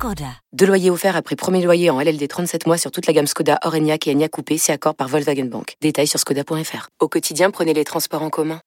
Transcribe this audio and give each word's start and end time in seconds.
Skoda. 0.00 0.32
Deux 0.54 0.64
loyers 0.64 0.88
offerts 0.88 1.14
après 1.14 1.36
premier 1.36 1.62
loyer 1.62 1.90
en 1.90 2.00
LLD 2.00 2.26
37 2.26 2.66
mois 2.66 2.78
sur 2.78 2.90
toute 2.90 3.06
la 3.06 3.12
gamme 3.12 3.26
Skoda, 3.26 3.58
Orenia 3.64 3.98
et 4.06 4.10
Enya 4.10 4.30
Coupé, 4.30 4.56
c'est 4.56 4.72
accord 4.72 4.94
par 4.94 5.08
Volkswagen 5.08 5.44
Bank. 5.44 5.74
Détails 5.82 6.06
sur 6.06 6.18
skoda.fr. 6.18 6.88
Au 7.00 7.08
quotidien, 7.08 7.50
prenez 7.50 7.74
les 7.74 7.84
transports 7.84 8.22
en 8.22 8.30
commun. 8.30 8.62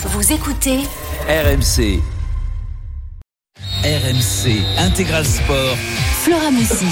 Vous 0.00 0.32
écoutez 0.34 0.80
RMC. 1.30 2.02
RMC 3.84 4.60
Intégral 4.76 5.24
Sport. 5.24 5.78
Flora 6.22 6.50
Messi. 6.50 6.84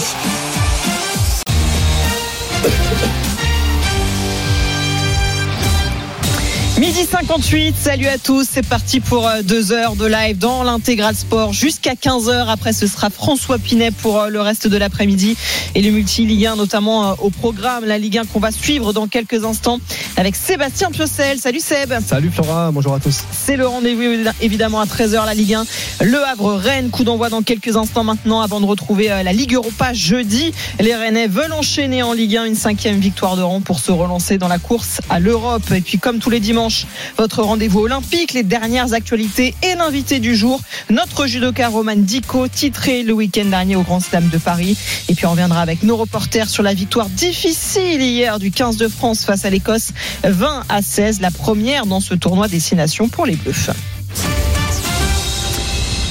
Midi 6.84 7.06
58, 7.10 7.76
salut 7.80 8.08
à 8.08 8.18
tous, 8.18 8.46
c'est 8.46 8.66
parti 8.66 9.00
pour 9.00 9.26
euh, 9.26 9.40
deux 9.40 9.72
heures 9.72 9.96
de 9.96 10.04
live 10.04 10.36
dans 10.36 10.62
l'intégral 10.62 11.14
sport 11.14 11.54
jusqu'à 11.54 11.94
15h. 11.94 12.46
Après, 12.46 12.74
ce 12.74 12.86
sera 12.86 13.08
François 13.08 13.56
Pinet 13.56 13.90
pour 13.90 14.20
euh, 14.20 14.28
le 14.28 14.42
reste 14.42 14.68
de 14.68 14.76
l'après-midi 14.76 15.34
et 15.74 15.80
le 15.80 15.90
multi-Ligue 15.90 16.44
1, 16.44 16.56
notamment 16.56 17.12
euh, 17.12 17.14
au 17.20 17.30
programme, 17.30 17.86
la 17.86 17.96
Ligue 17.96 18.18
1 18.18 18.26
qu'on 18.26 18.38
va 18.38 18.50
suivre 18.50 18.92
dans 18.92 19.06
quelques 19.06 19.46
instants 19.46 19.80
avec 20.18 20.36
Sébastien 20.36 20.90
Piocel. 20.90 21.38
Salut 21.38 21.60
Seb. 21.60 21.94
Salut 22.06 22.30
Flora, 22.30 22.70
bonjour 22.70 22.92
à 22.92 23.00
tous. 23.00 23.24
C'est 23.32 23.56
le 23.56 23.66
rendez-vous 23.66 24.30
évidemment 24.42 24.80
à 24.80 24.84
13h, 24.84 25.24
la 25.24 25.32
Ligue 25.32 25.54
1. 25.54 25.64
Le 26.02 26.22
Havre-Rennes, 26.22 26.90
coup 26.90 27.04
d'envoi 27.04 27.30
dans 27.30 27.40
quelques 27.40 27.78
instants 27.78 28.04
maintenant 28.04 28.42
avant 28.42 28.60
de 28.60 28.66
retrouver 28.66 29.08
la 29.08 29.32
Ligue 29.32 29.54
Europa 29.54 29.94
jeudi. 29.94 30.52
Les 30.80 30.94
Rennais 30.94 31.28
veulent 31.28 31.54
enchaîner 31.54 32.02
en 32.02 32.12
Ligue 32.12 32.36
1 32.36 32.44
une 32.44 32.54
cinquième 32.54 32.98
victoire 32.98 33.36
de 33.36 33.42
rang 33.42 33.62
pour 33.62 33.78
se 33.78 33.90
relancer 33.90 34.36
dans 34.36 34.48
la 34.48 34.58
course 34.58 35.00
à 35.08 35.18
l'Europe. 35.18 35.62
Et 35.72 35.80
puis, 35.80 35.98
comme 35.98 36.18
tous 36.18 36.28
les 36.28 36.40
dimanches, 36.40 36.73
votre 37.16 37.42
rendez-vous 37.42 37.80
olympique, 37.80 38.32
les 38.32 38.42
dernières 38.42 38.92
actualités 38.92 39.54
et 39.62 39.74
l'invité 39.74 40.18
du 40.18 40.34
jour, 40.34 40.60
notre 40.90 41.26
judoka 41.26 41.68
Roman 41.68 41.96
Dico, 41.96 42.48
titré 42.48 43.02
le 43.02 43.12
week-end 43.12 43.46
dernier 43.46 43.76
au 43.76 43.82
Grand 43.82 44.00
Slam 44.00 44.28
de 44.28 44.38
Paris. 44.38 44.76
Et 45.08 45.14
puis 45.14 45.26
on 45.26 45.30
reviendra 45.32 45.60
avec 45.60 45.82
nos 45.82 45.96
reporters 45.96 46.48
sur 46.48 46.62
la 46.62 46.74
victoire 46.74 47.08
difficile 47.08 48.00
hier 48.00 48.38
du 48.38 48.50
15 48.50 48.76
de 48.76 48.88
France 48.88 49.24
face 49.24 49.44
à 49.44 49.50
l'Écosse, 49.50 49.92
20 50.24 50.64
à 50.68 50.82
16, 50.82 51.20
la 51.20 51.30
première 51.30 51.86
dans 51.86 52.00
ce 52.00 52.14
tournoi 52.14 52.48
destination 52.48 53.08
pour 53.08 53.26
les 53.26 53.36
Bleus. 53.36 53.70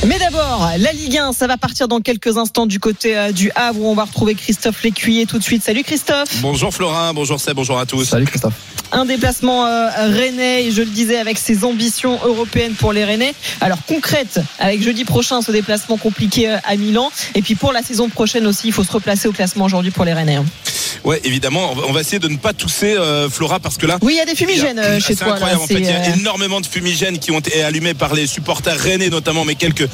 Mais 0.05 0.19
d'abord, 0.19 0.69
la 0.79 0.91
Ligue 0.91 1.17
1, 1.17 1.31
ça 1.31 1.47
va 1.47 1.55
partir 1.55 1.87
dans 1.87 2.01
quelques 2.01 2.37
instants 2.37 2.65
du 2.65 2.77
côté 2.77 3.17
euh, 3.17 3.31
du 3.31 3.51
Havre 3.55 3.79
où 3.79 3.87
on 3.89 3.95
va 3.95 4.03
retrouver 4.03 4.35
Christophe 4.35 4.83
Lécuyer 4.83 5.25
tout 5.25 5.37
de 5.37 5.43
suite. 5.43 5.63
Salut 5.63 5.83
Christophe. 5.83 6.41
Bonjour 6.41 6.73
Florin, 6.73 7.13
bonjour 7.13 7.39
Seb, 7.39 7.55
bonjour 7.55 7.79
à 7.79 7.85
tous. 7.85 8.03
Salut 8.03 8.25
Christophe. 8.25 8.53
Un 8.91 9.05
déplacement 9.05 9.65
euh, 9.65 9.87
rennais, 10.09 10.65
et 10.65 10.71
je 10.71 10.81
le 10.81 10.89
disais, 10.89 11.17
avec 11.17 11.37
ses 11.37 11.63
ambitions 11.63 12.19
européennes 12.25 12.73
pour 12.73 12.91
les 12.91 13.05
Rennais. 13.05 13.33
Alors 13.61 13.79
concrète, 13.87 14.41
avec 14.59 14.83
jeudi 14.83 15.05
prochain 15.05 15.41
ce 15.41 15.51
déplacement 15.51 15.95
compliqué 15.95 16.49
euh, 16.49 16.57
à 16.65 16.75
Milan. 16.75 17.09
Et 17.33 17.41
puis 17.41 17.55
pour 17.55 17.71
la 17.71 17.81
saison 17.81 18.09
prochaine 18.09 18.45
aussi, 18.45 18.67
il 18.67 18.73
faut 18.73 18.83
se 18.83 18.91
replacer 18.91 19.29
au 19.29 19.31
classement 19.31 19.63
aujourd'hui 19.63 19.91
pour 19.91 20.03
les 20.03 20.13
Rennais. 20.13 20.35
Hein. 20.35 20.45
Ouais, 21.05 21.19
évidemment, 21.23 21.73
on 21.87 21.91
va 21.91 22.01
essayer 22.01 22.19
de 22.19 22.29
ne 22.29 22.37
pas 22.37 22.53
tousser 22.53 22.95
Flora 23.29 23.59
parce 23.59 23.77
que 23.77 23.85
là. 23.85 23.97
Oui, 24.01 24.13
il 24.13 24.17
y 24.17 24.21
a 24.21 24.25
des 24.25 24.35
fumigènes 24.35 25.01
chez 25.01 25.17
toi. 25.17 25.25
C'est 25.27 25.31
incroyable. 25.33 25.61
en 25.61 25.67
fait, 25.67 25.73
il 25.73 25.85
y 25.85 25.89
a 25.89 26.15
énormément 26.15 26.61
de 26.61 26.65
fumigènes 26.65 27.19
qui 27.19 27.31
ont 27.31 27.39
été 27.39 27.61
allumés 27.61 27.93
par 27.93 28.13
les 28.13 28.25
supporters 28.25 28.79
rennais, 28.79 29.09
notamment, 29.09 29.43
mais 29.43 29.55
quelques 29.55 29.89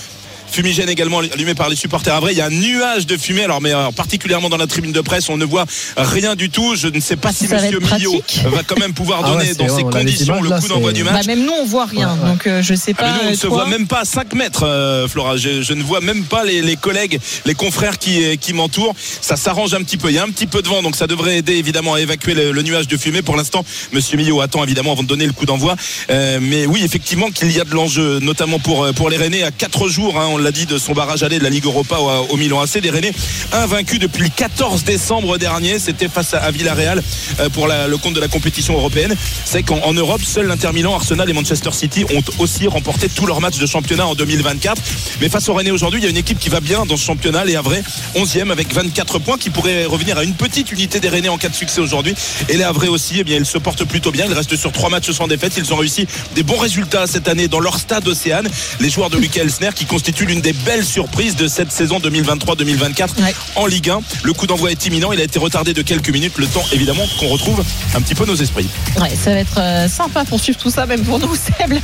fumigène 0.52 0.90
également 0.90 1.20
allumé 1.20 1.54
par 1.56 1.70
les 1.70 1.76
supporters 1.76 2.14
à 2.16 2.20
vrai. 2.20 2.34
Il 2.34 2.38
y 2.38 2.42
a 2.42 2.46
un 2.46 2.50
nuage 2.50 3.06
de 3.08 3.18
fumée, 3.18 3.44
alors 3.44 3.62
mais 3.62 3.74
euh, 3.74 3.92
particulièrement 3.96 4.50
dans 4.50 4.58
la 4.58 4.68
tribune 4.68 4.92
de 4.92 5.02
presse, 5.02 5.30
on 5.30 5.38
ne 5.38 5.46
voit 5.46 5.66
rien 5.98 6.36
du 6.36 6.50
tout. 6.50 6.76
Je 6.76 6.88
ne 6.88 7.00
sais 7.00 7.16
pas 7.16 7.32
si 7.32 7.48
Monsieur 7.48 7.80
Millot 7.80 8.22
va 8.46 8.64
quand 8.64 8.80
même 8.80 8.94
pouvoir 8.94 9.22
Ah 9.24 9.30
donner 9.30 9.50
ouais, 9.50 9.56
dans 9.56 9.76
ces 9.76 9.84
conditions 9.84 10.42
le 10.42 10.50
coup 10.60 10.68
d'envoi 10.68 10.92
du 10.94 11.04
Bah, 11.04 11.12
match. 11.14 11.26
même 11.28 11.44
nous, 11.46 11.54
on 11.62 11.66
voit 11.66 11.86
rien. 11.86 12.14
Ouais, 12.16 12.24
ouais. 12.24 12.30
Donc 12.32 12.48
euh, 12.48 12.62
je 12.62 12.74
sais 12.76 12.94
Ah, 12.98 13.02
pas. 13.04 13.08
mais 13.08 13.14
nous, 13.14 13.20
on 13.22 13.30
ne 13.30 13.34
euh, 13.34 13.38
se 13.38 13.48
voit 13.48 13.68
même 13.68 13.88
pas 13.88 14.00
à 14.02 14.06
5 14.06 14.34
mètres, 14.34 14.64
euh, 14.66 15.08
Flora. 15.08 15.38
Je, 15.38 15.62
je 15.62 15.74
ne 15.74 15.84
vois 15.84 16.02
même 16.02 16.24
pas 16.24 16.44
les, 16.44 16.62
les 16.62 16.76
collègues, 16.76 17.20
les 17.46 17.54
confrères 17.54 17.98
qui, 17.98 18.38
qui 18.40 18.54
m'entourent. 18.54 18.96
Ça 19.22 19.36
s'arrange 19.36 19.74
un 19.74 19.82
petit 19.84 19.98
peu. 19.98 20.10
Il 20.10 20.16
y 20.16 20.20
a 20.20 20.24
un 20.24 20.30
petit 20.30 20.48
peu 20.48 20.62
de 20.62 20.68
vent, 20.68 20.82
donc 20.82 20.96
ça 20.96 21.08
devrait 21.08 21.38
aider 21.38 21.54
évidemment 21.56 21.94
à 21.96 22.02
évacuer 22.02 22.34
le, 22.34 22.52
le 22.52 22.62
nuage 22.64 22.88
de 22.88 22.98
fumée. 22.98 23.22
Pour 23.22 23.36
l'instant, 23.36 23.64
Monsieur 23.94 24.18
Millot 24.18 24.42
attend 24.42 24.64
évidemment 24.64 24.94
avant 24.94 25.04
de 25.04 25.08
donner 25.08 25.26
le 25.26 25.34
coup 25.34 25.46
d'envoi. 25.46 25.76
Euh, 26.10 26.40
mais 26.42 26.66
oui, 26.66 26.82
effectivement, 26.84 27.30
qu'il 27.30 27.52
y 27.52 27.60
a 27.60 27.64
de 27.64 27.72
l'enjeu, 27.74 28.20
notamment 28.20 28.60
pour, 28.60 28.88
pour 28.94 29.10
les 29.10 29.18
Rennais 29.18 29.44
à 29.44 29.52
4 29.52 29.88
jours, 29.90 30.20
hein, 30.20 30.28
on 30.32 30.38
l'a 30.42 30.52
dit, 30.52 30.66
de 30.66 30.78
son 30.78 30.94
barrage 30.94 31.24
aller 31.24 31.40
de 31.40 31.44
la 31.44 31.50
Ligue 31.50 31.66
Europa 31.66 31.98
au, 32.30 32.38
Milan 32.38 32.62
AC. 32.62 32.80
Des 32.80 32.90
Rennais 32.90 33.14
invaincus 33.52 34.00
depuis 34.00 34.24
le 34.24 34.30
14 34.30 34.84
décembre 34.84 35.38
dernier. 35.38 35.80
C'était 35.80 36.08
face 36.08 36.34
à, 36.34 36.50
Villarreal 36.52 37.02
euh, 37.40 37.50
pour 37.50 37.68
le 37.68 37.98
compte 37.98 38.14
de 38.14 38.20
la 38.20 38.28
compétition 38.28 38.76
européenne. 38.76 39.16
C'est 39.46 39.64
qu'en 39.64 39.80
en 39.80 39.94
Europe, 39.94 40.22
seul 40.24 40.48
l'Inter 40.48 40.72
Milan, 40.74 40.96
Arsenal 40.96 41.30
et 41.30 41.34
Manchester 41.34 41.72
City 41.72 42.06
ont 42.14 42.24
aussi 42.42 42.68
remporté 42.68 43.10
tous 43.10 43.26
leurs 43.26 43.42
matchs 43.42 43.58
de 43.58 43.66
championnat 43.66 44.08
en 44.08 44.16
2024. 44.16 44.82
Mais 45.22 45.30
face 45.30 45.50
aux 45.50 45.54
Rennais 45.54 45.72
aujourd'hui, 45.72 46.00
il 46.00 46.04
y 46.04 46.08
a 46.08 46.10
une 46.10 46.18
équipe 46.18 46.40
qui 46.40 46.50
va 46.50 46.60
bien 46.60 46.86
dans 46.86 46.98
ce 46.98 47.04
championnat. 47.04 47.46
Les 47.46 47.56
Havrais, 47.56 47.84
11e 48.16 48.52
avec 48.52 48.74
24 48.74 49.20
points, 49.20 49.38
qui 49.38 49.50
pourrait 49.50 49.86
revenir 49.86 50.18
à 50.18 50.24
une 50.24 50.34
petite 50.34 50.72
unité 50.72 51.00
des 51.00 51.10
Rennais 51.10 51.30
en 51.30 51.38
cas 51.38 51.50
de 51.50 51.56
succès 51.56 51.82
aujourd'hui. 51.82 52.14
Et 52.48 52.58
les 52.58 52.64
Havrais 52.64 52.88
aussi, 52.88 53.16
eh 53.20 53.24
bien, 53.24 53.38
ils 53.38 53.46
se 53.46 53.58
portent 53.58 53.86
plutôt 53.86 54.12
bien. 54.12 54.26
Ils 54.26 54.34
restent 54.34 54.56
sur 54.56 54.72
trois 54.72 54.90
matchs 54.90 55.12
sans 55.12 55.28
défaite. 55.28 55.54
Ils 55.58 55.74
ont 55.74 55.78
réussi 55.78 56.08
des 56.36 56.44
bons 56.44 56.58
résultats 56.58 57.08
cette 57.08 57.28
année 57.28 57.48
dans 57.48 57.60
leur 57.60 57.80
stade 57.80 58.08
Océane. 58.08 58.50
Les 58.80 58.90
joueurs 58.90 59.10
de 59.10 59.18
Michael 59.18 59.48
Elsner 59.48 59.70
qui 59.74 59.86
constituent 59.86 60.26
l'une 60.30 60.42
des 60.42 60.54
belles 60.54 60.86
surprises 60.86 61.36
de 61.36 61.48
cette 61.48 61.72
saison 61.72 61.98
2023-2024 62.00 63.22
Ouais. 63.24 63.34
en 63.56 63.66
Ligue 63.66 63.90
1. 63.90 64.02
Le 64.24 64.34
coup 64.34 64.46
d'envoi 64.46 64.70
est 64.72 64.86
imminent. 64.86 65.12
Il 65.12 65.20
a 65.20 65.24
été 65.24 65.40
retardé 65.40 65.74
de 65.74 65.82
quelques 65.82 66.10
minutes. 66.12 66.34
Le 66.38 66.46
temps, 66.46 66.64
évidemment, 66.72 67.02
qu'on 67.20 67.28
retrouve 67.30 67.64
un 67.96 68.02
petit 68.02 68.14
peu 68.16 68.26
nos 68.26 68.36
esprits. 68.36 68.68
Ouais, 69.02 69.10
ça 69.16 69.32
va 69.34 69.40
être 69.40 69.60
euh, 69.60 69.88
sympa 69.88 70.24
pour 70.26 70.40
suivre 70.40 70.60
tout 70.60 70.70
ça, 70.70 70.86
même 70.86 71.02
pour 71.04 71.18
nous, 71.20 71.34
Seb. 71.60 71.72
là. 71.74 71.80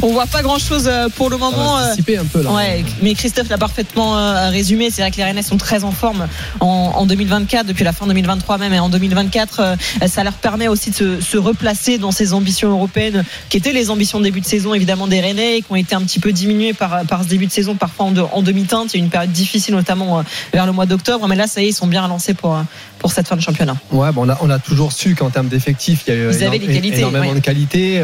On 0.00 0.12
voit 0.12 0.26
pas 0.26 0.42
grand 0.42 0.58
chose 0.58 0.90
pour 1.16 1.28
le 1.28 1.36
Ça 1.38 1.44
moment. 1.44 1.78
euh, 1.78 1.92
un 2.18 2.24
peu 2.24 2.42
là. 2.42 2.50
Ouais, 2.52 2.84
mais 3.02 3.14
Christophe 3.14 3.48
l'a 3.50 3.58
parfaitement 3.58 4.16
euh, 4.18 4.48
résumé. 4.48 4.90
C'est 4.90 5.02
vrai 5.02 5.10
que 5.10 5.16
les 5.18 5.24
Rennais 5.24 5.42
sont 5.42 5.58
très 5.58 5.84
en 5.84 5.92
forme 5.92 6.26
en, 6.60 6.66
en 6.96 7.04
2024, 7.06 7.66
depuis 7.66 7.84
la 7.84 7.92
fin 7.92 8.06
2023 8.06 8.56
même, 8.58 8.72
et 8.72 8.80
en 8.80 8.88
2024, 8.88 9.60
euh, 9.60 9.76
ça 10.08 10.24
leur 10.24 10.32
permet 10.34 10.68
aussi 10.68 10.90
de 10.90 10.96
se, 10.96 11.20
se 11.20 11.36
replacer 11.36 11.98
dans 11.98 12.12
ces 12.12 12.32
ambitions 12.32 12.70
européennes, 12.70 13.24
qui 13.50 13.58
étaient 13.58 13.72
les 13.72 13.90
ambitions 13.90 14.18
de 14.18 14.24
début 14.24 14.40
de 14.40 14.46
saison 14.46 14.72
évidemment 14.74 15.06
des 15.06 15.20
Rennais, 15.20 15.58
et 15.58 15.62
qui 15.62 15.70
ont 15.70 15.76
été 15.76 15.94
un 15.94 16.00
petit 16.02 16.18
peu 16.18 16.32
diminuées 16.32 16.72
par, 16.72 17.04
par 17.06 17.22
ce 17.24 17.28
début 17.28 17.46
de 17.46 17.52
saison, 17.52 17.74
en, 17.98 18.10
de- 18.12 18.20
en 18.20 18.42
demi-teinte. 18.42 18.92
Il 18.94 18.98
y 18.98 19.00
a 19.00 19.04
une 19.04 19.10
période 19.10 19.32
difficile, 19.32 19.74
notamment 19.74 20.18
euh, 20.18 20.22
vers 20.52 20.66
le 20.66 20.72
mois 20.72 20.86
d'octobre, 20.86 21.26
mais 21.28 21.36
là, 21.36 21.46
ça 21.46 21.60
y 21.62 21.66
est, 21.66 21.68
ils 21.70 21.72
sont 21.74 21.86
bien 21.86 22.02
relancés 22.02 22.34
pour, 22.34 22.54
euh, 22.56 22.62
pour 23.00 23.10
cette 23.12 23.26
fin 23.28 23.34
de 23.36 23.40
championnat. 23.40 23.76
Ouais, 23.90 24.12
bon, 24.12 24.26
on, 24.26 24.28
a, 24.28 24.38
on 24.42 24.50
a 24.50 24.58
toujours 24.58 24.92
su 24.92 25.14
qu'en 25.14 25.30
termes 25.30 25.48
d'effectifs, 25.48 26.02
il 26.06 26.14
y 26.14 26.16
a 26.16 26.30
eu 26.30 26.32
qualités, 26.60 26.98
énormément 26.98 27.28
ouais. 27.30 27.34
de 27.34 27.40
qualité. 27.40 28.02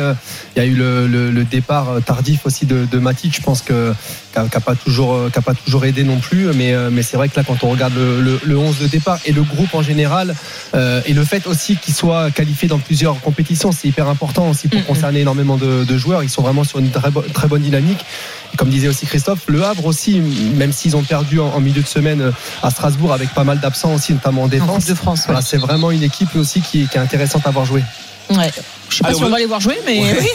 Il 0.56 0.58
y 0.58 0.60
a 0.60 0.64
eu 0.66 0.74
le, 0.74 1.06
le- 1.06 1.30
le 1.30 1.44
départ 1.44 1.90
euh, 1.90 2.00
tardif 2.00 2.46
aussi 2.46 2.66
de, 2.66 2.86
de 2.90 2.98
Matic, 2.98 3.36
je 3.36 3.42
pense 3.42 3.60
que 3.62 3.92
qui 4.34 4.40
n'a 4.40 4.60
pas 4.60 4.74
toujours 4.74 5.14
euh, 5.14 5.30
qui 5.32 5.38
a 5.38 5.42
pas 5.42 5.54
toujours 5.54 5.84
aidé 5.86 6.04
non 6.04 6.18
plus. 6.18 6.46
Mais, 6.54 6.74
euh, 6.74 6.90
mais 6.92 7.02
c'est 7.02 7.16
vrai 7.16 7.28
que 7.28 7.36
là, 7.36 7.44
quand 7.46 7.62
on 7.64 7.70
regarde 7.70 7.94
le, 7.94 8.20
le, 8.20 8.40
le 8.44 8.58
11 8.58 8.78
de 8.78 8.86
départ 8.86 9.18
et 9.24 9.32
le 9.32 9.42
groupe 9.42 9.72
en 9.74 9.82
général, 9.82 10.34
euh, 10.74 11.00
et 11.06 11.12
le 11.14 11.24
fait 11.24 11.46
aussi 11.46 11.76
qu'ils 11.76 11.94
soient 11.94 12.30
qualifiés 12.30 12.68
dans 12.68 12.78
plusieurs 12.78 13.20
compétitions, 13.20 13.72
c'est 13.72 13.88
hyper 13.88 14.08
important 14.08 14.48
aussi 14.50 14.68
pour 14.68 14.80
Mhm. 14.80 14.86
concerner 14.86 15.20
énormément 15.20 15.56
de, 15.56 15.84
de 15.84 15.98
joueurs. 15.98 16.22
Ils 16.22 16.28
sont 16.30 16.42
vraiment 16.42 16.64
sur 16.64 16.78
une 16.78 16.90
très, 16.90 17.10
bo- 17.10 17.24
très 17.32 17.48
bonne 17.48 17.62
dynamique. 17.62 18.04
Et 18.52 18.56
comme 18.56 18.68
disait 18.68 18.88
aussi 18.88 19.06
Christophe, 19.06 19.40
le 19.48 19.62
Havre 19.64 19.86
aussi, 19.86 20.20
même 20.20 20.72
s'ils 20.72 20.96
ont 20.96 21.02
perdu 21.02 21.40
en, 21.40 21.46
en 21.48 21.60
milieu 21.60 21.82
de 21.82 21.86
semaine 21.86 22.30
à 22.62 22.70
Strasbourg 22.70 23.12
avec 23.12 23.30
pas 23.30 23.44
mal 23.44 23.58
d'absents 23.60 23.94
aussi, 23.94 24.12
notamment 24.12 24.42
en 24.42 24.44
En 24.44 24.48
défense. 24.48 24.85
Coupe 24.86 24.96
de 24.96 24.98
France. 24.98 25.18
ouais. 25.20 25.24
Voilà, 25.26 25.42
c'est 25.42 25.56
vraiment 25.56 25.90
une 25.90 26.02
équipe 26.02 26.34
aussi 26.36 26.60
qui, 26.60 26.86
qui 26.88 26.96
est 26.96 27.00
intéressante 27.00 27.46
à 27.46 27.50
voir 27.50 27.64
jouer. 27.64 27.82
Ouais. 28.30 28.50
Je 28.88 28.96
sais 28.96 29.02
pas 29.02 29.08
Allez, 29.08 29.16
si 29.18 29.22
on 29.24 29.26
on 29.26 29.30
va- 29.30 29.38
les 29.38 29.46
voir 29.46 29.60
jouer, 29.60 29.78
mais 29.86 29.98
Ouais. 30.00 30.16
oui. 30.20 30.28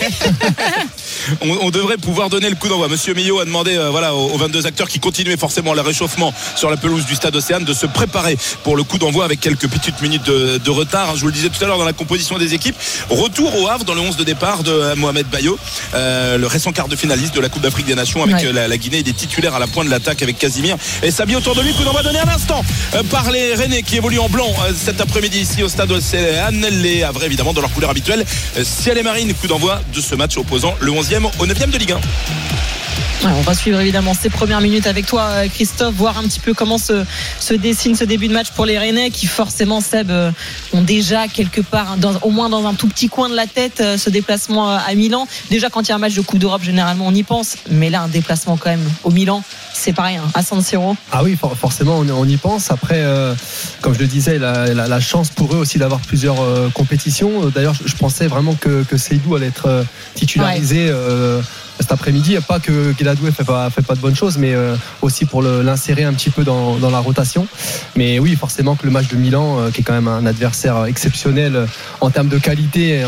on, 1.42 1.50
on 1.68 1.70
devrait 1.72 1.98
pouvoir 1.98 2.30
donner 2.30 2.50
le 2.50 2.56
coup 2.56 2.68
d'envoi. 2.68 2.88
Monsieur 2.88 3.14
Millot 3.14 3.40
a 3.40 3.46
demandé 3.46 3.76
euh, 3.78 3.90
voilà, 3.90 4.14
aux, 4.16 4.32
aux 4.32 4.38
22 4.38 4.66
acteurs 4.66 4.90
qui 4.90 5.00
continuaient 5.00 5.38
forcément 5.38 5.74
le 5.74 5.82
réchauffement 5.82 6.34
sur 6.56 6.70
la 6.70 6.78
pelouse 6.78 7.06
du 7.06 7.16
stade 7.16 7.36
Océane 7.36 7.64
de 7.64 7.74
se 7.74 7.86
préparer 7.86 8.38
pour 8.64 8.76
le 8.76 8.84
coup 8.84 8.98
d'envoi 8.98 9.26
avec 9.26 9.40
quelques 9.40 9.68
petites 9.68 10.02
minutes 10.02 10.24
de, 10.26 10.58
de 10.58 10.70
retard. 10.70 11.16
Je 11.16 11.22
vous 11.22 11.28
le 11.28 11.34
disais 11.34 11.50
tout 11.50 11.64
à 11.64 11.68
l'heure 11.68 11.78
dans 11.78 11.86
la 11.86 11.94
composition 11.94 12.38
des 12.38 12.54
équipes. 12.54 12.76
Retour 13.10 13.56
au 13.62 13.68
Havre 13.68 13.86
dans 13.86 13.94
le 13.94 14.02
11 14.02 14.18
de 14.18 14.24
départ 14.24 14.64
de 14.64 14.72
euh, 14.72 14.96
Mohamed 14.96 15.28
Bayo, 15.28 15.58
euh, 15.94 16.38
le 16.38 16.48
récent 16.48 16.72
quart 16.72 16.88
de 16.88 16.96
finaliste 16.96 17.34
de 17.36 17.40
la 17.42 17.50
Coupe 17.50 17.62
d'Afrique 17.64 17.86
des 17.86 17.96
Nations 17.96 18.24
avec 18.24 18.36
Ouais. 18.36 18.52
la, 18.54 18.68
la 18.68 18.78
Guinée 18.78 19.00
et 19.00 19.04
des 19.04 19.14
titulaires 19.14 19.56
à 19.56 19.60
la 19.60 19.68
pointe 19.68 19.86
de 19.88 19.92
l'attaque 19.92 20.22
avec 20.24 20.38
Casimir 20.40 20.78
et 21.04 21.12
Sabi 21.12 21.36
autour 21.36 21.56
de 21.56 21.62
lui. 21.62 21.74
Coup 21.74 21.84
d'envoi 21.84 22.02
donné 22.04 22.20
à 22.20 22.26
l'instant 22.26 22.64
euh, 22.96 23.04
par 23.04 23.32
les 23.32 23.54
Rennais 23.56 23.84
qui 23.84 23.98
évoluent 23.98 24.20
en 24.20 24.30
blanc 24.30 24.48
cet 24.76 25.00
après-midi 25.02 25.40
ici 25.40 25.64
au 25.64 25.70
stade 25.70 25.92
Océane. 25.92 26.66
Les 26.82 27.04
Havrais 27.04 27.28
évidemment 27.28 27.54
dans 27.54 27.62
leur 27.62 27.72
couleur 27.72 27.90
habituelle. 27.92 28.26
Euh, 28.58 28.64
Ciel 28.64 28.98
et 28.98 29.04
Marine, 29.04 29.34
coup 29.34 29.48
d'envoi 29.48 29.82
de 29.94 30.02
ce 30.02 30.16
match 30.16 30.38
opposant 30.38 30.76
le 30.80 30.92
11e 30.92 31.26
au 31.40 31.46
9e 31.46 31.70
de 31.70 31.78
Ligue 31.78 31.94
1. 31.94 32.81
Ouais, 33.24 33.30
on 33.38 33.42
va 33.42 33.54
suivre 33.54 33.80
évidemment 33.80 34.16
ces 34.20 34.32
premières 34.32 34.62
minutes 34.62 34.88
avec 34.88 35.06
toi, 35.06 35.48
Christophe, 35.54 35.94
voir 35.94 36.18
un 36.18 36.24
petit 36.24 36.40
peu 36.40 36.56
comment 36.56 36.80
se, 36.80 37.04
se 37.40 37.54
dessine 37.54 37.96
ce 37.96 38.04
début 38.04 38.28
de 38.28 38.34
match 38.34 38.50
pour 38.56 38.66
les 38.66 38.80
Rennais 38.80 39.12
qui 39.12 39.28
forcément, 39.28 39.80
Seb, 39.80 40.10
euh, 40.10 40.32
ont 40.74 40.82
déjà 40.82 41.28
quelque 41.28 41.62
part, 41.62 41.92
hein, 41.92 41.98
dans- 41.98 42.18
au 42.24 42.32
moins 42.32 42.50
dans 42.50 42.66
un 42.66 42.74
tout 42.74 42.88
petit 42.88 43.10
coin 43.10 43.30
de 43.30 43.36
la 43.36 43.46
tête, 43.46 43.80
euh, 43.80 43.96
ce 43.96 44.10
déplacement 44.10 44.72
euh, 44.72 44.78
à 44.88 44.96
Milan. 44.96 45.28
Déjà 45.52 45.70
quand 45.70 45.82
il 45.84 45.90
y 45.90 45.92
a 45.92 45.96
un 45.96 46.00
match 46.00 46.16
de 46.16 46.22
Coupe 46.22 46.40
d'Europe, 46.40 46.64
généralement 46.64 47.06
on 47.06 47.14
y 47.14 47.22
pense, 47.22 47.58
mais 47.70 47.92
là 47.92 48.02
un 48.02 48.08
déplacement 48.08 48.58
quand 48.58 48.72
même 48.72 48.90
au 49.04 49.12
Milan, 49.12 49.44
c'est 49.72 49.94
pas 49.94 50.04
rien. 50.04 50.24
À 50.34 50.42
San 50.42 50.64
Siro, 50.64 50.96
Ah 51.12 51.22
oui, 51.24 51.38
for- 51.40 51.56
forcément, 51.56 52.00
on, 52.00 52.10
on 52.10 52.26
y 52.28 52.38
pense. 52.38 52.72
Après, 52.72 53.02
euh, 53.04 53.36
comme 53.82 53.94
je 53.94 54.00
le 54.00 54.08
disais, 54.08 54.40
la, 54.40 54.74
la- 54.74 54.88
la 54.88 55.00
chance 55.00 55.30
pour 55.30 55.54
eux 55.54 55.58
aussi 55.58 55.78
d'avoir 55.78 56.00
plusieurs 56.00 56.42
euh, 56.42 56.70
compétitions. 56.74 57.52
D'ailleurs, 57.54 57.76
je, 57.76 57.88
je 57.88 57.96
pensais 57.96 58.26
vraiment 58.26 58.56
que, 58.56 58.84
que 58.84 58.98
Seydou 58.98 59.36
allait 59.36 59.48
être 59.48 59.68
euh, 59.68 59.84
titularisé 60.16 60.88
euh, 60.90 61.40
cet 61.82 61.92
après-midi. 61.92 62.38
Pas 62.48 62.60
que 62.60 62.94
Guéladoué 62.94 63.32
fait 63.32 63.44
pas, 63.44 63.70
fait 63.70 63.82
pas 63.82 63.96
de 63.96 64.00
bonnes 64.00 64.16
choses, 64.16 64.38
mais 64.38 64.54
euh, 64.54 64.76
aussi 65.02 65.26
pour 65.26 65.42
l'insérer 65.42 66.04
un 66.04 66.14
petit 66.14 66.30
peu 66.30 66.44
dans, 66.44 66.76
dans 66.76 66.90
la 66.90 67.00
rotation. 67.00 67.48
Mais 67.96 68.20
oui, 68.20 68.36
forcément 68.36 68.76
que 68.76 68.86
le 68.86 68.92
match 68.92 69.08
de 69.08 69.18
Milan, 69.18 69.60
euh, 69.60 69.72
qui 69.72 69.82
est 69.82 69.84
quand 69.84 69.94
même 69.94 70.08
un 70.08 70.26
adversaire 70.26 70.86
exceptionnel 70.86 71.56
euh, 71.56 71.66
en 72.00 72.10
termes 72.10 72.28
de 72.28 72.38
qualité 72.38 73.04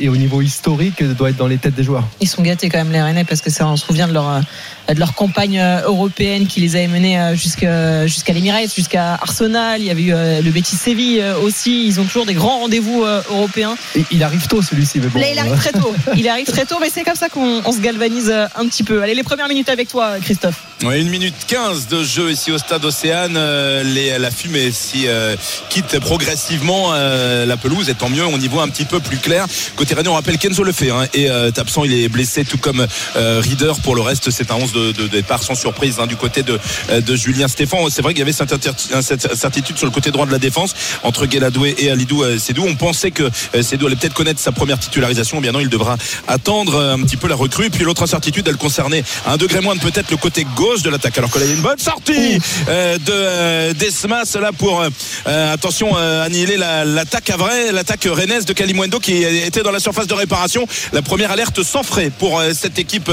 et, 0.00 0.08
au 0.08 0.16
niveau 0.16 0.42
historique, 0.42 1.02
doit 1.02 1.30
être 1.30 1.36
dans 1.36 1.46
les 1.46 1.58
têtes 1.58 1.74
des 1.74 1.82
joueurs. 1.82 2.04
ils 2.20 2.28
sont 2.28 2.42
gâtés 2.42 2.68
quand 2.68 2.78
même 2.78 2.92
les 2.92 3.02
Rennais 3.02 3.24
parce 3.24 3.40
que 3.40 3.50
ça, 3.50 3.66
on 3.66 3.76
se 3.76 3.86
souvient 3.86 4.08
de 4.08 4.12
leur 4.12 4.40
de 4.88 5.00
leur 5.00 5.14
campagne 5.14 5.60
européenne 5.84 6.46
qui 6.46 6.60
les 6.60 6.76
avait 6.76 6.86
menés 6.86 7.34
jusqu'à 7.34 8.06
jusqu'à 8.06 8.32
l'Emirates, 8.32 8.72
jusqu'à 8.72 9.14
Arsenal. 9.14 9.80
Il 9.80 9.86
y 9.86 9.90
avait 9.90 10.02
eu 10.02 10.42
le 10.44 10.50
Betis 10.50 10.76
Séville 10.76 11.24
aussi. 11.42 11.86
Ils 11.86 11.98
ont 11.98 12.04
toujours 12.04 12.24
des 12.24 12.34
grands 12.34 12.60
rendez-vous 12.60 13.04
européens. 13.30 13.76
Et 13.96 14.04
il 14.12 14.22
arrive 14.22 14.46
tôt 14.46 14.62
celui-ci, 14.62 15.00
mais 15.00 15.08
bon. 15.08 15.18
Là, 15.18 15.26
il 15.32 15.38
arrive 15.38 15.56
très 15.56 15.72
tôt. 15.72 15.92
Il 16.16 16.28
arrive 16.28 16.46
très 16.46 16.66
tôt, 16.66 16.76
mais 16.80 16.88
c'est 16.92 17.02
comme 17.02 17.16
ça 17.16 17.28
qu'on 17.28 17.62
on 17.64 17.72
se 17.72 17.80
galvanise 17.80 18.15
euh, 18.28 18.46
un 18.56 18.66
petit 18.68 18.82
peu. 18.82 19.02
Allez, 19.02 19.14
les 19.14 19.22
premières 19.22 19.48
minutes 19.48 19.68
avec 19.68 19.88
toi, 19.88 20.18
Christophe. 20.20 20.62
Ouais, 20.82 21.00
une 21.00 21.08
minute 21.08 21.34
15 21.46 21.88
de 21.88 22.02
jeu 22.02 22.30
ici 22.30 22.50
au 22.52 22.58
stade 22.58 22.84
Océane. 22.84 23.36
Euh, 23.36 23.82
les- 23.82 24.18
la 24.18 24.30
fumée 24.30 24.70
si, 24.72 25.06
euh, 25.06 25.36
quitte 25.70 25.98
progressivement 26.00 26.92
la 26.92 27.56
pelouse. 27.56 27.88
Et 27.88 27.94
tant 27.94 28.08
mieux, 28.08 28.24
on 28.26 28.38
y 28.38 28.48
voit 28.48 28.62
un 28.62 28.68
petit 28.68 28.84
peu 28.84 29.00
plus 29.00 29.18
clair. 29.18 29.46
Côté 29.76 29.94
Rennais, 29.94 30.08
on 30.08 30.14
rappelle 30.14 30.38
Kenzo 30.38 30.62
le 30.64 30.72
fait. 30.72 30.90
Hein, 30.90 31.06
et 31.14 31.28
absent, 31.28 31.84
il 31.84 31.92
est 31.92 32.08
blessé, 32.08 32.44
tout 32.44 32.58
comme 32.58 32.86
Reader. 33.14 33.72
Pour 33.82 33.94
le 33.94 34.02
reste, 34.02 34.30
c'est 34.30 34.50
un 34.50 34.56
11 34.56 34.72
de, 34.72 35.06
départ 35.06 35.42
sans 35.42 35.54
surprise 35.54 35.96
hein, 36.00 36.06
du 36.06 36.16
côté 36.16 36.42
de, 36.42 36.58
de 37.00 37.16
Julien 37.16 37.48
Stéphan. 37.48 37.88
C'est 37.90 38.02
vrai 38.02 38.14
qu'il 38.14 38.20
y 38.20 38.22
avait 38.22 38.32
cette, 38.32 39.34
certitude 39.34 39.76
sur 39.76 39.86
le 39.86 39.92
côté 39.92 40.10
droit 40.10 40.26
de 40.26 40.32
la 40.32 40.38
défense 40.38 40.74
entre 41.02 41.26
Guéladoué 41.26 41.74
et 41.78 41.90
Alidou 41.90 42.24
Sédou. 42.38 42.64
On 42.66 42.74
pensait 42.74 43.10
que 43.10 43.30
Sédou 43.62 43.86
allait 43.86 43.96
peut-être 43.96 44.14
connaître 44.14 44.40
sa 44.40 44.52
première 44.52 44.78
titularisation. 44.78 45.38
Eh 45.38 45.42
Bien 45.42 45.52
non, 45.52 45.60
il 45.60 45.68
devra 45.68 45.96
attendre 46.28 46.80
un 46.80 47.02
petit 47.02 47.16
peu 47.16 47.28
la 47.28 47.34
recrue. 47.34 47.70
Puis 47.70 47.84
l'autre 47.84 48.05
incertitude, 48.06 48.46
elle 48.48 48.56
concernait 48.56 49.02
un 49.26 49.36
degré 49.36 49.60
moindre 49.60 49.82
peut-être 49.82 50.10
le 50.12 50.16
côté 50.16 50.46
gauche 50.54 50.82
de 50.82 50.90
l'attaque. 50.90 51.18
Alors 51.18 51.30
que 51.30 51.38
là, 51.38 51.44
il 51.44 51.48
y 51.48 51.52
a 51.52 51.56
une 51.56 51.62
bonne 51.62 51.78
sortie 51.78 52.38
euh, 52.68 52.96
de 52.98 53.12
euh, 53.12 53.72
Desmas 53.74 54.36
là 54.40 54.52
pour 54.52 54.80
euh, 54.80 55.52
attention 55.52 55.96
annihiler 55.96 56.56
la- 56.56 56.84
l'attaque 56.84 57.30
à 57.30 57.36
vrai, 57.36 57.72
l'attaque 57.72 58.06
rennaise 58.10 58.44
de 58.44 58.52
Kalimwendo 58.52 59.00
qui 59.00 59.24
était 59.24 59.62
dans 59.62 59.72
la 59.72 59.80
surface 59.80 60.06
de 60.06 60.14
réparation. 60.14 60.66
La 60.92 61.02
première 61.02 61.30
alerte 61.32 61.62
sans 61.64 61.82
frais 61.82 62.10
pour 62.16 62.40
cette 62.54 62.78
équipe 62.78 63.10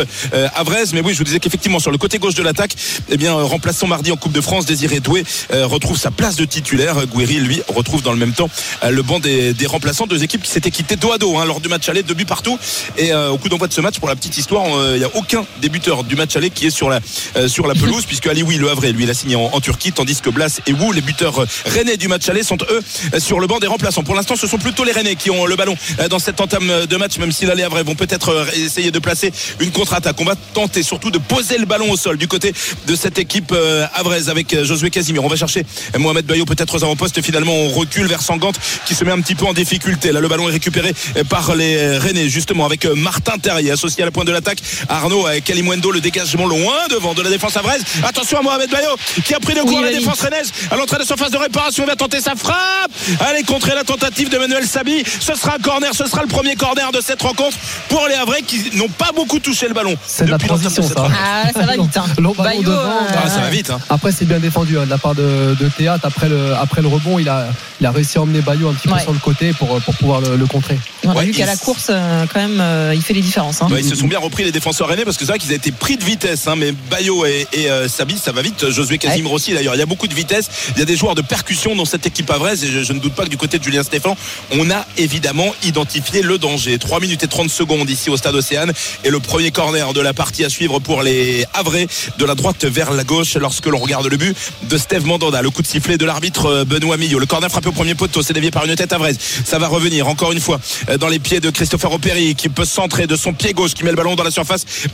avraise. 0.56 0.94
Mais 0.94 1.02
oui, 1.02 1.14
je 1.14 1.18
vous 1.18 1.24
disais 1.24 1.40
qu'effectivement 1.40 1.80
sur 1.80 1.92
le 1.92 1.98
côté 1.98 2.20
gauche 2.20 2.36
de 2.36 2.44
l'attaque, 2.44 2.76
eh 3.10 3.18
bien 3.18 3.34
remplaçant 3.34 3.88
mardi 3.88 4.12
en 4.12 4.16
Coupe 4.18 4.32
de 4.34 4.42
France, 4.42 4.66
Désiré 4.66 5.00
Doué 5.00 5.24
retrouve 5.52 5.98
sa 5.98 6.12
place 6.12 6.36
de 6.36 6.46
titulaire. 6.46 7.06
Gouiri 7.08 7.38
lui 7.38 7.62
retrouve 7.68 8.02
dans 8.04 8.12
le 8.12 8.20
même 8.20 8.34
temps 8.34 8.50
le 8.88 9.02
banc 9.02 9.20
des, 9.20 9.54
des 9.54 9.66
remplaçants. 9.66 10.08
Deux 10.08 10.24
équipes 10.24 10.44
qui 10.44 10.52
s'étaient 10.52 10.72
quittées 10.72 10.96
dos 10.98 11.12
à 11.12 11.18
dos 11.18 11.38
hein, 11.38 11.46
lors 11.46 11.60
du 11.62 11.70
match 11.70 11.90
aller, 11.90 12.04
deux 12.04 12.14
buts 12.14 12.26
partout. 12.26 12.58
Et 12.98 13.12
euh, 13.12 13.30
au 13.32 13.38
coup 13.38 13.50
d'envoi 13.50 13.68
de 13.68 13.74
ce 13.74 13.82
match, 13.82 14.00
pour 14.00 14.08
la 14.10 14.16
petite 14.16 14.38
histoire, 14.38 14.66
euh, 14.68 14.73
il 14.94 15.00
n'y 15.00 15.06
a 15.06 15.16
aucun 15.16 15.46
débuteur 15.62 16.04
du 16.04 16.16
match 16.16 16.36
aller 16.36 16.50
qui 16.50 16.68
est 16.68 16.70
sur 16.70 16.90
la 16.90 17.00
euh, 17.38 17.48
sur 17.48 17.68
la 17.68 17.74
pelouse, 17.74 18.06
puisque 18.08 18.28
Alioui 18.28 18.58
Le 18.58 18.70
Havre, 18.70 18.88
lui, 18.88 19.04
il 19.04 19.10
a 19.10 19.14
signé 19.14 19.36
en, 19.36 19.50
en 19.54 19.62
Turquie, 19.62 19.92
tandis 19.92 20.22
que 20.22 20.30
Blas 20.30 20.60
et 20.68 20.74
Wu, 20.74 20.94
les 20.94 21.02
buteurs 21.02 21.40
euh, 21.40 21.48
rennais 21.66 21.98
du 21.98 22.08
match 22.08 22.28
aller, 22.30 22.44
sont 22.44 22.58
eux 22.70 22.82
euh, 23.14 23.20
sur 23.20 23.40
le 23.40 23.48
banc 23.48 23.60
des 23.60 23.68
remplaçants. 23.68 24.04
Pour 24.04 24.16
l'instant, 24.16 24.36
ce 24.36 24.48
sont 24.48 24.58
plutôt 24.58 24.84
les 24.84 24.92
Rennais 24.92 25.16
qui 25.16 25.30
ont 25.30 25.46
le 25.46 25.56
ballon 25.56 25.76
euh, 26.00 26.08
dans 26.08 26.20
cette 26.20 26.40
entame 26.42 26.70
euh, 26.70 26.86
de 26.86 26.98
match, 26.98 27.18
même 27.18 27.32
si 27.32 27.46
là, 27.46 27.56
les 27.56 27.64
Havrais 27.64 27.84
vont 27.84 27.96
peut-être 27.96 28.30
euh, 28.30 28.46
essayer 28.56 28.92
de 28.92 29.00
placer 29.00 29.32
une 29.60 29.72
contre-attaque. 29.72 30.20
On 30.20 30.26
va 30.26 30.36
tenter 30.54 30.84
surtout 30.84 31.12
de 31.12 31.18
poser 31.18 31.58
le 31.58 31.66
ballon 31.66 31.92
au 31.92 31.98
sol 31.98 32.18
du 32.18 32.28
côté 32.28 32.54
de 32.88 32.96
cette 32.96 33.20
équipe 33.20 33.52
euh, 33.52 33.86
havraise 33.94 34.30
avec 34.30 34.54
euh, 34.54 34.64
Josué 34.64 34.90
Casimir. 34.90 35.24
On 35.24 35.28
va 35.28 35.36
chercher 35.36 35.66
euh, 35.96 36.00
Mohamed 36.00 36.26
Bayo 36.26 36.46
peut-être 36.46 36.76
aux 36.76 36.84
avant-postes. 36.84 37.22
Finalement, 37.22 37.54
on 37.54 37.70
recule 37.70 38.08
vers 38.08 38.22
Sangante 38.22 38.60
qui 38.86 38.96
se 38.96 39.04
met 39.04 39.12
un 39.12 39.22
petit 39.22 39.36
peu 39.36 39.46
en 39.46 39.54
difficulté. 39.54 40.12
Là, 40.12 40.20
le 40.20 40.28
ballon 40.28 40.50
est 40.50 40.54
récupéré 40.54 40.94
euh, 41.18 41.24
par 41.24 41.56
les 41.56 41.98
Rennais, 41.98 42.30
justement, 42.30 42.66
avec 42.66 42.86
euh, 42.86 42.96
Martin 42.96 43.38
Terrier 43.38 43.72
associé 43.72 44.04
à 44.04 44.06
la 44.06 44.12
pointe 44.12 44.28
de 44.28 44.32
l'attaque. 44.32 44.60
Arnaud 44.90 45.28
euh, 45.28 45.40
Kalimwendo, 45.44 45.92
le 45.92 46.02
dégagement 46.02 46.46
loin 46.46 46.76
devant 46.90 47.14
de 47.14 47.22
la 47.22 47.30
défense 47.30 47.56
havraise. 47.58 47.84
Attention 48.04 48.40
à 48.40 48.42
Mohamed 48.42 48.70
Bayo 48.70 48.90
qui 49.24 49.34
a 49.34 49.40
pris 49.40 49.54
le 49.54 49.62
coup 49.62 49.70
Oui, 49.70 49.78
à 49.78 49.82
la 49.82 49.92
défense 49.92 50.22
rennaise 50.22 50.52
à 50.72 50.76
l'entrée 50.76 50.98
de 50.98 51.04
surface 51.06 51.32
de 51.32 51.38
réparation. 51.38 51.84
Il 51.84 51.88
va 51.88 51.96
tenter 51.96 52.20
sa 52.22 52.36
frappe. 52.36 52.92
Allez, 53.20 53.44
contrer 53.44 53.74
la 53.76 53.84
tentative 53.84 54.30
de 54.30 54.38
Manuel 54.38 54.66
Sabi. 54.68 55.04
Ce 55.20 55.36
sera 55.36 55.56
un 55.56 55.60
corner. 55.60 55.92
Ce 55.94 56.06
sera 56.06 56.22
le 56.22 56.28
premier 56.28 56.56
corner 56.56 56.92
de 56.92 57.02
cette 57.02 57.22
rencontre 57.22 57.58
pour 57.90 58.08
les 58.08 58.16
Havrais 58.16 58.42
qui 58.42 58.72
n'ont 58.76 58.88
pas 58.90 59.12
beaucoup 59.16 59.40
touché 59.40 59.68
le 59.68 59.74
ballon. 59.74 59.96
C'est 60.06 60.26
de 60.26 60.32
la 60.32 60.38
transition, 60.38 60.84
ça. 60.84 61.08
Ah, 61.24 61.50
ça 61.54 61.66
va 61.66 61.74
vite. 61.76 61.98
Hein. 61.98 62.06
Long 62.20 62.34
ballon 62.34 62.44
Bayo, 62.50 62.64
devant, 62.64 62.76
euh, 62.78 63.16
Ah, 63.24 63.30
ça 63.30 63.42
va 63.42 63.50
vite. 63.50 63.70
hein. 63.70 63.80
Après, 63.90 64.12
c'est 64.12 64.26
bien 64.26 64.40
défendu 64.40 64.78
hein, 64.78 64.86
de 64.86 64.90
la 64.90 64.98
part 64.98 65.16
de, 65.16 65.56
de 65.60 65.68
Théâtre. 65.70 66.06
Après 66.06 66.30
le, 66.30 66.54
après 66.56 66.82
le 66.82 66.88
rebond, 66.88 67.20
il 67.20 67.28
a, 67.30 67.48
il 67.82 67.86
a 67.86 67.92
réussi 67.92 68.18
à 68.18 68.22
emmener 68.22 68.42
Bayo 68.42 68.70
un 68.70 68.74
petit 68.74 68.88
peu 68.88 69.00
sur 69.00 69.12
le 69.14 69.20
côté 69.20 69.54
pour, 69.54 69.80
pour 69.82 69.94
pouvoir 69.96 70.22
le, 70.22 70.36
le 70.38 70.46
contrer. 70.46 70.80
on 71.06 71.10
a 71.12 71.14
Ouais, 71.16 71.26
vu 71.26 71.32
qu'à 71.32 71.46
la 71.46 71.58
course, 71.58 71.88
euh, 71.90 72.26
quand 72.34 72.40
même, 72.40 72.60
euh, 72.62 72.94
il 72.96 73.02
fait 73.02 73.14
les 73.14 73.22
différences. 73.22 73.62
Hein. 73.62 73.68
Ils 73.78 73.84
se 73.88 73.96
sont 73.96 74.08
bien 74.08 74.20
repris 74.20 74.44
les 74.44 74.52
défenseurs 74.54 74.88
rennais 74.88 75.04
parce 75.04 75.18
que 75.18 75.26
c'est 75.26 75.32
vrai 75.32 75.40
qu'ils 75.40 75.52
ont 75.52 75.56
été 75.56 75.72
pris 75.72 75.98
de 75.98 76.04
vitesse 76.04 76.48
hein, 76.48 76.56
mais 76.56 76.72
Bayo 76.90 77.26
et, 77.26 77.48
et, 77.54 77.70
euh, 77.70 77.88
Sabi 77.88 78.18
ça 78.18 78.32
va 78.32 78.42
vite. 78.42 78.70
Josué 78.70 78.98
Casimir 78.98 79.32
aussi 79.32 79.54
d'ailleurs. 79.54 79.76
Il 79.76 79.80
y 79.80 79.82
a 79.82 79.86
beaucoup 79.86 80.08
de 80.08 80.14
vitesse. 80.14 80.50
Il 80.76 80.80
y 80.80 80.82
a 80.82 80.86
des 80.86 80.96
joueurs 80.96 81.16
de 81.16 81.22
percussion 81.22 81.76
dans 81.76 81.86
cette 81.86 82.06
équipe 82.06 82.30
avraise 82.30 82.64
et 82.64 82.68
je, 82.68 82.84
je 82.84 82.94
ne 82.94 83.00
doute 83.00 83.14
pas 83.14 83.26
que 83.26 83.30
du 83.30 83.38
côté 83.38 83.60
de 83.60 83.64
Julien 83.64 83.84
Stéphan 83.84 84.16
on 84.52 84.70
a 84.70 84.86
évidemment 84.98 85.54
identifié 85.64 86.22
le 86.22 86.38
danger. 86.38 86.78
3 86.78 87.00
minutes 87.00 87.24
et 87.24 87.28
30 87.28 87.50
secondes 87.50 87.90
ici 87.90 88.10
au 88.10 88.18
stade 88.18 88.36
Océane 88.36 88.72
et 89.04 89.10
le 89.10 89.20
premier 89.20 89.52
corner 89.52 89.94
de 89.94 90.02
la 90.02 90.14
partie 90.14 90.46
à 90.46 90.50
suivre 90.50 90.80
pour 90.80 91.02
les 91.02 91.46
Havrais 91.54 91.88
de 92.18 92.26
la 92.26 92.36
droite 92.36 92.66
vers 92.66 92.92
la 92.92 93.04
gauche 93.04 93.36
lorsque 93.36 93.66
l'on 93.66 93.80
regarde 93.80 94.08
le 94.08 94.18
but 94.18 94.36
de 94.64 94.78
Steve 94.78 95.06
Mandanda. 95.06 95.42
Le 95.42 95.50
coup 95.50 95.62
de 95.62 95.68
sifflet 95.68 95.98
de 95.98 96.06
l'arbitre 96.06 96.46
euh, 96.46 96.66
Benoît 96.66 96.98
Millot. 96.98 97.20
Le 97.20 97.26
corner 97.26 97.50
frappé 97.50 97.70
au 97.70 97.72
premier 97.72 97.96
poteau 97.96 98.22
c'est 98.22 98.34
dévié 98.34 98.52
par 98.52 98.66
une 98.66 98.76
tête 98.76 98.94
avraise. 98.94 99.18
Ça 99.46 99.60
va 99.60 99.68
revenir 99.68 100.08
encore 100.08 100.32
une 100.32 100.40
fois 100.40 100.60
euh, 100.90 100.98
dans 100.98 101.08
les 101.08 101.20
pieds 101.20 101.40
de 101.40 101.50
Christopher 101.50 101.92
Operi 101.92 102.36
qui 102.36 102.50
peut 102.50 102.66
centrer 102.66 103.08
de 103.08 103.16
son 103.16 103.34
pied 103.34 103.54
gauche 103.54 103.74
qui 103.74 103.84
met 103.84 103.92
le 103.92 103.96
ballon 103.96 104.16
dans 104.16 104.24
la 104.24 104.32
surface 104.32 104.43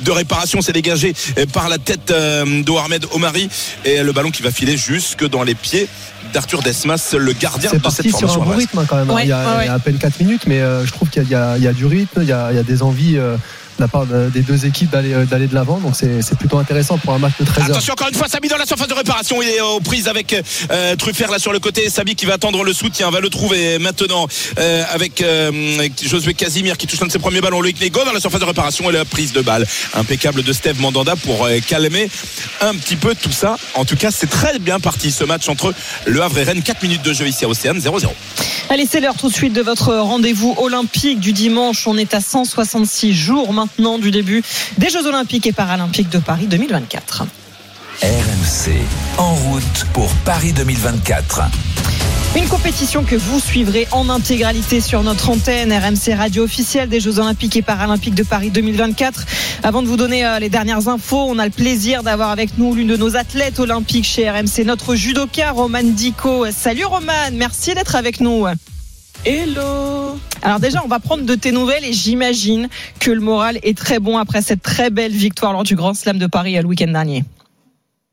de 0.02 0.12
réparation 0.12 0.62
c'est 0.62 0.72
dégagé 0.74 1.14
euh, 1.38 1.46
par 1.48 1.70
la 1.70 1.78
tête 1.78 2.12
euh, 2.12 2.64
d'Oahmed 2.64 3.06
Omari 3.12 3.50
et 3.86 4.02
le 4.04 4.12
ballon 4.12 4.32
qui 4.32 4.42
va 4.42 4.52
filer 4.52 4.78
jusque 4.78 5.28
dans 5.28 5.44
les 5.44 5.56
pieds 5.56 5.88
d'Arthur 6.34 6.62
Desmas 6.62 7.16
le 7.18 7.34
gardien 7.34 7.70
C'est 7.72 7.78
de 7.78 7.90
cette 7.90 8.04
parti 8.04 8.10
sur 8.10 8.18
un 8.18 8.28
formation 8.34 8.44
bon 8.44 8.58
rythme 8.58 8.86
quand 8.88 8.98
même. 8.98 9.10
hein. 9.10 9.14
Ouais, 9.16 9.24
il, 9.26 9.30
y 9.30 9.32
a, 9.32 9.40
ouais, 9.40 9.58
ouais. 9.58 9.64
il 9.64 9.68
y 9.68 9.70
a 9.70 9.74
à 9.74 9.80
peine 9.80 9.98
4 9.98 10.20
minutes, 10.20 10.44
mais 10.48 10.60
euh, 10.60 10.86
je 10.86 10.92
trouve 10.92 11.10
qu'il 11.10 11.28
y, 11.28 11.34
a- 11.36 11.58
y 11.58 11.74
du 11.74 11.86
rythme, 11.86 12.22
il 12.22 12.28
y 12.28 12.32
a, 12.34 12.52
il 12.52 12.56
y 12.56 12.60
a 12.60 12.64
des 12.64 12.84
envies 12.84 13.18
euh, 13.18 13.36
de 13.80 13.84
la 13.84 13.88
part 13.88 14.06
de- 14.06 14.30
des 14.30 14.42
deux 14.42 14.66
équipes 14.66 14.90
d'aller 14.92 15.14
euh, 15.14 15.26
d'aller 15.26 15.48
de 15.48 15.56
l'avant. 15.56 15.78
Donc 15.80 15.96
c'est 15.96 16.22
c'est 16.22 16.38
plutôt 16.38 16.58
intéressant 16.58 16.98
pour 16.98 17.14
un 17.14 17.18
match 17.18 17.34
de 17.40 17.46
13 17.46 17.64
heures. 17.64 17.70
Attention 17.72 17.94
encore 17.94 18.10
une 18.10 18.16
fois 18.16 18.28
Sabi 18.28 18.50
dans 18.50 18.58
la 18.58 18.66
surface 18.66 18.88
de 18.90 18.94
réparation 18.94 19.42
il 19.42 19.48
est 19.48 19.62
aux 19.62 19.80
prises 19.80 20.08
avec 20.10 20.36
euh, 20.72 20.96
Truffert 20.98 21.32
là 21.32 21.40
sur 21.40 21.54
le 21.54 21.60
côté. 21.60 21.90
Sabi 21.90 22.16
qui 22.16 22.26
va 22.26 22.34
attendre 22.34 22.64
le 22.64 22.74
soutien 22.74 23.10
va 23.10 23.22
le 23.22 23.30
trouver 23.30 23.80
maintenant 23.80 24.28
euh, 24.60 24.84
avec 24.92 25.22
euh, 25.22 25.88
Josué 26.04 26.34
Casimir 26.34 26.78
qui 26.78 26.88
touche 26.88 27.00
l'un 27.00 27.08
de 27.08 27.12
ses 27.12 27.20
premiers 27.20 27.40
ballons. 27.42 27.62
Loïc 27.62 27.80
Nego 27.82 28.04
dans 28.04 28.12
la 28.12 28.20
surface 28.20 28.42
de 28.42 28.46
réparation 28.46 28.90
et 28.90 28.94
la 28.94 29.06
prise 29.06 29.32
de 29.32 29.42
balle. 29.42 29.66
Impeccable 29.94 30.44
de 30.44 30.52
Steve 30.54 30.80
Mandanda 30.82 31.16
pour 31.16 31.46
euh, 31.46 31.60
calmer 31.66 32.10
un 32.62 32.76
petit 32.76 32.98
peu 32.98 33.16
tout 33.16 33.32
ça. 33.32 33.58
En 33.76 33.86
tout 33.86 33.96
cas 33.96 34.12
c'est 34.12 34.28
très 34.30 34.60
bien 34.60 34.80
parti 34.82 35.10
ce 35.12 35.24
match 35.24 35.48
entre 35.48 35.74
Le 36.06 36.22
Havre 36.22 36.38
et 36.40 36.44
Rennes. 36.44 36.62
4 36.62 36.84
minutes 36.84 37.02
de 37.04 37.14
jeu 37.14 37.28
ici 37.28 37.46
à 37.46 37.48
Océane 37.48 37.80
0-0 37.80 38.08
Allez, 38.72 38.86
c'est 38.90 39.00
l'heure 39.00 39.16
tout 39.16 39.30
de 39.30 39.34
suite 39.34 39.54
de 39.54 39.62
votre 39.62 39.96
rendez-vous 39.96 40.54
olympique 40.58 41.20
du 41.20 41.32
dimanche. 41.34 41.88
On 41.88 41.98
est 41.98 42.14
à 42.14 42.22
166 42.22 43.14
jours 43.14 43.52
maintenant 43.54 43.69
du 44.00 44.12
début 44.12 44.44
des 44.78 44.90
Jeux 44.90 45.06
olympiques 45.06 45.48
et 45.48 45.52
paralympiques 45.52 46.10
de 46.10 46.20
Paris 46.20 46.48
2024. 46.48 47.26
RMC, 48.02 48.72
en 49.18 49.34
route 49.34 49.86
pour 49.94 50.10
Paris 50.26 50.54
2024. 50.54 51.42
Une 52.36 52.48
compétition 52.48 53.04
que 53.04 53.16
vous 53.16 53.40
suivrez 53.40 53.88
en 53.92 54.08
intégralité 54.08 54.82
sur 54.82 55.02
notre 55.04 55.30
antenne 55.30 55.74
RMC 55.74 56.14
Radio 56.16 56.44
officielle 56.44 56.88
des 56.88 57.00
Jeux 57.00 57.20
Olympiques 57.20 57.56
et 57.56 57.62
Paralympiques 57.62 58.14
de 58.14 58.24
Paris 58.24 58.52
2024. 58.52 59.26
Avant 59.64 59.82
de 59.82 59.88
vous 59.88 59.98
donner 59.98 60.26
euh, 60.26 60.40
les 60.40 60.50
dernières 60.50 60.88
infos, 60.88 61.26
on 61.28 61.40
a 61.40 61.46
le 61.46 61.52
plaisir 61.52 62.04
d'avoir 62.04 62.30
avec 62.30 62.58
nous 62.58 62.76
l'une 62.76 62.88
de 62.88 62.98
nos 62.98 63.16
athlètes 63.16 63.60
olympiques 63.60 64.06
chez 64.06 64.30
RMC, 64.30 64.64
notre 64.66 64.96
judoka 64.96 65.52
Roman 65.52 65.84
Dico. 65.84 66.46
Salut 66.52 66.86
Roman, 66.86 67.32
merci 67.34 67.74
d'être 67.74 67.96
avec 67.96 68.20
nous. 68.22 68.46
Hello 69.26 70.18
Alors 70.42 70.62
déjà, 70.62 70.82
on 70.84 70.88
va 70.88 71.00
prendre 71.00 71.26
de 71.26 71.36
tes 71.36 71.52
nouvelles 71.52 71.84
et 71.84 71.92
j'imagine 71.92 72.70
que 73.02 73.12
le 73.12 73.20
moral 73.20 73.60
est 73.64 73.78
très 73.78 74.00
bon 74.00 74.18
après 74.18 74.42
cette 74.42 74.62
très 74.62 74.90
belle 74.90 75.12
victoire 75.12 75.52
lors 75.52 75.64
du 75.64 75.76
Grand 75.76 75.94
Slam 75.94 76.18
de 76.18 76.26
Paris 76.26 76.56
le 76.56 76.66
week-end 76.66 76.88
dernier. 76.88 77.26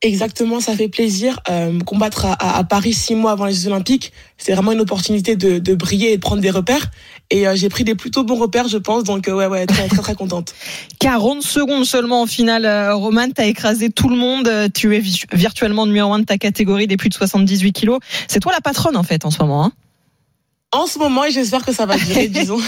Exactement, 0.03 0.61
ça 0.61 0.75
fait 0.75 0.89
plaisir. 0.89 1.41
Euh, 1.49 1.79
combattre 1.81 2.27
à, 2.39 2.63
Paris 2.65 2.93
six 2.93 3.15
mois 3.15 3.31
avant 3.31 3.47
les 3.47 3.55
Jeux 3.55 3.69
Olympiques, 3.69 4.13
c'est 4.37 4.53
vraiment 4.53 4.73
une 4.73 4.81
opportunité 4.81 5.37
de, 5.37 5.59
de, 5.59 5.75
briller 5.75 6.13
et 6.13 6.17
de 6.17 6.21
prendre 6.21 6.43
des 6.43 6.51
repères. 6.51 6.91
Et 7.31 7.47
euh, 7.47 7.55
j'ai 7.55 7.69
pris 7.69 7.85
des 7.85 7.95
plutôt 7.95 8.23
bons 8.23 8.37
repères, 8.37 8.69
je 8.69 8.77
pense. 8.77 9.05
Donc 9.05 9.29
euh, 9.29 9.33
ouais, 9.33 9.47
ouais, 9.47 9.65
très 9.65 9.89
très, 9.89 10.03
très 10.03 10.15
contente. 10.15 10.55
40 11.01 11.41
secondes 11.43 11.85
seulement 11.85 12.23
en 12.23 12.27
finale, 12.27 12.67
euh, 12.67 12.95
Roman. 12.95 13.31
T'as 13.35 13.47
écrasé 13.47 13.91
tout 13.91 14.09
le 14.09 14.17
monde. 14.17 14.51
Tu 14.75 14.95
es 14.97 15.03
virtuellement 15.33 15.87
numéro 15.87 16.13
un 16.13 16.19
de 16.19 16.25
ta 16.25 16.37
catégorie 16.37 16.89
des 16.89 16.97
plus 16.97 17.09
de 17.09 17.15
78 17.15 17.73
kilos. 17.73 18.01
C'est 18.29 18.41
toi 18.41 18.53
la 18.53 18.61
patronne 18.61 18.97
en 18.97 19.05
fait 19.05 19.25
en 19.25 19.31
ce 19.31 19.39
moment. 19.41 19.65
Hein 19.65 19.73
en 20.77 20.87
ce 20.87 20.99
moment, 20.99 21.25
et 21.25 21.31
j'espère 21.31 21.65
que 21.65 21.73
ça 21.73 21.87
va 21.87 21.97
durer, 21.97 22.29
disons. 22.29 22.61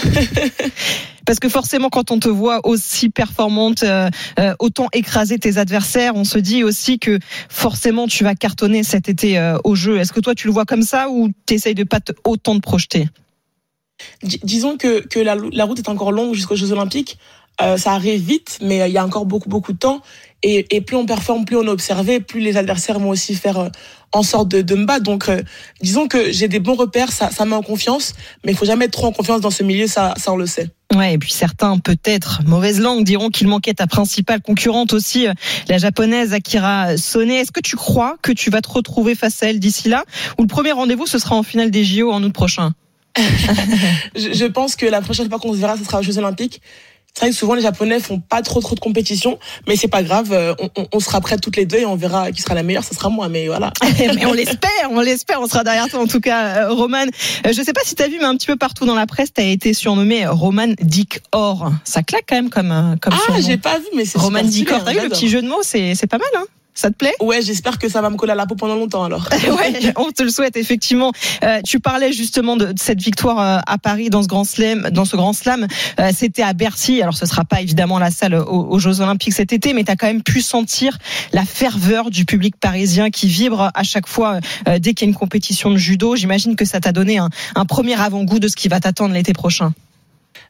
Parce 1.25 1.39
que 1.39 1.49
forcément, 1.49 1.89
quand 1.89 2.11
on 2.11 2.19
te 2.19 2.29
voit 2.29 2.65
aussi 2.65 3.09
performante, 3.09 3.83
euh, 3.83 4.09
euh, 4.39 4.55
autant 4.59 4.87
écraser 4.93 5.37
tes 5.37 5.57
adversaires, 5.57 6.15
on 6.15 6.23
se 6.23 6.39
dit 6.39 6.63
aussi 6.63 6.97
que 6.97 7.19
forcément 7.49 8.07
tu 8.07 8.23
vas 8.23 8.35
cartonner 8.35 8.83
cet 8.83 9.09
été 9.09 9.37
euh, 9.37 9.57
au 9.63 9.75
jeu. 9.75 9.97
Est-ce 9.99 10.11
que 10.11 10.19
toi 10.19 10.33
tu 10.33 10.47
le 10.47 10.53
vois 10.53 10.65
comme 10.65 10.81
ça 10.81 11.09
ou 11.09 11.29
tu 11.45 11.53
essayes 11.53 11.75
de 11.75 11.83
pas 11.83 11.99
autant 12.25 12.55
te 12.55 12.61
projeter? 12.61 13.07
Disons 14.23 14.77
que, 14.77 15.05
que 15.07 15.19
la, 15.19 15.35
la, 15.51 15.65
route 15.65 15.77
est 15.77 15.89
encore 15.89 16.11
longue 16.11 16.33
jusqu'aux 16.33 16.55
Jeux 16.55 16.71
Olympiques. 16.71 17.19
Euh, 17.61 17.77
ça 17.77 17.91
arrive 17.91 18.21
vite, 18.21 18.59
mais 18.61 18.89
il 18.89 18.93
y 18.93 18.97
a 18.97 19.05
encore 19.05 19.25
beaucoup 19.25 19.49
beaucoup 19.49 19.73
de 19.73 19.77
temps. 19.77 20.01
Et, 20.41 20.75
et, 20.75 20.81
plus 20.81 20.95
on 20.95 21.05
performe, 21.05 21.43
plus 21.43 21.57
on 21.57 21.63
est 21.65 21.69
observé, 21.69 22.21
plus 22.21 22.39
les 22.39 22.55
adversaires 22.55 22.97
vont 22.97 23.09
aussi 23.09 23.35
faire 23.35 23.59
euh, 23.59 23.69
en 24.13 24.23
sorte 24.23 24.47
de, 24.47 24.61
de 24.61 24.75
me 24.75 24.85
battre. 24.85 25.03
Donc, 25.03 25.27
euh, 25.27 25.41
disons 25.81 26.07
que 26.07 26.31
j'ai 26.31 26.47
des 26.47 26.59
bons 26.59 26.75
repères, 26.75 27.11
ça, 27.11 27.29
ça 27.29 27.45
met 27.45 27.55
en 27.55 27.61
confiance, 27.61 28.13
mais 28.45 28.53
il 28.53 28.57
faut 28.57 28.65
jamais 28.65 28.85
être 28.85 28.91
trop 28.91 29.07
en 29.07 29.11
confiance 29.11 29.41
dans 29.41 29.51
ce 29.51 29.63
milieu, 29.63 29.87
ça, 29.87 30.13
ça 30.17 30.31
on 30.31 30.37
le 30.37 30.45
sait. 30.45 30.69
Ouais, 30.95 31.13
et 31.13 31.17
puis 31.17 31.31
certains, 31.31 31.77
peut-être, 31.77 32.41
mauvaise 32.45 32.79
langue, 32.79 33.03
diront 33.03 33.29
qu'il 33.29 33.47
manquait 33.47 33.73
ta 33.73 33.85
principale 33.85 34.41
concurrente 34.41 34.93
aussi, 34.93 35.27
la 35.67 35.77
japonaise 35.77 36.33
Akira 36.33 36.97
Sone. 36.97 37.29
Est-ce 37.29 37.51
que 37.51 37.59
tu 37.59 37.75
crois 37.75 38.15
que 38.21 38.31
tu 38.31 38.49
vas 38.49 38.61
te 38.61 38.69
retrouver 38.69 39.15
face 39.15 39.43
à 39.43 39.49
elle 39.49 39.59
d'ici 39.59 39.89
là? 39.89 40.03
Ou 40.37 40.43
le 40.43 40.47
premier 40.47 40.71
rendez-vous, 40.71 41.05
ce 41.05 41.19
sera 41.19 41.35
en 41.35 41.43
finale 41.43 41.69
des 41.69 41.83
JO 41.83 42.11
en 42.11 42.23
août 42.23 42.33
prochain? 42.33 42.71
Je, 44.15 44.33
je 44.33 44.45
pense 44.45 44.75
que 44.75 44.85
la 44.85 45.01
prochaine 45.01 45.29
fois 45.29 45.39
qu'on 45.39 45.53
se 45.53 45.57
verra, 45.57 45.77
ce 45.77 45.83
sera 45.83 45.99
aux 45.99 46.03
Jeux 46.03 46.17
Olympiques. 46.17 46.61
C'est 47.13 47.21
vrai 47.21 47.29
que 47.31 47.35
souvent 47.35 47.53
les 47.53 47.61
Japonais 47.61 47.99
font 47.99 48.19
pas 48.19 48.41
trop 48.41 48.61
trop 48.61 48.75
de 48.75 48.79
compétition, 48.79 49.39
mais 49.67 49.75
c'est 49.75 49.87
pas 49.87 50.03
grave, 50.03 50.31
euh, 50.31 50.53
on, 50.59 50.69
on, 50.77 50.87
on, 50.93 50.99
sera 50.99 51.19
prêts 51.19 51.37
toutes 51.37 51.57
les 51.57 51.65
deux 51.65 51.79
et 51.79 51.85
on 51.85 51.95
verra 51.95 52.31
qui 52.31 52.41
sera 52.41 52.53
la 52.55 52.63
meilleure, 52.63 52.83
ce 52.83 52.95
sera 52.95 53.09
moi, 53.09 53.27
mais 53.27 53.47
voilà. 53.47 53.73
mais 53.99 54.25
on 54.25 54.33
l'espère, 54.33 54.69
on 54.91 55.01
l'espère, 55.01 55.41
on 55.41 55.47
sera 55.47 55.63
derrière 55.63 55.89
toi 55.89 55.99
en 55.99 56.07
tout 56.07 56.21
cas, 56.21 56.63
euh, 56.63 56.73
Roman. 56.73 57.05
Euh, 57.45 57.51
je 57.51 57.61
sais 57.61 57.73
pas 57.73 57.81
si 57.83 57.95
tu 57.95 58.03
as 58.03 58.07
vu, 58.07 58.17
mais 58.19 58.25
un 58.25 58.35
petit 58.35 58.47
peu 58.47 58.55
partout 58.55 58.85
dans 58.85 58.95
la 58.95 59.05
presse, 59.05 59.33
tu 59.33 59.41
as 59.41 59.45
été 59.45 59.73
surnommé 59.73 60.25
Roman 60.27 60.73
Dick 60.81 61.21
Or. 61.31 61.71
Ça 61.83 62.03
claque 62.03 62.25
quand 62.27 62.35
même 62.35 62.49
comme 62.49 62.97
comme 63.01 63.13
Ah, 63.13 63.41
j'ai 63.41 63.57
pas 63.57 63.79
vu, 63.79 63.85
mais 63.95 64.05
c'est 64.05 64.17
Roman 64.19 64.43
Dick 64.43 64.71
Or. 64.71 64.83
T'as 64.85 64.93
vu 64.93 65.01
le 65.01 65.09
petit 65.09 65.29
jeu 65.29 65.41
de 65.41 65.47
mots, 65.47 65.63
c'est 65.63 65.95
c'est 65.95 66.07
pas 66.07 66.19
mal, 66.19 66.29
hein 66.37 66.45
ça 66.79 66.89
te 66.89 66.95
plaît? 66.95 67.13
Ouais, 67.19 67.41
j'espère 67.41 67.77
que 67.77 67.89
ça 67.89 68.01
va 68.01 68.09
me 68.09 68.15
coller 68.15 68.31
à 68.31 68.35
la 68.35 68.45
peau 68.45 68.55
pendant 68.55 68.75
longtemps 68.75 69.03
alors. 69.03 69.29
ouais, 69.59 69.93
on 69.97 70.11
te 70.11 70.23
le 70.23 70.29
souhaite 70.29 70.57
effectivement. 70.57 71.11
Euh, 71.43 71.61
tu 71.63 71.79
parlais 71.79 72.11
justement 72.11 72.55
de, 72.55 72.71
de 72.71 72.79
cette 72.79 73.01
victoire 73.01 73.39
euh, 73.39 73.59
à 73.67 73.77
Paris 73.77 74.09
dans 74.09 74.23
ce 74.23 74.27
grand 74.27 74.43
slam, 74.43 74.89
dans 74.91 75.05
ce 75.05 75.15
grand 75.15 75.33
slam. 75.33 75.67
Euh, 75.99 76.11
C'était 76.15 76.43
à 76.43 76.53
Bercy. 76.53 77.01
Alors 77.01 77.15
ce 77.15 77.25
sera 77.25 77.43
pas 77.45 77.61
évidemment 77.61 77.99
la 77.99 78.11
salle 78.11 78.35
aux, 78.35 78.67
aux 78.69 78.79
Jeux 78.79 79.01
Olympiques 79.01 79.33
cet 79.33 79.53
été, 79.53 79.73
mais 79.73 79.83
tu 79.83 79.91
as 79.91 79.95
quand 79.95 80.07
même 80.07 80.23
pu 80.23 80.41
sentir 80.41 80.97
la 81.33 81.45
ferveur 81.45 82.09
du 82.09 82.25
public 82.25 82.55
parisien 82.59 83.09
qui 83.09 83.27
vibre 83.27 83.71
à 83.73 83.83
chaque 83.83 84.07
fois 84.07 84.39
dès 84.65 84.93
qu'il 84.93 85.05
y 85.05 85.09
a 85.09 85.11
une 85.11 85.15
compétition 85.17 85.71
de 85.71 85.77
judo. 85.77 86.15
J'imagine 86.15 86.55
que 86.55 86.65
ça 86.65 86.79
t'a 86.79 86.91
donné 86.91 87.17
un, 87.17 87.29
un 87.55 87.65
premier 87.65 87.99
avant-goût 87.99 88.39
de 88.39 88.47
ce 88.47 88.55
qui 88.55 88.67
va 88.67 88.79
t'attendre 88.79 89.13
l'été 89.13 89.33
prochain 89.33 89.73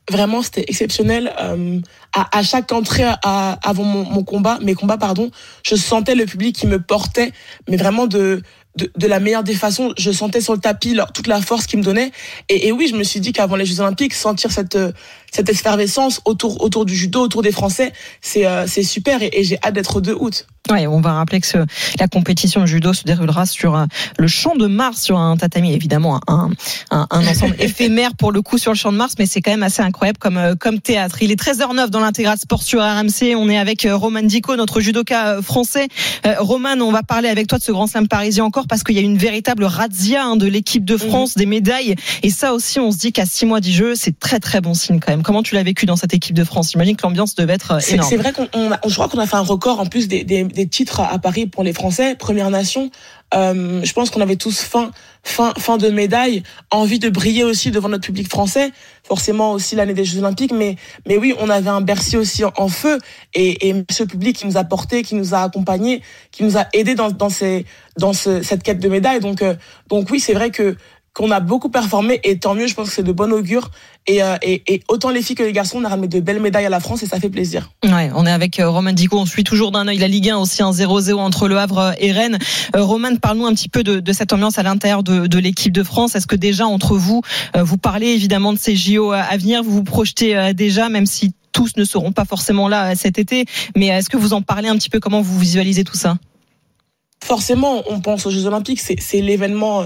vraiment 0.09 0.41
c'était 0.41 0.65
exceptionnel 0.67 1.33
euh, 1.39 1.79
à, 2.13 2.43
chaque 2.43 2.71
entrée 2.71 3.05
avant 3.23 3.83
mon, 3.83 4.23
combat 4.23 4.59
mes 4.61 4.73
combats 4.73 4.97
pardon 4.97 5.31
je 5.63 5.75
sentais 5.75 6.15
le 6.15 6.25
public 6.25 6.55
qui 6.55 6.67
me 6.67 6.79
portait 6.79 7.31
mais 7.67 7.77
vraiment 7.77 8.07
de 8.07 8.41
de, 8.75 9.07
la 9.07 9.19
meilleure 9.19 9.43
des 9.43 9.55
façons. 9.55 9.93
Je 9.97 10.09
sentais 10.09 10.39
sur 10.39 10.53
le 10.53 10.59
tapis 10.59 10.97
toute 11.13 11.27
la 11.27 11.41
force 11.41 11.65
qu'ils 11.65 11.79
me 11.79 11.83
donnaient. 11.83 12.11
Et, 12.47 12.67
et, 12.67 12.71
oui 12.71 12.87
je 12.87 12.95
me 12.95 13.03
suis 13.03 13.19
dit 13.19 13.33
qu'avant 13.33 13.57
les 13.57 13.65
Jeux 13.65 13.81
Olympiques 13.81 14.13
sentir 14.13 14.51
cette 14.51 14.77
cette 15.31 15.49
effervescence 15.49 16.21
autour 16.25 16.61
autour 16.61 16.85
du 16.85 16.95
judo 16.95 17.21
autour 17.21 17.41
des 17.41 17.51
Français 17.51 17.93
c'est 18.21 18.45
euh, 18.45 18.67
super 18.67 19.21
et, 19.21 19.29
et 19.33 19.43
j'ai 19.43 19.59
hâte 19.63 19.73
d'être 19.73 20.01
2 20.01 20.13
août 20.13 20.47
Ouais, 20.69 20.85
on 20.85 21.01
va 21.01 21.13
rappeler 21.13 21.39
que 21.41 21.47
ce, 21.47 21.57
la 21.99 22.07
compétition 22.07 22.61
de 22.61 22.67
judo 22.67 22.93
se 22.93 23.03
déroulera 23.03 23.47
sur 23.47 23.75
euh, 23.75 23.85
le 24.19 24.27
champ 24.27 24.55
de 24.55 24.67
Mars, 24.67 25.01
sur 25.01 25.17
un 25.17 25.35
tatami, 25.35 25.73
évidemment, 25.73 26.19
un, 26.27 26.51
un, 26.91 27.07
un 27.09 27.27
ensemble 27.27 27.55
éphémère 27.59 28.15
pour 28.15 28.31
le 28.31 28.43
coup 28.43 28.59
sur 28.59 28.71
le 28.71 28.77
champ 28.77 28.91
de 28.91 28.97
Mars, 28.97 29.15
mais 29.17 29.25
c'est 29.25 29.41
quand 29.41 29.49
même 29.49 29.63
assez 29.63 29.81
incroyable 29.81 30.19
comme, 30.19 30.37
euh, 30.37 30.55
comme 30.55 30.79
théâtre. 30.79 31.23
Il 31.23 31.31
est 31.31 31.41
13h09 31.41 31.89
dans 31.89 32.01
l'intégral 32.01 32.37
sport 32.37 32.61
sur 32.61 32.81
RMC. 32.81 33.35
On 33.35 33.49
est 33.49 33.57
avec 33.57 33.85
euh, 33.85 33.95
Roman 33.95 34.21
Dico, 34.21 34.55
notre 34.55 34.79
judoka 34.79 35.41
français. 35.41 35.87
Euh, 36.27 36.35
Roman, 36.37 36.75
on 36.81 36.91
va 36.91 37.01
parler 37.01 37.29
avec 37.29 37.47
toi 37.47 37.57
de 37.57 37.63
ce 37.63 37.71
grand 37.71 37.87
slam 37.87 38.07
parisien 38.07 38.43
encore 38.43 38.67
parce 38.67 38.83
qu'il 38.83 38.95
y 38.95 38.99
a 38.99 39.03
une 39.03 39.17
véritable 39.17 39.63
razzia 39.63 40.23
hein, 40.23 40.35
de 40.35 40.45
l'équipe 40.45 40.85
de 40.85 40.97
France, 40.97 41.35
mmh. 41.35 41.39
des 41.39 41.45
médailles. 41.47 41.95
Et 42.21 42.29
ça 42.29 42.53
aussi, 42.53 42.79
on 42.79 42.91
se 42.91 42.97
dit 42.97 43.11
qu'à 43.11 43.25
six 43.25 43.47
mois 43.47 43.59
du 43.59 43.71
jeu, 43.71 43.95
c'est 43.95 44.19
très 44.19 44.39
très 44.39 44.61
bon 44.61 44.75
signe 44.75 44.99
quand 44.99 45.11
même. 45.11 45.18
Comment 45.23 45.43
tu 45.43 45.55
l'as 45.55 45.63
vécu 45.63 45.85
dans 45.85 45.95
cette 45.95 46.13
équipe 46.13 46.35
de 46.35 46.43
France? 46.43 46.71
J'imagine 46.71 46.95
que 46.95 47.03
l'ambiance 47.03 47.35
devait 47.35 47.53
être 47.53 47.77
énorme. 47.91 48.09
C'est 48.09 48.17
vrai 48.17 48.33
qu'on, 48.33 48.47
je 48.87 48.93
crois 48.93 49.07
qu'on 49.09 49.19
a 49.19 49.27
fait 49.27 49.37
un 49.37 49.41
record 49.41 49.79
en 49.79 49.85
plus 49.85 50.07
des, 50.07 50.23
des, 50.23 50.43
des 50.43 50.67
titres 50.67 50.99
à 51.01 51.19
Paris 51.19 51.47
pour 51.47 51.63
les 51.63 51.73
Français, 51.73 52.15
Première 52.15 52.49
Nation. 52.49 52.89
Euh, 53.35 53.81
je 53.83 53.93
pense 53.93 54.09
qu'on 54.09 54.21
avait 54.21 54.37
tous 54.37 54.61
faim, 54.61 54.89
fin, 55.23 55.53
fin 55.59 55.77
de 55.77 55.89
médaille, 55.89 56.41
envie 56.71 56.97
de 56.97 57.09
briller 57.09 57.43
aussi 57.43 57.69
devant 57.69 57.89
notre 57.89 58.05
public 58.05 58.27
français. 58.27 58.71
Forcément 59.03 59.51
aussi 59.51 59.75
l'année 59.75 59.93
des 59.93 60.03
Jeux 60.03 60.19
Olympiques, 60.19 60.51
mais 60.51 60.77
mais 61.07 61.17
oui, 61.17 61.35
on 61.39 61.49
avait 61.49 61.69
un 61.69 61.81
Bercy 61.81 62.17
aussi 62.17 62.43
en, 62.43 62.51
en 62.57 62.69
feu 62.69 62.97
et, 63.35 63.69
et 63.69 63.75
ce 63.91 64.03
public 64.03 64.35
qui 64.35 64.47
nous 64.47 64.57
a 64.57 64.63
porté, 64.63 65.03
qui 65.03 65.13
nous 65.13 65.35
a 65.35 65.43
accompagnés, 65.43 66.01
qui 66.31 66.43
nous 66.43 66.57
a 66.57 66.65
aidés 66.73 66.95
dans 66.95 67.11
dans 67.11 67.29
ces 67.29 67.65
dans 67.97 68.13
ce, 68.13 68.41
cette 68.41 68.63
quête 68.63 68.79
de 68.79 68.89
médaille. 68.89 69.19
Donc 69.19 69.43
euh, 69.43 69.53
donc 69.89 70.09
oui, 70.09 70.19
c'est 70.19 70.33
vrai 70.33 70.49
que 70.49 70.75
qu'on 71.13 71.31
a 71.31 71.39
beaucoup 71.39 71.69
performé 71.69 72.19
et 72.23 72.39
tant 72.39 72.55
mieux, 72.55 72.67
je 72.67 72.73
pense 72.73 72.89
que 72.89 72.95
c'est 72.95 73.03
de 73.03 73.11
bon 73.11 73.31
augure. 73.33 73.71
Et, 74.07 74.23
euh, 74.23 74.37
et, 74.41 74.81
autant 74.87 75.09
les 75.09 75.21
filles 75.21 75.35
que 75.35 75.43
les 75.43 75.51
garçons, 75.51 75.79
on 75.79 75.83
a 75.83 75.89
ramené 75.89 76.07
de 76.07 76.19
belles 76.19 76.41
médailles 76.41 76.65
à 76.65 76.69
la 76.69 76.79
France 76.79 77.03
et 77.03 77.05
ça 77.05 77.19
fait 77.19 77.29
plaisir. 77.29 77.69
Ouais, 77.83 78.09
on 78.15 78.25
est 78.25 78.31
avec 78.31 78.59
euh, 78.59 78.69
Roman 78.69 78.93
Dico, 78.93 79.19
on 79.19 79.25
suit 79.25 79.43
toujours 79.43 79.71
d'un 79.71 79.87
œil 79.87 79.97
la 79.97 80.07
Ligue 80.07 80.29
1, 80.29 80.37
aussi 80.37 80.63
un 80.63 80.71
0-0 80.71 81.15
entre 81.15 81.47
Le 81.47 81.57
Havre 81.57 81.93
et 81.99 82.11
Rennes. 82.11 82.39
Euh, 82.75 82.83
Roman, 82.83 83.15
parle-nous 83.17 83.45
un 83.45 83.53
petit 83.53 83.69
peu 83.69 83.83
de, 83.83 84.13
cette 84.13 84.33
ambiance 84.33 84.57
à 84.57 84.63
l'intérieur 84.63 85.03
de, 85.03 85.27
de 85.27 85.37
l'équipe 85.37 85.73
de 85.73 85.83
France. 85.83 86.15
Est-ce 86.15 86.27
que 86.27 86.35
déjà 86.35 86.65
entre 86.65 86.95
vous, 86.95 87.21
euh, 87.55 87.63
vous 87.63 87.77
parlez 87.77 88.07
évidemment 88.07 88.53
de 88.53 88.59
ces 88.59 88.75
JO 88.75 89.11
à 89.11 89.37
venir, 89.37 89.63
vous 89.63 89.71
vous 89.71 89.83
projetez 89.83 90.35
euh, 90.35 90.53
déjà, 90.53 90.89
même 90.89 91.05
si 91.05 91.33
tous 91.51 91.75
ne 91.77 91.83
seront 91.83 92.11
pas 92.11 92.25
forcément 92.25 92.67
là 92.67 92.95
cet 92.95 93.17
été, 93.17 93.45
mais 93.75 93.87
est-ce 93.87 94.09
que 94.09 94.17
vous 94.17 94.33
en 94.33 94.41
parlez 94.41 94.69
un 94.69 94.77
petit 94.77 94.89
peu? 94.89 94.99
Comment 94.99 95.21
vous 95.21 95.37
visualisez 95.39 95.83
tout 95.83 95.95
ça? 95.95 96.17
Forcément, 97.33 97.75
on 97.93 97.97
pense 98.07 98.21
aux 98.25 98.31
Jeux 98.35 98.45
Olympiques, 98.51 98.81
c'est 99.07 99.21
l'événement 99.29 99.77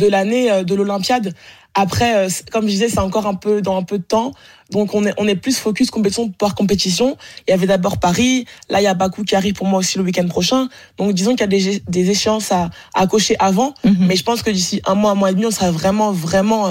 de 0.00 0.06
l'année, 0.14 0.46
de 0.70 0.74
l'Olympiade. 0.78 1.28
Après, 1.74 2.12
comme 2.52 2.64
je 2.68 2.72
disais, 2.76 2.90
c'est 2.94 3.04
encore 3.08 3.26
un 3.26 3.38
peu 3.44 3.54
dans 3.66 3.76
un 3.82 3.86
peu 3.90 3.98
de 4.02 4.08
temps. 4.14 4.30
Donc 4.76 4.86
on 4.94 5.02
est, 5.08 5.14
on 5.22 5.26
est 5.32 5.40
plus 5.44 5.56
focus 5.66 5.90
compétition 5.96 6.24
par 6.42 6.52
compétition. 6.60 7.08
Il 7.44 7.50
y 7.52 7.54
avait 7.54 7.70
d'abord 7.72 7.96
Paris, 8.06 8.34
là 8.70 8.76
il 8.80 8.84
y 8.84 8.92
a 8.94 8.94
Bakou 9.02 9.22
qui 9.28 9.34
arrive 9.40 9.54
pour 9.60 9.66
moi 9.70 9.78
aussi 9.82 9.94
le 9.98 10.04
week-end 10.04 10.28
prochain. 10.36 10.62
Donc 10.98 11.08
disons 11.20 11.32
qu'il 11.36 11.44
y 11.46 11.50
a 11.50 11.54
des, 11.56 11.82
des 11.96 12.06
échéances 12.14 12.50
à, 12.52 12.62
à 12.94 13.06
cocher 13.12 13.36
avant. 13.48 13.70
Mm 13.84 13.90
-hmm. 13.90 14.06
Mais 14.08 14.16
je 14.20 14.24
pense 14.28 14.40
que 14.44 14.52
d'ici 14.56 14.76
un 14.92 14.96
mois, 15.00 15.12
un 15.14 15.18
mois 15.20 15.30
et 15.30 15.34
demi, 15.36 15.46
on 15.46 15.56
sera 15.58 15.70
vraiment, 15.80 16.10
vraiment... 16.26 16.62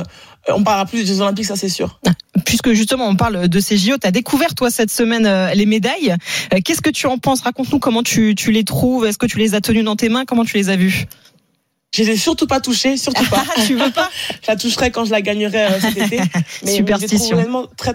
Euh, 0.49 0.53
on 0.55 0.63
parlera 0.63 0.85
plus 0.85 0.99
des 0.99 1.05
Jeux 1.05 1.21
Olympiques, 1.21 1.45
ça 1.45 1.55
c'est 1.55 1.69
sûr. 1.69 1.99
Puisque 2.45 2.71
justement 2.73 3.07
on 3.07 3.15
parle 3.15 3.47
de 3.47 3.59
ces 3.59 3.77
JO, 3.77 3.97
tu 3.97 4.07
as 4.07 4.11
découvert 4.11 4.55
toi 4.55 4.71
cette 4.71 4.91
semaine 4.91 5.25
euh, 5.25 5.53
les 5.53 5.65
médailles. 5.65 6.15
Euh, 6.53 6.59
Qu'est-ce 6.63 6.81
que 6.81 6.89
tu 6.89 7.07
en 7.07 7.17
penses? 7.17 7.41
Raconte-nous 7.41 7.79
comment 7.79 8.03
tu, 8.03 8.35
tu 8.35 8.51
les 8.51 8.63
trouves. 8.63 9.05
Est-ce 9.05 9.17
que 9.17 9.25
tu 9.25 9.37
les 9.37 9.55
as 9.55 9.61
tenues 9.61 9.83
dans 9.83 9.95
tes 9.95 10.09
mains? 10.09 10.25
Comment 10.25 10.45
tu 10.45 10.57
les 10.57 10.69
as 10.69 10.75
vues? 10.75 11.05
Je 11.93 12.03
les 12.03 12.11
ai 12.11 12.17
surtout 12.17 12.47
pas 12.47 12.61
touchées, 12.61 12.97
surtout 12.97 13.25
pas. 13.29 13.43
tu 13.67 13.75
veux 13.75 13.91
pas? 13.91 14.09
Je 14.41 14.47
la 14.47 14.55
toucherai 14.55 14.91
quand 14.91 15.05
je 15.05 15.11
la 15.11 15.21
gagnerai 15.21 15.67
cet 15.81 15.97
été. 15.97 16.21
Mais, 16.63 16.71
Superstition. 16.71 17.35
Mais 17.35 17.43
je 17.43 17.47
les 17.47 17.51
trouve 17.51 17.67
très, 17.75 17.93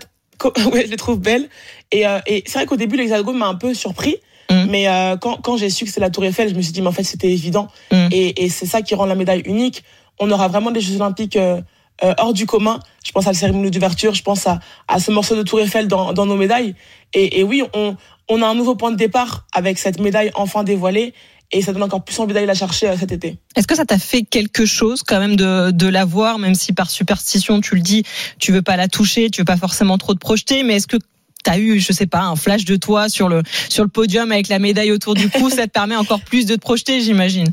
ouais, 0.71 0.85
je 0.85 0.91
les 0.91 0.97
trouve 0.97 1.19
belles. 1.19 1.49
Et, 1.93 2.07
euh, 2.07 2.19
et 2.27 2.45
c'est 2.47 2.59
vrai 2.59 2.67
qu'au 2.67 2.77
début, 2.77 2.97
l'hexagone 2.97 3.39
m'a 3.39 3.47
un 3.47 3.55
peu 3.55 3.75
surpris. 3.75 4.17
Mm. 4.51 4.65
Mais 4.69 4.89
euh, 4.89 5.17
quand, 5.17 5.37
quand 5.39 5.57
j'ai 5.57 5.71
su 5.71 5.85
que 5.85 5.91
c'est 5.91 6.01
la 6.01 6.11
Tour 6.11 6.25
Eiffel, 6.25 6.49
je 6.49 6.55
me 6.55 6.63
suis 6.63 6.73
dit, 6.73 6.83
mais 6.83 6.89
en 6.89 6.93
fait, 6.93 7.05
c'était 7.05 7.31
évident. 7.31 7.69
Mm. 7.91 8.09
Et, 8.13 8.45
et 8.45 8.49
c'est 8.49 8.67
ça 8.67 8.83
qui 8.83 8.95
rend 8.95 9.07
la 9.07 9.15
médaille 9.15 9.43
unique. 9.47 9.83
On 10.19 10.31
aura 10.31 10.49
vraiment 10.49 10.71
des 10.71 10.81
Jeux 10.81 10.97
Olympiques 10.97 11.37
euh, 11.37 11.61
euh, 12.05 12.15
hors 12.19 12.33
du 12.33 12.47
commun. 12.47 12.81
Je 13.05 13.13
pense 13.13 13.27
à 13.27 13.31
la 13.31 13.39
cérémonie 13.39 13.71
d'ouverture, 13.71 14.15
je 14.15 14.23
pense 14.23 14.47
à, 14.47 14.61
à 14.89 14.99
ce 14.99 15.11
morceau 15.11 15.37
de 15.37 15.43
Tour 15.43 15.61
Eiffel 15.61 15.89
dans, 15.89 16.13
nos 16.15 16.37
médailles. 16.37 16.75
Et, 17.15 17.43
oui, 17.43 17.63
on, 17.75 17.97
on 18.29 18.43
a 18.43 18.47
un 18.47 18.55
nouveau 18.55 18.75
point 18.75 18.91
de 18.91 18.97
départ 18.97 19.47
avec 19.53 19.79
cette 19.79 20.01
médaille 20.01 20.31
enfin 20.35 20.65
dévoilée 20.65 21.15
et 21.53 21.63
ça 21.63 21.73
donne 21.73 21.85
encore 21.85 22.05
plus 22.05 22.19
envie 22.19 22.35
d'aller 22.35 22.47
la 22.47 22.55
chercher 22.55 22.95
cet 22.99 23.13
été. 23.13 23.39
Est-ce 23.55 23.67
que 23.67 23.77
ça 23.77 23.85
t'a 23.85 23.99
fait 23.99 24.23
quelque 24.23 24.67
chose 24.67 25.03
quand 25.03 25.21
même 25.21 25.37
de, 25.37 25.71
de 25.71 25.87
la 25.87 26.05
voir, 26.05 26.39
même 26.39 26.55
si 26.55 26.73
par 26.73 26.91
superstition 26.91 27.61
tu 27.61 27.77
le 27.77 27.81
dis, 27.81 28.03
tu 28.39 28.53
veux 28.53 28.63
pas 28.63 28.77
la 28.77 28.89
toucher, 28.89 29.31
tu 29.31 29.43
veux 29.43 29.45
pas 29.45 29.57
forcément 29.57 29.97
trop 29.97 30.15
te 30.15 30.19
projeter, 30.19 30.65
mais 30.65 30.75
est-ce 30.75 30.89
que 30.89 30.97
tu 30.97 31.51
as 31.51 31.59
eu, 31.59 31.79
je 31.79 31.93
sais 31.93 32.07
pas, 32.07 32.23
un 32.23 32.37
flash 32.37 32.65
de 32.65 32.77
toi 32.77 33.09
sur 33.09 33.29
le, 33.29 33.43
sur 33.69 33.85
le 33.85 33.89
podium 33.89 34.33
avec 34.33 34.49
la 34.49 34.59
médaille 34.59 34.91
autour 34.91 35.15
du 35.15 35.31
cou, 35.31 35.49
ça 35.51 35.67
te 35.67 35.73
permet 35.73 35.97
encore 35.97 36.21
plus 36.21 36.47
de 36.47 36.57
te 36.57 36.61
projeter, 36.61 37.01
j'imagine? 37.01 37.53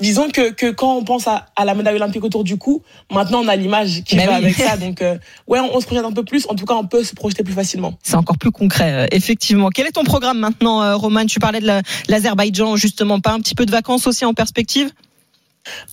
Disons 0.00 0.28
que, 0.30 0.50
que 0.50 0.70
quand 0.70 0.96
on 0.96 1.04
pense 1.04 1.28
à, 1.28 1.46
à 1.56 1.64
la 1.64 1.74
médaille 1.74 1.94
olympique 1.96 2.24
autour 2.24 2.42
du 2.44 2.56
cou, 2.56 2.82
maintenant 3.12 3.40
on 3.44 3.48
a 3.48 3.56
l'image 3.56 4.02
qui 4.04 4.16
Bah 4.16 4.26
va 4.26 4.32
oui. 4.38 4.44
avec 4.46 4.56
ça. 4.56 4.76
Donc, 4.76 5.02
euh, 5.02 5.16
ouais, 5.46 5.60
on, 5.60 5.76
on 5.76 5.80
se 5.80 5.86
projette 5.86 6.04
un 6.04 6.12
peu 6.12 6.24
plus. 6.24 6.46
En 6.48 6.54
tout 6.54 6.64
cas, 6.66 6.74
on 6.74 6.86
peut 6.86 7.04
se 7.04 7.14
projeter 7.14 7.44
plus 7.44 7.54
facilement. 7.54 7.94
C'est 8.02 8.16
encore 8.16 8.38
plus 8.38 8.50
concret, 8.50 8.92
euh, 8.92 9.06
effectivement. 9.12 9.68
Quel 9.70 9.86
est 9.86 9.92
ton 9.92 10.04
programme 10.04 10.38
maintenant, 10.38 10.82
euh, 10.82 10.96
Roman? 10.96 11.26
Tu 11.26 11.38
parlais 11.38 11.60
de 11.60 11.66
la- 11.66 11.82
l'Azerbaïdjan, 12.08 12.76
justement. 12.76 13.20
Pas 13.20 13.32
un 13.32 13.40
petit 13.40 13.54
peu 13.54 13.66
de 13.66 13.70
vacances 13.70 14.06
aussi 14.06 14.24
en 14.24 14.34
perspective? 14.34 14.90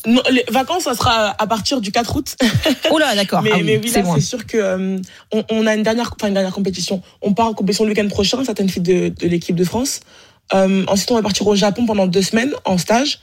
Non, 0.08 0.22
les 0.32 0.46
vacances, 0.50 0.84
ça 0.84 0.94
sera 0.96 1.36
à 1.38 1.48
partir 1.48 1.82
du 1.82 1.92
4 1.92 2.16
août. 2.16 2.36
Oh 2.92 2.98
là, 2.98 3.14
d'accord. 3.16 3.42
mais, 3.42 3.50
Ah 3.54 3.58
oui, 3.58 3.64
mais 3.64 3.78
oui, 3.84 3.90
c'est 3.90 4.22
sûr 4.22 4.46
que 4.46 4.58
euh, 4.58 4.98
on, 5.34 5.44
on 5.50 5.68
a 5.68 5.76
une 5.76 5.84
dernière, 5.84 6.12
enfin 6.16 6.28
une 6.30 6.34
dernière 6.34 6.54
compétition. 6.54 7.02
On 7.22 7.34
part 7.34 7.48
en 7.48 7.54
compétition 7.54 7.84
le 7.84 7.90
week-end 7.92 8.08
prochain, 8.08 8.44
certaines 8.46 8.70
filles 8.70 8.84
de, 8.84 9.10
de 9.10 9.28
l'équipe 9.28 9.56
de 9.56 9.64
France. 9.66 10.00
Euh, 10.54 10.84
ensuite, 10.88 11.12
on 11.12 11.16
va 11.16 11.24
partir 11.24 11.46
au 11.48 11.56
Japon 11.56 11.86
pendant 11.86 12.08
deux 12.08 12.22
semaines 12.22 12.54
en 12.64 12.78
stage. 12.78 13.20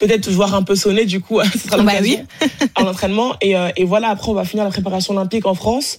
Peut-être 0.00 0.28
voir 0.30 0.54
un 0.54 0.62
peu 0.62 0.74
sonner, 0.74 1.04
du 1.04 1.20
coup, 1.20 1.40
ce 1.52 1.58
sera 1.58 1.76
Bah 1.76 1.92
l'occasion 1.92 2.26
en 2.74 2.86
entraînement. 2.86 3.34
Et, 3.40 3.56
euh, 3.56 3.70
et 3.76 3.84
voilà, 3.84 4.08
après, 4.08 4.30
on 4.30 4.34
va 4.34 4.44
finir 4.44 4.64
la 4.64 4.70
préparation 4.70 5.14
olympique 5.14 5.46
en 5.46 5.54
France 5.54 5.98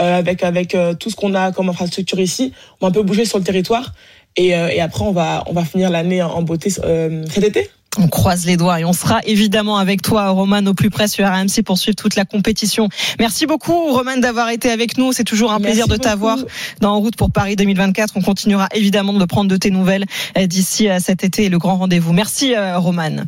euh, 0.00 0.18
avec 0.18 0.42
avec 0.42 0.74
euh, 0.74 0.94
tout 0.94 1.10
ce 1.10 1.16
qu'on 1.16 1.34
a 1.34 1.52
comme 1.52 1.68
infrastructure 1.68 2.18
ici. 2.18 2.52
On 2.80 2.86
va 2.86 2.88
un 2.88 2.92
peu 2.92 3.02
bouger 3.02 3.24
sur 3.24 3.38
le 3.38 3.44
territoire. 3.44 3.92
Et, 4.36 4.56
euh, 4.56 4.68
et 4.68 4.80
après, 4.80 5.04
on 5.04 5.12
va 5.12 5.44
on 5.46 5.52
va 5.52 5.64
finir 5.64 5.90
l'année 5.90 6.22
en, 6.22 6.30
en 6.30 6.42
beauté 6.42 6.72
euh, 6.82 7.24
cet 7.30 7.44
été. 7.44 7.70
On 7.98 8.08
croise 8.08 8.46
les 8.46 8.56
doigts 8.56 8.80
et 8.80 8.84
on 8.84 8.92
sera 8.92 9.20
évidemment 9.24 9.76
avec 9.76 10.02
toi, 10.02 10.28
Roman, 10.30 10.64
au 10.66 10.74
plus 10.74 10.90
près 10.90 11.08
sur 11.08 11.26
RMC 11.26 11.62
pour 11.64 11.78
suivre 11.78 11.94
toute 11.94 12.16
la 12.16 12.24
compétition. 12.24 12.88
Merci 13.18 13.46
beaucoup, 13.46 13.92
Roman, 13.92 14.16
d'avoir 14.16 14.48
été 14.48 14.70
avec 14.70 14.96
nous. 14.96 15.12
C'est 15.12 15.24
toujours 15.24 15.52
un 15.52 15.58
Merci 15.58 15.66
plaisir 15.66 15.88
de 15.88 15.96
t'avoir 15.96 16.38
dans 16.80 16.92
En 16.92 17.00
route 17.00 17.16
pour 17.16 17.30
Paris 17.30 17.56
2024. 17.56 18.14
On 18.16 18.22
continuera 18.22 18.68
évidemment 18.74 19.12
de 19.12 19.24
prendre 19.24 19.50
de 19.50 19.56
tes 19.56 19.70
nouvelles 19.70 20.06
euh, 20.38 20.46
d'ici 20.46 20.88
à 20.88 21.00
cet 21.00 21.24
été 21.24 21.44
et 21.44 21.48
le 21.48 21.58
grand 21.58 21.76
rendez-vous. 21.76 22.12
Merci, 22.12 22.54
euh, 22.54 22.78
Roman. 22.78 23.24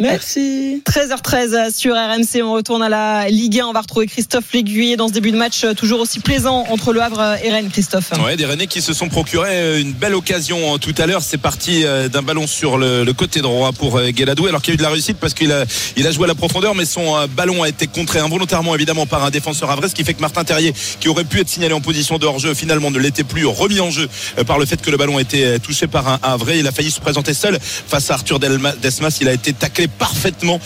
Merci. 0.00 0.82
13h13 0.86 1.74
sur 1.74 1.94
RMC, 1.94 2.42
on 2.42 2.52
retourne 2.52 2.82
à 2.82 2.88
la 2.88 3.28
Ligue 3.28 3.60
1. 3.60 3.66
On 3.66 3.72
va 3.72 3.80
retrouver 3.80 4.06
Christophe 4.06 4.52
Léguyer 4.52 4.96
dans 4.96 5.08
ce 5.08 5.12
début 5.12 5.32
de 5.32 5.36
match 5.36 5.64
euh, 5.64 5.74
toujours 5.74 6.00
aussi 6.00 6.20
plaisant 6.20 6.66
entre 6.70 6.92
Le 6.92 7.02
Havre 7.02 7.36
et 7.44 7.50
Rennes, 7.50 7.70
Christophe. 7.70 8.12
Ouais, 8.24 8.36
des 8.36 8.46
Rennais 8.46 8.66
qui 8.66 8.80
se 8.80 8.92
sont 8.92 9.08
procuré 9.08 9.48
euh, 9.50 9.80
une 9.80 9.92
belle 9.92 10.14
occasion 10.14 10.74
euh, 10.74 10.78
tout 10.78 10.94
à 10.98 11.06
l'heure. 11.06 11.22
C'est 11.22 11.38
parti 11.38 11.84
euh, 11.84 12.08
d'un 12.08 12.22
ballon 12.22 12.46
sur 12.46 12.78
le 12.78 13.10
côté 13.12 13.40
droit 13.40 13.72
pour 13.72 14.00
euh, 14.08 14.12
Guéladou, 14.12 14.46
alors 14.46 14.62
qu'il 14.62 14.72
y 14.72 14.74
a 14.74 14.74
eu 14.74 14.78
de 14.78 14.82
la 14.82 14.90
réussite 14.90 15.18
parce 15.18 15.34
qu'il 15.34 15.52
a, 15.52 15.60
a 15.62 16.10
joué 16.10 16.24
à 16.24 16.28
la 16.28 16.34
profondeur, 16.34 16.74
mais 16.74 16.84
son 16.84 17.16
euh, 17.16 17.26
ballon 17.26 17.62
a 17.62 17.68
été 17.68 17.86
contré 17.86 18.18
involontairement 18.18 18.74
évidemment 18.74 19.06
par 19.06 19.24
un 19.24 19.30
défenseur 19.30 19.70
havrais, 19.70 19.88
ce 19.88 19.94
qui 19.94 20.04
fait 20.04 20.14
que 20.14 20.20
Martin 20.20 20.44
Terrier, 20.44 20.72
qui 21.00 21.08
aurait 21.08 21.24
pu 21.24 21.40
être 21.40 21.48
signalé 21.48 21.74
en 21.74 21.80
position 21.80 22.18
de 22.18 22.26
hors-jeu, 22.26 22.54
finalement 22.54 22.90
ne 22.90 22.98
l'était 22.98 23.24
plus, 23.24 23.46
remis 23.46 23.80
en 23.80 23.90
jeu 23.90 24.08
euh, 24.38 24.44
par 24.44 24.58
le 24.58 24.66
fait 24.66 24.80
que 24.80 24.90
le 24.90 24.96
ballon 24.96 25.18
était 25.18 25.44
euh, 25.44 25.58
touché 25.58 25.86
par 25.86 26.08
un 26.08 26.18
Havrais. 26.22 26.58
Il 26.58 26.66
a 26.66 26.72
failli 26.72 26.90
se 26.90 27.00
présenter 27.00 27.34
seul 27.34 27.58
face 27.60 28.10
à 28.10 28.14
Arthur 28.14 28.38
Desmas. 28.38 29.18
Il 29.20 29.28
a 29.28 29.32
été 29.32 29.52
taclé 29.52 29.88
parfaitement 29.88 30.60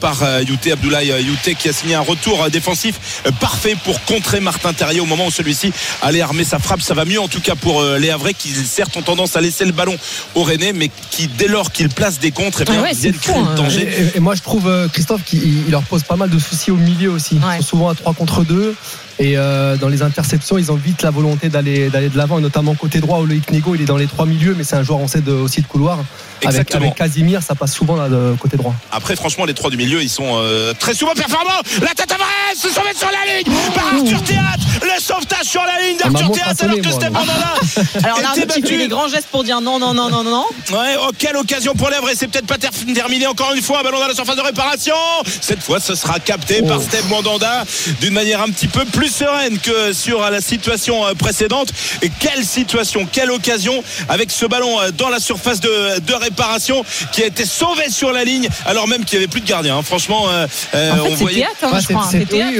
par 0.00 0.22
Youté 0.42 0.72
Abdoulaye 0.72 1.12
Youté 1.22 1.54
qui 1.54 1.68
a 1.68 1.72
signé 1.72 1.94
un 1.94 2.00
retour 2.00 2.48
défensif 2.50 3.22
parfait 3.40 3.76
pour 3.84 4.02
contrer 4.04 4.40
Martin 4.40 4.72
Terrier 4.72 5.00
au 5.00 5.06
moment 5.06 5.26
où 5.26 5.30
celui-ci 5.30 5.72
allait 6.02 6.20
armer 6.20 6.44
sa 6.44 6.58
frappe. 6.58 6.82
Ça 6.82 6.94
va 6.94 7.04
mieux 7.04 7.20
en 7.20 7.28
tout 7.28 7.40
cas 7.40 7.54
pour 7.54 7.82
les 7.82 8.10
Havrais 8.10 8.34
qui 8.34 8.50
certes 8.50 8.96
ont 8.96 9.02
tendance 9.02 9.36
à 9.36 9.40
laisser 9.40 9.64
le 9.64 9.72
ballon 9.72 9.96
au 10.34 10.42
Rennais 10.42 10.72
mais 10.72 10.90
qui 11.10 11.28
dès 11.28 11.48
lors 11.48 11.72
qu'ils 11.72 11.88
placent 11.88 12.20
des 12.20 12.30
contres, 12.30 12.62
eh 12.62 12.64
bien, 12.64 12.84
c'est 12.94 13.10
viennent 13.10 13.14
fou, 13.14 13.32
créer 13.32 13.42
hein. 13.42 13.48
le 13.50 13.56
danger. 13.56 13.88
Et, 14.14 14.16
et 14.16 14.20
moi, 14.20 14.34
je 14.34 14.42
trouve, 14.42 14.68
euh, 14.68 14.88
Christophe, 14.88 15.24
qu'il 15.24 15.66
il 15.66 15.70
leur 15.70 15.82
pose 15.82 16.02
pas 16.02 16.16
mal 16.16 16.30
de 16.30 16.38
soucis 16.38 16.70
au 16.70 16.76
milieu 16.76 17.10
aussi. 17.10 17.34
Ouais. 17.34 17.56
Ils 17.58 17.62
sont 17.62 17.70
souvent 17.70 17.88
à 17.88 17.94
3 17.94 18.14
contre 18.14 18.44
2. 18.44 18.74
Et 19.20 19.36
euh, 19.36 19.76
dans 19.76 19.88
les 19.88 20.02
interceptions, 20.02 20.58
ils 20.58 20.70
ont 20.70 20.76
vite 20.76 21.02
la 21.02 21.10
volonté 21.10 21.48
d'aller 21.48 21.90
d'aller 21.90 22.08
de 22.08 22.16
l'avant, 22.16 22.38
et 22.38 22.42
notamment 22.42 22.74
côté 22.74 23.00
droit 23.00 23.18
où 23.18 23.26
Loïc 23.26 23.50
Nego, 23.50 23.74
il 23.74 23.82
est 23.82 23.86
dans 23.86 23.96
les 23.96 24.06
trois 24.06 24.26
milieux, 24.26 24.54
mais 24.56 24.64
c'est 24.64 24.76
un 24.76 24.82
joueur, 24.82 25.00
on 25.00 25.08
sait, 25.08 25.20
de, 25.20 25.32
aussi 25.32 25.60
de 25.60 25.66
couloir. 25.66 25.98
Avec, 26.40 26.50
Exactement. 26.50 26.82
avec 26.84 26.94
Casimir, 26.94 27.42
ça 27.42 27.56
passe 27.56 27.72
souvent 27.74 27.96
là, 27.96 28.08
de 28.08 28.36
côté 28.38 28.56
droit. 28.56 28.72
Après, 28.92 29.16
franchement, 29.16 29.44
les 29.44 29.54
trois 29.54 29.70
du 29.70 29.76
milieu, 29.76 30.00
ils 30.00 30.08
sont 30.08 30.36
euh, 30.36 30.72
très 30.78 30.94
souvent 30.94 31.14
performants. 31.14 31.50
La 31.82 31.88
tête 31.88 32.12
Alvarez 32.12 32.54
se 32.54 32.68
sauve 32.68 32.84
sur 32.96 33.08
la 33.10 33.34
ligne 33.38 33.52
par 33.74 33.86
Arthur 33.86 34.22
Théâtre. 34.22 34.64
Le 34.80 35.02
sauvetage 35.02 35.46
sur 35.46 35.62
la 35.64 35.82
ligne 35.84 35.96
d'Arthur 35.98 36.30
Théâtre 36.30 36.62
alors 36.62 36.76
que 36.76 36.90
Stéphane 36.90 37.12
Mandanda 37.12 37.54
Alors, 38.04 38.20
on 38.22 38.40
a 38.42 38.46
battu. 38.46 38.76
des 38.76 38.86
grands 38.86 39.08
gestes 39.08 39.26
pour 39.32 39.42
dire 39.42 39.60
non, 39.60 39.80
non, 39.80 39.92
non, 39.94 40.08
non, 40.10 40.22
non, 40.22 40.30
non. 40.30 40.46
Ouais, 40.70 40.94
oh, 41.02 41.10
quelle 41.18 41.36
occasion 41.36 41.74
pour 41.74 41.90
les 41.90 41.96
Havrais. 41.96 42.14
C'est 42.14 42.28
peut-être 42.28 42.46
pas 42.46 42.58
ter- 42.58 42.70
terminé 42.94 43.26
encore 43.26 43.52
une 43.54 43.62
fois. 43.62 43.82
Ballon 43.82 43.98
dans 43.98 44.06
la 44.06 44.14
surface 44.14 44.36
de 44.36 44.42
réparation. 44.42 44.94
Cette 45.40 45.60
fois, 45.62 45.80
ce 45.80 45.96
sera 45.96 46.20
capté 46.20 46.62
par 46.62 46.80
Steve 46.80 47.08
Mandanda 47.08 47.64
d'une 48.00 48.14
manière 48.14 48.40
un 48.42 48.50
petit 48.50 48.68
peu 48.68 48.84
plus 48.84 49.07
sereine 49.08 49.58
que 49.58 49.92
sur 49.92 50.20
la 50.30 50.40
situation 50.40 51.06
euh, 51.06 51.14
précédente. 51.14 51.72
Et 52.02 52.10
quelle 52.10 52.44
situation, 52.44 53.06
quelle 53.10 53.30
occasion 53.30 53.82
avec 54.08 54.30
ce 54.30 54.46
ballon 54.46 54.80
euh, 54.80 54.90
dans 54.96 55.08
la 55.08 55.20
surface 55.20 55.60
de, 55.60 56.00
de 56.00 56.14
réparation 56.14 56.84
qui 57.12 57.22
a 57.22 57.26
été 57.26 57.44
sauvé 57.44 57.88
sur 57.90 58.12
la 58.12 58.24
ligne 58.24 58.48
alors 58.66 58.86
même 58.88 59.04
qu'il 59.04 59.18
n'y 59.18 59.24
avait 59.24 59.30
plus 59.30 59.40
de 59.40 59.46
gardien. 59.46 59.78
hein. 59.78 59.82
Franchement, 59.82 60.26
euh, 60.30 60.46
euh, 60.74 60.92
En 60.92 60.94
fait, 60.94 61.00
on 61.00 61.08
c'est 61.10 61.14
voyait. 61.16 61.44
Hein, 61.44 61.68
Ouais, 61.72 61.80
je 61.80 61.86
crois. 61.88 62.08
c'est 62.10 62.24
Théâtre, 62.24 62.52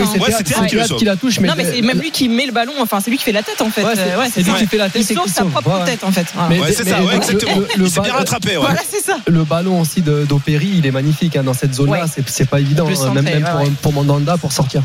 hein. 0.61 0.97
qui 0.99 1.05
la 1.05 1.17
touche. 1.17 1.41
Mais 1.41 1.49
Non, 1.49 1.55
mais 1.57 1.65
c'est 1.65 1.83
même 1.83 2.01
lui 2.01 2.11
qui 2.11 2.29
met 2.29 2.47
le 2.47 2.53
ballon. 2.53 2.73
Enfin, 2.81 3.01
c'est 3.05 3.11
lui 3.11 3.19
qui 3.19 3.25
fait 3.25 3.33
la 3.33 3.43
tête, 3.43 3.61
en 3.61 3.71
fait. 3.71 3.83
Ouais, 3.83 3.93
c'est- 3.95 4.41
Euh, 4.41 4.45
lui 4.45 4.53
qui 4.59 4.67
fait 4.67 4.77
la 4.77 4.89
tête, 4.89 5.03
Il 5.09 5.17
sauve 5.17 5.29
sa 5.33 5.45
propre 5.45 5.79
Ouais. 5.81 5.85
tête, 5.85 6.05
en 6.05 6.13
fait. 6.13 6.27
Voilà. 6.35 6.49
Mais- 6.51 6.61
Ouais, 6.61 6.73
c'est 6.73 6.89
ça, 6.89 6.99
mais- 6.99 7.07
ouais, 7.07 7.13
le- 7.13 7.17
exactement. 7.17 7.57
le- 7.57 7.67
le 7.77 7.85
il 7.87 7.91
s'est 7.91 8.01
bien 8.01 8.13
rattrapé. 8.15 8.51
ouais. 8.51 8.57
Voilà, 8.57 8.81
c'est 8.91 9.03
ça. 9.05 9.19
Le 9.27 9.45
ballon 9.45 9.81
aussi 9.81 10.01
d'Opéry, 10.03 10.71
il 10.79 10.87
est 10.87 10.91
magnifique 10.91 11.37
hein, 11.37 11.43
dans 11.43 11.55
cette 11.55 11.75
zone-là. 11.75 12.05
Ouais. 12.05 12.23
C'est 12.27 12.49
pas 12.49 12.61
évident, 12.61 12.87
hein, 12.89 13.15
même, 13.23 13.75
pour 13.83 13.93
Mandanda 13.93 14.37
pour 14.37 14.53
sortir. 14.53 14.83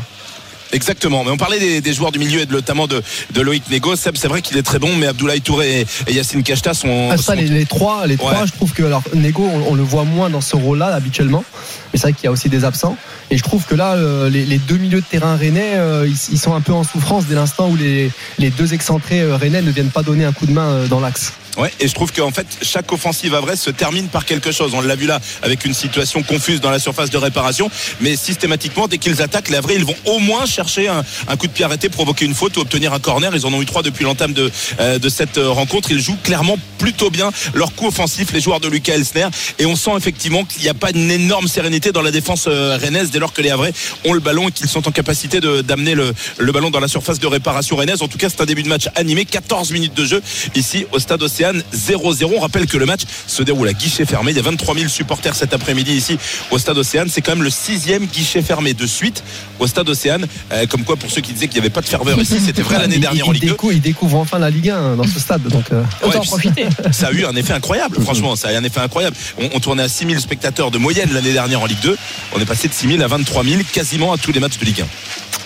Exactement. 0.74 1.24
Mais 1.24 1.30
on 1.30 1.36
parlait 1.36 1.58
des, 1.58 1.80
des 1.80 1.94
joueurs 1.94 2.12
du 2.12 2.18
milieu 2.18 2.40
et 2.40 2.46
de, 2.46 2.52
notamment 2.52 2.86
de, 2.86 3.02
de 3.32 3.40
Loïc 3.40 3.70
Nego. 3.70 3.96
Seb, 3.96 4.16
c'est 4.16 4.28
vrai 4.28 4.42
qu'il 4.42 4.56
est 4.58 4.62
très 4.62 4.78
bon, 4.78 4.94
mais 4.96 5.06
Abdoulaye 5.06 5.40
Touré 5.40 5.80
et, 5.80 5.86
et 6.08 6.12
Yacine 6.14 6.42
Kachta 6.42 6.74
sont. 6.74 7.08
Ah, 7.12 7.16
ça, 7.16 7.22
sont- 7.22 7.32
les, 7.32 7.46
les 7.46 7.64
trois, 7.64 8.06
les 8.06 8.16
trois, 8.16 8.44
je 8.46 8.52
trouve 8.52 8.72
que 8.72 8.82
alors 8.82 9.02
Nego, 9.14 9.42
on, 9.50 9.72
on 9.72 9.74
le 9.74 9.82
voit 9.82 10.04
moins 10.04 10.28
dans 10.30 10.40
ce 10.40 10.56
rôle-là 10.56 10.86
habituellement. 10.94 11.44
Mais 11.92 11.98
c'est 11.98 12.08
vrai 12.08 12.12
qu'il 12.12 12.24
y 12.24 12.28
a 12.28 12.32
aussi 12.32 12.48
des 12.48 12.64
absents. 12.64 12.96
Et 13.30 13.38
je 13.38 13.42
trouve 13.42 13.64
que 13.64 13.74
là, 13.74 13.94
euh, 13.94 14.28
les, 14.28 14.44
les 14.44 14.58
deux 14.58 14.76
milieux 14.76 15.00
de 15.00 15.06
terrain 15.06 15.36
rennais, 15.36 15.74
euh, 15.76 16.06
ils, 16.06 16.32
ils 16.34 16.38
sont 16.38 16.54
un 16.54 16.60
peu 16.60 16.72
en 16.72 16.82
souffrance 16.84 17.26
dès 17.26 17.34
l'instant 17.36 17.68
où 17.70 17.76
les, 17.76 18.10
les 18.38 18.50
deux 18.50 18.74
excentrés 18.74 19.20
euh, 19.22 19.36
rennais 19.36 19.62
ne 19.62 19.70
viennent 19.70 19.90
pas 19.90 20.02
donner 20.02 20.24
un 20.24 20.32
coup 20.32 20.46
de 20.46 20.52
main 20.52 20.84
dans 20.90 21.00
l'axe. 21.00 21.32
Ouais, 21.56 21.72
et 21.78 21.86
je 21.86 21.94
trouve 21.94 22.12
qu'en 22.12 22.32
fait, 22.32 22.46
chaque 22.62 22.90
offensive 22.92 23.34
havraise 23.34 23.60
se 23.60 23.70
termine 23.70 24.08
par 24.08 24.24
quelque 24.24 24.50
chose. 24.50 24.72
On 24.74 24.80
l'a 24.80 24.96
vu 24.96 25.06
là 25.06 25.20
avec 25.42 25.64
une 25.64 25.74
situation 25.74 26.22
confuse 26.22 26.60
dans 26.60 26.70
la 26.70 26.80
surface 26.80 27.10
de 27.10 27.16
réparation. 27.16 27.70
Mais 28.00 28.16
systématiquement, 28.16 28.88
dès 28.88 28.98
qu'ils 28.98 29.22
attaquent, 29.22 29.50
les 29.50 29.56
Havrais, 29.56 29.76
ils 29.76 29.84
vont 29.84 29.94
au 30.04 30.18
moins 30.18 30.46
chercher 30.46 30.88
un, 30.88 31.36
coup 31.36 31.46
de 31.46 31.52
pied 31.52 31.64
arrêté, 31.64 31.88
provoquer 31.88 32.24
une 32.24 32.34
faute 32.34 32.56
ou 32.56 32.60
obtenir 32.60 32.92
un 32.92 32.98
corner. 32.98 33.34
Ils 33.34 33.46
en 33.46 33.52
ont 33.52 33.62
eu 33.62 33.66
trois 33.66 33.82
depuis 33.82 34.04
l'entame 34.04 34.32
de, 34.32 34.50
euh, 34.80 34.98
de 34.98 35.08
cette 35.08 35.38
euh, 35.38 35.50
rencontre. 35.50 35.90
Ils 35.92 36.00
jouent 36.00 36.18
clairement 36.22 36.58
plutôt 36.78 37.10
bien 37.10 37.30
leur 37.54 37.74
coup 37.74 37.86
offensif, 37.86 38.32
les 38.32 38.40
joueurs 38.40 38.60
de 38.60 38.68
Lucas 38.68 38.94
Elsner. 38.94 39.28
Et 39.58 39.66
on 39.66 39.76
sent 39.76 39.92
effectivement 39.96 40.44
qu'il 40.44 40.62
n'y 40.62 40.68
a 40.68 40.74
pas 40.74 40.90
une 40.90 41.10
énorme 41.10 41.46
sérénité 41.46 41.92
dans 41.92 42.02
la 42.02 42.10
défense 42.10 42.46
euh, 42.48 42.76
rennaise 42.80 43.10
dès 43.10 43.20
lors 43.20 43.32
que 43.32 43.42
les 43.42 43.50
Havrais 43.50 43.72
ont 44.04 44.12
le 44.12 44.20
ballon 44.20 44.48
et 44.48 44.52
qu'ils 44.52 44.68
sont 44.68 44.88
en 44.88 44.92
capacité 44.92 45.40
d'amener 45.40 45.94
le, 45.94 46.12
le 46.38 46.52
ballon 46.52 46.70
dans 46.70 46.80
la 46.80 46.88
surface 46.88 47.20
de 47.20 47.26
réparation 47.26 47.76
rennaise. 47.76 48.02
En 48.02 48.08
tout 48.08 48.18
cas, 48.18 48.28
c'est 48.28 48.40
un 48.40 48.46
début 48.46 48.64
de 48.64 48.68
match 48.68 48.88
animé. 48.96 49.24
14 49.24 49.70
minutes 49.70 49.94
de 49.94 50.04
jeu 50.04 50.22
ici 50.54 50.86
au 50.92 50.98
stade 50.98 51.22
Océane 51.44 51.62
0-0. 51.74 52.32
On 52.36 52.40
rappelle 52.40 52.66
que 52.66 52.76
le 52.76 52.86
match 52.86 53.02
se 53.26 53.42
déroule 53.42 53.68
à 53.68 53.72
guichet 53.72 54.04
fermé. 54.06 54.30
Il 54.32 54.36
y 54.36 54.40
a 54.40 54.42
23 54.42 54.74
000 54.74 54.88
supporters 54.88 55.34
cet 55.34 55.52
après-midi 55.52 55.92
ici 55.92 56.18
au 56.50 56.58
stade 56.58 56.78
Océane. 56.78 57.08
C'est 57.10 57.20
quand 57.20 57.32
même 57.32 57.42
le 57.44 57.50
sixième 57.50 58.06
guichet 58.06 58.42
fermé 58.42 58.72
de 58.74 58.86
suite 58.86 59.22
au 59.58 59.66
stade 59.66 59.88
Océane. 59.88 60.26
Euh, 60.52 60.66
comme 60.66 60.84
quoi, 60.84 60.96
pour 60.96 61.10
ceux 61.10 61.20
qui 61.20 61.32
disaient 61.32 61.46
qu'il 61.48 61.56
n'y 61.60 61.66
avait 61.66 61.70
pas 61.74 61.80
de 61.82 61.86
ferveur 61.86 62.18
ici, 62.20 62.40
c'était 62.44 62.62
vrai 62.62 62.78
l'année 62.78 62.94
Il- 62.96 63.00
dernière 63.00 63.24
il, 63.26 63.28
en 63.28 63.32
Ligue 63.32 63.42
2. 63.42 63.48
découvre, 63.50 63.72
il 63.72 63.80
découvre 63.80 64.18
enfin 64.18 64.38
la 64.38 64.50
Ligue 64.50 64.70
1 64.70 64.96
dans 64.96 65.04
ce 65.06 65.20
stade. 65.20 65.42
Donc, 65.42 65.64
euh, 65.72 65.82
Ouais, 66.02 66.08
Autant 66.08 66.20
en 66.20 66.24
profiter. 66.24 66.66
Ça 66.92 67.08
a 67.08 67.12
eu 67.12 67.24
un 67.26 67.34
effet 67.36 67.52
incroyable, 67.52 68.00
franchement, 68.02 68.36
ça 68.36 68.48
a 68.48 68.52
eu 68.52 68.56
un 68.56 68.64
effet 68.64 68.80
incroyable. 68.80 69.16
On, 69.38 69.48
on 69.54 69.60
tournait 69.60 69.82
à 69.82 69.88
6 69.88 70.06
000 70.06 70.20
spectateurs 70.20 70.70
de 70.70 70.78
moyenne 70.78 71.12
l'année 71.12 71.32
dernière 71.32 71.60
en 71.60 71.66
Ligue 71.66 71.80
2. 71.82 71.96
On 72.34 72.40
est 72.40 72.44
passé 72.46 72.68
de 72.68 72.72
6 72.74 72.88
000 72.88 73.02
à 73.02 73.06
23 73.06 73.44
000 73.44 73.56
quasiment 73.72 74.12
à 74.12 74.18
tous 74.18 74.32
les 74.32 74.40
matchs 74.40 74.58
de 74.58 74.64
Ligue 74.64 74.80
1. 74.82 74.84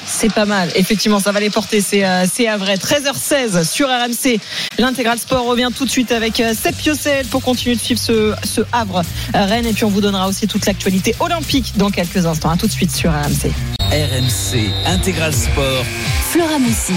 C'est 0.09 0.33
pas 0.33 0.47
mal. 0.47 0.71
Effectivement, 0.75 1.21
ça 1.21 1.33
va 1.33 1.41
les 1.41 1.51
porter. 1.51 1.81
C'est 1.81 2.05
euh, 2.05 2.25
à 2.49 2.57
vrai. 2.57 2.77
13h16 2.77 3.71
sur 3.71 3.89
RMC. 3.89 4.41
L'intégral 4.79 5.19
sport 5.19 5.45
revient 5.45 5.69
tout 5.77 5.85
de 5.85 5.91
suite 5.91 6.13
avec 6.13 6.41
euh, 6.41 6.55
Seb 6.55 6.75
Piocel 6.75 7.27
pour 7.27 7.43
continuer 7.43 7.77
de 7.77 7.81
suivre 7.81 8.01
ce, 8.01 8.35
ce 8.43 8.63
Havre 8.73 9.03
euh, 9.35 9.45
Rennes. 9.45 9.67
Et 9.67 9.73
puis 9.73 9.85
on 9.85 9.91
vous 9.91 10.01
donnera 10.01 10.27
aussi 10.27 10.47
toute 10.47 10.67
l'actualité 10.67 11.15
olympique 11.21 11.75
dans 11.77 11.91
quelques 11.91 12.25
instants. 12.27 12.51
À 12.51 12.57
tout 12.57 12.67
de 12.67 12.73
suite 12.73 12.91
sur 12.91 13.13
RMC. 13.13 13.53
RMC 13.91 14.71
Intégral 14.87 15.33
Sport. 15.33 15.85
Flora 16.31 16.59
Messi. 16.59 16.93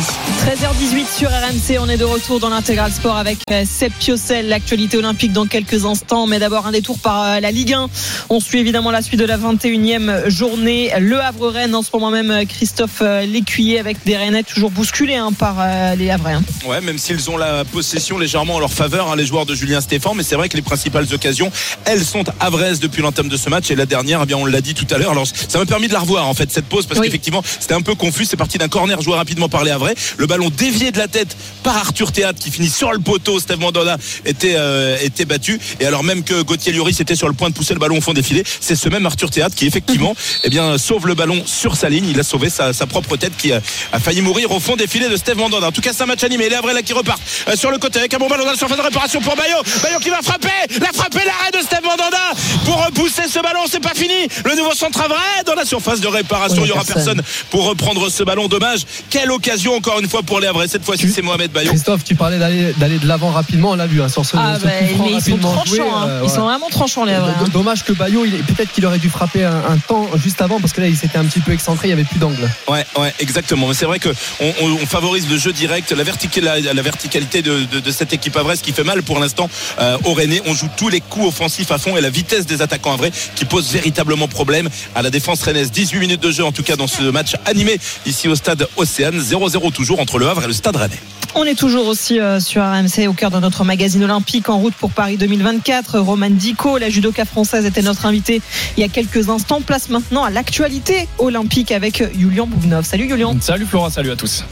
13h18 0.45 1.17
sur 1.17 1.29
RMC, 1.29 1.79
on 1.79 1.87
est 1.87 1.95
de 1.95 2.03
retour 2.03 2.41
dans 2.41 2.49
l'intégral 2.49 2.91
sport 2.91 3.15
avec 3.15 3.37
euh, 3.49 3.63
Seb 3.65 3.93
Piocel, 3.97 4.49
l'actualité 4.49 4.97
olympique 4.97 5.31
dans 5.31 5.45
quelques 5.45 5.85
instants, 5.85 6.27
mais 6.27 6.37
d'abord 6.37 6.67
un 6.67 6.73
détour 6.73 6.99
par 6.99 7.23
euh, 7.23 7.39
la 7.39 7.51
Ligue 7.51 7.73
1. 7.73 7.87
On 8.29 8.41
suit 8.41 8.59
évidemment 8.59 8.91
la 8.91 9.01
suite 9.01 9.21
de 9.21 9.25
la 9.25 9.37
21e 9.37 10.27
journée. 10.29 10.91
Le 10.99 11.21
Havre-Rennes, 11.21 11.75
en 11.75 11.81
ce 11.81 11.91
moment 11.93 12.11
même 12.11 12.45
Christophe 12.45 13.00
Lécuyer 13.05 13.79
avec 13.79 13.97
des 14.05 14.17
Rennais 14.17 14.43
toujours 14.43 14.71
bousculés 14.71 15.15
hein, 15.15 15.31
par 15.37 15.55
euh, 15.59 15.95
les 15.95 16.09
Havrais. 16.09 16.33
hein. 16.33 16.43
Ouais, 16.65 16.81
même 16.81 16.97
s'ils 16.97 17.29
ont 17.29 17.37
la 17.37 17.63
possession 17.65 18.17
légèrement 18.17 18.55
en 18.55 18.59
leur 18.59 18.73
faveur, 18.73 19.11
hein, 19.11 19.15
les 19.15 19.25
joueurs 19.25 19.45
de 19.45 19.55
Julien 19.55 19.81
Stéphan, 19.81 20.13
mais 20.15 20.23
c'est 20.23 20.35
vrai 20.35 20.49
que 20.49 20.55
les 20.55 20.61
principales 20.61 21.07
occasions, 21.13 21.51
elles 21.85 22.03
sont 22.05 22.23
à 22.39 22.49
Vresse 22.49 22.79
depuis 22.79 23.01
l'entame 23.01 23.29
de 23.29 23.37
ce 23.37 23.49
match. 23.49 23.71
Et 23.71 23.75
la 23.75 23.85
dernière, 23.85 24.21
eh 24.23 24.25
bien, 24.25 24.37
on 24.37 24.45
l'a 24.45 24.61
dit 24.61 24.73
tout 24.73 24.87
à 24.93 24.97
l'heure. 24.97 25.11
Alors, 25.11 25.25
ça 25.27 25.57
m'a 25.59 25.65
permis 25.65 25.87
de 25.87 25.93
la 25.93 25.99
revoir 25.99 26.27
en 26.27 26.33
fait 26.33 26.51
cette 26.51 26.65
pause 26.65 26.71
pause 26.81 26.85
parce 26.87 26.99
Oui. 27.01 27.07
qu'effectivement 27.07 27.43
c'était 27.59 27.73
un 27.73 27.81
peu 27.81 27.95
confus. 27.95 28.25
C'est 28.25 28.37
parti 28.37 28.57
d'un 28.57 28.69
corner 28.69 29.01
joué 29.01 29.15
rapidement 29.15 29.49
par 29.49 29.63
les 29.65 29.71
Havrais. 29.71 29.93
Le 30.17 30.25
ballon 30.25 30.49
dévié 30.49 30.91
de 30.91 30.97
la 30.97 31.07
tête 31.09 31.35
par 31.63 31.75
Arthur 31.75 32.11
Théâtre 32.13 32.39
qui 32.39 32.49
finit 32.49 32.69
sur 32.69 32.93
le 32.93 32.99
poteau. 32.99 33.39
Steve 33.39 33.59
Mandanda 33.59 33.97
était, 34.25 34.53
euh, 34.55 34.97
était 35.01 35.25
battu. 35.25 35.59
Et 35.81 35.85
alors 35.85 36.03
même 36.03 36.23
que 36.23 36.41
Gauthier 36.43 36.71
Lloris 36.71 36.99
était 37.01 37.15
sur 37.15 37.27
le 37.27 37.33
point 37.33 37.49
de 37.49 37.53
pousser 37.55 37.73
le 37.73 37.79
ballon 37.81 37.97
au 37.97 38.01
fond 38.01 38.13
des 38.13 38.23
filets, 38.23 38.43
c'est 38.61 38.75
ce 38.75 38.87
même 38.87 39.05
Arthur 39.05 39.29
Théâtre 39.29 39.55
qui 39.55 39.65
effectivement 39.67 40.15
eh 40.45 40.49
bien, 40.49 40.77
sauve 40.77 41.07
le 41.07 41.13
ballon 41.15 41.43
sur 41.45 41.75
sa 41.75 41.89
ligne. 41.89 42.07
Il 42.07 42.19
a 42.19 42.23
sauvé 42.23 42.49
sa, 42.49 42.71
sa 42.73 42.85
propre 42.91 43.15
tête 43.17 43.33
qui 43.37 43.51
a, 43.51 43.59
a 43.91 43.99
failli 43.99 44.21
mourir 44.21 44.51
au 44.51 44.59
fond 44.59 44.75
des 44.75 44.87
filets 44.87 45.09
de 45.09 45.15
Steve 45.17 45.37
Mandanda. 45.37 45.67
En 45.67 45.71
tout 45.71 45.81
cas, 45.81 45.91
c'est 45.93 46.03
un 46.03 46.05
match 46.05 46.23
animé. 46.23 46.49
Les 46.49 46.55
là 46.73 46.81
qui 46.83 46.93
repart 46.93 47.19
euh, 47.47 47.55
sur 47.55 47.71
le 47.71 47.77
côté 47.79 47.99
avec 47.99 48.13
un 48.13 48.17
bon 48.19 48.27
ballon 48.27 48.43
dans 48.45 48.51
la 48.51 48.57
surface 48.57 48.77
de 48.77 48.83
réparation 48.83 49.19
pour 49.21 49.35
Bayo. 49.35 49.57
Bayo 49.81 49.99
qui 49.99 50.09
va 50.09 50.21
frapper. 50.21 50.47
La 50.79 50.91
frappe 50.93 51.15
et 51.15 51.25
l'arrêt 51.25 51.51
de 51.53 51.59
Steve 51.65 51.83
Mandanda 51.83 52.17
pour 52.65 52.85
repousser 52.85 53.23
ce 53.27 53.39
ballon. 53.41 53.61
C'est 53.69 53.79
pas 53.81 53.93
fini. 53.95 54.27
Le 54.45 54.55
nouveau 54.55 54.73
centre 54.73 54.99
vrai 55.07 55.43
dans 55.45 55.55
la 55.55 55.65
surface 55.65 55.99
de 56.01 56.07
réparation. 56.07 56.61
Oui, 56.61 56.67
Il 56.67 56.69
y 56.69 56.71
aura 56.73 56.83
personne. 56.83 57.15
personne 57.17 57.45
pour 57.49 57.65
reprendre 57.65 58.09
ce 58.09 58.23
ballon. 58.23 58.47
Dommage. 58.47 58.81
Quelle 59.09 59.31
occasion 59.31 59.75
encore 59.75 59.99
une 59.99 60.09
fois 60.09 60.21
pour 60.23 60.39
les 60.39 60.47
Havrais. 60.47 60.67
Cette 60.67 60.83
fois-ci, 60.85 61.09
c'est 61.09 61.21
Mohamed 61.21 61.51
Bayo. 61.51 61.69
Christophe, 61.71 62.03
tu 62.03 62.15
parlais 62.15 62.37
d'aller 62.37 62.73
d'aller 62.77 62.99
de 62.99 63.07
l'avant 63.07 63.31
rapidement, 63.31 63.71
on 63.71 63.75
l'a 63.75 63.87
vu 63.87 64.01
hein, 64.01 64.09
sur 64.09 64.25
ce, 64.25 64.35
Ah, 64.37 64.57
ce 64.59 64.65
bah, 64.65 64.71
mais 64.81 65.11
ils 65.13 65.21
sont 65.21 65.37
tranchants. 65.37 65.65
joué, 65.65 65.79
hein. 65.81 66.07
euh, 66.07 66.19
Ils 66.23 66.27
ouais. 66.29 66.35
sont 66.35 66.41
vraiment 66.41 66.69
tranchants, 66.69 67.05
les 67.05 67.13
Havrais. 67.13 67.31
hein. 67.31 67.45
Dommage 67.53 67.83
que 67.85 67.93
Bayo, 67.93 68.25
peut-être 68.47 68.71
qu'il 68.73 68.85
aurait 68.85 68.99
dû 68.99 69.09
frapper 69.09 69.45
un, 69.45 69.55
un 69.69 69.77
temps 69.77 70.07
juste 70.21 70.41
avant 70.41 70.59
parce 70.59 70.73
que 70.73 70.81
là 70.81 70.87
il 70.87 70.97
s'était 70.97 71.17
un 71.17 71.25
petit 71.25 71.39
peu 71.39 71.51
excentré, 71.53 71.87
il 71.87 71.89
n'y 71.89 71.93
avait 71.93 72.03
plus 72.03 72.19
d'angle. 72.19 72.49
Ouais, 72.67 72.80
ouais, 72.97 73.13
exactement. 73.19 73.67
Mais 73.67 73.73
c'est 73.73 73.85
vrai 73.85 73.99
que 73.99 74.09
on, 74.39 74.77
favorise 74.85 75.29
le 75.29 75.37
jeu 75.37 75.53
direct, 75.53 75.91
la, 75.91 76.03
vertica- 76.03 76.41
la, 76.41 76.59
la 76.59 76.81
verticalité 76.81 77.41
de, 77.41 77.63
de- 77.65 77.79
de 77.79 77.91
cette 77.91 78.11
équipe 78.13 78.37
ce 78.55 78.61
qui 78.61 78.73
fait 78.73 78.83
mal 78.83 79.03
pour 79.03 79.19
l'instant 79.19 79.49
euh, 79.79 79.97
au 80.05 80.13
Rennais. 80.13 80.41
On 80.45 80.53
joue 80.53 80.67
tous 80.75 80.89
les 80.89 80.99
coups 81.01 81.27
offensifs 81.27 81.71
à 81.71 81.77
fond 81.77 81.95
et 81.95 82.01
la 82.01 82.09
vitesse 82.09 82.45
des 82.45 82.61
attaquants 82.61 82.93
Havrais 82.93 83.11
qui 83.35 83.45
pose 83.45 83.71
véritablement 83.71 84.27
problème 84.27 84.69
à 84.95 85.01
la 85.01 85.09
défense 85.09 85.41
rennaise. 85.43 85.71
18 85.71 85.99
minutes 85.99 86.21
de 86.21 86.31
jeu 86.31 86.43
en 86.43 86.51
tout 86.51 86.63
cas 86.63 86.75
dans 86.75 86.87
ce 86.87 87.03
match 87.03 87.35
animé 87.45 87.79
ici 88.05 88.27
au 88.27 88.35
stade 88.35 88.67
Océane. 88.77 89.19
0-0 89.19 89.71
toujours 89.71 89.99
entre 89.99 90.17
le 90.19 90.27
Havre 90.27 90.43
et 90.43 90.47
le 90.47 90.53
stade 90.53 90.75
Rennais. 90.75 90.99
On 91.33 91.45
est 91.45 91.55
toujours 91.55 91.87
aussi 91.87 92.19
euh, 92.19 92.41
sur 92.41 92.61
RMC 92.61 93.07
au 93.07 93.13
cœur 93.13 93.31
de 93.31 93.39
notre 93.39 93.63
magazine 93.63 94.03
olympique 94.03 94.49
en 94.49 94.57
route 94.57 94.73
pour 94.73 94.91
Paris 94.91 95.15
2024. 95.15 95.97
Roman 95.99 96.29
Dico, 96.29 96.77
la 96.77 96.89
judoka 96.89 97.23
française, 97.23 97.65
était 97.65 97.81
notre 97.81 98.05
invitée 98.05 98.41
il 98.75 98.81
y 98.81 98.83
a 98.83 98.89
quelques 98.89 99.29
instants. 99.29 99.61
Place 99.61 99.87
maintenant 99.87 100.25
à 100.25 100.29
l'actualité 100.29 101.07
olympique 101.19 101.71
avec 101.71 102.03
Julian 102.19 102.47
Salut 102.83 103.09
Julian. 103.09 103.35
Salut 103.41 103.65
Flora, 103.65 103.89
salut 103.89 104.11
à 104.11 104.15
tous. 104.15 104.45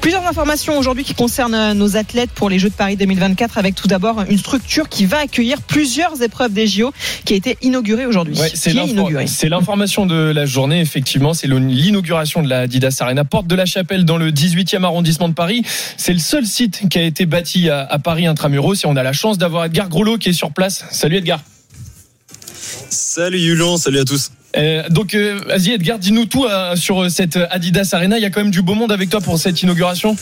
Plusieurs 0.00 0.26
informations 0.26 0.78
aujourd'hui 0.78 1.04
qui 1.04 1.14
concernent 1.14 1.72
nos 1.72 1.96
athlètes 1.96 2.30
pour 2.30 2.48
les 2.48 2.58
Jeux 2.58 2.68
de 2.68 2.74
Paris 2.74 2.96
2024 2.96 3.58
avec 3.58 3.74
tout 3.74 3.88
d'abord 3.88 4.22
une 4.28 4.38
structure 4.38 4.88
qui 4.88 5.04
va 5.04 5.18
accueillir 5.18 5.60
plusieurs 5.62 6.22
épreuves 6.22 6.52
des 6.52 6.66
JO 6.66 6.92
qui 7.24 7.34
a 7.34 7.36
été 7.36 7.58
inaugurée 7.62 8.06
aujourd'hui. 8.06 8.38
Ouais, 8.38 8.50
c'est 8.54 9.48
l'information 9.48 10.06
de 10.06 10.14
la 10.14 10.46
journée, 10.46 10.80
effectivement. 10.80 11.34
C'est 11.34 11.48
l'inauguration 11.48 12.42
de 12.42 12.48
la 12.48 12.60
Adidas 12.60 12.96
Arena, 13.00 13.24
porte 13.24 13.46
de 13.46 13.54
la 13.54 13.66
Chapelle, 13.66 14.04
dans 14.04 14.16
le 14.16 14.30
18e 14.30 14.84
arrondissement 14.84 15.28
de 15.28 15.34
Paris. 15.34 15.62
C'est 15.96 16.12
le 16.12 16.20
seul 16.20 16.46
site 16.46 16.88
qui 16.88 16.98
a 16.98 17.02
été 17.02 17.26
bâti 17.26 17.68
à, 17.68 17.84
à 17.84 17.98
Paris 17.98 18.26
intramuros. 18.26 18.84
Et 18.84 18.86
on 18.86 18.96
a 18.96 19.02
la 19.02 19.12
chance 19.12 19.38
d'avoir 19.38 19.64
Edgar 19.64 19.88
Groslo 19.88 20.18
qui 20.18 20.28
est 20.28 20.34
sur 20.34 20.52
place. 20.52 20.84
Salut 20.90 21.16
Edgar. 21.16 21.40
Salut 22.90 23.38
Yulan, 23.38 23.76
salut 23.76 23.98
à 23.98 24.04
tous. 24.04 24.30
Euh, 24.56 24.88
donc, 24.88 25.14
euh, 25.14 25.40
vas-y 25.46 25.72
Edgar, 25.72 25.98
dis-nous 25.98 26.26
tout 26.26 26.44
euh, 26.44 26.76
sur 26.76 27.10
cette 27.10 27.38
Adidas 27.50 27.90
Arena. 27.92 28.18
Il 28.18 28.22
y 28.22 28.24
a 28.24 28.30
quand 28.30 28.40
même 28.40 28.50
du 28.50 28.62
beau 28.62 28.74
monde 28.74 28.92
avec 28.92 29.10
toi 29.10 29.20
pour 29.20 29.38
cette 29.38 29.62
inauguration. 29.62 30.16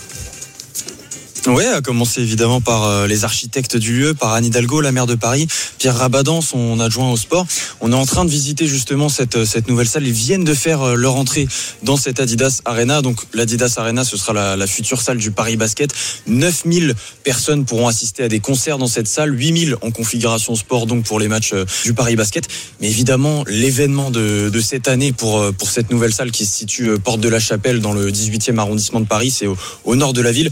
Ouais, 1.47 1.67
à 1.67 1.83
commencer 1.83 2.23
évidemment 2.23 2.63
par 2.63 2.85
euh, 2.85 3.07
les 3.07 3.25
architectes 3.25 3.77
du 3.77 3.99
lieu, 3.99 4.15
par 4.15 4.33
Anne 4.33 4.47
Hidalgo, 4.47 4.81
la 4.81 4.93
maire 4.93 5.07
de 5.07 5.15
Paris, 5.15 5.47
Pierre 5.77 5.95
Rabadan, 5.95 6.41
son 6.41 6.81
adjoint 6.81 7.11
au 7.13 7.19
sport. 7.19 7.47
On 7.83 7.93
est 7.93 7.97
en 7.97 8.07
train 8.07 8.25
de 8.25 8.31
visiter 8.31 8.67
justement 8.67 9.11
cette, 9.11 9.37
euh, 9.37 9.45
cette 9.45 9.69
nouvelle 9.69 9.87
salle. 9.87 10.07
Ils 10.07 10.13
viennent 10.15 10.45
de 10.45 10.55
faire 10.55 10.81
euh, 10.81 10.95
leur 10.95 11.17
entrée 11.17 11.47
dans 11.83 11.99
cette 11.99 12.19
Adidas 12.19 12.63
Arena. 12.65 13.03
Donc 13.03 13.19
l'Adidas 13.35 13.75
Arena, 13.77 14.05
ce 14.05 14.17
sera 14.17 14.57
la, 14.57 14.67
future 14.67 15.03
salle 15.03 15.19
du 15.19 15.33
Paris 15.33 15.59
Basket. 15.59 15.93
9000 16.27 16.95
personnes 17.25 17.67
pourront 17.67 17.89
assister 17.89 18.23
à 18.23 18.29
des 18.29 18.41
concerts 18.41 18.79
dans 18.79 18.87
cette 18.87 19.09
salle, 19.09 19.39
8000 19.39 19.77
en 19.83 19.91
configuration 19.91 20.57
sport 20.57 20.87
donc 20.87 21.05
pour 21.05 21.21
les 21.21 21.29
matchs 21.29 21.53
du 21.85 21.93
Paris 21.93 22.17
Basket. 22.17 22.49
Mais 22.81 22.89
évidemment, 22.89 23.45
l'événement 23.47 24.11
de, 24.11 24.49
de 24.49 24.61
cette 24.61 24.89
année 24.89 25.13
pour, 25.13 25.53
pour 25.53 25.69
cette 25.69 25.91
nouvelle 25.91 26.15
salle 26.15 26.31
qui 26.31 26.47
se 26.47 26.57
situe 26.57 26.99
porte 26.99 27.21
de 27.21 27.29
la 27.29 27.39
Chapelle 27.39 27.81
dans 27.81 27.93
le 27.93 28.11
18e 28.11 28.57
arrondissement 28.57 29.01
de 29.01 29.07
Paris, 29.07 29.31
c'est 29.31 29.47
au, 29.47 29.97
nord 29.97 30.15
de 30.15 30.23
la 30.23 30.33
ville. 30.33 30.51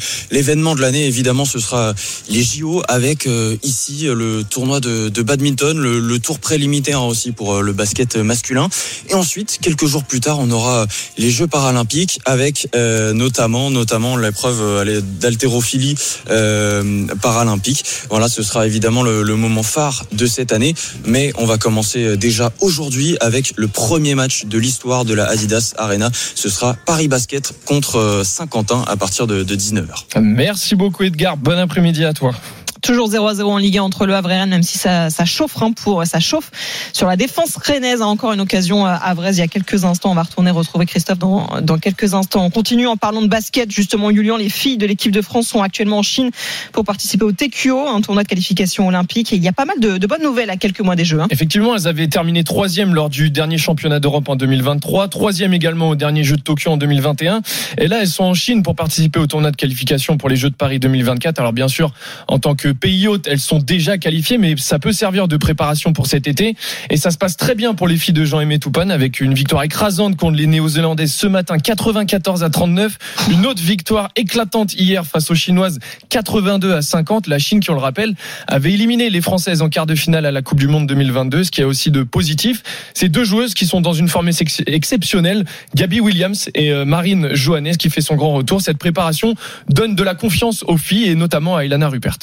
L'année, 0.83 1.07
évidemment, 1.07 1.45
ce 1.45 1.61
sera 1.61 1.95
les 2.29 2.42
JO 2.42 2.83
avec 2.88 3.27
euh, 3.27 3.57
ici 3.62 4.03
le 4.03 4.42
tournoi 4.42 4.81
de, 4.81 5.23
badminton, 5.23 5.79
le, 5.79 6.18
tour 6.18 6.38
préliminaire 6.38 7.05
aussi 7.05 7.33
pour 7.33 7.55
euh, 7.55 7.61
le 7.62 7.73
basket 7.73 8.16
masculin. 8.16 8.68
Et 9.09 9.14
ensuite, 9.14 9.59
quelques 9.62 9.87
jours 9.87 10.05
plus 10.05 10.21
tard, 10.21 10.38
on 10.40 10.51
aura 10.51 10.87
les 11.18 11.31
Jeux 11.31 11.47
paralympiques 11.47 12.18
avec 12.27 12.68
euh, 12.75 13.12
notamment, 13.12 13.71
notamment 13.71 14.16
l'épreuve 14.16 14.85
d'haltérophilie 15.21 15.95
paralympique. 17.23 17.85
Voilà, 18.11 18.29
ce 18.29 18.42
sera 18.42 18.66
évidemment 18.66 19.03
le, 19.03 19.37
moment 19.37 19.62
phare 19.62 20.05
de 20.12 20.27
cette 20.27 20.53
année. 20.53 20.75
Mais 21.07 21.33
on 21.38 21.47
va 21.47 21.59
commencer 21.59 22.16
déjà 22.16 22.53
aujourd'hui 22.61 23.16
avec 23.21 23.55
le 23.57 23.68
premier 23.68 24.14
match 24.14 24.45
de 24.45 24.59
l'histoire 24.59 25.05
de 25.05 25.14
la 25.14 25.27
Adidas 25.27 25.75
Arena. 25.79 26.11
Ce 26.35 26.49
sera 26.51 26.75
Paris 26.75 27.09
Basket 27.09 27.53
contre 27.64 28.23
Saint-Quentin 28.25 28.85
à 28.88 28.97
partir 28.97 29.27
de, 29.27 29.42
de 29.42 29.57
19h. 29.57 30.21
Merci 30.21 30.72
beaucoup 30.75 31.03
Edgar. 31.05 31.37
Bon 31.37 31.59
après-midi 31.59 32.05
à 32.05 32.13
toi. 32.13 32.33
Toujours 32.83 33.09
0 33.09 33.29
à 33.29 33.35
0 33.35 33.51
en 33.51 33.57
Ligue 33.59 33.79
1 33.79 33.83
entre 33.83 34.07
le 34.07 34.14
Havre 34.14 34.31
et 34.33 34.38
Rennes, 34.38 34.51
même 34.51 34.62
si 34.62 34.77
ça, 34.77 35.09
ça 35.09 35.25
chauffe 35.25 35.62
hein, 35.62 35.73
pour 35.73 36.05
ça 36.05 36.18
chauffe 36.21 36.51
sur 36.92 37.07
la 37.07 37.16
défense 37.16 37.57
rennaise. 37.57 38.03
hein. 38.03 38.07
Encore 38.07 38.33
une 38.33 38.40
occasion 38.40 38.87
euh, 38.87 38.95
à 39.01 39.14
Vraise 39.14 39.37
il 39.38 39.40
y 39.40 39.45
a 39.45 39.49
quelques 39.49 39.85
instants. 39.85 40.11
On 40.11 40.14
va 40.14 40.23
retourner 40.25 40.51
retrouver 40.51 40.85
Christophe 40.87 41.18
dans, 41.18 41.49
dans 41.62 41.79
quelques 41.79 42.14
instants. 42.14 42.45
On 42.45 42.51
continue 42.51 42.87
en 42.87 42.97
parlant 42.97 43.23
de 43.23 43.29
basket. 43.29 43.71
Justement, 43.71 44.11
Julian, 44.11 44.37
les 44.37 44.49
filles 44.49 44.79
de 44.79 44.87
l'équipe 44.87 45.12
de 45.12 45.23
France 45.23 45.47
sont 45.47 45.62
actuellement 45.62 45.99
en 45.99 46.03
Chine 46.03 46.31
pour 46.73 46.85
participer 46.85 47.25
au 47.25 47.33
TQO, 47.33 47.87
un 47.88 48.01
tournoi 48.01 48.25
de 48.25 48.29
qualification 48.29 48.88
olympique. 48.88 49.33
Et 49.33 49.37
il 49.37 49.42
y 49.45 49.49
a 49.49 49.53
pas 49.53 49.64
mal 49.64 49.79
de, 49.79 49.99
de 49.99 50.07
bonnes 50.09 50.23
nouvelles 50.23 50.51
à 50.51 50.57
quelques 50.57 50.81
mois 50.81 50.97
des 50.97 51.05
Jeux. 51.05 51.21
hein. 51.21 51.29
Effectivement, 51.31 51.77
elles 51.77 51.87
avaient 51.87 52.09
terminé 52.09 52.42
troisième 52.45 52.95
lors 52.95 53.11
du 53.11 53.31
dernier 53.31 53.59
championnat 53.59 54.01
d'Europe 54.01 54.29
en 54.29 54.35
2023, 54.37 55.07
troisième 55.09 55.55
également 55.55 55.90
au 55.90 55.95
dernier 55.95 56.25
Jeux 56.25 56.37
de 56.37 56.42
Tokyo 56.42 56.71
en 56.73 56.77
2021. 56.77 57.42
Et 57.79 57.87
là, 57.87 57.99
elles 58.01 58.09
sont 58.09 58.25
en 58.25 58.35
Chine 58.35 58.62
pour 58.64 58.75
participer 58.75 59.21
au 59.21 59.27
tournoi 59.29 59.51
de 59.53 59.57
qualification 59.57 60.16
pour 60.16 60.29
les 60.29 60.37
Jeux 60.37 60.51
de 60.51 60.57
Paris 60.57 60.81
2024. 60.81 61.38
Alors 61.38 61.53
bien 61.53 61.68
sûr, 61.68 61.92
en 62.27 62.38
tant 62.40 62.55
que 62.57 62.72
pays 62.75 63.09
hôte, 63.09 63.27
elles 63.31 63.41
sont 63.41 63.59
déjà 63.59 63.99
qualifiées, 63.99 64.39
mais 64.39 64.55
ça 64.57 64.79
peut 64.79 64.93
servir 64.93 65.29
de 65.29 65.37
préparation 65.37 65.93
pour 65.93 66.07
cet 66.07 66.27
été. 66.27 66.57
Et 66.91 66.97
ça 66.97 67.11
se 67.11 67.19
passe 67.19 67.37
très 67.37 67.55
bien 67.55 67.75
pour 67.75 67.89
les 67.89 67.97
filles 67.97 68.15
de 68.15 68.25
Jean-Aimé 68.25 68.59
Toupane 68.59 68.91
avec 68.91 69.21
une 69.21 69.35
victoire 69.35 69.63
écrasante 69.63 70.17
contre 70.17 70.37
les 70.37 70.47
Néo-Zélandaises 70.47 71.13
ce 71.13 71.27
matin, 71.27 71.59
94 71.59 72.43
à 72.43 72.51
39. 72.51 72.99
Une 73.31 73.47
autre 73.47 73.63
victoire 73.63 74.11
éclatante 74.17 74.75
hier 74.75 75.05
face 75.07 75.31
aux 75.31 75.35
Chinoises, 75.35 75.79
82 76.09 76.75
à 76.75 76.83
50. 76.83 77.27
La 77.27 77.39
Chine, 77.39 77.61
qui 77.61 77.71
on 77.71 77.75
le 77.75 77.81
rappelle, 77.81 78.15
avait 78.47 78.73
éliminé 78.73 79.11
les 79.11 79.21
Françaises 79.21 79.63
en 79.63 79.69
quart 79.69 79.87
de 79.87 79.95
finale 79.95 80.27
à 80.27 80.31
la 80.31 80.43
Coupe 80.43 80.59
du 80.59 80.69
Monde 80.69 80.87
2022, 80.87 81.45
ce 81.45 81.51
qui 81.51 81.63
a 81.63 81.67
aussi 81.67 81.91
de 81.91 82.03
positif. 82.03 82.63
Ces 82.95 83.09
deux 83.09 83.25
joueuses 83.25 83.55
qui 83.55 83.67
sont 83.67 83.81
dans 83.81 83.93
une 83.93 84.09
forme 84.09 84.29
ex- 84.29 84.63
exceptionnelle, 84.67 85.45
Gabi 85.75 86.01
Williams 86.01 86.49
et 86.55 86.71
euh, 86.73 86.85
Marine 86.85 87.35
Johannes, 87.35 87.77
qui 87.77 87.91
fait 87.91 88.01
son 88.01 88.15
grand 88.17 88.33
retour. 88.35 88.61
Cette 88.61 88.79
préparation 88.79 89.35
donne 89.69 89.95
de 89.95 90.03
la 90.03 90.15
confiance 90.15 90.63
aux 90.67 90.77
filles 90.77 91.09
et 91.09 91.15
notamment 91.15 91.57
à 91.57 91.65
Ilana 91.65 91.89
Rupert. 91.89 92.19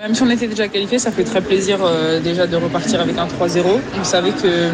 Même 0.00 0.12
si 0.12 0.22
on 0.22 0.30
était 0.30 0.48
déjà 0.48 0.66
qualifié, 0.66 0.98
ça 0.98 1.12
fait 1.12 1.22
très 1.22 1.40
plaisir 1.40 1.78
euh, 1.80 2.18
déjà 2.20 2.48
de 2.48 2.56
repartir 2.56 3.00
avec 3.00 3.16
un 3.16 3.26
3-0. 3.26 3.62
On 4.00 4.02
savait 4.02 4.32
que 4.32 4.68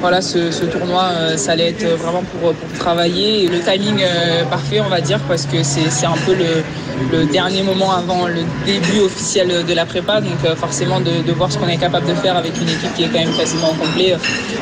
voilà, 0.00 0.22
ce, 0.22 0.64
tournoi, 0.66 1.10
euh, 1.10 1.36
ça 1.36 1.52
allait 1.52 1.70
être 1.70 1.84
vraiment 1.98 2.22
pour, 2.22 2.52
pour 2.52 2.78
travailler. 2.78 3.48
Le 3.48 3.58
timing 3.58 4.00
euh, 4.00 4.44
parfait, 4.44 4.80
on 4.80 4.88
va 4.88 5.00
dire, 5.00 5.18
parce 5.26 5.44
que 5.46 5.64
c'est 5.64 6.06
un 6.06 6.16
peu 6.24 6.34
le, 6.34 7.24
dernier 7.32 7.62
moment 7.64 7.92
avant 7.92 8.28
le 8.28 8.42
début 8.64 9.00
officiel 9.00 9.64
de 9.66 9.74
la 9.74 9.86
prépa. 9.86 10.20
Donc 10.20 10.38
euh, 10.44 10.54
forcément, 10.54 11.00
de, 11.00 11.32
voir 11.32 11.50
ce 11.50 11.58
qu'on 11.58 11.68
est 11.68 11.76
capable 11.76 12.06
de 12.06 12.14
faire 12.14 12.36
avec 12.36 12.56
une 12.56 12.68
équipe 12.68 12.94
qui 12.94 13.02
est 13.02 13.08
quand 13.08 13.18
même 13.18 13.36
quasiment 13.36 13.72
euh, 14.08 14.16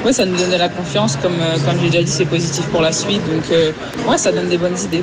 ouais, 0.04 0.12
ça 0.12 0.24
nous 0.24 0.36
donne 0.36 0.50
de 0.50 0.56
la 0.56 0.68
confiance. 0.68 1.16
Comme, 1.16 1.40
euh, 1.40 1.58
comme 1.66 1.78
j'ai 1.80 1.90
déjà 1.90 2.02
dit, 2.02 2.10
c'est 2.10 2.24
positif 2.24 2.66
pour 2.66 2.80
la 2.80 2.92
suite. 2.92 3.22
Donc 3.26 3.44
euh, 3.52 3.72
ouais, 4.08 4.18
ça 4.18 4.32
donne 4.32 4.48
des 4.48 4.58
bonnes 4.58 4.78
idées. 4.78 5.02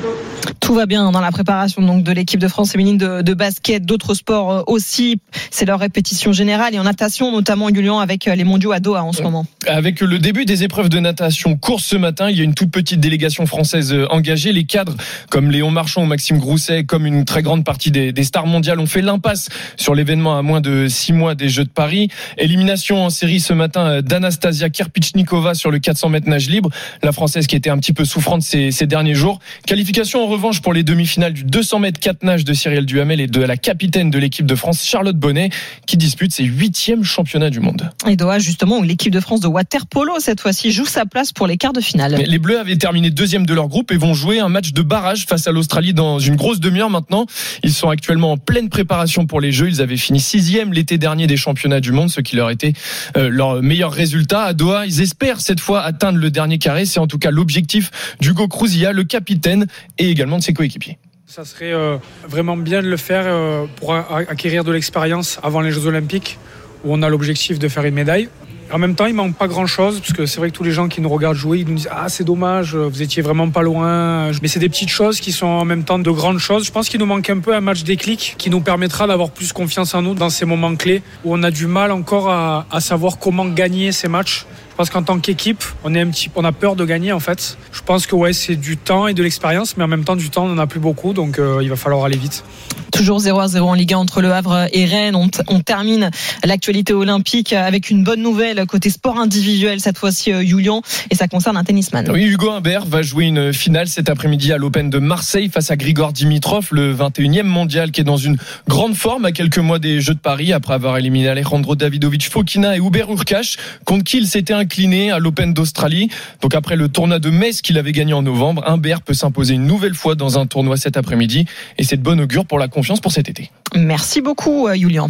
Tout 0.60 0.74
va 0.74 0.86
bien 0.86 1.10
dans 1.12 1.20
la 1.20 1.30
préparation 1.30 1.82
donc 1.82 2.02
de 2.02 2.12
l'équipe 2.12 2.40
de 2.40 2.48
France 2.48 2.72
féminine 2.72 2.98
de, 2.98 3.34
basket, 3.34 3.84
d'autres 3.84 4.14
sports 4.14 4.52
euh, 4.52 4.62
aussi. 4.96 5.20
C'est 5.50 5.66
leur 5.66 5.78
répétition 5.78 6.32
générale 6.32 6.74
et 6.74 6.78
en 6.78 6.84
natation 6.84 7.30
notamment 7.32 7.68
Julian 7.68 7.98
avec 7.98 8.28
euh, 8.28 8.34
les 8.34 8.44
mondiaux 8.44 8.72
à 8.72 8.80
Doha 8.80 9.04
en 9.04 9.12
ce 9.12 9.22
moment. 9.22 9.46
Avec 9.66 10.00
le 10.00 10.18
début 10.18 10.44
des 10.44 10.64
épreuves 10.64 10.88
de 10.88 10.98
natation 10.98 11.56
course 11.56 11.84
ce 11.84 11.96
matin, 11.96 12.30
il 12.30 12.38
y 12.38 12.40
a 12.40 12.44
une 12.44 12.54
toute 12.54 12.70
petite 12.70 13.00
délégation 13.00 13.46
française 13.46 13.92
euh, 13.92 14.06
engagée. 14.10 14.52
Les 14.52 14.64
cadres 14.64 14.96
comme 15.30 15.50
Léon 15.50 15.70
Marchand 15.70 16.02
ou 16.02 16.06
Maxime 16.06 16.38
Grousset, 16.38 16.84
comme 16.84 17.04
une 17.04 17.24
très 17.24 17.42
grande 17.42 17.64
partie 17.64 17.90
des, 17.90 18.12
des 18.12 18.24
stars 18.24 18.46
mondiales, 18.46 18.80
ont 18.80 18.86
fait 18.86 19.02
l'impasse 19.02 19.48
sur 19.76 19.94
l'événement 19.94 20.38
à 20.38 20.42
moins 20.42 20.60
de 20.60 20.88
six 20.88 21.12
mois 21.12 21.34
des 21.34 21.48
Jeux 21.48 21.64
de 21.64 21.70
Paris. 21.70 22.08
Élimination 22.38 23.04
en 23.04 23.10
série 23.10 23.40
ce 23.40 23.52
matin 23.52 23.86
euh, 23.86 24.02
d'Anastasia 24.02 24.70
Kirpichnikova 24.70 25.54
sur 25.54 25.70
le 25.70 25.78
400 25.78 26.08
mètres 26.08 26.28
nage 26.28 26.48
libre, 26.48 26.70
la 27.02 27.12
française 27.12 27.46
qui 27.46 27.56
était 27.56 27.70
un 27.70 27.78
petit 27.78 27.92
peu 27.92 28.04
souffrante 28.04 28.42
ces, 28.42 28.70
ces 28.70 28.86
derniers 28.86 29.14
jours. 29.14 29.40
Qualification 29.66 30.24
en 30.24 30.26
revanche 30.26 30.62
pour 30.62 30.72
les 30.72 30.82
demi-finales 30.82 31.34
du 31.34 31.44
200 31.44 31.80
mètres 31.80 32.00
4 32.00 32.22
nages 32.22 32.44
de 32.44 32.54
Cyril 32.54 32.86
Duhamel 32.86 33.20
et 33.20 33.26
de 33.26 33.42
la 33.42 33.56
capitaine 33.56 34.10
de 34.10 34.18
l'équipe 34.18 34.46
de 34.46 34.54
France, 34.54 34.85
Charlotte 34.86 35.16
Bonnet, 35.16 35.50
qui 35.86 35.96
dispute 35.96 36.32
ses 36.32 36.44
huitièmes 36.44 37.04
championnats 37.04 37.50
du 37.50 37.60
monde. 37.60 37.90
Et 38.06 38.16
Doha, 38.16 38.38
justement, 38.38 38.78
où 38.78 38.82
l'équipe 38.82 39.12
de 39.12 39.20
France 39.20 39.40
de 39.40 39.48
water 39.48 39.86
polo, 39.86 40.14
cette 40.18 40.40
fois-ci, 40.40 40.70
joue 40.70 40.86
sa 40.86 41.04
place 41.04 41.32
pour 41.32 41.46
les 41.46 41.56
quarts 41.56 41.72
de 41.72 41.80
finale. 41.80 42.22
Les 42.26 42.38
Bleus 42.38 42.58
avaient 42.58 42.76
terminé 42.76 43.10
deuxième 43.10 43.46
de 43.46 43.54
leur 43.54 43.68
groupe 43.68 43.90
et 43.92 43.96
vont 43.96 44.14
jouer 44.14 44.38
un 44.38 44.48
match 44.48 44.72
de 44.72 44.82
barrage 44.82 45.26
face 45.26 45.46
à 45.46 45.52
l'Australie 45.52 45.92
dans 45.92 46.18
une 46.18 46.36
grosse 46.36 46.60
demi-heure 46.60 46.90
maintenant. 46.90 47.26
Ils 47.62 47.72
sont 47.72 47.88
actuellement 47.88 48.32
en 48.32 48.36
pleine 48.36 48.68
préparation 48.68 49.26
pour 49.26 49.40
les 49.40 49.52
Jeux. 49.52 49.68
Ils 49.68 49.82
avaient 49.82 49.96
fini 49.96 50.20
sixième 50.20 50.72
l'été 50.72 50.98
dernier 50.98 51.26
des 51.26 51.36
championnats 51.36 51.80
du 51.80 51.92
monde, 51.92 52.10
ce 52.10 52.20
qui 52.20 52.36
leur 52.36 52.50
était 52.50 52.72
euh, 53.16 53.28
leur 53.28 53.62
meilleur 53.62 53.92
résultat. 53.92 54.42
À 54.42 54.52
Doha, 54.52 54.86
ils 54.86 55.00
espèrent 55.00 55.40
cette 55.40 55.60
fois 55.60 55.82
atteindre 55.82 56.18
le 56.18 56.30
dernier 56.30 56.58
carré. 56.58 56.86
C'est 56.86 57.00
en 57.00 57.06
tout 57.06 57.18
cas 57.18 57.30
l'objectif 57.30 57.90
d'Hugo 58.20 58.48
Crouzilla, 58.48 58.92
le 58.92 59.04
capitaine, 59.04 59.66
et 59.98 60.10
également 60.10 60.38
de 60.38 60.42
ses 60.42 60.52
coéquipiers. 60.52 60.98
Ça 61.28 61.44
serait 61.44 61.72
euh, 61.72 61.96
vraiment 62.28 62.56
bien 62.56 62.82
de 62.82 62.86
le 62.86 62.96
faire 62.96 63.24
euh, 63.26 63.66
pour 63.74 63.92
acquérir 63.92 64.62
de 64.62 64.70
l'expérience 64.70 65.40
avant 65.42 65.60
les 65.60 65.72
Jeux 65.72 65.86
Olympiques, 65.86 66.38
où 66.84 66.94
on 66.94 67.02
a 67.02 67.08
l'objectif 67.08 67.58
de 67.58 67.66
faire 67.66 67.84
une 67.84 67.94
médaille. 67.94 68.28
En 68.72 68.78
même 68.78 68.94
temps, 68.94 69.06
il 69.06 69.14
manque 69.14 69.34
pas 69.34 69.48
grand 69.48 69.66
chose, 69.66 69.98
parce 69.98 70.12
que 70.12 70.24
c'est 70.24 70.38
vrai 70.38 70.50
que 70.50 70.56
tous 70.56 70.62
les 70.62 70.70
gens 70.70 70.86
qui 70.86 71.00
nous 71.00 71.08
regardent 71.08 71.36
jouer, 71.36 71.58
ils 71.58 71.66
nous 71.66 71.74
disent 71.74 71.88
Ah, 71.90 72.08
c'est 72.08 72.22
dommage, 72.22 72.76
vous 72.76 73.02
étiez 73.02 73.22
vraiment 73.22 73.50
pas 73.50 73.62
loin. 73.62 74.30
Mais 74.40 74.46
c'est 74.46 74.60
des 74.60 74.68
petites 74.68 74.88
choses 74.88 75.18
qui 75.18 75.32
sont 75.32 75.46
en 75.46 75.64
même 75.64 75.82
temps 75.82 75.98
de 75.98 76.10
grandes 76.12 76.38
choses. 76.38 76.64
Je 76.64 76.70
pense 76.70 76.88
qu'il 76.88 77.00
nous 77.00 77.06
manque 77.06 77.28
un 77.28 77.40
peu 77.40 77.54
un 77.56 77.60
match 77.60 77.82
déclic 77.82 78.36
qui 78.38 78.48
nous 78.48 78.60
permettra 78.60 79.08
d'avoir 79.08 79.30
plus 79.30 79.52
confiance 79.52 79.94
en 79.94 80.02
nous 80.02 80.14
dans 80.14 80.30
ces 80.30 80.46
moments 80.46 80.76
clés 80.76 81.02
où 81.24 81.34
on 81.34 81.42
a 81.42 81.50
du 81.50 81.66
mal 81.66 81.90
encore 81.90 82.30
à 82.30 82.80
savoir 82.80 83.18
comment 83.18 83.46
gagner 83.46 83.90
ces 83.90 84.06
matchs. 84.06 84.46
Je 84.76 84.82
pense 84.82 84.90
qu'en 84.90 85.02
tant 85.02 85.18
qu'équipe, 85.20 85.64
on 85.84 85.94
est 85.94 86.02
un 86.02 86.10
petit, 86.10 86.28
on 86.36 86.44
a 86.44 86.52
peur 86.52 86.76
de 86.76 86.84
gagner 86.84 87.10
en 87.10 87.18
fait. 87.18 87.56
Je 87.72 87.80
pense 87.80 88.06
que 88.06 88.14
ouais, 88.14 88.34
c'est 88.34 88.56
du 88.56 88.76
temps 88.76 89.06
et 89.06 89.14
de 89.14 89.22
l'expérience, 89.22 89.78
mais 89.78 89.84
en 89.84 89.88
même 89.88 90.04
temps 90.04 90.16
du 90.16 90.28
temps, 90.28 90.44
on 90.44 90.48
n'en 90.48 90.58
a 90.58 90.66
plus 90.66 90.80
beaucoup, 90.80 91.14
donc 91.14 91.38
euh, 91.38 91.60
il 91.62 91.70
va 91.70 91.76
falloir 91.76 92.04
aller 92.04 92.18
vite. 92.18 92.44
Toujours 92.92 93.18
0 93.18 93.40
à 93.40 93.48
0 93.48 93.66
en 93.70 93.72
Ligue 93.72 93.94
1 93.94 93.96
entre 93.96 94.20
Le 94.20 94.30
Havre 94.32 94.68
et 94.72 94.84
Rennes. 94.84 95.16
On, 95.16 95.30
on 95.48 95.60
termine 95.60 96.10
l'actualité 96.44 96.92
olympique 96.92 97.54
avec 97.54 97.88
une 97.88 98.04
bonne 98.04 98.20
nouvelle 98.20 98.66
côté 98.66 98.90
sport 98.90 99.18
individuel 99.18 99.80
cette 99.80 99.96
fois-ci, 99.96 100.30
euh, 100.30 100.44
Julian, 100.44 100.82
et 101.10 101.14
ça 101.14 101.26
concerne 101.26 101.56
un 101.56 101.64
tennisman. 101.64 102.10
Oui, 102.10 102.24
Hugo 102.24 102.50
Humbert 102.50 102.84
va 102.84 103.00
jouer 103.00 103.24
une 103.24 103.54
finale 103.54 103.88
cet 103.88 104.10
après-midi 104.10 104.52
à 104.52 104.58
l'Open 104.58 104.90
de 104.90 104.98
Marseille 104.98 105.48
face 105.48 105.70
à 105.70 105.76
Grigor 105.76 106.12
Dimitrov, 106.12 106.68
le 106.72 106.94
21e 106.94 107.44
mondial 107.44 107.92
qui 107.92 108.02
est 108.02 108.04
dans 108.04 108.18
une 108.18 108.36
grande 108.68 108.94
forme 108.94 109.24
à 109.24 109.32
quelques 109.32 109.56
mois 109.56 109.78
des 109.78 110.02
Jeux 110.02 110.14
de 110.14 110.20
Paris 110.20 110.52
après 110.52 110.74
avoir 110.74 110.98
éliminé 110.98 111.28
Alejandro 111.28 111.76
Davidovic 111.76 112.28
Fokina 112.28 112.76
et 112.76 112.80
Hubert 112.80 113.10
Urkash 113.10 113.56
contre 113.86 114.04
qui 114.04 114.18
il 114.18 114.26
s'était 114.26 114.65
incliné 114.66 115.12
à 115.12 115.20
l'Open 115.20 115.54
d'Australie. 115.54 116.10
Donc 116.40 116.54
après 116.56 116.74
le 116.74 116.88
tournoi 116.88 117.20
de 117.20 117.30
Metz 117.30 117.62
qu'il 117.62 117.78
avait 117.78 117.92
gagné 117.92 118.12
en 118.12 118.22
novembre, 118.22 118.64
Humbert 118.66 119.00
peut 119.02 119.14
s'imposer 119.14 119.54
une 119.54 119.66
nouvelle 119.66 119.94
fois 119.94 120.16
dans 120.16 120.40
un 120.40 120.46
tournoi 120.46 120.76
cet 120.76 120.96
après-midi 120.96 121.46
et 121.78 121.84
c'est 121.84 121.96
de 121.96 122.02
bon 122.02 122.20
augure 122.20 122.44
pour 122.44 122.58
la 122.58 122.66
confiance 122.66 123.00
pour 123.00 123.12
cet 123.12 123.28
été. 123.28 123.50
Merci 123.76 124.20
beaucoup, 124.20 124.66
euh, 124.66 124.74
Julian. 124.74 125.08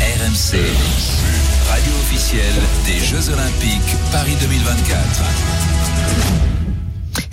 RMC, 0.00 0.58
radio 1.68 1.92
officielle 2.04 2.60
des 2.86 3.04
Jeux 3.04 3.32
Olympiques 3.32 3.96
Paris 4.12 4.36
2024. 4.40 5.73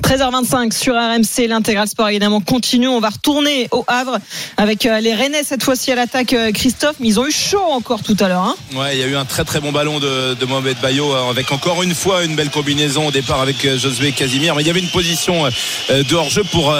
13h25 0.02 0.74
sur 0.74 0.96
RMC, 0.96 1.48
l'intégral 1.48 1.88
sport 1.88 2.10
évidemment 2.10 2.42
continue. 2.42 2.88
On 2.88 3.00
va 3.00 3.10
retourner 3.10 3.68
au 3.72 3.86
Havre 3.88 4.18
avec 4.58 4.86
euh, 4.86 5.00
les 5.00 5.14
Rennais 5.14 5.44
cette 5.44 5.64
fois-ci 5.64 5.92
à 5.92 5.96
l'attaque, 5.96 6.34
euh, 6.34 6.52
Christophe. 6.52 6.96
Mais 7.00 7.08
ils 7.08 7.20
ont 7.20 7.28
eu 7.28 7.32
chaud 7.32 7.64
encore 7.72 8.02
tout 8.04 8.18
à 8.20 8.28
l'heure. 8.28 8.44
Hein 8.44 8.56
ouais, 8.76 8.96
il 8.96 9.00
y 9.00 9.04
a 9.04 9.08
eu 9.08 9.16
un 9.16 9.26
très 9.26 9.44
très 9.44 9.60
bon 9.60 9.72
ballon 9.72 10.00
de, 10.00 10.34
de 10.34 10.46
Mohamed 10.46 10.78
Bayo 10.82 11.14
euh, 11.14 11.30
avec 11.30 11.52
encore 11.52 11.84
une 11.84 11.94
fois 11.94 12.24
une 12.24 12.36
belle 12.36 12.50
combinaison 12.50 13.08
au 13.08 13.12
départ 13.12 13.42
avec 13.42 13.66
Josué 13.78 14.12
Casimir. 14.12 14.56
Mais 14.56 14.64
il 14.64 14.68
y 14.68 14.70
avait 14.70 14.80
une 14.80 14.90
position 14.90 15.46
de 15.90 16.16
hors-jeu 16.16 16.44
pour 16.52 16.76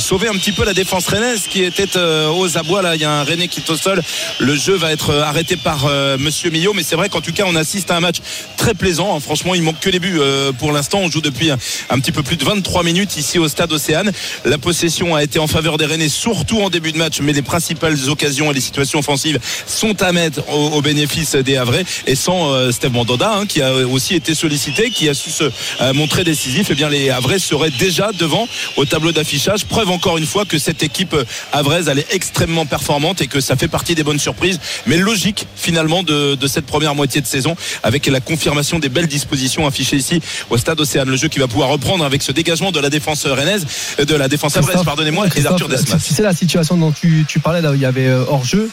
sauver 0.00 0.28
un 0.28 0.34
petit 0.34 0.52
peu 0.52 0.64
la 0.64 0.74
défense 0.74 1.06
rennaise 1.06 1.42
qui 1.48 1.62
était 1.62 1.96
aux 1.96 2.58
abois. 2.58 2.82
Là, 2.82 2.94
il 2.94 3.00
y 3.00 3.04
a 3.04 3.10
un 3.10 3.24
Rennais 3.24 3.48
qui 3.48 3.60
est 3.60 3.70
au 3.70 3.76
sol. 3.76 4.02
Le 4.38 4.56
jeu 4.56 4.74
va 4.74 4.92
être 4.92 5.14
arrêté 5.14 5.56
par 5.56 5.86
Monsieur 6.18 6.50
Millot. 6.50 6.72
Mais 6.74 6.82
c'est 6.82 6.96
vrai 6.96 7.08
qu'en 7.08 7.20
tout 7.20 7.32
cas, 7.32 7.44
on 7.46 7.56
assiste 7.56 7.90
à 7.90 7.96
un 7.96 8.00
match 8.00 8.16
très 8.56 8.74
plaisant. 8.74 9.18
Franchement, 9.20 9.54
il 9.54 9.62
manque 9.62 9.80
que 9.80 9.90
les 9.90 9.98
buts 9.98 10.20
pour 10.58 10.72
l'instant. 10.72 11.00
On 11.02 11.10
joue 11.10 11.20
depuis 11.20 11.50
un 11.50 12.00
petit 12.00 12.12
peu 12.12 12.22
plus 12.22 12.36
de 12.36 12.44
23 12.54 12.84
minutes 12.84 13.16
ici 13.16 13.40
au 13.40 13.48
stade 13.48 13.72
Océane. 13.72 14.12
La 14.44 14.58
possession 14.58 15.16
a 15.16 15.24
été 15.24 15.40
en 15.40 15.48
faveur 15.48 15.76
des 15.76 15.86
Rennais, 15.86 16.08
surtout 16.08 16.60
en 16.60 16.70
début 16.70 16.92
de 16.92 16.98
match, 16.98 17.18
mais 17.20 17.32
les 17.32 17.42
principales 17.42 18.08
occasions 18.08 18.48
et 18.52 18.54
les 18.54 18.60
situations 18.60 19.00
offensives 19.00 19.40
sont 19.66 20.00
à 20.00 20.12
mettre 20.12 20.48
au, 20.48 20.80
bénéfice 20.80 21.34
des 21.34 21.56
Havrais. 21.56 21.84
Et 22.06 22.14
sans 22.14 22.52
euh, 22.52 22.70
Steve 22.70 22.92
hein, 22.96 23.46
qui 23.48 23.60
a 23.60 23.74
aussi 23.74 24.14
été 24.14 24.36
sollicité, 24.36 24.90
qui 24.90 25.08
a 25.08 25.14
su 25.14 25.30
se 25.30 25.50
euh, 25.80 25.92
montrer 25.94 26.22
décisif, 26.22 26.68
eh 26.70 26.74
bien 26.76 26.88
les 26.88 27.10
Havrais 27.10 27.40
seraient 27.40 27.72
déjà 27.72 28.12
devant 28.12 28.46
au 28.76 28.84
tableau 28.84 29.10
d'affichage. 29.10 29.64
Preuve 29.64 29.90
encore 29.90 30.16
une 30.16 30.26
fois 30.26 30.44
que 30.44 30.58
cette 30.58 30.84
équipe 30.84 31.16
havraise 31.52 31.88
elle 31.88 31.98
est 31.98 32.14
extrêmement 32.14 32.66
performante 32.66 33.20
et 33.20 33.26
que 33.26 33.40
ça 33.40 33.56
fait 33.56 33.66
partie 33.66 33.96
des 33.96 34.04
bonnes 34.04 34.20
surprises, 34.20 34.60
mais 34.86 34.96
logique 34.96 35.46
finalement 35.56 36.04
de, 36.04 36.38
cette 36.46 36.66
première 36.66 36.94
moitié 36.94 37.20
de 37.20 37.26
saison 37.26 37.56
avec 37.82 38.06
la 38.06 38.20
confirmation 38.20 38.78
des 38.78 38.88
belles 38.88 39.08
dispositions 39.08 39.66
affichées 39.66 39.96
ici 39.96 40.20
au 40.50 40.56
stade 40.56 40.78
Océane. 40.78 41.08
Le 41.08 41.16
jeu 41.16 41.26
qui 41.26 41.40
va 41.40 41.48
pouvoir 41.48 41.70
reprendre 41.70 42.04
avec 42.04 42.22
ce 42.22 42.30
dégagement 42.44 42.70
de 42.70 42.80
la 42.80 42.90
défense 42.90 43.26
rennaise, 43.26 43.66
euh, 43.98 44.04
de 44.04 44.14
la 44.14 44.28
défense 44.28 44.56
avraise, 44.56 44.82
pardonnez-moi, 44.84 45.26
et 45.34 45.40
d'Arthur 45.40 45.68
Desmas. 45.68 45.98
C'est 45.98 46.22
la 46.22 46.34
situation 46.34 46.76
dont 46.76 46.92
tu, 46.92 47.24
tu 47.26 47.40
parlais 47.40 47.62
là 47.62 47.72
où 47.72 47.74
il 47.74 47.80
y 47.80 47.86
avait 47.86 48.06
euh, 48.06 48.24
hors 48.28 48.44
jeu 48.44 48.70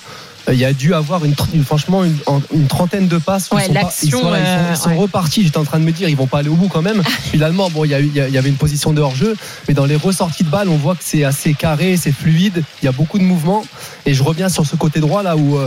il 0.48 0.58
y 0.58 0.66
a 0.66 0.74
dû 0.74 0.94
avoir 0.94 1.24
une, 1.24 1.36
franchement 1.64 2.04
une, 2.04 2.18
une, 2.54 2.68
trentaine 2.68 3.08
de 3.08 3.18
passes. 3.18 3.50
Ouais, 3.52 3.68
ils, 3.68 4.12
sont, 4.12 4.34
ils, 4.72 4.78
sont, 4.78 4.96
repartis. 4.96 5.44
J'étais 5.44 5.58
en 5.58 5.64
train 5.64 5.80
de 5.80 5.84
me 5.84 5.92
dire, 5.92 6.10
ils 6.10 6.16
vont 6.16 6.28
pas 6.28 6.40
aller 6.40 6.50
au 6.50 6.56
bout 6.56 6.68
quand 6.68 6.82
même. 6.82 7.04
Finalement, 7.32 7.70
bon, 7.70 7.86
il 7.86 7.92
y, 7.92 7.96
a 7.96 8.00
il 8.00 8.16
y 8.16 8.38
avait 8.38 8.50
une 8.50 8.56
position 8.56 8.94
de 8.94 9.02
hors-jeu, 9.02 9.36
mais 9.68 9.74
dans 9.74 9.86
les 9.86 9.96
ressorties 9.96 10.44
de 10.44 10.50
balles, 10.50 10.70
on 10.70 10.78
voit 10.78 10.96
que 10.96 11.04
c'est 11.04 11.24
assez 11.24 11.54
carré, 11.54 11.98
c'est 11.98 12.12
fluide. 12.12 12.64
Il 12.82 12.86
y 12.86 12.88
a 12.88 12.92
beaucoup 12.92 13.20
de 13.20 13.24
mouvements. 13.24 13.64
Et 14.06 14.14
je 14.14 14.24
reviens 14.24 14.50
sur 14.50 14.66
ce 14.66 14.76
côté 14.76 15.00
droit 15.00 15.22
là 15.24 15.38
où 15.38 15.58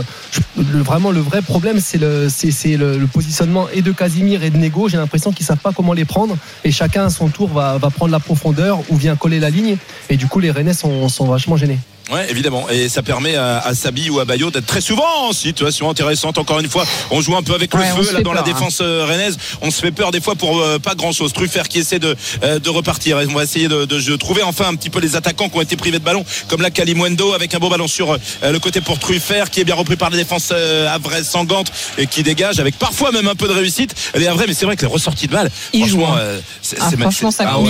le, 0.57 0.81
vraiment 0.81 1.11
le 1.11 1.21
vrai 1.21 1.41
problème, 1.41 1.79
c'est 1.79 1.97
le, 1.97 2.27
c'est, 2.29 2.77
le, 2.77 3.05
positionnement 3.07 3.67
et 3.73 3.81
de 3.81 3.91
Casimir 3.91 4.43
et 4.43 4.49
de 4.49 4.57
Nego. 4.57 4.89
J'ai 4.89 4.97
l'impression 4.97 5.31
qu'ils 5.31 5.45
savent 5.45 5.57
pas 5.57 5.71
comment 5.71 5.93
les 5.93 6.05
prendre. 6.05 6.37
Et 6.63 6.71
chacun 6.71 7.05
à 7.05 7.09
son 7.09 7.29
tour 7.29 7.49
va, 7.49 7.77
va 7.77 7.89
prendre 7.89 8.11
la 8.11 8.19
profondeur 8.19 8.79
ou 8.89 8.95
vient 8.95 9.15
coller 9.15 9.39
la 9.39 9.49
ligne. 9.49 9.77
Et 10.09 10.17
du 10.17 10.27
coup, 10.27 10.39
les 10.39 10.51
Rennais 10.51 10.73
sont, 10.73 11.07
sont 11.09 11.25
vachement 11.25 11.57
gênés. 11.57 11.79
Ouais, 12.11 12.29
évidemment. 12.29 12.69
Et 12.69 12.87
ça 12.87 13.01
permet 13.01 13.35
à, 13.35 13.73
Sabi 13.73 14.09
ou 14.09 14.19
à 14.19 14.25
Bayo 14.25 14.51
d'être 14.51 14.67
très 14.67 14.81
souvent 14.81 15.29
en 15.29 15.33
situation 15.33 15.89
intéressante. 15.89 16.37
Encore 16.37 16.59
une 16.59 16.69
fois, 16.69 16.85
on 17.09 17.19
joue 17.19 17.35
un 17.35 17.41
peu 17.41 17.55
avec 17.55 17.73
le 17.73 17.81
feu 17.81 18.13
là 18.13 18.21
dans 18.21 18.33
la 18.33 18.41
hein. 18.41 18.43
défense 18.43 18.79
euh, 18.81 19.05
rennaise. 19.07 19.37
On 19.61 19.71
se 19.71 19.81
fait 19.81 19.91
peur 19.91 20.11
des 20.11 20.21
fois 20.21 20.35
pour 20.35 20.59
euh, 20.59 20.77
pas 20.77 20.93
grand 20.93 21.11
chose. 21.11 21.33
Truffert 21.33 21.67
qui 21.67 21.79
essaie 21.79 21.97
de, 21.97 22.15
euh, 22.43 22.59
de 22.59 22.69
repartir. 22.69 23.17
on 23.27 23.33
va 23.33 23.43
essayer 23.43 23.67
de, 23.67 23.85
de, 23.85 24.15
trouver 24.17 24.43
enfin 24.43 24.67
un 24.67 24.75
petit 24.75 24.91
peu 24.91 24.99
les 24.99 25.15
attaquants 25.15 25.49
qui 25.49 25.57
ont 25.57 25.61
été 25.61 25.75
privés 25.75 25.97
de 25.97 26.03
ballon, 26.03 26.23
comme 26.47 26.61
là 26.61 26.69
Kalimwendo 26.69 27.33
avec 27.33 27.53
un 27.55 27.59
beau 27.59 27.69
ballon 27.69 27.87
sur 27.87 28.17
le 28.43 28.59
côté 28.59 28.81
pour 28.81 28.99
Truffert 28.99 29.49
qui 29.49 29.61
est 29.61 29.63
bien 29.63 29.75
repris 29.75 29.95
par 29.95 30.09
la 30.09 30.17
défense 30.17 30.51
Avray 30.51 31.23
Sangante 31.23 31.71
et 31.97 32.07
qui 32.07 32.23
dégage 32.23 32.59
avec 32.59 32.77
parfois 32.77 33.11
même 33.11 33.27
un 33.27 33.35
peu 33.35 33.47
de 33.47 33.53
réussite. 33.53 33.95
Elle 34.13 34.23
est 34.23 34.29
vrai, 34.29 34.45
mais 34.47 34.53
c'est 34.53 34.65
vrai 34.65 34.75
que 34.75 34.81
les 34.81 34.91
ressorties 34.91 35.27
de 35.27 35.33
balles, 35.33 35.49
franchement, 35.73 36.15
c'est, 36.61 36.77
ah, 36.79 36.91
franchement, 36.99 37.31
ça 37.31 37.45
ah 37.47 37.59
on, 37.59 37.65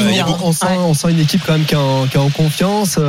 sent, 0.53 0.65
on, 0.79 0.93
sent, 0.93 1.11
une 1.11 1.19
équipe 1.19 1.41
quand 1.45 1.53
même 1.53 1.65
qui 1.65 1.73
est 1.73 1.77
en, 1.77 2.07
qui 2.07 2.17
en 2.17 2.29
confiance. 2.29 2.99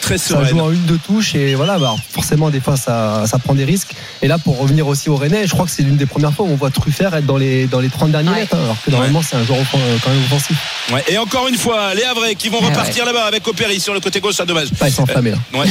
très 0.00 0.18
sereine 0.18 0.71
une 0.72 0.84
de 0.84 0.96
touche 0.96 1.34
et 1.34 1.54
voilà 1.54 1.78
bah, 1.78 1.94
forcément 2.10 2.50
des 2.50 2.60
fois 2.60 2.76
ça, 2.76 3.24
ça, 3.26 3.38
prend 3.38 3.54
des 3.54 3.64
risques. 3.64 3.94
Et 4.22 4.28
là 4.28 4.38
pour 4.38 4.58
revenir 4.58 4.86
aussi 4.86 5.08
au 5.08 5.16
Rennais 5.16 5.46
je 5.46 5.52
crois 5.52 5.66
que 5.66 5.70
c'est 5.70 5.82
l'une 5.82 5.96
des 5.96 6.06
premières 6.06 6.32
fois 6.32 6.46
où 6.46 6.50
on 6.50 6.56
voit 6.56 6.70
Truffert 6.70 7.14
être 7.14 7.26
dans 7.26 7.36
les, 7.36 7.66
dans 7.66 7.80
les 7.80 7.88
30 7.88 8.10
derniers 8.10 8.30
mètres 8.30 8.56
hein, 8.56 8.64
alors 8.64 8.76
que 8.84 8.90
normalement 8.90 9.22
c'est 9.22 9.36
un 9.36 9.44
joueur 9.44 9.58
quand 9.70 9.78
même 10.10 10.22
offensif. 10.24 10.56
Ouais. 10.92 11.04
et 11.08 11.18
encore 11.18 11.48
une 11.48 11.56
fois 11.56 11.94
les 11.94 12.02
Havrais 12.04 12.34
qui 12.34 12.48
vont 12.48 12.58
repartir 12.58 13.04
là-bas 13.04 13.24
avec 13.24 13.46
Opéry 13.46 13.78
sur 13.80 13.94
le 13.94 14.00
côté 14.00 14.20
gauche 14.20 14.36
ça 14.36 14.44
dommage. 14.44 14.70
Pas 14.78 14.90
s'enflammer 14.90 15.32
là. 15.32 15.38
ouais, 15.54 15.66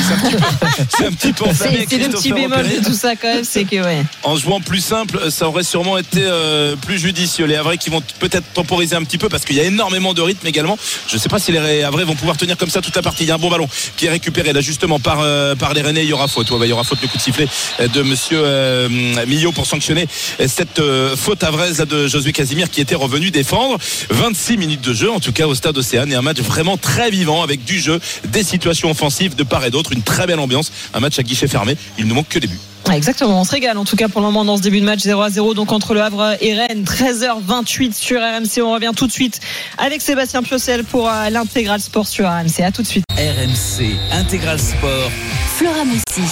c'est 0.90 1.06
un 1.06 1.12
petit 1.12 1.34
peu, 1.34 1.46
enflammé 1.50 1.86
c'est 1.90 1.98
le 1.98 2.10
petit 2.10 2.32
bémol 2.32 2.64
de 2.64 2.86
tout 2.86 2.94
ça 2.94 3.16
quand 3.16 3.34
même 3.34 3.44
c'est 3.44 3.66
que 3.66 3.84
ouais. 3.84 4.04
En 4.24 4.36
jouant 4.38 4.62
plus 4.62 4.82
simple 4.82 5.30
ça 5.30 5.48
aurait 5.48 5.64
sûrement 5.64 5.98
été 5.98 6.20
euh, 6.24 6.76
plus 6.76 7.00
judicieux. 7.00 7.46
Les 7.46 7.56
Havrais 7.56 7.78
qui 7.78 7.90
vont 7.90 8.02
peut-être 8.20 8.46
temporiser 8.54 8.96
un 8.96 9.04
petit 9.04 9.18
peu 9.18 9.30
parce 9.30 9.46
qu'il 9.46 9.56
y 9.56 9.60
a 9.60 9.64
énormément 9.64 10.14
de 10.14 10.22
rythme 10.22 10.46
également. 10.48 10.78
Je 11.08 11.18
sais 11.18 11.30
pas 11.30 11.40
si 11.40 11.52
les 11.52 11.84
Havrais 11.84 12.04
vont 12.04 12.16
pouvoir 12.16 12.38
tenir 12.38 12.58
comme 12.58 12.70
ça 12.70 12.82
toute 12.82 12.96
la 12.96 13.02
partie. 13.02 13.24
Il 13.24 13.28
y 13.28 13.32
a 13.32 13.36
un 13.36 13.40
bon 13.40 13.50
ballon 13.50 13.68
qui 13.98 14.06
est 14.06 14.10
récupéré 14.10 14.54
là 14.54 14.62
justement 14.62 14.91
par 15.00 15.20
euh, 15.22 15.56
par 15.56 15.74
les 15.74 15.82
Rennais, 15.82 16.04
il 16.04 16.10
y 16.10 16.14
aura 16.14 16.28
faute. 16.28 16.48
il 16.50 16.68
y 16.68 16.72
aura 16.72 16.84
faute 16.84 17.02
le 17.02 17.08
coup 17.08 17.18
de 17.18 17.22
sifflet 17.22 17.48
de 17.94 18.02
monsieur 18.02 18.42
euh, 18.44 18.90
Millot 19.28 19.52
pour 19.52 19.66
sanctionner 19.66 20.08
cette 20.48 20.80
euh, 20.80 21.16
faute 21.16 21.44
avraise 21.44 21.78
de 21.80 22.08
Josué 22.08 22.32
Casimir 22.32 22.70
qui 22.70 22.82
était 22.82 22.96
revenu 22.96 23.32
défendre. 23.32 23.78
26 24.10 24.58
minutes 24.58 24.82
de 24.82 24.94
jeu 24.94 25.12
en 25.12 25.20
tout 25.20 25.32
cas 25.32 25.48
au 25.48 25.56
stade 25.56 25.78
Océane 25.78 26.12
et 26.12 26.16
un 26.16 26.22
match 26.22 26.40
vraiment 26.40 26.78
très 26.78 27.10
vivant 27.10 27.44
avec 27.44 27.64
du 27.64 27.80
jeu, 27.80 28.00
des 28.28 28.44
situations 28.44 28.92
offensives 28.92 29.36
de 29.36 29.44
part 29.44 29.66
et 29.66 29.72
d'autre, 29.72 29.92
une 29.92 30.04
très 30.04 30.28
belle 30.28 30.40
ambiance, 30.40 30.72
un 30.94 31.00
match 31.00 31.20
à 31.20 31.24
guichet 31.24 31.48
fermé. 31.48 31.76
Il 31.98 32.08
ne 32.08 32.14
manque 32.14 32.30
que 32.30 32.40
des 32.40 32.48
buts. 32.48 32.60
Exactement, 32.94 33.40
on 33.40 33.44
se 33.44 33.52
régale 33.52 33.78
en 33.78 33.86
tout 33.86 33.96
cas 33.96 34.10
pour 34.10 34.22
le 34.22 34.28
moment 34.28 34.44
dans 34.44 34.58
ce 34.58 34.62
début 34.62 34.82
de 34.82 34.86
match 34.86 35.00
0 35.00 35.22
à 35.22 35.30
0 35.30 35.54
donc 35.54 35.72
entre 35.72 35.94
le 35.94 36.02
Havre 36.02 36.36
et 36.42 36.54
Rennes 36.54 36.84
13h28 36.84 37.94
sur 37.94 38.20
RMC 38.20 38.62
on 38.64 38.74
revient 38.74 38.92
tout 38.96 39.08
de 39.08 39.12
suite 39.12 39.40
avec 39.78 40.02
Sébastien 40.02 40.44
Piocel 40.44 40.84
pour 40.84 41.10
euh, 41.10 41.30
l'intégral 41.30 41.80
sport 41.80 42.08
sur 42.08 42.28
RMC 42.28 42.62
à 42.64 42.72
tout 42.72 42.82
de 42.82 42.88
suite. 42.88 43.06
RMC 43.18 43.96
intégral 44.12 44.60
sport. 44.60 45.12
Flora 45.58 45.86
Messi 45.86 46.28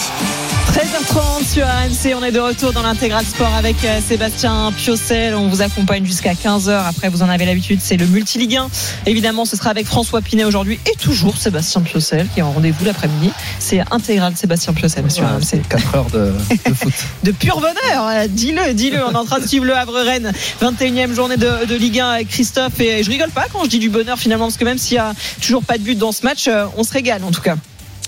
13h30 0.79 1.45
sur 1.45 1.65
RMC, 1.65 2.15
on 2.15 2.23
est 2.23 2.31
de 2.31 2.39
retour 2.39 2.71
dans 2.71 2.83
l'intégral 2.83 3.25
sport 3.25 3.53
avec 3.53 3.83
euh, 3.83 3.99
Sébastien 3.99 4.71
Piocel. 4.71 5.35
On 5.35 5.49
vous 5.49 5.61
accompagne 5.61 6.05
jusqu'à 6.05 6.31
15h. 6.31 6.69
Après, 6.87 7.09
vous 7.09 7.21
en 7.21 7.27
avez 7.27 7.45
l'habitude, 7.45 7.81
c'est 7.83 7.97
le 7.97 8.05
multi 8.05 8.47
1. 8.55 8.69
Évidemment, 9.05 9.43
ce 9.43 9.57
sera 9.57 9.71
avec 9.71 9.85
François 9.85 10.21
Pinet 10.21 10.45
aujourd'hui 10.45 10.79
et 10.89 10.95
toujours 10.95 11.35
Sébastien 11.35 11.81
Piocel 11.81 12.29
qui 12.33 12.39
est 12.39 12.43
en 12.43 12.53
rendez-vous 12.53 12.85
l'après-midi. 12.85 13.29
C'est 13.59 13.81
intégral 13.91 14.37
Sébastien 14.37 14.71
Piocel 14.71 15.11
sur 15.11 15.25
RMC. 15.25 15.63
4 15.67 15.95
heures 15.95 16.09
de, 16.11 16.31
de 16.69 16.73
foot. 16.73 16.93
de 17.25 17.31
pur 17.31 17.59
bonheur. 17.59 18.29
Dis-le, 18.29 18.73
dis-le. 18.73 19.03
On 19.03 19.11
est 19.11 19.17
en 19.17 19.25
train 19.25 19.39
de 19.39 19.47
suivre 19.47 19.65
le 19.65 19.75
Havre-Rennes. 19.75 20.31
21e 20.61 21.13
journée 21.13 21.35
de, 21.35 21.65
de, 21.65 21.75
Ligue 21.75 21.99
1 21.99 22.07
avec 22.07 22.29
Christophe. 22.29 22.79
Et 22.79 23.03
je 23.03 23.09
rigole 23.09 23.31
pas 23.31 23.47
quand 23.51 23.65
je 23.65 23.69
dis 23.69 23.79
du 23.79 23.89
bonheur 23.89 24.17
finalement, 24.17 24.45
parce 24.45 24.55
que 24.55 24.63
même 24.63 24.77
s'il 24.77 24.95
y 24.95 24.99
a 24.99 25.11
toujours 25.41 25.61
pas 25.61 25.77
de 25.77 25.83
but 25.83 25.97
dans 25.97 26.13
ce 26.13 26.23
match, 26.23 26.47
euh, 26.47 26.67
on 26.77 26.85
se 26.85 26.93
régale 26.93 27.25
en 27.25 27.31
tout 27.31 27.41
cas. 27.41 27.57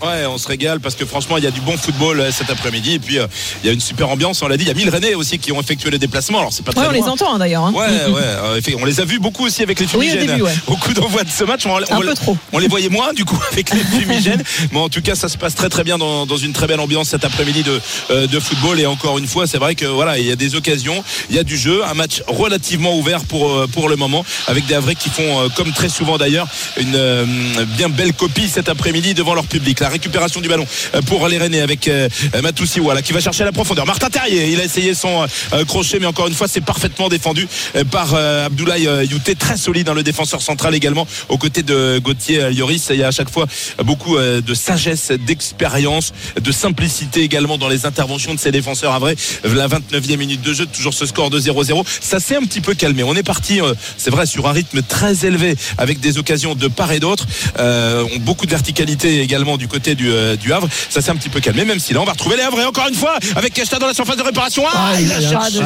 Ouais, 0.02 0.26
on 0.26 0.38
se 0.38 0.48
régale 0.48 0.80
parce 0.80 0.96
que 0.96 1.06
franchement, 1.06 1.38
il 1.38 1.44
y 1.44 1.48
a 1.48 1.52
du 1.52 1.62
bon 1.62 1.78
football 1.78 2.20
euh, 2.20 2.32
cet 2.32 2.50
après-midi. 2.50 2.94
Et 2.94 3.00
puis, 3.00 3.20
euh, 3.20 3.28
il 3.64 3.68
y 3.68 3.70
a 3.70 3.74
une 3.74 3.80
super 3.80 4.10
ambiance. 4.10 4.42
On 4.42 4.48
l'a 4.48 4.58
dit, 4.58 4.64
il 4.64 4.68
y 4.68 4.72
a 4.72 4.74
1000 4.74 4.90
Rennais 4.90 5.14
aussi 5.14 5.38
qui 5.38 5.52
ont 5.52 5.62
effectué 5.62 5.92
le 5.92 6.00
déplacement. 6.00 6.40
Alors, 6.40 6.52
c'est 6.52 6.66
pas 6.66 6.72
très 6.74 6.82
ouais, 6.82 6.88
on 6.90 6.92
les 6.92 7.04
entend 7.04 7.36
hein, 7.36 7.40
d'ailleurs. 7.40 7.66
Hein. 7.66 7.74
Ouais, 7.74 8.12
ouais. 8.12 8.22
Euh, 8.24 8.62
on 8.80 8.86
les 8.86 9.00
a 9.00 9.06
vus 9.06 9.20
beaucoup 9.20 9.46
aussi 9.46 9.62
avec 9.62 9.80
les 9.80 9.86
fumigènes. 9.86 10.22
Oui, 10.22 10.28
début, 10.28 10.42
ouais. 10.42 10.56
Beaucoup 10.68 10.94
d'envois 10.94 11.24
de 11.24 11.30
ce 11.30 11.44
match. 11.44 11.66
On, 11.68 11.78
Un 11.78 12.00
peu 12.00 12.14
trop. 12.16 12.36
On 12.52 12.58
les 12.58 12.68
voyait 12.68 12.90
moins, 12.90 13.14
du 13.14 13.26
coup, 13.26 13.40
avec 13.52 13.72
les 13.72 13.84
fumigènes. 13.84 14.44
Mais 14.72 14.80
en 14.80 14.90
tout 14.90 15.02
cas, 15.02 15.14
ça 15.14 15.30
se 15.30 15.38
passe 15.38 15.54
très, 15.54 15.70
très 15.70 15.84
bien 15.84 16.00
dans, 16.00 16.26
dans 16.26 16.38
une 16.38 16.54
très 16.54 16.66
belle 16.66 16.80
ambiance 16.80 17.10
cet 17.10 17.24
après-midi 17.24 17.62
de, 17.62 17.80
euh, 18.10 18.26
de 18.26 18.40
football. 18.40 18.80
Et 18.80 18.88
encore 18.88 19.20
une 19.20 19.28
fois, 19.28 19.46
c'est 19.46 19.60
vrai 19.60 19.76
que 19.76 19.86
voilà, 19.86 20.18
il 20.18 20.26
y 20.26 20.32
a 20.32 20.36
des 20.36 20.56
occasions, 20.56 21.04
il 21.30 21.36
y 21.36 21.40
a 21.40 21.44
du 21.44 21.58
jeu. 21.58 21.84
Un 21.86 21.94
match 21.94 22.24
relativement 22.28 22.98
ouvert 22.98 23.24
pour, 23.26 23.68
pour 23.68 23.88
le 23.88 23.98
moment. 23.98 24.26
Avec 24.48 24.66
des 24.66 24.74
Havrais 24.74 24.96
qui 24.96 25.10
font, 25.10 25.50
comme 25.56 25.72
très 25.74 25.90
souvent 25.90 26.18
d'ailleurs, 26.18 26.48
une 26.78 27.66
bien 27.78 27.90
belle 27.90 28.14
copie 28.14 28.50
cet 28.50 28.68
après-midi 28.68 29.14
devant 29.14 29.36
leur 29.36 29.46
public. 29.46 29.80
La 29.80 29.91
récupération 29.92 30.42
du 30.42 30.50
ballon 30.50 30.66
pour 31.08 31.28
les 31.28 31.38
Rennais 31.38 31.62
avec 31.62 31.88
euh, 31.88 32.10
Matoussi 32.42 32.80
voilà, 32.80 33.02
qui 33.02 33.14
va 33.14 33.20
chercher 33.20 33.44
la 33.44 33.52
profondeur. 33.52 33.86
Martin 33.86 34.10
Terrier, 34.10 34.52
il 34.52 34.60
a 34.60 34.64
essayé 34.64 34.94
son 34.94 35.26
euh, 35.54 35.66
crochet, 35.66 36.00
mais 36.00 36.06
encore 36.06 36.28
une 36.28 36.34
fois, 36.34 36.48
c'est 36.48 36.62
parfaitement 36.62 37.10
défendu 37.10 37.48
euh, 37.76 37.84
par 37.84 38.14
Abdoulaye 38.14 38.88
Youté, 39.10 39.36
très 39.36 39.58
solide 39.58 39.88
dans 39.88 39.94
le 39.94 40.04
défenseur 40.04 40.42
central 40.42 40.76
également, 40.76 41.08
aux 41.30 41.38
côtés 41.38 41.64
de 41.64 42.00
Gauthier 42.00 42.52
Lloris. 42.52 42.88
Il 42.92 42.98
y 42.98 43.04
a 43.04 43.08
à 43.08 43.12
chaque 43.12 43.30
fois 43.30 43.48
beaucoup 43.84 44.18
de 44.18 44.54
sagesse, 44.54 45.12
d'expérience, 45.12 46.14
de 46.40 46.52
simplicité 46.52 47.22
également 47.22 47.58
dans 47.58 47.68
les 47.68 47.86
interventions 47.86 48.34
de 48.34 48.40
ces 48.40 48.52
défenseurs 48.52 48.94
à 48.94 49.00
vrai. 49.00 49.16
La 49.44 49.68
29e 49.68 50.18
minute 50.18 50.42
de 50.42 50.54
jeu, 50.54 50.66
toujours 50.66 50.94
ce 50.94 51.06
score 51.06 51.30
de 51.30 51.40
0-0. 51.40 51.86
Ça 52.02 52.20
s'est 52.20 52.36
un 52.36 52.44
petit 52.44 52.62
peu 52.62 52.74
calmé. 52.74 53.04
On 53.04 53.16
est 53.16 53.24
parti, 53.24 53.60
c'est 53.98 54.12
vrai, 54.12 54.26
sur 54.26 54.48
un 54.48 54.52
rythme 54.52 54.82
très 54.82 55.26
élevé 55.26 55.56
avec 55.78 56.00
des 56.00 56.18
occasions 56.18 56.56
de 56.56 56.68
part 56.68 56.92
et 56.92 57.00
d'autre. 57.00 57.26
Euh, 57.60 58.06
beaucoup 58.22 58.46
de 58.46 58.52
verticalité 58.52 59.22
également 59.22 59.58
du 59.58 59.68
côté 59.68 59.81
du, 59.82 60.12
du 60.38 60.54
Havre 60.54 60.68
ça 60.90 61.02
s'est 61.02 61.12
un 61.12 61.16
petit 61.16 61.30
peu 61.30 61.40
calmé, 61.40 61.66
même 61.66 61.80
si 61.80 61.94
là 61.94 62.02
on 62.02 62.06
va 62.06 62.14
retrouver 62.14 62.38
les 62.38 62.44
Havres 62.44 62.60
encore 62.68 62.88
une 62.88 62.96
fois 62.96 63.18
avec 63.36 63.54
Keshta 63.54 63.80
dans 63.80 63.88
la 63.88 63.94
surface 63.94 64.18
de 64.18 64.24
réparation. 64.24 64.64
Ah, 64.74 64.94
il, 65.00 65.12
a 65.12 65.22
cherché. 65.22 65.60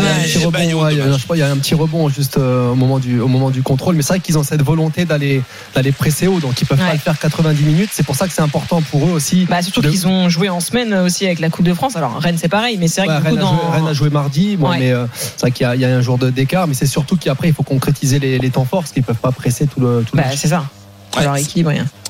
Il 1.34 1.38
y 1.38 1.42
a 1.42 1.50
un 1.50 1.58
petit 1.58 1.76
rebond 1.76 2.10
juste 2.10 2.38
euh, 2.38 2.72
au 2.72 2.76
moment 2.76 3.00
du 3.00 3.20
au 3.20 3.28
moment 3.28 3.50
du 3.50 3.62
contrôle, 3.62 3.96
mais 3.96 4.02
c'est 4.02 4.14
vrai 4.14 4.20
qu'ils 4.20 4.38
ont 4.38 4.44
cette 4.44 4.62
volonté 4.62 5.06
d'aller 5.06 5.42
d'aller 5.74 5.92
presser 5.92 6.28
haut, 6.28 6.40
donc 6.40 6.60
ils 6.62 6.66
peuvent 6.66 6.78
pas 6.78 6.94
le 6.94 7.00
faire 7.00 7.18
90 7.18 7.64
minutes. 7.64 7.90
C'est 7.92 8.06
pour 8.06 8.16
ça 8.16 8.28
que 8.28 8.34
c'est 8.34 8.42
important 8.42 8.82
pour 8.82 9.08
eux 9.08 9.12
aussi. 9.12 9.46
Bah, 9.46 9.62
surtout 9.62 9.82
qu'ils 9.82 10.08
ont 10.08 10.30
joué 10.30 10.50
en 10.50 10.60
semaine 10.60 10.94
aussi 10.94 11.26
avec 11.26 11.40
la 11.40 11.50
Coupe 11.50 11.66
de 11.66 11.74
France. 11.74 11.96
Alors 11.96 12.18
Rennes 12.20 12.38
c'est 12.40 12.50
pareil, 12.50 12.78
mais 12.78 12.88
c'est 12.88 13.04
vrai 13.04 13.18
que 13.18 13.24
Rennes, 13.24 13.36
dans... 13.36 13.54
a 13.54 13.56
joué, 13.56 13.72
Rennes 13.72 13.88
a 13.88 13.94
joué 13.94 14.10
mardi, 14.10 14.58
bon, 14.58 14.70
mais 14.70 14.92
euh, 14.92 15.06
c'est 15.14 15.42
vrai 15.42 15.52
qu'il 15.52 15.68
y, 15.76 15.80
y, 15.80 15.86
a 15.86 15.96
un 15.96 16.02
jour 16.02 16.18
d'écart, 16.18 16.68
mais 16.68 16.74
c'est 16.74 16.86
surtout 16.86 17.18
qu'après 17.18 17.48
il 17.48 17.54
faut 17.54 17.64
concrétiser 17.64 18.20
les, 18.20 18.40
les 18.40 18.50
temps 18.50 18.66
forts, 18.66 18.82
parce 18.82 18.92
qu'ils 18.92 19.04
peuvent 19.04 19.16
pas 19.16 19.32
presser 19.32 19.68
tout 19.68 19.80
le 19.80 20.04
tout 20.08 20.16
bah, 20.16 20.24
C'est 20.36 20.48
ça. 20.48 20.66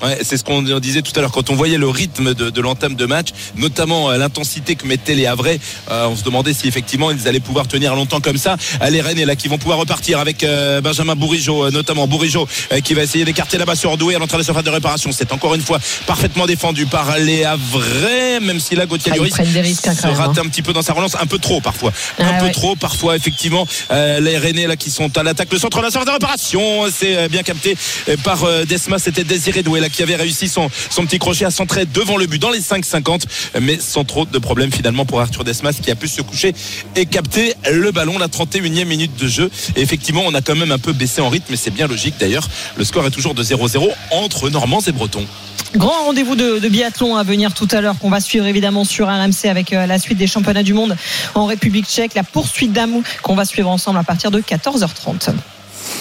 Ouais, 0.02 0.18
c'est 0.22 0.36
ce 0.36 0.44
qu'on 0.44 0.62
disait 0.62 1.00
tout 1.00 1.12
à 1.16 1.20
l'heure 1.22 1.32
quand 1.32 1.48
on 1.48 1.54
voyait 1.54 1.78
le 1.78 1.88
rythme 1.88 2.34
de, 2.34 2.50
de 2.50 2.60
l'entame 2.60 2.96
de 2.96 3.06
match, 3.06 3.28
notamment 3.56 4.10
euh, 4.10 4.18
l'intensité 4.18 4.76
que 4.76 4.86
mettaient 4.86 5.14
les 5.14 5.26
Havrais. 5.26 5.58
Euh, 5.90 6.06
on 6.08 6.16
se 6.16 6.22
demandait 6.22 6.52
si 6.52 6.68
effectivement 6.68 7.10
ils 7.10 7.26
allaient 7.26 7.40
pouvoir 7.40 7.66
tenir 7.66 7.94
longtemps 7.94 8.20
comme 8.20 8.36
ça. 8.36 8.56
Euh, 8.82 8.90
les 8.90 9.00
Rennes 9.00 9.24
là 9.24 9.36
qui 9.36 9.48
vont 9.48 9.56
pouvoir 9.56 9.78
repartir 9.78 10.18
avec 10.18 10.44
euh, 10.44 10.80
Benjamin 10.82 11.14
Bourigeau, 11.14 11.70
notamment 11.70 12.06
Bourigeau 12.06 12.46
qui 12.84 12.94
va 12.94 13.02
essayer 13.02 13.24
d'écarter 13.24 13.56
là-bas 13.56 13.74
sur 13.74 13.96
Doué 13.96 14.14
à 14.14 14.18
l'entrée 14.18 14.36
de 14.36 14.42
la 14.42 14.44
surface 14.44 14.64
de 14.64 14.70
réparation. 14.70 15.10
C'est 15.12 15.32
encore 15.32 15.54
une 15.54 15.62
fois 15.62 15.78
parfaitement 16.06 16.46
défendu 16.46 16.86
par 16.86 17.16
les 17.18 17.44
Havrais, 17.44 18.40
même 18.40 18.60
si 18.60 18.74
là 18.74 18.86
Gauthier 18.86 19.12
ah, 19.14 19.16
Lloris 19.16 19.34
risques, 19.34 19.90
se 19.92 20.06
rate 20.06 20.38
un 20.38 20.48
petit 20.48 20.62
peu 20.62 20.72
dans 20.72 20.82
sa 20.82 20.92
relance, 20.92 21.16
un 21.18 21.26
peu 21.26 21.38
trop 21.38 21.60
parfois, 21.60 21.92
ah, 22.18 22.24
un 22.24 22.38
peu 22.38 22.46
ouais. 22.46 22.52
trop 22.52 22.76
parfois 22.76 23.16
effectivement. 23.16 23.66
les 23.90 24.36
Rennes 24.36 24.66
là 24.66 24.76
qui 24.76 24.90
sont 24.90 25.16
à 25.16 25.22
l'attaque, 25.22 25.48
le 25.52 25.58
centre 25.58 25.78
de 25.78 25.84
la 25.84 25.90
surface 25.90 26.06
de 26.06 26.12
réparation, 26.12 26.84
c'est 26.92 27.28
bien 27.28 27.42
capté 27.42 27.76
par 28.22 28.44
Desma, 28.68 28.95
c'était 28.98 29.24
Désiré 29.24 29.62
Doué 29.62 29.80
là 29.80 29.88
qui 29.88 30.02
avait 30.02 30.16
réussi 30.16 30.48
son, 30.48 30.68
petit 31.06 31.18
crochet 31.18 31.44
à 31.44 31.50
centrer 31.50 31.86
devant 31.86 32.16
le 32.16 32.26
but 32.26 32.40
dans 32.40 32.50
les 32.50 32.60
5,50 32.60 33.22
mais 33.60 33.78
sans 33.80 34.04
trop 34.04 34.24
de 34.24 34.38
problèmes 34.38 34.72
finalement 34.72 35.04
pour 35.04 35.20
Arthur 35.20 35.44
Desmas 35.44 35.78
qui 35.82 35.90
a 35.90 35.94
pu 35.94 36.08
se 36.08 36.22
coucher 36.22 36.54
et 36.94 37.06
capter 37.06 37.54
le 37.70 37.90
ballon 37.92 38.18
la 38.18 38.28
31e 38.28 38.84
minute 38.84 39.16
de 39.16 39.28
jeu. 39.28 39.50
Effectivement 39.76 40.22
on 40.26 40.34
a 40.34 40.40
quand 40.40 40.56
même 40.56 40.72
un 40.72 40.78
peu 40.78 40.92
baissé 40.92 41.20
en 41.20 41.28
rythme 41.28 41.46
mais 41.50 41.56
c'est 41.56 41.70
bien 41.70 41.86
logique 41.86 42.14
d'ailleurs. 42.18 42.48
Le 42.76 42.84
score 42.84 43.06
est 43.06 43.10
toujours 43.10 43.34
de 43.34 43.42
0-0 43.42 43.88
entre 44.10 44.50
Normands 44.50 44.80
et 44.86 44.92
Bretons. 44.92 45.26
Grand 45.74 46.04
rendez-vous 46.06 46.36
de, 46.36 46.68
biathlon 46.68 47.16
à 47.16 47.22
venir 47.22 47.52
tout 47.52 47.68
à 47.70 47.80
l'heure 47.80 47.98
qu'on 47.98 48.08
va 48.08 48.20
suivre 48.20 48.46
évidemment 48.46 48.84
sur 48.84 49.08
RMC 49.08 49.46
avec 49.48 49.72
euh, 49.72 49.86
la 49.86 49.98
suite 49.98 50.16
des 50.16 50.26
championnats 50.26 50.62
du 50.62 50.72
monde 50.72 50.96
en 51.34 51.46
République 51.46 51.86
tchèque, 51.86 52.14
la 52.14 52.22
poursuite 52.22 52.72
d'Amou 52.72 53.02
qu'on 53.22 53.34
va 53.34 53.44
suivre 53.44 53.68
ensemble 53.68 53.98
à 53.98 54.04
partir 54.04 54.30
de 54.30 54.40
14h30. 54.40 55.34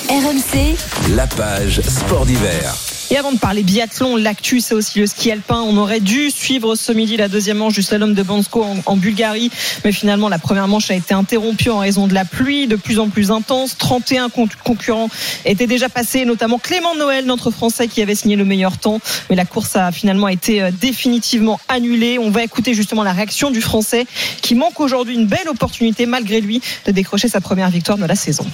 RMC, 0.09 0.75
la 1.15 1.27
page 1.27 1.81
sport 1.81 2.25
d'hiver. 2.25 2.75
Et 3.11 3.17
avant 3.17 3.31
de 3.31 3.37
parler 3.37 3.61
biathlon, 3.61 4.15
l'actu, 4.15 4.59
c'est 4.59 4.73
aussi 4.73 4.99
le 4.99 5.05
ski 5.05 5.31
alpin. 5.31 5.61
On 5.61 5.77
aurait 5.77 5.99
dû 5.99 6.31
suivre 6.31 6.75
ce 6.75 6.91
midi 6.91 7.17
la 7.17 7.27
deuxième 7.27 7.57
manche 7.57 7.75
du 7.75 7.83
slalom 7.83 8.15
de 8.15 8.23
Bansko 8.23 8.63
en, 8.63 8.77
en, 8.85 8.97
Bulgarie. 8.97 9.51
Mais 9.83 9.91
finalement, 9.91 10.27
la 10.27 10.39
première 10.39 10.67
manche 10.67 10.89
a 10.89 10.95
été 10.95 11.13
interrompue 11.13 11.69
en 11.69 11.79
raison 11.79 12.07
de 12.07 12.15
la 12.15 12.25
pluie 12.25 12.65
de 12.65 12.75
plus 12.75 12.99
en 12.99 13.09
plus 13.09 13.29
intense. 13.29 13.77
31 13.77 14.29
con 14.29 14.47
concurrents 14.63 15.09
étaient 15.45 15.67
déjà 15.67 15.87
passés, 15.87 16.25
notamment 16.25 16.57
Clément 16.57 16.95
Noël, 16.95 17.25
notre 17.25 17.51
Français 17.51 17.87
qui 17.87 18.01
avait 18.01 18.15
signé 18.15 18.35
le 18.35 18.45
meilleur 18.45 18.79
temps. 18.79 18.99
Mais 19.29 19.35
la 19.35 19.45
course 19.45 19.75
a 19.75 19.91
finalement 19.91 20.27
été 20.27 20.61
euh, 20.63 20.71
définitivement 20.71 21.59
annulée. 21.67 22.17
On 22.17 22.31
va 22.31 22.43
écouter 22.43 22.73
justement 22.73 23.03
la 23.03 23.13
réaction 23.13 23.51
du 23.51 23.61
Français 23.61 24.07
qui 24.41 24.55
manque 24.55 24.79
aujourd'hui 24.79 25.13
une 25.13 25.27
belle 25.27 25.47
opportunité, 25.47 26.07
malgré 26.07 26.41
lui, 26.41 26.59
de 26.85 26.91
décrocher 26.91 27.27
sa 27.27 27.41
première 27.41 27.69
victoire 27.69 27.99
de 27.99 28.05
la 28.05 28.15
saison. 28.15 28.45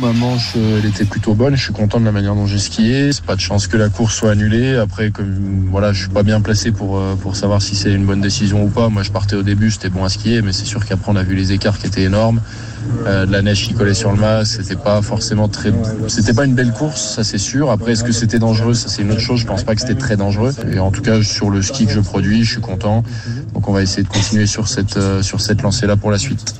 Ma 0.00 0.12
manche, 0.12 0.56
elle 0.56 0.86
était 0.86 1.04
plutôt 1.04 1.34
bonne. 1.34 1.54
Je 1.56 1.62
suis 1.62 1.72
content 1.72 2.00
de 2.00 2.04
la 2.04 2.12
manière 2.12 2.34
dont 2.34 2.46
j'ai 2.46 2.58
skié. 2.58 3.12
C'est 3.12 3.24
pas 3.24 3.36
de 3.36 3.40
chance 3.40 3.68
que 3.68 3.76
la 3.76 3.88
course 3.88 4.14
soit 4.14 4.32
annulée. 4.32 4.76
Après, 4.76 5.10
comme 5.10 5.68
voilà, 5.70 5.92
je 5.92 6.02
suis 6.02 6.10
pas 6.10 6.24
bien 6.24 6.40
placé 6.40 6.72
pour 6.72 7.00
pour 7.22 7.36
savoir 7.36 7.62
si 7.62 7.76
c'est 7.76 7.92
une 7.92 8.04
bonne 8.04 8.20
décision 8.20 8.64
ou 8.64 8.68
pas. 8.68 8.88
Moi, 8.88 9.04
je 9.04 9.12
partais 9.12 9.36
au 9.36 9.42
début, 9.42 9.70
c'était 9.70 9.90
bon 9.90 10.04
à 10.04 10.08
skier, 10.08 10.42
mais 10.42 10.52
c'est 10.52 10.64
sûr 10.64 10.84
qu'après 10.84 11.12
on 11.12 11.16
a 11.16 11.22
vu 11.22 11.36
les 11.36 11.52
écarts 11.52 11.78
qui 11.78 11.86
étaient 11.86 12.02
énormes. 12.02 12.40
Euh, 13.06 13.26
de 13.26 13.32
la 13.32 13.42
neige 13.42 13.66
qui 13.66 13.74
collait 13.74 13.94
sur 13.94 14.12
le 14.12 14.18
mât, 14.18 14.44
c'était 14.44 14.76
pas 14.76 15.00
forcément 15.02 15.48
très, 15.48 15.72
c'était 16.08 16.34
pas 16.34 16.44
une 16.44 16.54
belle 16.54 16.72
course, 16.72 17.14
ça 17.14 17.24
c'est 17.24 17.38
sûr. 17.38 17.70
Après, 17.70 17.92
est-ce 17.92 18.04
que 18.04 18.12
c'était 18.12 18.38
dangereux, 18.38 18.74
ça 18.74 18.88
c'est 18.88 19.02
une 19.02 19.12
autre 19.12 19.20
chose. 19.20 19.40
Je 19.40 19.46
pense 19.46 19.64
pas 19.64 19.74
que 19.74 19.80
c'était 19.80 19.94
très 19.94 20.16
dangereux. 20.16 20.52
Et 20.72 20.78
en 20.78 20.90
tout 20.90 21.02
cas, 21.02 21.22
sur 21.22 21.50
le 21.50 21.62
ski 21.62 21.86
que 21.86 21.92
je 21.92 22.00
produis, 22.00 22.44
je 22.44 22.52
suis 22.52 22.60
content. 22.60 23.02
Donc, 23.54 23.68
on 23.68 23.72
va 23.72 23.82
essayer 23.82 24.02
de 24.02 24.08
continuer 24.08 24.46
sur 24.46 24.68
cette 24.68 24.96
euh, 24.96 25.22
sur 25.22 25.40
cette 25.40 25.62
lancée 25.62 25.86
là 25.86 25.96
pour 25.96 26.10
la 26.10 26.18
suite. 26.18 26.54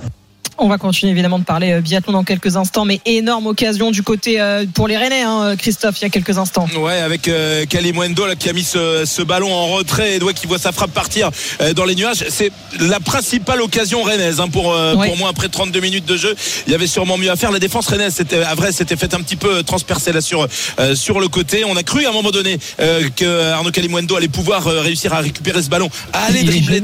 On 0.59 0.69
va 0.69 0.79
continuer 0.79 1.13
évidemment 1.13 1.39
de 1.39 1.45
parler 1.45 1.81
biathlon 1.81 2.13
dans 2.13 2.25
quelques 2.25 2.57
instants, 2.57 2.85
mais 2.85 3.01
énorme 3.07 3.47
occasion 3.47 3.91
du 3.91 4.03
côté 4.03 4.41
euh, 4.41 4.65
pour 4.73 4.89
les 4.89 4.97
Rennais, 4.97 5.23
hein, 5.23 5.55
Christophe, 5.59 5.97
il 6.01 6.03
y 6.03 6.07
a 6.07 6.11
quelques 6.11 6.39
instants. 6.39 6.67
Ouais, 6.79 6.99
avec 6.99 7.29
euh, 7.29 7.65
Kalimwendo 7.67 8.27
là, 8.27 8.37
qui 8.37 8.49
a 8.49 8.53
mis 8.53 8.63
ce, 8.63 9.03
ce, 9.05 9.23
ballon 9.23 9.53
en 9.53 9.67
retrait, 9.69 10.15
Edouard 10.17 10.35
qui 10.35 10.47
voit 10.47 10.59
sa 10.59 10.73
frappe 10.73 10.93
partir 10.93 11.31
euh, 11.61 11.73
dans 11.75 11.85
les 11.85 11.95
nuages. 11.95 12.25
C'est 12.29 12.53
la 12.81 13.01
principale 13.01 13.61
occasion 13.63 14.03
rennaise 14.03 14.41
hein, 14.41 14.49
pour, 14.49 14.73
euh, 14.73 14.95
Ouais. 14.95 15.09
pour 15.09 15.17
moi 15.17 15.29
après 15.29 15.49
32 15.49 15.81
minutes 15.81 16.07
de 16.07 16.17
jeu. 16.17 16.35
Il 16.67 16.73
y 16.73 16.75
avait 16.75 16.87
sûrement 16.87 17.19
mieux 17.19 17.31
à 17.31 17.37
faire. 17.37 17.51
La 17.51 17.59
défense 17.59 17.89
rennaise, 17.89 18.15
c'était 18.15 18.43
à 18.43 18.55
vrai, 18.55 18.71
c'était 18.71 18.97
fait 18.97 19.13
un 19.15 19.21
petit 19.21 19.37
peu 19.37 19.63
transpercer 19.63 20.13
là 20.13 20.21
sur 20.21 20.47
euh, 20.79 20.95
sur 20.95 21.21
le 21.21 21.29
côté. 21.29 21.65
On 21.65 21.77
a 21.77 21.83
cru 21.83 22.07
à 22.07 22.11
un 22.11 22.13
moment 22.13 22.31
donné 22.31 22.59
euh, 22.81 23.09
que 23.15 23.51
Arnaud 23.51 23.71
Kalimwendo 23.71 24.17
allait 24.17 24.29
pouvoir 24.29 24.67
euh, 24.67 24.81
réussir 24.81 25.13
à 25.13 25.21
récupérer 25.21 25.63
ce 25.63 25.69
ballon, 25.69 25.89
à 26.13 26.27
aller 26.27 26.41
il 26.41 26.47
dribbler 26.47 26.83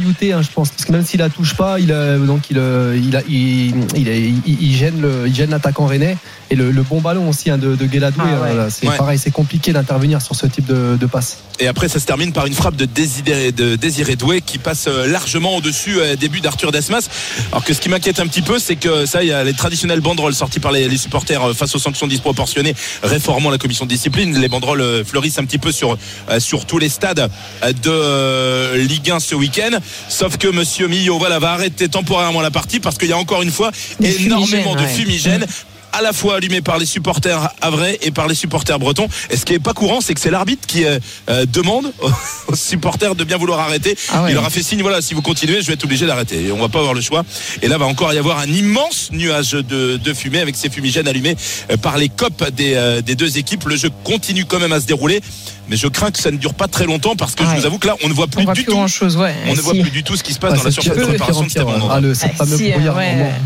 Youté, 0.00 0.32
hein, 0.32 0.42
je 0.42 0.48
pense, 0.52 0.70
parce 0.70 0.84
que 0.84 0.92
même 0.92 1.04
s'il 1.04 1.20
la 1.20 1.30
touche 1.30 1.54
pas, 1.54 1.78
il 1.80 1.92
a, 1.92 2.18
donc 2.18 2.42
il, 2.50 2.58
euh, 2.58 2.98
il, 3.28 4.76
gêne 4.76 5.50
l'attaquant 5.50 5.86
rennais 5.86 6.16
et 6.50 6.54
le, 6.54 6.70
le 6.70 6.82
bon 6.82 7.00
ballon 7.00 7.28
aussi 7.28 7.50
hein, 7.50 7.58
de, 7.58 7.74
de 7.74 7.86
Guéladoué, 7.86 8.22
Ah 8.26 8.30
ouais. 8.42 8.52
voilà, 8.54 8.70
c'est 8.70 8.86
Ouais. 8.88 8.96
pareil, 8.96 9.18
c'est 9.18 9.30
compliqué 9.30 9.72
d'intervenir 9.72 10.22
sur 10.22 10.34
ce 10.36 10.46
type 10.46 10.66
de, 10.66 10.96
de 10.96 11.06
passe. 11.06 11.38
Et 11.58 11.66
après, 11.66 11.88
ça 11.88 11.98
se 11.98 12.04
termine 12.06 12.32
par 12.32 12.46
une 12.46 12.52
frappe 12.54 12.76
de 12.76 12.84
Désiré, 12.84 13.50
de 13.50 13.76
Désiré 13.76 14.14
Doué 14.16 14.42
qui 14.42 14.58
passe 14.58 14.86
euh, 14.88 15.06
largement 15.06 15.56
au-dessus 15.56 15.98
euh, 15.98 16.14
des 16.14 16.28
buts 16.28 16.40
d'Arthur 16.42 16.70
Desmas. 16.70 17.08
Alors 17.50 17.64
que 17.64 17.72
ce 17.72 17.80
qui 17.80 17.88
m'inquiète 17.88 18.20
un 18.20 18.26
petit 18.26 18.42
peu, 18.42 18.58
c'est 18.58 18.76
que 18.76 19.06
ça, 19.06 19.22
il 19.22 19.28
y 19.28 19.32
a 19.32 19.42
les 19.42 19.54
traditionnelles 19.54 20.00
banderoles 20.02 20.34
sorties 20.34 20.60
par 20.60 20.70
les, 20.72 20.88
les 20.88 20.98
supporters 20.98 21.42
euh, 21.42 21.54
face 21.54 21.74
aux 21.74 21.78
sanctions 21.78 22.06
disproportionnées, 22.06 22.74
réformant 23.02 23.50
la 23.50 23.58
commission 23.58 23.86
de 23.86 23.90
discipline. 23.90 24.38
Les 24.38 24.48
banderoles 24.48 24.82
euh, 24.82 25.04
fleurissent 25.04 25.38
un 25.38 25.44
petit 25.46 25.58
peu 25.58 25.72
sur, 25.72 25.96
euh, 26.30 26.38
sur 26.40 26.66
tous 26.66 26.78
les 26.78 26.88
stades 26.90 27.28
euh, 27.64 27.72
de 27.72 27.90
euh, 27.90 28.76
Ligue 28.76 29.10
1 29.10 29.18
ce 29.20 29.34
week-end. 29.34 29.78
Sauf 30.08 30.36
que 30.36 30.48
Monsieur 30.48 30.88
Millot 30.88 31.18
voilà, 31.18 31.38
va 31.38 31.52
arrêter 31.52 31.88
temporairement 31.88 32.40
la 32.42 32.50
partie 32.50 32.80
parce 32.80 32.98
qu'il 32.98 33.08
y 33.08 33.12
a 33.12 33.18
encore 33.18 33.42
une 33.42 33.50
fois 33.50 33.70
Des 33.98 34.24
énormément 34.26 34.76
fumigènes, 34.86 35.40
de 35.40 35.44
ouais. 35.44 35.50
À 35.96 36.02
la 36.02 36.12
fois 36.12 36.36
allumé 36.36 36.60
par 36.60 36.76
les 36.76 36.84
supporters 36.84 37.48
havrais 37.62 37.98
et 38.02 38.10
par 38.10 38.28
les 38.28 38.34
supporters 38.34 38.78
bretons. 38.78 39.08
Et 39.30 39.36
ce 39.36 39.46
qui 39.46 39.54
est 39.54 39.58
pas 39.58 39.72
courant, 39.72 40.02
c'est 40.02 40.12
que 40.12 40.20
c'est 40.20 40.30
l'arbitre 40.30 40.66
qui 40.66 40.84
euh, 40.84 40.98
euh, 41.30 41.46
demande 41.46 41.90
aux 42.48 42.54
supporters 42.54 43.14
de 43.14 43.24
bien 43.24 43.38
vouloir 43.38 43.60
arrêter. 43.60 43.96
Ah 44.12 44.22
ouais. 44.22 44.30
Il 44.30 44.34
leur 44.34 44.44
a 44.44 44.50
fait 44.50 44.62
signe, 44.62 44.82
voilà, 44.82 45.00
si 45.00 45.14
vous 45.14 45.22
continuez, 45.22 45.62
je 45.62 45.66
vais 45.66 45.72
être 45.72 45.84
obligé 45.84 46.06
d'arrêter. 46.06 46.46
Et 46.46 46.52
on 46.52 46.58
va 46.58 46.68
pas 46.68 46.80
avoir 46.80 46.92
le 46.92 47.00
choix. 47.00 47.24
Et 47.62 47.68
là 47.68 47.78
va 47.78 47.86
encore 47.86 48.12
y 48.12 48.18
avoir 48.18 48.38
un 48.38 48.46
immense 48.46 49.10
nuage 49.12 49.52
de, 49.52 49.96
de 49.96 50.14
fumée 50.14 50.40
avec 50.40 50.56
ces 50.56 50.68
fumigènes 50.68 51.08
allumés 51.08 51.36
euh, 51.70 51.78
par 51.78 51.96
les 51.96 52.10
copes 52.10 52.50
des, 52.50 52.74
euh, 52.74 53.00
des 53.00 53.14
deux 53.14 53.38
équipes. 53.38 53.64
Le 53.64 53.76
jeu 53.76 53.90
continue 54.04 54.44
quand 54.44 54.58
même 54.58 54.72
à 54.72 54.80
se 54.80 54.86
dérouler. 54.86 55.22
Mais 55.68 55.76
je 55.76 55.88
crains 55.88 56.10
que 56.10 56.18
ça 56.18 56.30
ne 56.30 56.36
dure 56.36 56.54
pas 56.54 56.68
très 56.68 56.84
longtemps 56.84 57.16
parce 57.16 57.34
que 57.34 57.44
je 57.44 57.48
Ouais. 57.50 57.56
vous 57.58 57.66
avoue 57.66 57.78
que 57.78 57.86
là, 57.88 57.94
on 58.04 58.08
ne 58.08 58.12
voit 58.14 58.26
plus 58.28 58.42
On 58.42 58.44
voit 58.44 58.54
du 58.54 58.62
plus 58.62 58.70
tout. 58.70 58.76
grand 58.76 58.86
chose, 58.86 59.16
ouais. 59.16 59.34
On 59.48 59.54
ne 59.56 59.60
voit 59.60 59.72
plus 59.74 59.90
du 59.90 60.02
tout 60.04 60.16
ce 60.16 60.22
qui 60.22 60.32
se 60.32 60.38
passe 60.38 60.52
Ah, 60.54 60.58
dans 60.58 60.64
la 60.64 60.70
surface 60.70 60.96
de 60.96 61.04
préparation 61.04 61.42
de 61.42 61.60
endroit. 61.60 61.92
Ah, 61.94 62.00
le, 62.00 62.12
Ah, 62.22 62.28
fameux 62.28 62.56
si, 62.56 62.72
euh, 62.72 62.92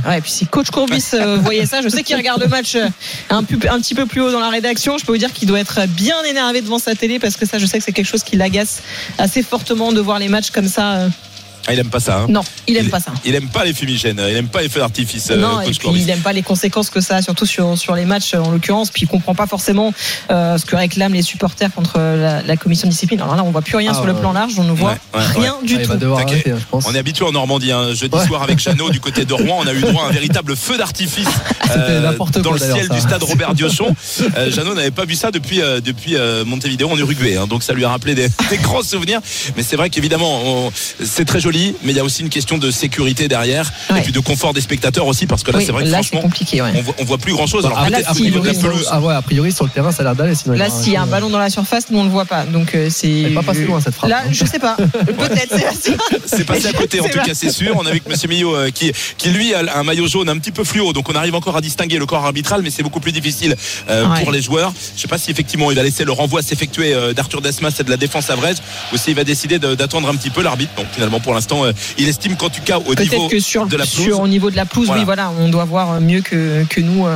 ouais, 0.06 0.20
puis 0.20 0.30
si 0.30 0.46
coach 0.46 0.70
Courbis 0.70 1.04
euh, 1.14 1.36
voyait 1.42 1.66
ça, 1.66 1.80
je 1.82 1.88
sais 1.88 2.02
qu'il 2.02 2.16
regarde 2.16 2.40
le 2.42 2.48
match 2.48 2.74
euh, 2.74 2.88
un, 3.30 3.42
peu- 3.42 3.58
un 3.70 3.78
petit 3.80 3.94
peu 3.94 4.06
plus 4.06 4.20
haut 4.20 4.30
dans 4.32 4.40
la 4.40 4.50
rédaction. 4.50 4.98
Je 4.98 5.04
peux 5.04 5.12
vous 5.12 5.18
dire 5.18 5.32
qu'il 5.32 5.48
doit 5.48 5.60
être 5.60 5.86
bien 5.88 6.22
énervé 6.28 6.60
devant 6.60 6.78
sa 6.78 6.94
télé 6.94 7.18
parce 7.18 7.36
que 7.36 7.46
ça, 7.46 7.58
je 7.58 7.66
sais 7.66 7.78
que 7.78 7.84
c'est 7.84 7.92
quelque 7.92 8.06
chose 8.08 8.22
qui 8.22 8.36
l'agace 8.36 8.82
assez 9.18 9.42
fortement 9.42 9.92
de 9.92 10.00
voir 10.00 10.18
les 10.18 10.28
matchs 10.28 10.50
comme 10.50 10.68
ça. 10.68 11.08
Euh. 11.60 11.66
Ah, 11.68 11.72
il 11.74 11.78
aime 11.78 11.88
pas 11.90 12.00
ça. 12.00 12.18
hein. 12.20 12.26
Non, 12.28 12.42
il 12.66 12.76
aime 12.76 12.88
pas 12.88 13.00
ça. 13.00 13.12
Il 13.24 13.34
aime 13.34 13.48
pas 13.48 13.64
les 13.64 13.72
fumigènes, 13.74 14.20
il 14.28 14.36
aime 14.36 14.48
pas 14.48 14.62
les 14.62 14.68
feux 14.68 14.80
d'artifice. 14.80 15.30
euh, 15.30 15.36
non, 15.36 15.60
et 15.60 15.70
puis 15.70 15.88
il 15.94 16.06
n'aime 16.06 16.20
pas 16.20 16.32
les 16.32 16.42
conséquences 16.42 16.90
que 16.90 17.00
ça 17.00 17.16
a, 17.16 17.22
surtout 17.22 17.46
sur, 17.46 17.76
sur 17.78 17.94
les 17.94 18.04
matchs 18.04 18.34
en 18.34 18.50
l'occurrence. 18.50 18.90
Puis 18.90 19.02
il 19.02 19.08
comprend 19.08 19.34
pas 19.34 19.46
forcément 19.46 19.92
euh, 20.30 20.58
ce 20.58 20.64
que 20.64 20.76
réclament 20.76 21.14
les 21.14 21.22
supporters 21.22 21.72
contre 21.72 21.98
la, 21.98 22.42
la 22.42 22.56
commission 22.56 22.86
de 22.88 22.92
discipline. 22.92 23.20
Alors 23.20 23.36
là, 23.36 23.44
on 23.44 23.50
voit 23.50 23.62
plus 23.62 23.76
rien 23.76 23.90
Ah, 23.92 23.94
sur 23.94 24.06
le 24.06 24.14
plan 24.14 24.32
large, 24.32 24.52
on 24.58 24.64
ne 24.64 24.72
voit 24.72 24.90
Ouais, 25.14 25.20
ouais, 25.20 25.26
rien 25.40 25.56
du 25.64 25.76
Ah, 25.88 25.96
tout. 25.96 26.12
arrêter, 26.14 26.42
je 26.58 26.64
pense. 26.70 26.84
On 26.88 26.94
est 26.94 26.98
habitué 26.98 27.24
en 27.24 27.32
Normandie, 27.32 27.72
hein. 27.72 27.94
jeudi 27.94 28.16
Ouais. 28.16 28.26
soir 28.26 28.42
avec 28.42 28.58
Jeannot 28.58 28.90
du 28.90 29.00
côté 29.00 29.24
de 29.24 29.32
Rouen, 29.34 29.58
on 29.60 29.66
a 29.66 29.72
eu 29.74 29.80
droit 29.80 30.04
à 30.04 30.08
un 30.08 30.12
véritable 30.12 30.56
feu 30.56 30.76
d'artifice 30.78 31.26
euh, 31.76 32.12
dans 32.12 32.16
quoi, 32.42 32.52
le 32.52 32.58
ciel 32.58 32.86
ça. 32.88 32.94
du 32.94 33.00
stade 33.00 33.22
Robert 33.22 33.54
Diochon. 33.54 33.94
Euh, 34.36 34.50
Jeannot 34.50 34.74
n'avait 34.74 34.90
pas 34.90 35.04
vu 35.04 35.14
ça 35.14 35.30
depuis 35.30 35.60
euh, 35.60 35.80
depuis 35.80 36.16
euh, 36.16 36.44
Montevideo 36.44 36.88
en 36.90 36.96
Uruguay, 36.96 37.36
hein. 37.36 37.46
donc 37.46 37.62
ça 37.62 37.72
lui 37.72 37.84
a 37.84 37.90
rappelé 37.90 38.14
des, 38.14 38.28
des 38.50 38.56
grands 38.58 38.82
souvenirs. 38.82 39.20
Mais 39.56 39.62
c'est 39.62 39.76
vrai 39.76 39.90
qu'évidemment, 39.90 40.72
c'est 41.04 41.24
très 41.24 41.40
joli, 41.40 41.49
mais 41.82 41.92
il 41.92 41.96
y 41.96 42.00
a 42.00 42.04
aussi 42.04 42.22
une 42.22 42.28
question 42.28 42.58
de 42.58 42.70
sécurité 42.70 43.28
derrière 43.28 43.70
Ouais. 43.90 43.98
et 44.00 44.02
puis 44.02 44.12
de 44.12 44.20
confort 44.20 44.52
des 44.54 44.60
spectateurs 44.60 45.06
aussi, 45.06 45.26
parce 45.26 45.42
que 45.42 45.50
là, 45.50 45.58
Oui, 45.58 45.64
c'est 45.66 45.72
vrai 45.72 45.84
que 45.84 45.88
là, 45.88 45.98
franchement, 45.98 46.20
compliqué. 46.22 46.62
Ouais. 46.62 46.72
on 46.76 46.82
voit, 46.82 46.94
on 46.98 47.04
voit 47.04 47.18
plus 47.18 47.32
grand 47.32 47.46
chose. 47.46 47.64
Alors 47.66 47.78
Bah, 47.78 47.90
là, 47.90 47.98
peut-être 47.98 48.10
a 48.10 48.14
si, 48.14 48.20
au 48.22 48.24
niveau 48.24 48.38
de 48.40 48.46
la 48.46 48.52
il 48.52 48.56
y 48.56 48.64
aurait- 48.64 48.68
pelouse. 48.74 48.88
Ah 48.90 49.00
ouais, 49.00 49.14
a 49.14 49.22
priori 49.22 49.52
sur 49.52 49.64
le 49.64 49.70
terrain, 49.70 49.90
ça 49.92 50.02
a 50.02 50.04
l'air 50.04 50.14
d'aller. 50.14 50.34
Là, 50.46 50.68
s'il 50.70 50.92
y 50.92 50.96
a 50.96 51.02
un 51.02 51.06
ballon 51.06 51.30
dans 51.30 51.38
la 51.38 51.50
surface, 51.50 51.84
nous 51.90 51.98
on 51.98 52.04
le 52.04 52.10
voit 52.10 52.24
pas. 52.24 52.44
Donc 52.44 52.74
euh, 52.74 52.88
c'est. 52.90 53.30
Pas 53.34 53.42
passée 53.42 53.64
loin, 53.64 53.80
cette 53.80 53.94
frappe, 53.94 54.10
Là, 54.10 54.22
hein. 54.26 54.30
je 54.32 54.44
sais 54.44 54.58
pas. 54.58 54.76
Peut-être. 55.20 55.56
c'est- 56.26 56.44
passé 56.44 56.66
à 56.68 56.72
côté, 56.72 57.00
en 57.00 57.04
tout 57.08 57.18
cas, 57.18 57.34
c'est 57.34 57.50
sûr. 57.50 57.74
On 57.76 57.86
a 57.86 57.90
vu 57.92 58.00
que 58.00 58.08
Monsieur 58.08 58.28
Millot, 58.28 58.54
euh, 58.54 58.70
qui, 58.70 58.92
qui 59.18 59.30
lui 59.30 59.54
a 59.54 59.60
un 59.78 59.82
maillot 59.82 60.06
jaune 60.06 60.28
un 60.28 60.38
petit 60.38 60.52
peu 60.52 60.64
fluo, 60.64 60.92
donc 60.92 61.08
on 61.08 61.14
arrive 61.14 61.34
encore 61.34 61.56
à 61.56 61.60
distinguer 61.60 61.98
le 61.98 62.06
corps 62.06 62.24
arbitral, 62.24 62.62
mais 62.62 62.70
c'est 62.70 62.82
beaucoup 62.82 63.00
plus 63.00 63.12
difficile 63.12 63.56
euh, 63.88 64.06
Ouais. 64.06 64.22
pour 64.22 64.32
les 64.32 64.40
joueurs. 64.42 64.72
Je 64.96 65.00
sais 65.02 65.08
pas 65.08 65.18
si 65.18 65.30
effectivement 65.30 65.70
il 65.70 65.76
va 65.76 65.82
laisser 65.82 66.04
le 66.04 66.12
renvoi 66.12 66.42
s'effectuer 66.42 66.92
euh, 66.94 67.12
d'Arthur 67.12 67.40
Desmas 67.42 67.74
et 67.78 67.84
de 67.84 67.90
la 67.90 67.96
défense 67.96 68.30
à 68.30 68.34
Vrège, 68.36 68.56
ou 68.92 68.96
s'il 68.96 69.14
va 69.14 69.24
décider 69.24 69.58
de- 69.58 69.74
d'attendre 69.74 70.08
un 70.08 70.14
petit 70.16 70.30
peu 70.30 70.42
l'arbitre. 70.42 70.72
Donc 70.76 70.86
finalement, 70.92 71.20
pour 71.20 71.34
l'instant, 71.34 71.39
euh, 71.64 71.72
il 71.98 72.08
estime 72.08 72.36
qu'en 72.36 72.48
tout 72.48 72.62
cas 72.64 72.78
au 72.78 72.80
niveau 72.80 72.94
Peut-être 72.94 73.28
que 73.30 73.40
sur, 73.40 73.66
de 73.66 73.76
la 73.76 73.84
sur- 73.84 74.04
pelouse, 74.04 74.20
au 74.20 74.28
niveau 74.28 74.50
de 74.50 74.56
la 74.56 74.66
pelouse, 74.66 74.86
Voilà. 74.86 75.00
oui, 75.00 75.04
voilà, 75.04 75.32
on 75.38 75.48
doit 75.48 75.64
voir 75.64 76.00
mieux 76.00 76.20
que, 76.20 76.64
que 76.68 76.80
nous. 76.80 77.06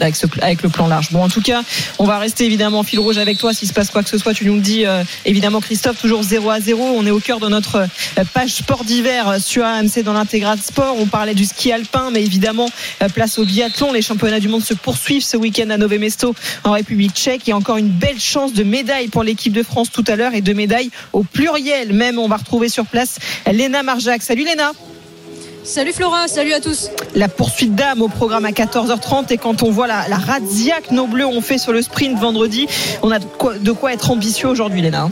Avec, 0.00 0.16
ce, 0.16 0.26
avec 0.40 0.62
le 0.62 0.68
plan 0.68 0.86
large. 0.86 1.08
Bon, 1.10 1.22
en 1.22 1.28
tout 1.28 1.40
cas, 1.40 1.62
on 1.98 2.04
va 2.04 2.18
rester 2.18 2.44
évidemment 2.44 2.80
en 2.80 2.82
fil 2.82 2.98
rouge 2.98 3.18
avec 3.18 3.38
toi. 3.38 3.52
S'il 3.52 3.68
se 3.68 3.72
passe 3.72 3.90
quoi 3.90 4.02
que 4.02 4.08
ce 4.08 4.18
soit, 4.18 4.34
tu 4.34 4.44
nous 4.46 4.54
le 4.54 4.60
dis. 4.60 4.84
euh, 4.86 5.04
évidemment, 5.24 5.60
Christophe, 5.60 5.98
toujours 6.00 6.22
0 6.22 6.50
à 6.50 6.60
0. 6.60 6.82
On 6.82 7.06
est 7.06 7.10
au 7.10 7.20
cœur 7.20 7.40
de 7.40 7.48
notre 7.48 7.76
euh, 7.76 8.24
page 8.32 8.50
sport 8.54 8.84
d'hiver 8.84 9.28
euh, 9.28 9.38
sur 9.38 9.64
AMC 9.64 10.02
dans 10.04 10.12
l'intégral 10.12 10.58
sport. 10.58 10.96
On 10.98 11.06
parlait 11.06 11.34
du 11.34 11.44
ski 11.44 11.72
alpin, 11.72 12.10
mais 12.12 12.22
évidemment, 12.22 12.68
place 13.14 13.38
au 13.38 13.44
biathlon. 13.44 13.92
Les 13.92 14.02
championnats 14.02 14.40
du 14.40 14.48
monde 14.48 14.64
se 14.64 14.74
poursuivent 14.74 15.24
ce 15.24 15.36
week-end 15.36 15.70
à 15.70 15.76
Nové 15.76 15.98
Mesto 15.98 16.34
en 16.64 16.72
République 16.72 17.14
tchèque. 17.14 17.48
A 17.48 17.56
encore 17.56 17.76
une 17.76 17.88
belle 17.88 18.20
chance 18.20 18.52
de 18.52 18.62
médaille 18.64 19.08
pour 19.08 19.22
l'équipe 19.22 19.52
de 19.52 19.62
France 19.62 19.90
tout 19.90 20.04
à 20.06 20.16
l'heure 20.16 20.34
et 20.34 20.40
de 20.40 20.52
médailles 20.52 20.90
au 21.12 21.22
pluriel. 21.22 21.92
Même, 21.92 22.18
on 22.18 22.28
va 22.28 22.36
retrouver 22.36 22.68
sur 22.68 22.86
place 22.86 23.18
Léna 23.50 23.82
Marjac. 23.82 24.22
Salut 24.22 24.44
Léna. 24.44 24.72
Salut 25.64 25.94
Flora, 25.94 26.28
salut 26.28 26.52
à 26.52 26.60
tous. 26.60 26.90
La 27.14 27.26
poursuite 27.26 27.74
d'âme 27.74 28.02
au 28.02 28.08
programme 28.08 28.44
à 28.44 28.50
14h30 28.50 29.32
et 29.32 29.38
quand 29.38 29.62
on 29.62 29.70
voit 29.70 29.86
la, 29.86 30.06
la 30.08 30.18
razzia 30.18 30.82
que 30.82 30.92
nos 30.92 31.06
bleus 31.06 31.24
ont 31.24 31.40
fait 31.40 31.56
sur 31.56 31.72
le 31.72 31.80
sprint 31.80 32.18
vendredi, 32.18 32.68
on 33.02 33.10
a 33.10 33.18
de 33.18 33.24
quoi, 33.24 33.56
de 33.58 33.72
quoi 33.72 33.94
être 33.94 34.10
ambitieux 34.10 34.48
aujourd'hui, 34.48 34.82
Léna. 34.82 35.08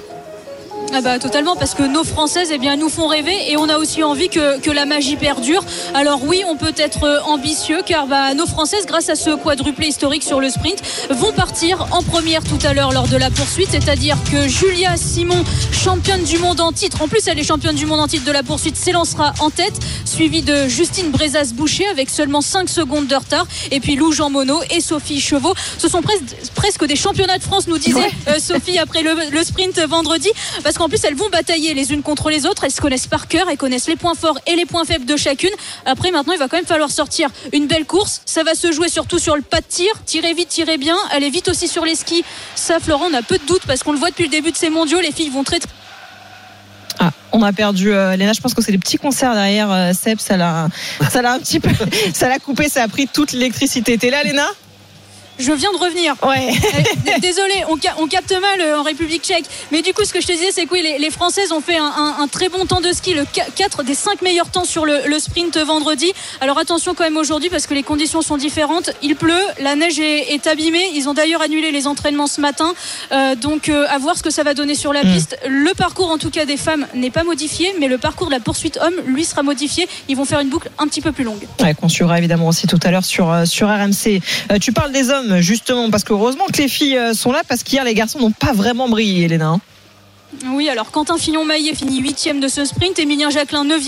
Ah 0.94 1.00
bah 1.00 1.18
totalement 1.18 1.56
parce 1.56 1.72
que 1.74 1.82
nos 1.84 2.04
françaises 2.04 2.50
eh 2.52 2.58
bien 2.58 2.76
nous 2.76 2.90
font 2.90 3.06
rêver 3.06 3.50
et 3.50 3.56
on 3.56 3.66
a 3.70 3.78
aussi 3.78 4.02
envie 4.02 4.28
que, 4.28 4.60
que 4.60 4.70
la 4.70 4.84
magie 4.84 5.16
perdure. 5.16 5.64
Alors 5.94 6.22
oui, 6.24 6.42
on 6.46 6.54
peut 6.54 6.74
être 6.76 7.04
euh, 7.04 7.20
ambitieux 7.22 7.80
car 7.86 8.06
bah, 8.06 8.34
nos 8.34 8.44
françaises 8.44 8.84
grâce 8.84 9.08
à 9.08 9.14
ce 9.14 9.30
quadruplé 9.30 9.86
historique 9.86 10.22
sur 10.22 10.38
le 10.38 10.50
sprint 10.50 10.82
vont 11.08 11.32
partir 11.32 11.86
en 11.92 12.02
première 12.02 12.44
tout 12.44 12.58
à 12.64 12.74
l'heure 12.74 12.92
lors 12.92 13.08
de 13.08 13.16
la 13.16 13.30
poursuite, 13.30 13.68
c'est-à-dire 13.70 14.18
que 14.30 14.46
Julia 14.48 14.98
Simon, 14.98 15.42
championne 15.72 16.24
du 16.24 16.36
monde 16.36 16.60
en 16.60 16.72
titre, 16.72 17.00
en 17.00 17.08
plus 17.08 17.26
elle 17.26 17.38
est 17.38 17.42
championne 17.44 17.74
du 17.76 17.86
monde 17.86 18.00
en 18.00 18.06
titre 18.08 18.26
de 18.26 18.32
la 18.32 18.42
poursuite, 18.42 18.76
s'élancera 18.76 19.32
en 19.40 19.48
tête, 19.48 19.74
suivie 20.04 20.42
de 20.42 20.68
Justine 20.68 21.10
Brezas-Boucher 21.10 21.86
avec 21.86 22.10
seulement 22.10 22.42
5 22.42 22.68
secondes 22.68 23.06
de 23.06 23.16
retard 23.16 23.46
et 23.70 23.80
puis 23.80 23.96
Lou 23.96 24.12
Jean 24.12 24.28
Monod 24.28 24.62
et 24.70 24.82
Sophie 24.82 25.22
Chevaux. 25.22 25.54
Ce 25.78 25.88
sont 25.88 26.02
presque, 26.02 26.22
presque 26.54 26.84
des 26.84 26.96
championnats 26.96 27.38
de 27.38 27.42
France, 27.42 27.66
nous 27.66 27.78
disait 27.78 27.94
Ouais. 27.98 28.10
euh, 28.28 28.38
Sophie 28.38 28.76
après 28.78 29.02
le, 29.02 29.14
le 29.30 29.42
sprint 29.42 29.78
vendredi 29.88 30.28
parce 30.62 30.76
qu'en 30.82 30.88
plus 30.88 31.04
elles 31.04 31.14
vont 31.14 31.28
batailler 31.28 31.74
les 31.74 31.92
unes 31.92 32.02
contre 32.02 32.28
les 32.28 32.44
autres 32.44 32.64
elles 32.64 32.72
se 32.72 32.80
connaissent 32.80 33.06
par 33.06 33.28
cœur 33.28 33.46
elles 33.48 33.56
connaissent 33.56 33.86
les 33.86 33.94
points 33.94 34.16
forts 34.16 34.40
et 34.48 34.56
les 34.56 34.66
points 34.66 34.84
faibles 34.84 35.04
de 35.04 35.16
chacune 35.16 35.50
après 35.86 36.10
maintenant 36.10 36.32
il 36.32 36.40
va 36.40 36.48
quand 36.48 36.56
même 36.56 36.66
falloir 36.66 36.90
sortir 36.90 37.28
une 37.52 37.68
belle 37.68 37.84
course 37.84 38.20
ça 38.26 38.42
va 38.42 38.56
se 38.56 38.72
jouer 38.72 38.88
surtout 38.88 39.20
sur 39.20 39.36
le 39.36 39.42
pas 39.42 39.60
de 39.60 39.66
tir 39.68 39.92
tirer 40.06 40.34
vite 40.34 40.48
tirer 40.48 40.78
bien 40.78 40.96
aller 41.12 41.30
vite 41.30 41.46
aussi 41.46 41.68
sur 41.68 41.84
les 41.84 41.94
skis 41.94 42.24
ça 42.56 42.80
Florent 42.80 43.06
on 43.12 43.14
a 43.14 43.22
peu 43.22 43.38
de 43.38 43.44
doutes 43.44 43.64
parce 43.64 43.84
qu'on 43.84 43.92
le 43.92 43.98
voit 43.98 44.10
depuis 44.10 44.24
le 44.24 44.30
début 44.30 44.50
de 44.50 44.56
ces 44.56 44.70
mondiaux 44.70 45.00
les 45.00 45.12
filles 45.12 45.30
vont 45.30 45.44
très 45.44 45.60
très 45.60 45.70
Ah, 46.98 47.12
on 47.30 47.42
a 47.42 47.52
perdu 47.52 47.92
euh, 47.92 48.16
Léna. 48.16 48.32
Je 48.32 48.40
pense 48.40 48.54
que 48.54 48.62
c'est 48.62 48.72
les 48.72 48.78
petits 48.78 48.98
concerts 48.98 49.34
derrière 49.34 49.70
euh, 49.70 49.92
Seb. 49.92 50.18
Ça 50.18 50.36
l'a 50.36 50.68
un 51.32 51.38
petit 51.38 51.60
peu, 51.60 51.70
ça 52.12 52.28
l'a 52.28 52.38
coupé. 52.38 52.68
Ça 52.68 52.82
a 52.82 52.88
pris 52.88 53.06
toute 53.06 53.32
l'électricité. 53.32 53.96
T'es 53.98 54.10
là, 54.10 54.22
Léna? 54.22 54.46
Je 55.38 55.52
viens 55.52 55.72
de 55.72 55.78
revenir 55.78 56.14
Ouais. 56.22 56.52
Eh, 57.16 57.20
Désolé, 57.20 57.54
on, 57.68 57.76
ca- 57.80 57.94
on 57.98 58.06
capte 58.06 58.32
mal 58.32 58.60
euh, 58.60 58.78
en 58.78 58.82
République 58.82 59.22
tchèque. 59.24 59.44
Mais 59.70 59.82
du 59.82 59.92
coup, 59.92 60.04
ce 60.04 60.12
que 60.12 60.20
je 60.20 60.26
te 60.26 60.32
disais, 60.32 60.50
c'est 60.52 60.66
que 60.66 60.72
oui, 60.72 60.82
les, 60.82 60.98
les 60.98 61.10
Françaises 61.10 61.52
ont 61.52 61.60
fait 61.60 61.76
un, 61.78 61.84
un- 61.84 62.16
un 62.20 62.28
très 62.28 62.48
bon 62.48 62.66
temps 62.66 62.80
de 62.80 62.92
ski, 62.92 63.14
le 63.14 63.24
4 63.56 63.82
des 63.82 63.94
5 63.94 64.22
meilleurs 64.22 64.48
temps 64.50 64.64
sur 64.64 64.84
le, 64.86 65.00
le 65.06 65.18
sprint 65.18 65.56
vendredi. 65.58 66.12
Alors 66.40 66.58
attention 66.58 66.94
quand 66.94 67.04
même 67.04 67.16
aujourd'hui 67.16 67.50
parce 67.50 67.66
que 67.66 67.74
les 67.74 67.82
conditions 67.82 68.22
sont 68.22 68.36
différentes. 68.36 68.90
Il 69.02 69.16
pleut, 69.16 69.32
la 69.60 69.74
neige 69.74 69.98
est, 69.98 70.32
est 70.34 70.46
abîmée. 70.46 70.84
Ils 70.94 71.08
ont 71.08 71.14
d'ailleurs 71.14 71.42
annulé 71.42 71.70
les 71.72 71.86
entraînements 71.86 72.26
ce 72.26 72.40
matin. 72.40 72.72
Euh, 73.12 73.34
donc 73.34 73.68
euh, 73.68 73.86
à 73.88 73.98
voir 73.98 74.16
ce 74.16 74.22
que 74.22 74.30
ça 74.30 74.42
va 74.42 74.54
donner 74.54 74.74
sur 74.74 74.92
la 74.92 75.02
Mm. 75.04 75.12
piste. 75.14 75.36
Le 75.48 75.72
parcours 75.74 76.10
en 76.10 76.18
tout 76.18 76.30
cas 76.30 76.44
des 76.44 76.56
femmes 76.56 76.86
n'est 76.94 77.10
pas 77.10 77.24
modifié, 77.24 77.74
mais 77.80 77.88
le 77.88 77.98
parcours 77.98 78.28
de 78.28 78.32
la 78.32 78.40
poursuite 78.40 78.78
homme, 78.80 78.94
lui, 79.06 79.24
sera 79.24 79.42
modifié. 79.42 79.88
Ils 80.08 80.16
vont 80.16 80.24
faire 80.24 80.40
une 80.40 80.48
boucle 80.48 80.70
un 80.78 80.86
petit 80.86 81.00
peu 81.00 81.10
plus 81.12 81.24
longue. 81.24 81.46
Ouais, 81.60 81.74
qu'on 81.74 81.88
suivra 81.88 82.18
évidemment 82.18 82.46
aussi 82.48 82.66
tout 82.66 82.78
à 82.84 82.90
l'heure 82.90 83.04
sur, 83.04 83.30
euh, 83.32 83.44
sur 83.44 83.68
RMC. 83.68 84.20
Euh, 84.52 84.58
tu 84.60 84.72
parles 84.72 84.92
des 84.92 85.10
hommes, 85.10 85.31
justement, 85.40 85.90
parce 85.90 86.04
que 86.04 86.12
heureusement 86.12 86.44
que 86.52 86.60
les 86.60 86.68
filles 86.68 86.98
euh, 86.98 87.14
sont 87.14 87.32
là, 87.32 87.42
parce 87.48 87.62
qu'hier, 87.62 87.84
les 87.84 87.94
garçons 87.94 88.18
n'ont 88.18 88.32
pas 88.32 88.52
vraiment 88.52 88.88
brillé, 88.88 89.28
Léna. 89.28 89.58
Oui, 90.46 90.68
alors 90.68 90.90
Quentin 90.90 91.18
Fillon-Maillet 91.18 91.74
finit 91.74 91.98
8 91.98 92.40
de 92.40 92.48
ce 92.48 92.64
sprint, 92.64 92.98
Emilien 92.98 93.28
Jacquelin 93.28 93.64
9 93.64 93.82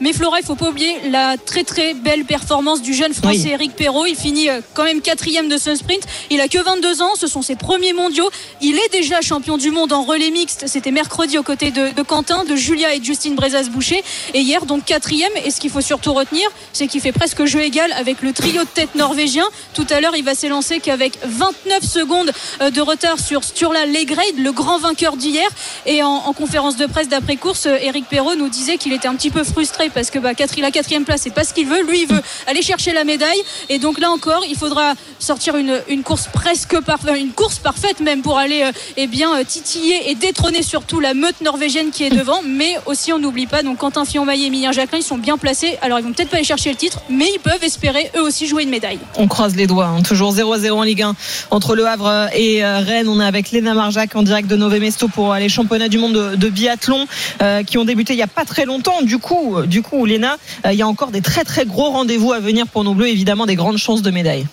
Mais 0.00 0.12
Flora, 0.12 0.40
il 0.40 0.44
faut 0.44 0.56
pas 0.56 0.68
oublier 0.68 1.10
la 1.10 1.36
très 1.36 1.62
très 1.62 1.94
belle 1.94 2.24
performance 2.24 2.82
du 2.82 2.92
jeune 2.92 3.14
français 3.14 3.42
Oui. 3.44 3.50
Eric 3.52 3.76
Perrault. 3.76 4.06
Il 4.06 4.16
finit 4.16 4.48
euh, 4.48 4.60
quand 4.74 4.84
même 4.84 5.00
4 5.00 5.48
de 5.48 5.56
ce 5.56 5.74
sprint. 5.76 6.02
Il 6.30 6.40
a 6.40 6.48
que 6.48 6.58
22 6.58 7.02
ans, 7.02 7.14
ce 7.14 7.26
sont 7.26 7.42
ses 7.42 7.54
premiers 7.54 7.92
mondiaux. 7.92 8.28
Il 8.60 8.76
est 8.76 8.92
déjà 8.92 9.20
champion 9.20 9.58
du 9.58 9.70
monde 9.70 9.92
en 9.92 10.02
relais 10.02 10.30
mixte. 10.30 10.64
C'était 10.66 10.90
mercredi 10.90 11.38
aux 11.38 11.42
côtés 11.42 11.70
de, 11.70 11.94
de 11.94 12.02
Quentin, 12.02 12.44
de 12.44 12.56
Julia 12.56 12.94
et 12.94 12.98
de 12.98 13.04
Justine 13.04 13.36
Brezas-Boucher. 13.36 14.02
Et 14.34 14.40
hier, 14.40 14.66
donc 14.66 14.84
4 14.84 15.12
Et 15.44 15.50
ce 15.50 15.60
qu'il 15.60 15.70
faut 15.70 15.80
surtout 15.80 16.12
retenir, 16.12 16.48
c'est 16.72 16.88
qu'il 16.88 17.00
fait 17.00 17.12
presque 17.12 17.44
jeu 17.44 17.62
égal 17.62 17.92
avec 17.92 18.22
le 18.22 18.32
trio 18.32 18.62
de 18.62 18.68
tête 18.68 18.94
norvégien. 18.96 19.44
Tout 19.74 19.86
à 19.90 20.00
l'heure, 20.00 20.16
il 20.16 20.24
va 20.24 20.34
s'élancer 20.34 20.80
qu'avec 20.80 21.18
29 21.24 21.84
secondes 21.84 22.32
euh, 22.60 22.70
de 22.70 22.80
retard 22.80 23.20
sur 23.20 23.44
Sturla 23.44 23.86
Legrade, 23.86 24.38
le 24.38 24.52
grand 24.52 24.78
vainqueur 24.78 25.16
d'hier. 25.16 25.48
Et 25.84 26.02
en, 26.02 26.08
en 26.08 26.32
conférence 26.32 26.76
de 26.76 26.86
presse 26.86 27.08
d'après-course, 27.08 27.66
euh, 27.66 27.76
Eric 27.82 28.06
Perrault 28.08 28.34
nous 28.36 28.48
disait 28.48 28.76
qu'il 28.78 28.92
était 28.92 29.08
un 29.08 29.14
petit 29.14 29.30
peu 29.30 29.44
frustré 29.44 29.90
parce 29.90 30.10
que 30.10 30.18
bah, 30.18 30.30
la 30.58 30.70
quatrième 30.70 31.04
place, 31.04 31.20
c'est 31.22 31.34
pas 31.34 31.44
ce 31.44 31.52
qu'il 31.52 31.66
veut. 31.66 31.82
Lui, 31.82 32.02
il 32.02 32.08
veut 32.08 32.22
aller 32.46 32.62
chercher 32.62 32.92
la 32.92 33.04
médaille. 33.04 33.40
Et 33.68 33.78
donc 33.78 34.00
là 34.00 34.10
encore, 34.10 34.42
il 34.48 34.56
faudra 34.56 34.94
sortir 35.18 35.56
une, 35.56 35.80
une 35.88 36.02
course 36.02 36.28
presque 36.32 36.80
parfaite, 36.80 37.16
une 37.18 37.32
course 37.32 37.58
parfaite 37.58 38.00
même 38.00 38.22
pour 38.22 38.38
aller 38.38 38.62
euh, 38.62 38.72
eh 38.96 39.06
bien, 39.06 39.36
euh, 39.38 39.44
titiller 39.44 40.10
et 40.10 40.14
détrôner 40.14 40.62
surtout 40.62 41.00
la 41.00 41.14
meute 41.14 41.40
norvégienne 41.40 41.90
qui 41.90 42.04
est 42.04 42.10
devant. 42.16 42.40
Mais 42.46 42.76
aussi, 42.86 43.12
on 43.12 43.18
n'oublie 43.18 43.46
pas, 43.46 43.62
donc 43.62 43.78
Quentin 43.78 44.04
Fillon-Maillet 44.04 44.44
et 44.44 44.46
Emilien 44.46 44.72
Jacquelin, 44.72 44.98
ils 44.98 45.02
sont 45.04 45.18
bien 45.18 45.38
placés. 45.38 45.78
Alors, 45.82 45.98
ils 45.98 46.04
vont 46.04 46.12
peut-être 46.12 46.30
pas 46.30 46.36
aller 46.36 46.44
chercher 46.44 46.70
le 46.70 46.76
titre, 46.76 47.00
mais 47.10 47.26
ils 47.34 47.40
peuvent 47.40 47.62
espérer 47.62 48.10
eux 48.16 48.22
aussi 48.22 48.46
jouer 48.46 48.62
une 48.62 48.70
médaille. 48.70 48.98
On 49.16 49.28
croise 49.28 49.56
les 49.56 49.66
doigts. 49.66 49.86
hein. 49.86 50.02
Toujours 50.02 50.32
0 50.32 50.52
à 50.52 50.58
0 50.58 50.78
en 50.78 50.82
Ligue 50.82 51.02
1 51.02 51.16
entre 51.50 51.74
Le 51.74 51.86
Havre 51.86 52.28
et 52.34 52.64
euh, 52.64 52.78
Rennes. 52.78 53.08
On 53.08 53.20
est 53.20 53.24
avec 53.24 53.50
Léna 53.50 53.74
Marjac 53.74 54.14
en 54.14 54.22
direct 54.22 54.48
de 54.48 54.56
Nové 54.56 54.78
Mesto 54.80 55.08
pour 55.08 55.32
euh, 55.32 55.38
les 55.38 55.48
championnats 55.66 55.88
du 55.88 55.98
monde 55.98 56.36
de, 56.36 56.48
biathlon 56.48 57.08
euh, 57.42 57.64
qui 57.64 57.76
ont 57.76 57.84
débuté 57.84 58.12
il 58.12 58.16
n'y 58.16 58.22
a 58.22 58.28
pas 58.28 58.44
très 58.44 58.66
longtemps. 58.66 59.02
Du 59.02 59.18
coup, 59.18 59.56
euh, 59.56 59.66
du 59.66 59.82
coup, 59.82 60.06
Léna, 60.06 60.36
euh, 60.64 60.72
il 60.72 60.78
y 60.78 60.82
a 60.82 60.86
encore 60.86 61.10
des 61.10 61.22
très 61.22 61.42
très 61.42 61.66
gros 61.66 61.90
rendez-vous 61.90 62.32
à 62.32 62.38
venir 62.38 62.68
pour 62.68 62.84
nos 62.84 62.94
Bleus. 62.94 63.08
Évidemment, 63.08 63.46
des 63.46 63.56
grandes 63.56 63.78
chances 63.78 64.02
de 64.02 64.12
médailles. 64.12 64.46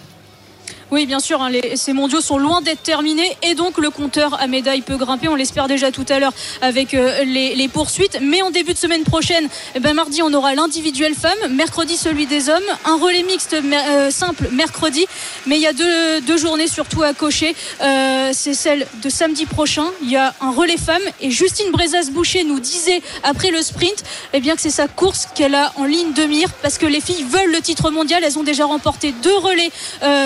Oui, 0.94 1.08
bien 1.08 1.20
sûr, 1.20 1.42
hein, 1.42 1.50
ces 1.74 1.92
mondiaux 1.92 2.22
sont 2.22 2.38
loin 2.38 2.62
d'être 2.62 2.84
terminés 2.84 3.36
et 3.42 3.56
donc 3.56 3.80
le 3.80 3.90
compteur 3.90 4.40
à 4.40 4.46
médailles 4.46 4.84
peut 4.84 4.96
grimper. 4.96 5.28
On 5.28 5.34
l'espère 5.34 5.68
déjà 5.68 5.90
tout 5.90 6.06
à 6.08 6.20
l'heure 6.20 6.34
avec 6.62 6.94
euh, 6.94 7.24
les, 7.24 7.68
poursuites. 7.68 8.20
Mais 8.22 8.44
en 8.44 8.52
début 8.52 8.74
de 8.74 8.78
semaine 8.78 9.04
prochaine, 9.04 9.50
eh 9.74 9.80
ben, 9.80 9.96
mardi, 9.96 10.22
on 10.22 10.32
aura 10.36 10.54
l'individuel 10.54 11.16
femme, 11.16 11.50
mercredi 11.50 11.98
celui 11.98 12.28
des 12.28 12.48
hommes, 12.48 12.62
un 12.86 12.98
relais 12.98 13.24
mixte 13.24 13.56
euh, 13.56 14.12
simple 14.12 14.50
mercredi. 14.52 15.08
Mais 15.48 15.56
il 15.56 15.64
y 15.64 15.66
a 15.66 15.74
deux, 15.74 16.38
journées 16.38 16.68
surtout 16.68 17.02
à 17.02 17.14
cocher. 17.14 17.56
Euh, 17.82 18.30
C'est 18.34 18.54
celle 18.54 18.86
de 19.02 19.10
samedi 19.10 19.48
prochain. 19.48 19.86
Il 20.04 20.12
y 20.12 20.18
a 20.18 20.36
un 20.42 20.52
relais 20.52 20.78
femme 20.78 21.02
et 21.22 21.32
Justine 21.32 21.72
Brezas-Boucher 21.72 22.44
nous 22.44 22.60
disait 22.60 23.02
après 23.24 23.50
le 23.50 23.64
sprint 23.64 24.04
eh 24.34 24.40
bien, 24.42 24.56
que 24.56 24.62
c'est 24.62 24.70
sa 24.70 24.88
course 24.88 25.28
qu'elle 25.34 25.56
a 25.56 25.74
en 25.78 25.86
ligne 25.86 26.14
de 26.14 26.26
mire 26.26 26.50
parce 26.62 26.78
que 26.78 26.86
les 26.86 27.02
filles 27.02 27.26
veulent 27.28 27.52
le 27.52 27.62
titre 27.62 27.90
mondial. 27.90 28.24
Elles 28.24 28.38
ont 28.38 28.44
déjà 28.44 28.66
remporté 28.66 29.12
deux 29.24 29.38
relais 29.38 29.72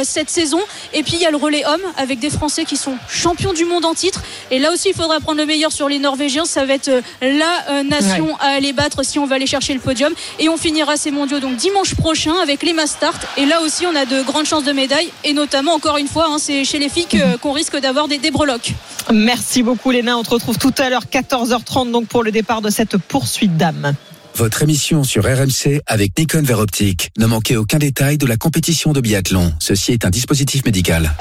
cette 0.03 0.30
saison. 0.30 0.57
Et 0.93 1.03
puis 1.03 1.14
il 1.16 1.22
y 1.22 1.26
a 1.26 1.32
le 1.32 1.38
relais 1.38 1.66
homme 1.66 1.82
avec 1.97 2.20
des 2.20 2.30
Français 2.30 2.66
qui 2.66 2.78
sont 2.78 2.95
champions 3.10 3.53
du 3.53 3.66
monde 3.66 3.86
en 3.86 3.93
titre. 3.93 4.22
Et 4.51 4.60
là 4.60 4.72
aussi, 4.72 4.89
il 4.89 4.95
faudra 4.95 5.20
prendre 5.20 5.39
le 5.39 5.45
meilleur 5.45 5.72
sur 5.72 5.89
les 5.89 5.99
Norvégiens. 5.99 6.45
Ça 6.45 6.66
va 6.66 6.74
être 6.74 6.89
euh, 6.89 7.01
la 7.22 7.70
euh, 7.70 7.84
nation 7.84 8.36
à 8.39 8.47
aller 8.47 8.74
battre 8.74 9.03
si 9.03 9.20
on 9.20 9.26
va 9.26 9.36
aller 9.36 9.47
chercher 9.47 9.74
le 9.74 9.80
podium. 9.80 10.14
Et 10.39 10.49
on 10.49 10.58
finira 10.58 10.97
ces 10.97 11.12
mondiaux 11.12 11.39
donc 11.39 11.55
dimanche 11.55 11.95
prochain 11.95 12.34
avec 12.41 12.64
les 12.64 12.74
mass 12.74 12.91
start. 12.91 13.26
Et 13.38 13.45
là 13.45 13.62
aussi, 13.62 13.86
on 13.86 13.95
a 13.95 14.05
de 14.05 14.22
grandes 14.22 14.45
chances 14.45 14.64
de 14.64 14.72
médailles. 14.72 15.12
Et 15.24 15.34
notamment, 15.34 15.74
encore 15.74 15.97
une 15.97 16.08
fois, 16.08 16.28
hein, 16.30 16.38
c'est 16.39 16.64
chez 16.64 16.80
les 16.80 16.89
filles 16.89 17.08
qu'on 17.41 17.51
risque 17.51 17.78
d'avoir 17.80 18.08
des, 18.08 18.18
des 18.18 18.32
breloques. 18.32 18.74
Merci 19.12 19.64
beaucoup 19.64 19.91
Léna. 19.91 20.18
On 20.18 20.24
te 20.24 20.30
retrouve 20.30 20.58
tout 20.58 20.74
à 20.78 20.89
l'heure 20.89 21.05
14h30 21.05 21.91
donc 21.91 22.08
pour 22.08 22.24
le 22.24 22.32
départ 22.32 22.62
de 22.62 22.70
cette 22.70 22.97
poursuite 22.97 23.55
d'âme. 23.58 23.93
Votre 24.38 24.61
émission 24.61 25.03
sur 25.03 25.23
RMC 25.23 25.81
avec 25.88 26.15
Nikon 26.15 26.43
Vert 26.43 26.59
Optique. 26.59 27.09
Ne 27.17 27.25
manquez 27.25 27.57
aucun 27.57 27.79
détail 27.79 28.19
de 28.19 28.27
la 28.27 28.38
compétition 28.38 28.93
de 28.93 29.01
biathlon. 29.01 29.51
Ceci 29.57 29.93
est 29.93 30.05
un 30.05 30.11
dispositif 30.11 30.63
médical. 30.63 31.17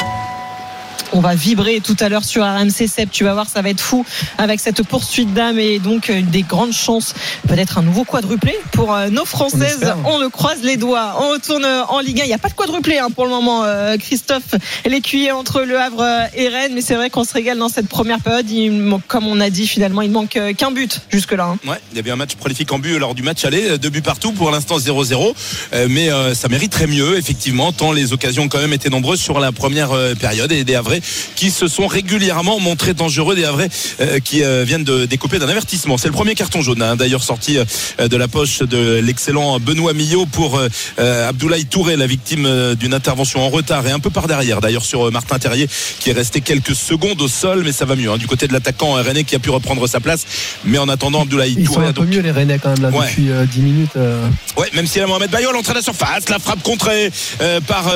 On 1.12 1.20
va 1.20 1.34
vibrer 1.34 1.80
tout 1.80 1.96
à 2.00 2.08
l'heure 2.08 2.24
sur 2.24 2.44
RMC 2.44 2.86
Sep. 2.88 3.10
Tu 3.10 3.24
vas 3.24 3.32
voir, 3.32 3.48
ça 3.48 3.62
va 3.62 3.70
être 3.70 3.80
fou 3.80 4.04
avec 4.38 4.60
cette 4.60 4.82
poursuite 4.82 5.32
d'âme 5.32 5.58
et 5.58 5.78
donc 5.78 6.10
euh, 6.10 6.20
des 6.20 6.42
grandes 6.42 6.72
chances, 6.72 7.14
peut-être 7.48 7.78
un 7.78 7.82
nouveau 7.82 8.04
quadruplé 8.04 8.54
pour 8.72 8.92
euh, 8.94 9.08
nos 9.08 9.24
Françaises. 9.24 9.94
On 10.04 10.18
le 10.18 10.28
croise 10.28 10.58
les 10.62 10.76
doigts. 10.76 11.16
On 11.20 11.30
retourne 11.30 11.64
en 11.64 12.00
Ligue 12.00 12.20
1. 12.20 12.24
Il 12.24 12.28
n'y 12.28 12.34
a 12.34 12.38
pas 12.38 12.48
de 12.48 12.54
quadruplé 12.54 12.98
hein, 12.98 13.08
pour 13.14 13.24
le 13.24 13.30
moment, 13.30 13.62
euh, 13.64 13.96
Christophe. 13.96 14.54
L'écuyer 14.84 15.32
entre 15.32 15.62
Le 15.62 15.78
Havre 15.80 16.04
et 16.34 16.48
Rennes. 16.48 16.72
Mais 16.74 16.82
c'est 16.82 16.96
vrai 16.96 17.08
qu'on 17.08 17.24
se 17.24 17.32
régale 17.32 17.58
dans 17.58 17.68
cette 17.68 17.88
première 17.88 18.20
période. 18.20 18.50
Il 18.50 18.72
manque- 18.72 19.06
comme 19.06 19.26
on 19.26 19.40
a 19.40 19.48
dit, 19.48 19.66
finalement, 19.66 20.02
il 20.02 20.10
manque 20.10 20.36
euh, 20.36 20.52
qu'un 20.52 20.70
but 20.72 21.00
jusque-là. 21.10 21.44
hein. 21.54 21.58
Ouais, 21.68 21.78
il 21.92 21.96
y 21.96 22.00
avait 22.00 22.10
un 22.10 22.16
match 22.16 22.34
prolifique 22.34 22.72
en 22.72 22.78
but 22.78 22.98
lors 22.98 23.14
du 23.14 23.22
match 23.22 23.44
aller, 23.44 23.78
deux 23.78 23.90
buts 23.90 24.02
partout 24.02 24.32
pour 24.32 24.50
l'instant 24.50 24.78
0-0, 24.78 25.34
Euh, 25.72 25.86
mais 25.88 26.10
euh, 26.10 26.34
ça 26.34 26.48
mériterait 26.48 26.86
mieux 26.88 27.16
effectivement 27.16 27.72
tant 27.72 27.92
les 27.92 28.12
occasions 28.12 28.44
ont 28.44 28.48
quand 28.48 28.58
même 28.58 28.72
été 28.72 28.90
nombreuses 28.90 29.20
sur 29.20 29.38
la 29.40 29.52
première 29.52 29.90
période 30.20 30.52
et 30.52 30.64
des 30.64 30.74
Havrais 30.74 30.95
qui 31.34 31.50
se 31.50 31.68
sont 31.68 31.86
régulièrement 31.86 32.58
montrés 32.60 32.94
dangereux, 32.94 33.34
des 33.34 33.44
Havrais 33.44 33.68
euh, 34.00 34.18
qui 34.20 34.42
euh, 34.42 34.64
viennent 34.64 34.84
de 34.84 35.06
découper 35.06 35.38
d'un 35.38 35.48
avertissement. 35.48 35.98
C'est 35.98 36.08
le 36.08 36.12
premier 36.12 36.34
carton 36.34 36.62
jaune 36.62 36.82
hein, 36.82 36.96
d'ailleurs 36.96 37.22
sorti 37.22 37.58
euh, 37.58 38.08
de 38.08 38.16
la 38.16 38.28
poche 38.28 38.60
de 38.60 38.98
l'excellent 39.00 39.58
Benoît 39.60 39.92
Millot 39.92 40.26
pour 40.26 40.60
Abdoulaye 40.98 41.66
Touré, 41.66 41.96
la 41.96 42.06
victime 42.06 42.74
d'une 42.74 42.94
intervention 42.94 43.40
en 43.44 43.48
retard 43.48 43.86
et 43.86 43.90
un 43.90 43.98
peu 43.98 44.10
par 44.10 44.26
derrière 44.26 44.60
d'ailleurs 44.60 44.84
sur 44.84 45.10
Martin 45.12 45.38
Terrier 45.38 45.68
qui 46.00 46.10
est 46.10 46.12
resté 46.12 46.40
quelques 46.40 46.74
secondes 46.74 47.20
au 47.20 47.28
sol, 47.28 47.62
mais 47.64 47.72
ça 47.72 47.84
va 47.84 47.96
mieux 47.96 48.10
hein, 48.10 48.16
du 48.18 48.26
côté 48.26 48.48
de 48.48 48.52
l'attaquant 48.52 48.92
René 48.92 49.24
qui 49.24 49.34
a 49.34 49.38
pu 49.38 49.50
reprendre 49.50 49.86
sa 49.86 50.00
place, 50.00 50.24
mais 50.64 50.78
en 50.78 50.88
attendant 50.88 51.22
Abdoulaye 51.22 51.54
Ils 51.58 51.66
sont 51.66 51.74
Touré 51.74 51.86
un 51.86 51.90
a 51.90 51.92
peu 51.92 52.00
donc 52.02 52.10
mieux 52.10 52.20
les 52.20 52.30
Rennais 52.30 52.58
quand 52.58 52.70
même 52.70 52.82
là 52.82 52.90
Ouais. 52.96 53.08
depuis 53.08 53.30
euh, 53.30 53.44
10 53.46 53.60
minutes. 53.60 53.90
euh. 53.96 54.26
Ouais, 54.56 54.68
même 54.74 54.86
si 54.86 54.98
la 54.98 55.06
Mohamed 55.06 55.30
Bayo 55.30 55.52
l'entrée 55.52 55.72
de 55.72 55.78
la 55.78 55.82
surface, 55.82 56.28
la 56.28 56.38
frappe 56.38 56.62
contrée 56.62 57.10
euh, 57.40 57.60
par 57.60 57.92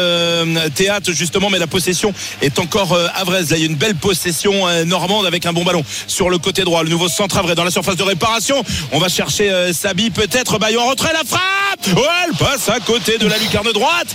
Théâtre 0.74 1.12
justement, 1.12 1.50
mais 1.50 1.58
la 1.58 1.66
possession 1.66 2.12
est 2.42 2.58
encore 2.58 2.89
euh, 2.92 3.08
avraise. 3.14 3.50
Là, 3.50 3.56
il 3.56 3.60
y 3.60 3.62
a 3.64 3.66
une 3.66 3.76
belle 3.76 3.94
possession 3.94 4.66
euh, 4.68 4.84
normande 4.84 5.26
avec 5.26 5.46
un 5.46 5.52
bon 5.52 5.64
ballon 5.64 5.84
sur 6.06 6.30
le 6.30 6.38
côté 6.38 6.62
droit. 6.62 6.82
Le 6.82 6.90
nouveau 6.90 7.08
centre 7.08 7.38
avrais 7.38 7.54
dans 7.54 7.64
la 7.64 7.70
surface 7.70 7.96
de 7.96 8.02
réparation. 8.02 8.62
On 8.92 8.98
va 8.98 9.08
chercher 9.08 9.50
euh, 9.50 9.72
Sabi 9.72 10.10
peut-être. 10.10 10.58
Bayo 10.58 10.80
en 10.80 10.90
retrait, 10.90 11.12
la 11.12 11.24
frappe. 11.24 11.96
Ouais, 11.96 12.02
elle 12.26 12.36
passe 12.36 12.68
à 12.68 12.80
côté 12.80 13.16
de 13.18 13.26
la 13.26 13.38
lucarne 13.38 13.72
droite 13.72 14.08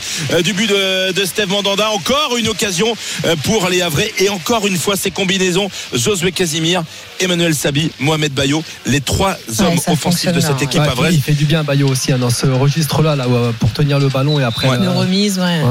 du 0.44 0.54
but 0.54 0.70
de, 0.70 1.12
de 1.14 1.26
Steve 1.26 1.50
Mandanda. 1.50 1.90
Encore 1.90 2.36
une 2.38 2.48
occasion 2.48 2.96
pour 3.44 3.70
les 3.70 3.82
Havrais 3.82 4.12
et 4.20 4.30
encore 4.30 4.68
une 4.68 4.78
fois 4.78 4.96
ces 4.96 5.10
combinaisons. 5.10 5.70
Josué 5.94 6.32
Casimir, 6.32 6.84
Emmanuel 7.20 7.56
Sabi, 7.56 7.92
Mohamed 8.00 8.34
Bayo, 8.34 8.64
les 8.86 9.02
trois 9.02 9.38
hommes 9.60 9.80
offensifs 9.88 10.32
de 10.32 10.40
cette 10.40 10.62
équipe 10.62 10.82
Ouais, 10.98 11.14
il 11.14 11.22
fait 11.22 11.34
du 11.34 11.46
bien 11.46 11.64
Bayo 11.64 11.88
aussi 11.88 12.12
hein, 12.12 12.18
dans 12.18 12.30
ce 12.30 12.46
registre-là 12.46 13.16
là, 13.16 13.26
pour 13.60 13.72
tenir 13.74 14.00
le 14.00 14.10
ballon 14.10 14.40
et 14.40 14.44
après. 14.44 14.70
Ouais. 14.70 14.78
Euh, 14.78 14.92
remise, 14.92 15.40
ouais. 15.40 15.62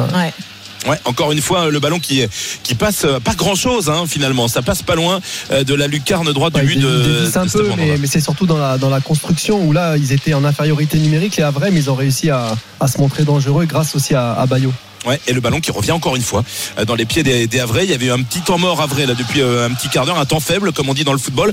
Ouais. 0.86 0.98
encore 1.04 1.32
une 1.32 1.40
fois, 1.40 1.70
le 1.70 1.80
ballon 1.80 1.98
qui, 1.98 2.22
qui 2.62 2.74
passe 2.74 3.04
euh, 3.04 3.20
pas 3.20 3.34
grand 3.34 3.54
chose 3.54 3.90
finalement. 4.06 4.48
Ça 4.48 4.62
passe 4.62 4.82
pas 4.82 4.94
loin 4.94 5.20
euh, 5.50 5.64
de 5.64 5.74
la 5.74 5.86
lucarne 5.86 6.32
droite 6.32 6.54
Ouais, 6.54 6.62
du 6.62 6.74
but 6.74 6.80
de, 6.80 7.38
un 7.38 7.46
peu, 7.46 7.68
mais 7.76 8.06
c'est 8.06 8.20
surtout 8.20 8.46
dans 8.46 8.58
la, 8.58 8.78
dans 8.78 8.90
la 8.90 9.00
construction 9.00 9.64
où 9.64 9.72
là, 9.72 9.96
ils 9.96 10.12
étaient 10.12 10.34
en 10.34 10.44
infériorité 10.44 10.98
numérique, 10.98 11.36
les 11.36 11.42
Havrais, 11.42 11.70
mais 11.70 11.80
ils 11.80 11.90
ont 11.90 11.94
réussi 11.94 12.30
à, 12.30 12.56
à 12.80 12.88
se 12.88 12.98
montrer 12.98 13.24
dangereux 13.24 13.64
grâce 13.64 13.94
aussi 13.94 14.14
à, 14.14 14.32
à 14.34 14.46
Bayo. 14.46 14.72
Ouais, 15.06 15.20
et 15.26 15.32
le 15.32 15.40
ballon 15.40 15.60
qui 15.60 15.70
revient 15.70 15.92
encore 15.92 16.16
une 16.16 16.22
fois 16.22 16.44
euh, 16.78 16.84
dans 16.84 16.94
les 16.94 17.04
pieds 17.04 17.22
des, 17.22 17.46
des 17.46 17.60
Havrais. 17.60 17.84
Il 17.84 17.90
y 17.90 17.94
avait 17.94 18.06
eu 18.06 18.10
un 18.10 18.22
petit 18.22 18.40
temps 18.40 18.58
mort 18.58 18.80
Havrais 18.80 19.06
là 19.06 19.14
depuis 19.14 19.42
euh, 19.42 19.66
un 19.66 19.74
petit 19.74 19.88
quart 19.88 20.06
d'heure, 20.06 20.18
un 20.18 20.24
temps 20.24 20.40
faible 20.40 20.72
comme 20.72 20.88
on 20.88 20.94
dit 20.94 21.04
dans 21.04 21.12
le 21.12 21.18
football. 21.18 21.52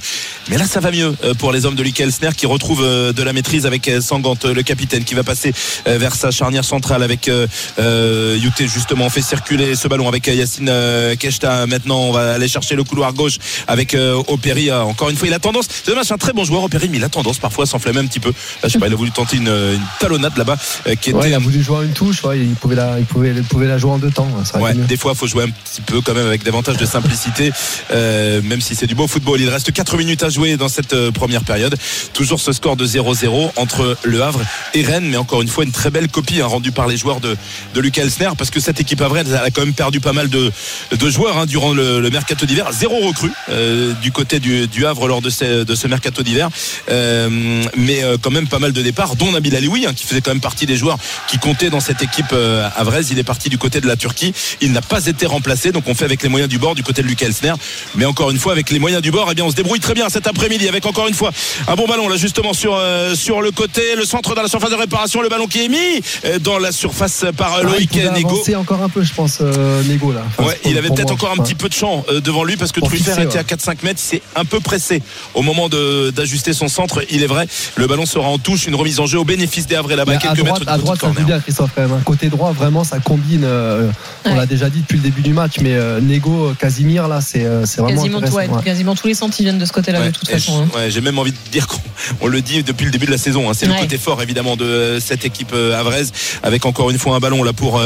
Mais 0.50 0.58
là, 0.58 0.66
ça 0.66 0.80
va 0.80 0.92
mieux 0.92 1.14
euh, 1.24 1.34
pour 1.34 1.52
les 1.52 1.66
hommes 1.66 1.76
de 1.76 1.84
Luc 1.84 2.00
Elsner 2.00 2.30
qui 2.36 2.46
retrouvent 2.46 2.84
euh, 2.84 3.14
de 3.14 3.24
la 3.24 3.34
maîtrise 3.34 3.66
avec 3.66 3.90
Sangant, 4.02 4.38
euh, 4.46 4.54
le 4.54 4.64
capitaine, 4.64 5.04
qui 5.04 5.16
va 5.16 5.24
passer 5.24 5.54
vers 5.86 6.16
sa 6.16 6.32
charnière 6.32 6.64
centrale 6.64 7.04
avec 7.04 7.30
euh, 7.30 8.38
Youté 8.40 8.68
justement. 8.68 9.06
On 9.06 9.10
fait 9.10 9.22
circuler 9.22 9.76
ce 9.76 9.88
ballon 9.88 10.08
avec 10.08 10.28
Yacine 10.28 10.72
Keshta. 11.20 11.68
Maintenant, 11.68 12.00
on 12.00 12.12
va 12.12 12.34
aller 12.34 12.48
chercher 12.48 12.76
le 12.76 12.84
couloir 12.84 13.14
gauche 13.14 13.38
avec 13.68 13.94
euh, 13.96 14.22
Opéry. 14.28 14.72
Encore 14.72 15.10
une 15.10 15.16
fois, 15.16 15.28
il 15.28 15.34
a 15.34 15.40
tendance. 15.40 15.66
C'est 15.70 15.88
dommage, 15.92 16.06
c'est 16.06 16.14
un 16.14 16.18
très 16.18 16.34
bon 16.34 16.44
joueur 16.44 16.64
Opéry, 16.64 16.88
mais 16.90 16.98
il 16.98 17.04
a 17.04 17.10
tendance 17.10 17.40
parfois 17.40 17.64
à 17.64 17.68
s'enflammer 17.68 18.00
un 18.00 18.06
petit 18.08 18.20
peu. 18.20 18.30
Là, 18.30 18.36
je 18.64 18.70
sais 18.70 18.80
pas, 18.80 18.88
il 18.88 18.94
a 18.94 18.96
voulu 18.96 19.12
tenter 19.12 19.38
une, 19.38 19.48
une 19.48 19.82
talonnade 20.00 20.38
là-bas 20.38 20.58
euh, 20.88 20.96
qui 20.96 21.10
était 21.10 21.20
Ouais, 21.20 21.30
il 21.30 21.34
a 21.34 21.40
voulu 21.40 21.62
jouer 21.62 21.86
une 21.86 21.94
touche, 21.94 22.24
ouais, 22.24 22.40
il, 22.40 22.56
pouvait 22.56 22.76
la, 22.76 23.00
il, 23.00 23.06
pouvait, 23.06 23.34
pouvait 23.44 23.68
la 23.68 23.78
jouer 23.78 23.92
en 23.92 23.98
deux 23.98 24.12
temps. 24.12 24.28
ça 24.46 24.60
Ouais, 24.60 24.74
mieux. 24.74 24.86
des 24.86 24.98
fois, 24.98 25.14
il 25.14 25.18
faut 25.18 25.28
jouer 25.28 25.44
un 25.44 25.50
petit 25.50 25.82
peu 25.82 26.02
quand 26.02 26.14
même 26.14 26.28
avec 26.28 26.44
davantage 26.44 26.78
de 26.78 26.86
simplicité, 26.86 27.52
euh, 27.92 28.42
même 28.44 28.62
si 28.62 28.76
c'est 28.76 28.88
du 28.88 28.96
beau 28.96 29.08
football. 29.08 29.40
Il 29.42 29.50
reste 29.50 29.72
4 29.72 29.98
minutes 29.98 30.24
à 30.24 30.30
jouer 30.30 30.58
dans 30.58 30.68
cette 30.70 30.94
euh, 30.94 31.12
première 31.12 31.44
période. 31.44 31.76
Toujours 32.14 32.40
ce 32.40 32.52
score 32.54 32.76
de 32.76 32.86
0-0 32.86 33.52
entre 33.56 33.98
Le 34.04 34.22
Havre 34.24 34.42
et 34.74 34.84
Rennes, 34.84 35.08
mais 35.10 35.18
encore 35.18 35.42
une 35.42 35.48
fois, 35.48 35.64
une 35.64 35.72
très 35.72 35.90
belle 35.92 36.08
copie 36.10 36.42
hein, 36.42 36.48
rendue 36.48 36.72
par 36.72 36.88
les 36.88 36.98
joueurs 36.98 37.20
de, 37.22 37.36
de 37.74 37.80
Lucas 37.82 38.04
Elsner, 38.04 38.30
parce 38.38 38.50
que 38.50 38.60
cette 38.60 38.80
équipe 38.80 39.02
havraise 39.02 39.28
elle 39.30 39.36
a 39.36 39.52
quand 39.52 39.62
même 39.66 39.74
perdu 39.74 40.00
pas 40.00 40.14
mal 40.14 40.30
de, 40.30 40.52
de 40.92 41.10
joueurs 41.10 41.38
hein, 41.38 41.46
durant 41.46 41.74
le, 41.74 42.00
le 42.00 42.10
mercato 42.10 42.46
d'hiver. 42.46 42.68
Zéro 42.72 43.00
recrue 43.08 43.32
euh, 43.50 43.94
du 44.02 44.12
côté 44.12 44.40
du, 44.40 44.68
du 44.68 44.86
Havre 44.86 45.08
lors 45.08 45.22
de, 45.22 45.30
ce- 45.30 45.64
de 45.64 45.76
ce 45.76 45.88
mercato 45.88 46.24
d'hiver, 46.24 46.50
Euh, 46.90 47.64
mais 47.78 48.02
quand 48.22 48.32
même 48.32 48.48
pas 48.48 48.60
mal 48.60 48.74
de 48.74 48.82
départs, 48.82 49.16
dont 49.16 49.32
Nabil 49.32 49.56
Alioui, 49.56 49.86
hein, 49.86 49.94
qui 49.96 50.06
faisait 50.06 50.22
quand 50.22 50.32
même 50.32 50.42
partie 50.42 50.66
des 50.66 50.76
joueurs 50.78 50.98
qui 51.28 51.38
comptaient 51.38 51.70
dans 51.70 51.80
cette 51.80 52.02
équipe 52.02 52.34
havraise. 52.76 53.10
Il 53.12 53.20
est 53.20 53.24
parti 53.32 53.48
du 53.48 53.58
côté 53.58 53.80
de 53.80 53.88
la 53.88 53.96
Turquie. 53.96 54.34
Il 54.60 54.74
n'a 54.74 54.82
pas 54.82 55.06
été 55.06 55.26
remplacé, 55.26 55.72
donc 55.72 55.86
on 55.88 55.96
fait 55.96 56.04
avec 56.04 56.22
les 56.22 56.28
moyens 56.28 56.50
du 56.50 56.58
bord 56.60 56.76
du 56.76 56.84
côté 56.84 57.02
de 57.02 57.08
Lucas 57.08 57.28
Elsner. 57.28 57.54
Mais 57.96 58.04
encore 58.04 58.30
une 58.30 58.38
fois, 58.40 58.52
avec 58.52 58.70
les 58.72 58.80
moyens 58.80 59.02
du 59.02 59.10
bord, 59.10 59.30
eh 59.32 59.36
bien, 59.36 59.46
on 59.46 59.50
se 59.52 59.56
débrouille 59.56 59.80
très 59.80 59.94
bien 59.94 60.10
cet 60.10 60.28
après-midi 60.28 60.68
avec 60.68 60.86
encore 60.86 61.08
une 61.08 61.14
fois 61.14 61.32
un 61.70 61.76
bon 61.76 61.88
ballon 61.88 62.10
là 62.10 62.18
justement 62.18 62.52
sur 62.52 62.76
euh, 62.76 63.16
sur 63.16 63.42
le 63.42 63.52
côté, 63.52 63.96
le 63.96 64.04
centre 64.04 64.36
dans 64.36 64.42
la 64.42 64.50
surface 64.50 64.70
de 64.72 64.76
réparation, 64.76 65.22
le 65.22 65.30
ballon 65.30 65.48
qui 65.48 65.64
est 65.64 65.70
mis 65.70 66.02
euh, 66.26 66.40
dans 66.40 66.60
la 66.60 66.74
surface 66.74 67.24
par 67.38 67.54
euh, 67.54 67.60
Ah, 67.62 67.68
il 67.68 67.72
Loïc 67.72 67.90
pouvait 67.92 68.12
Nego. 68.20 68.44
encore 68.58 68.84
un 68.84 68.90
peu, 68.90 69.02
je 69.02 69.14
pense, 69.14 69.38
euh, 69.40 69.82
Nego 69.84 70.12
là. 70.12 70.24
Enfin, 70.28 70.50
Ouais, 70.50 70.56
pour- 70.62 70.72
il 70.72 70.78
avait 70.78 70.90
peut-être 70.90 71.12
encore 71.14 71.32
un 71.32 71.42
petit 71.42 71.56
peu 71.56 71.70
de 71.70 71.74
champ 71.74 72.04
euh, 72.10 72.20
devant 72.20 72.44
lui 72.44 72.58
parce 72.58 72.74
que 72.74 72.82
Truffert 72.82 73.18
était 73.22 73.34
ouais. 73.36 73.40
à 73.40 73.44
4-5 73.44 73.78
mètres, 73.84 74.02
il 74.04 74.10
s'est 74.10 74.22
un 74.36 74.44
peu 74.44 74.60
pressé 74.60 75.02
au 75.36 75.42
moment 75.42 75.70
d'ajuster 75.70 76.52
son 76.52 76.68
centre. 76.68 77.02
Il 77.10 77.24
est 77.24 77.28
vrai, 77.28 77.48
le 77.76 77.88
ballon 77.88 78.06
sera 78.06 78.28
en 78.28 78.38
touche, 78.38 78.68
une 78.68 78.76
remise 78.76 79.00
en 79.00 79.06
jeu 79.06 79.20
au 79.20 79.24
bénéfice 79.26 79.68
des 79.68 79.76
Havrais 79.76 79.96
là-bas, 79.96 80.18
quelques 80.18 80.38
droite, 80.44 80.60
mètres 80.60 80.72
à 80.72 80.78
droite, 80.78 81.00
ça 81.00 81.08
corner. 81.08 81.26
bien, 81.26 81.40
Christophe, 81.40 81.70
quand 81.76 81.82
même. 81.84 81.92
hein. 81.94 82.02
Côté 82.04 82.28
droit, 82.28 82.52
vraiment, 82.52 82.84
ça 82.84 83.00
combine. 83.00 83.21
Euh, 83.44 83.90
on 84.26 84.32
Ouais. 84.32 84.36
l'a 84.38 84.46
déjà 84.46 84.70
dit 84.70 84.82
depuis 84.82 84.98
le 84.98 85.04
début 85.04 85.22
du 85.22 85.34
match, 85.34 85.54
mais 85.62 85.74
euh, 85.74 86.00
Nego, 86.02 86.48
euh, 86.50 86.54
Casimir, 86.54 87.08
là, 87.08 87.22
c'est 87.22 87.46
euh, 87.46 87.66
c'est 87.66 87.82
vraiment 87.82 88.02
Quasiment, 88.02 88.18
intéressant. 88.20 88.38
ouais, 88.38 88.48
ouais. 88.50 88.64
quasiment 88.64 88.96
tous 88.96 89.08
les 89.08 89.14
centres 89.14 89.36
viennent 89.42 89.58
de 89.58 89.66
ce 89.66 89.72
côté-là 89.72 90.00
Ouais, 90.02 90.08
de 90.08 90.12
toute 90.16 90.30
et 90.30 90.34
façon. 90.34 90.68
hein. 90.76 90.90
j'ai 90.90 91.02
même 91.02 91.18
envie 91.20 91.32
de 91.32 91.38
dire 91.52 91.68
qu'on 91.68 91.80
on 92.22 92.28
le 92.28 92.42
dit 92.42 92.64
depuis 92.64 92.86
le 92.86 92.92
début 92.92 93.06
de 93.08 93.12
la 93.12 93.18
saison. 93.18 93.50
hein. 93.50 93.54
C'est 93.56 93.66
le 93.66 93.74
côté 93.74 93.98
fort 93.98 94.22
évidemment 94.22 94.56
de 94.56 95.00
cette 95.00 95.26
équipe 95.26 95.52
euh, 95.54 95.80
havraise, 95.80 96.12
avec 96.44 96.66
encore 96.66 96.90
une 96.92 96.98
fois 97.00 97.16
un 97.16 97.20
ballon 97.20 97.44
là 97.44 97.54
pour 97.54 97.82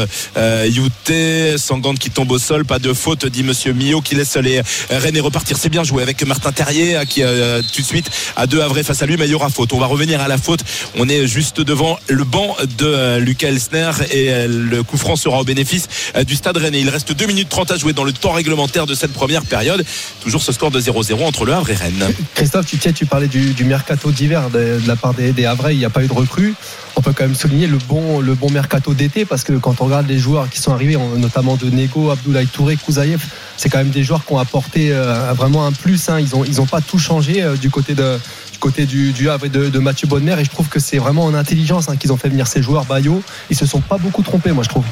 Youté, 0.65 1.57
Sangante 1.57 1.99
qui 1.99 2.09
tombe 2.09 2.31
au 2.31 2.39
sol, 2.39 2.65
pas 2.65 2.79
de 2.79 2.93
faute, 2.93 3.25
dit 3.25 3.43
Monsieur 3.43 3.73
Mio 3.73 4.01
qui 4.01 4.15
laisse 4.15 4.35
les 4.37 4.61
Rennes 4.89 5.19
repartir. 5.21 5.57
C'est 5.57 5.69
bien 5.69 5.83
joué 5.83 6.03
avec 6.03 6.25
Martin 6.25 6.51
Terrier 6.51 6.99
qui 7.07 7.23
euh, 7.23 7.61
tout 7.73 7.81
de 7.81 7.85
suite 7.85 8.09
a 8.35 8.47
deux 8.47 8.61
Havrais 8.61 8.83
face 8.83 9.01
à 9.01 9.05
lui, 9.05 9.15
mais 9.17 9.25
il 9.25 9.31
y 9.31 9.35
aura 9.35 9.49
faute. 9.49 9.73
On 9.73 9.79
va 9.79 9.85
revenir 9.85 10.21
à 10.21 10.27
la 10.27 10.37
faute. 10.37 10.61
On 10.97 11.07
est 11.07 11.27
juste 11.27 11.61
devant 11.61 11.97
le 12.07 12.23
banc 12.23 12.55
de 12.77 12.85
euh, 12.85 13.19
Lucas 13.19 13.47
Elsner 13.49 13.91
et 14.11 14.29
euh, 14.31 14.47
le 14.47 14.83
coup 14.83 14.97
franc 14.97 15.15
sera 15.25 15.39
au 15.41 15.43
bénéfice 15.43 15.87
euh, 16.15 16.23
du 16.23 16.35
Stade 16.35 16.57
Rennais. 16.57 16.81
Il 16.81 16.89
reste 16.89 17.11
2 17.11 17.25
minutes 17.25 17.49
30 17.49 17.71
à 17.71 17.77
jouer 17.77 17.93
dans 17.93 18.03
le 18.03 18.13
temps 18.13 18.31
réglementaire 18.31 18.85
de 18.85 18.93
cette 18.93 19.11
première 19.11 19.43
période. 19.43 19.83
Toujours 20.21 20.43
ce 20.43 20.51
score 20.51 20.69
de 20.69 20.79
0-0 20.79 21.23
entre 21.23 21.45
le 21.45 21.53
Havre 21.53 21.71
et 21.71 21.75
Rennes. 21.75 22.13
Christophe, 22.35 22.67
tu, 22.67 22.77
tiens, 22.77 22.91
tu 22.93 23.05
parlais 23.05 23.27
du, 23.27 23.55
mercato 23.65 24.11
d'hiver 24.11 24.49
de, 24.51 24.79
la 24.85 24.95
part 24.95 25.13
des, 25.13 25.31
des 25.31 25.45
Havrais, 25.45 25.73
il 25.73 25.79
n'y 25.79 25.85
a 25.85 25.89
pas 25.89 26.03
eu 26.03 26.07
de 26.07 26.13
recrues. 26.13 26.53
On 26.97 27.01
peut 27.01 27.11
quand 27.13 27.23
même 27.25 27.35
souligner 27.35 27.67
le 27.67 27.77
bon, 27.77 28.49
mercato 28.51 28.93
d'été 28.93 29.25
parce 29.25 29.43
que 29.43 29.53
quand 29.53 29.81
on 29.81 29.85
regarde 29.85 30.07
les 30.07 30.17
joueurs 30.19 30.49
qui 30.49 30.59
sont 30.59 30.71
arrivés, 30.71 30.97
notamment 31.17 31.55
de 31.55 31.69
Nego, 31.69 32.11
Abdoulaye 32.11 32.47
Touré, 32.47 32.77
Kouzaïev, 32.77 33.21
c'est 33.57 33.69
quand 33.69 33.79
même 33.79 33.89
des 33.89 34.03
joueurs 34.03 34.23
qui 34.25 34.33
ont 34.33 34.37
apporté 34.39 34.89
euh, 34.91 35.33
vraiment 35.33 35.65
un 35.65 35.71
plus. 35.71 36.07
hein. 36.09 36.19
Ils 36.19 36.55
n'ont 36.55 36.65
pas 36.65 36.81
tout 36.81 36.99
changé 36.99 37.41
euh, 37.41 37.57
du 37.57 37.69
côté 37.69 37.95
de 37.95 38.17
du 38.55 38.59
côté 38.59 38.85
du, 38.85 39.11
du 39.11 39.29
Havre 39.29 39.45
et 39.47 39.49
de, 39.49 39.67
de 39.69 39.79
Mathieu 39.79 40.07
Bonnemer 40.07 40.39
et 40.39 40.45
je 40.45 40.49
trouve 40.49 40.69
que 40.69 40.79
c'est 40.79 40.97
vraiment 40.97 41.25
en 41.25 41.33
intelligence 41.33 41.89
hein, 41.89 41.97
qu'ils 41.97 42.13
ont 42.13 42.17
fait 42.17 42.29
venir 42.29 42.47
ces 42.47 42.61
joueurs 42.61 42.85
Bayo 42.85 43.21
ils 43.49 43.55
se 43.57 43.65
sont 43.65 43.81
pas 43.81 43.97
beaucoup 43.97 44.21
trompés 44.21 44.53
moi 44.53 44.63
je 44.63 44.69
trouve 44.69 44.85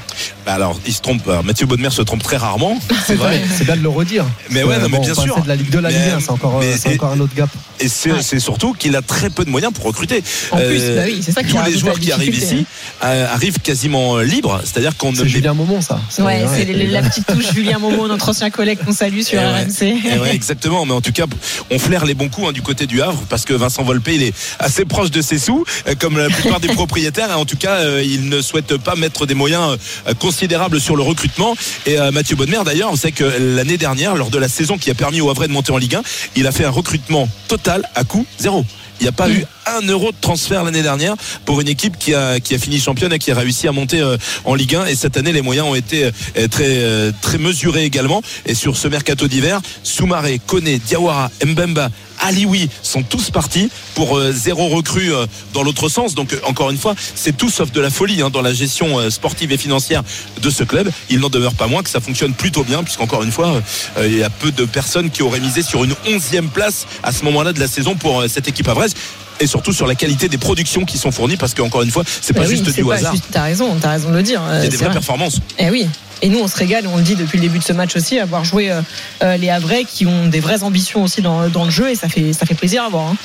Bah 0.45 0.53
alors, 0.55 0.77
il 0.85 0.93
se 0.93 0.99
trompe. 0.99 1.25
alors, 1.29 1.45
Mathieu 1.45 1.65
Bonnemer 1.65 1.89
se 1.91 2.01
trompe 2.01 2.21
très 2.21 2.35
rarement, 2.35 2.77
c'est 3.07 3.15
vrai. 3.15 3.41
c'est 3.57 3.63
bien 3.63 3.77
de 3.77 3.81
le 3.81 3.87
redire 3.87 4.25
Mais 4.49 4.63
ouais, 4.63 4.77
non, 4.79 4.89
mais 4.89 4.97
Bon, 4.97 5.03
bien 5.03 5.15
sûr. 5.15 5.41
de 5.41 5.47
la 5.47 5.55
Ligue 5.55 5.69
2 5.69 5.77
à 5.77 5.81
la 5.81 5.89
Ligue 5.91 5.99
1 6.17 6.19
c'est 6.19 6.29
encore, 6.31 6.61
c'est 6.77 6.93
encore 6.95 7.13
un 7.13 7.19
autre 7.21 7.33
gap 7.35 7.49
Et 7.79 7.87
c'est 7.87 8.21
c'est 8.21 8.39
surtout 8.39 8.73
qu'il 8.73 8.95
a 8.97 9.01
très 9.01 9.29
peu 9.29 9.45
de 9.45 9.49
moyens 9.49 9.71
pour 9.71 9.85
recruter. 9.85 10.21
En 10.51 10.57
plus, 10.57 10.81
bah 10.95 11.03
oui, 11.05 11.21
c'est 11.23 11.31
ça 11.31 11.41
qui 11.43 11.53
tous 11.53 11.63
les 11.65 11.77
joueurs 11.77 11.99
qui 11.99 12.11
arrivent 12.11 12.35
ici 12.35 12.65
euh, 13.03 13.33
arrivent 13.33 13.59
quasiment 13.59 14.17
libres, 14.19 14.59
c'est-à-dire 14.65 14.97
qu'on 14.97 15.11
ne 15.13 15.17
c'est 15.17 15.27
Julien 15.27 15.53
Momon 15.53 15.79
ça 15.81 15.99
Ouais, 16.19 16.43
c'est 16.53 16.65
la 16.65 17.01
petite 17.01 17.25
touche 17.27 17.53
Julien 17.53 17.79
Momo, 17.79 18.07
notre 18.09 18.27
ancien 18.29 18.49
collègue 18.49 18.79
qu'on 18.85 18.91
salue 18.91 19.21
sur. 19.21 19.39
RMC. 19.39 20.19
Ouais, 20.21 20.33
exactement. 20.35 20.85
Mais 20.85 20.93
en 20.93 21.01
tout 21.01 21.11
cas, 21.13 21.25
on 21.71 21.79
flaire 21.79 22.05
les 22.05 22.13
bons 22.13 22.29
coups 22.29 22.49
hein, 22.49 22.51
du 22.51 22.61
côté 22.61 22.87
du 22.87 23.01
Havre 23.01 23.21
parce 23.29 23.45
que 23.45 23.52
Vincent 23.55 23.83
Volpe, 23.83 24.09
il 24.09 24.23
est 24.23 24.33
assez 24.59 24.85
proche 24.85 25.11
de 25.11 25.21
ses 25.21 25.39
sous, 25.39 25.65
euh, 25.87 25.95
comme 25.97 26.17
la 26.17 26.29
plupart 26.29 26.59
des 26.59 26.67
propriétaires. 26.73 27.37
En 27.37 27.45
tout 27.45 27.57
cas, 27.57 27.75
euh, 27.75 28.03
il 28.03 28.29
ne 28.29 28.41
souhaite 28.41 28.77
pas 28.77 28.95
mettre 28.95 29.25
des 29.25 29.33
moyens 29.33 29.77
euh, 30.07 30.13
considérables 30.13 30.79
sur 30.79 30.95
le 30.95 31.03
recrutement. 31.03 31.55
Et 31.85 31.97
Mathieu 32.11 32.35
Bonnemer, 32.35 32.63
d'ailleurs, 32.65 32.91
on 32.91 32.95
sait 32.95 33.11
que 33.11 33.23
l'année 33.23 33.77
dernière, 33.77 34.15
lors 34.15 34.29
de 34.29 34.37
la 34.37 34.47
saison 34.47 34.77
qui 34.77 34.91
a 34.91 34.95
permis 34.95 35.21
au 35.21 35.29
Havre 35.29 35.47
de 35.47 35.51
monter 35.51 35.71
en 35.71 35.77
Ligue 35.77 35.95
1, 35.95 36.01
il 36.35 36.47
a 36.47 36.51
fait 36.51 36.65
un 36.65 36.69
recrutement 36.69 37.27
total 37.47 37.87
à 37.95 38.03
coût 38.03 38.25
zéro. 38.39 38.65
Il 38.99 39.03
n'y 39.03 39.09
a 39.09 39.11
pas 39.11 39.29
eu 39.29 39.45
un 39.67 39.81
euro 39.87 40.11
de 40.11 40.17
transfert 40.19 40.63
l'année 40.63 40.81
dernière 40.81 41.15
pour 41.45 41.61
une 41.61 41.67
équipe 41.67 41.97
qui 41.97 42.13
a, 42.13 42.39
qui 42.39 42.55
a 42.55 42.57
fini 42.57 42.79
championne 42.79 43.13
et 43.13 43.19
qui 43.19 43.31
a 43.31 43.35
réussi 43.35 43.67
à 43.67 43.71
monter 43.71 43.99
euh, 43.99 44.17
en 44.45 44.55
Ligue 44.55 44.75
1. 44.75 44.85
Et 44.87 44.95
cette 44.95 45.17
année, 45.17 45.31
les 45.31 45.41
moyens 45.41 45.67
ont 45.67 45.75
été 45.75 46.05
euh, 46.05 46.47
très, 46.47 46.77
euh, 46.77 47.11
très 47.21 47.37
mesurés 47.37 47.83
également. 47.83 48.21
Et 48.45 48.55
sur 48.55 48.77
ce 48.77 48.87
mercato 48.87 49.27
d'hiver, 49.27 49.61
Soumaré, 49.83 50.39
Koné, 50.45 50.79
Diawara, 50.79 51.31
Mbemba, 51.45 51.89
Alioui 52.19 52.69
sont 52.83 53.03
tous 53.03 53.31
partis 53.31 53.69
pour 53.95 54.21
zéro 54.31 54.69
recrue 54.69 55.11
dans 55.53 55.63
l'autre 55.63 55.89
sens. 55.89 56.15
Donc 56.15 56.37
encore 56.45 56.69
une 56.69 56.77
fois, 56.77 56.95
c'est 57.15 57.35
tout 57.35 57.49
sauf 57.49 57.71
de 57.71 57.81
la 57.81 57.89
folie 57.89 58.21
hein, 58.21 58.29
dans 58.29 58.41
la 58.41 58.53
gestion 58.53 59.09
sportive 59.09 59.51
et 59.51 59.57
financière 59.57 60.03
de 60.41 60.49
ce 60.49 60.63
club. 60.63 60.89
Il 61.09 61.19
n'en 61.19 61.29
demeure 61.29 61.55
pas 61.55 61.67
moins 61.67 61.83
que 61.83 61.89
ça 61.89 61.99
fonctionne 61.99 62.33
plutôt 62.33 62.63
bien, 62.63 62.83
puisqu'encore 62.83 63.23
une 63.23 63.31
fois, 63.31 63.61
il 63.99 64.15
y 64.17 64.23
a 64.23 64.29
peu 64.29 64.51
de 64.51 64.63
personnes 64.63 65.09
qui 65.09 65.21
auraient 65.21 65.41
misé 65.41 65.63
sur 65.63 65.83
une 65.83 65.95
onzième 66.07 66.47
place 66.47 66.85
à 67.01 67.11
ce 67.11 67.25
moment-là 67.25 67.51
de 67.51 67.59
la 67.59 67.67
saison 67.67 67.95
pour 67.95 68.23
cette 68.29 68.47
équipe 68.47 68.69
avraise. 68.69 68.93
Et 69.39 69.47
surtout 69.47 69.73
sur 69.73 69.87
la 69.87 69.95
qualité 69.95 70.29
des 70.29 70.37
productions 70.37 70.85
qui 70.85 70.97
sont 70.97 71.11
fournies, 71.11 71.37
parce 71.37 71.53
qu'encore 71.53 71.81
une 71.83 71.91
fois, 71.91 72.03
c'est 72.21 72.33
pas 72.33 72.41
Bah 72.41 72.45
oui, 72.49 72.57
juste 72.57 72.73
du 72.73 72.83
pas 72.85 72.95
hasard. 72.95 73.13
T'as 73.31 73.43
raison, 73.43 73.75
t'as 73.81 73.91
raison 73.91 74.09
de 74.09 74.15
le 74.15 74.23
dire. 74.23 74.41
Il 74.47 74.53
y 74.53 74.55
a 74.55 74.59
euh, 74.59 74.67
des 74.67 74.77
vraies 74.77 74.85
vrai. 74.85 74.93
performances. 74.93 75.39
Eh 75.59 75.69
oui. 75.69 75.87
Et 76.21 76.29
nous, 76.29 76.39
on 76.39 76.47
se 76.47 76.55
régale, 76.55 76.87
on 76.87 76.95
le 76.97 77.03
dit 77.03 77.15
depuis 77.15 77.37
le 77.37 77.41
début 77.41 77.59
de 77.59 77.63
ce 77.63 77.73
match 77.73 77.95
aussi, 77.97 78.17
avoir 78.19 78.45
joué 78.45 78.71
euh, 78.71 78.81
euh, 79.23 79.35
les 79.35 79.49
Havrais 79.49 79.83
qui 79.83 80.05
ont 80.05 80.27
des 80.27 80.39
vraies 80.39 80.63
ambitions 80.63 81.03
aussi 81.03 81.21
dans, 81.21 81.49
dans 81.49 81.65
le 81.65 81.71
jeu 81.71 81.89
et 81.89 81.95
ça 81.95 82.07
fait, 82.07 82.31
ça 82.31 82.45
fait 82.45 82.53
plaisir 82.53 82.83
à 82.83 82.89
voir. 82.89 83.07
hein. 83.09 83.15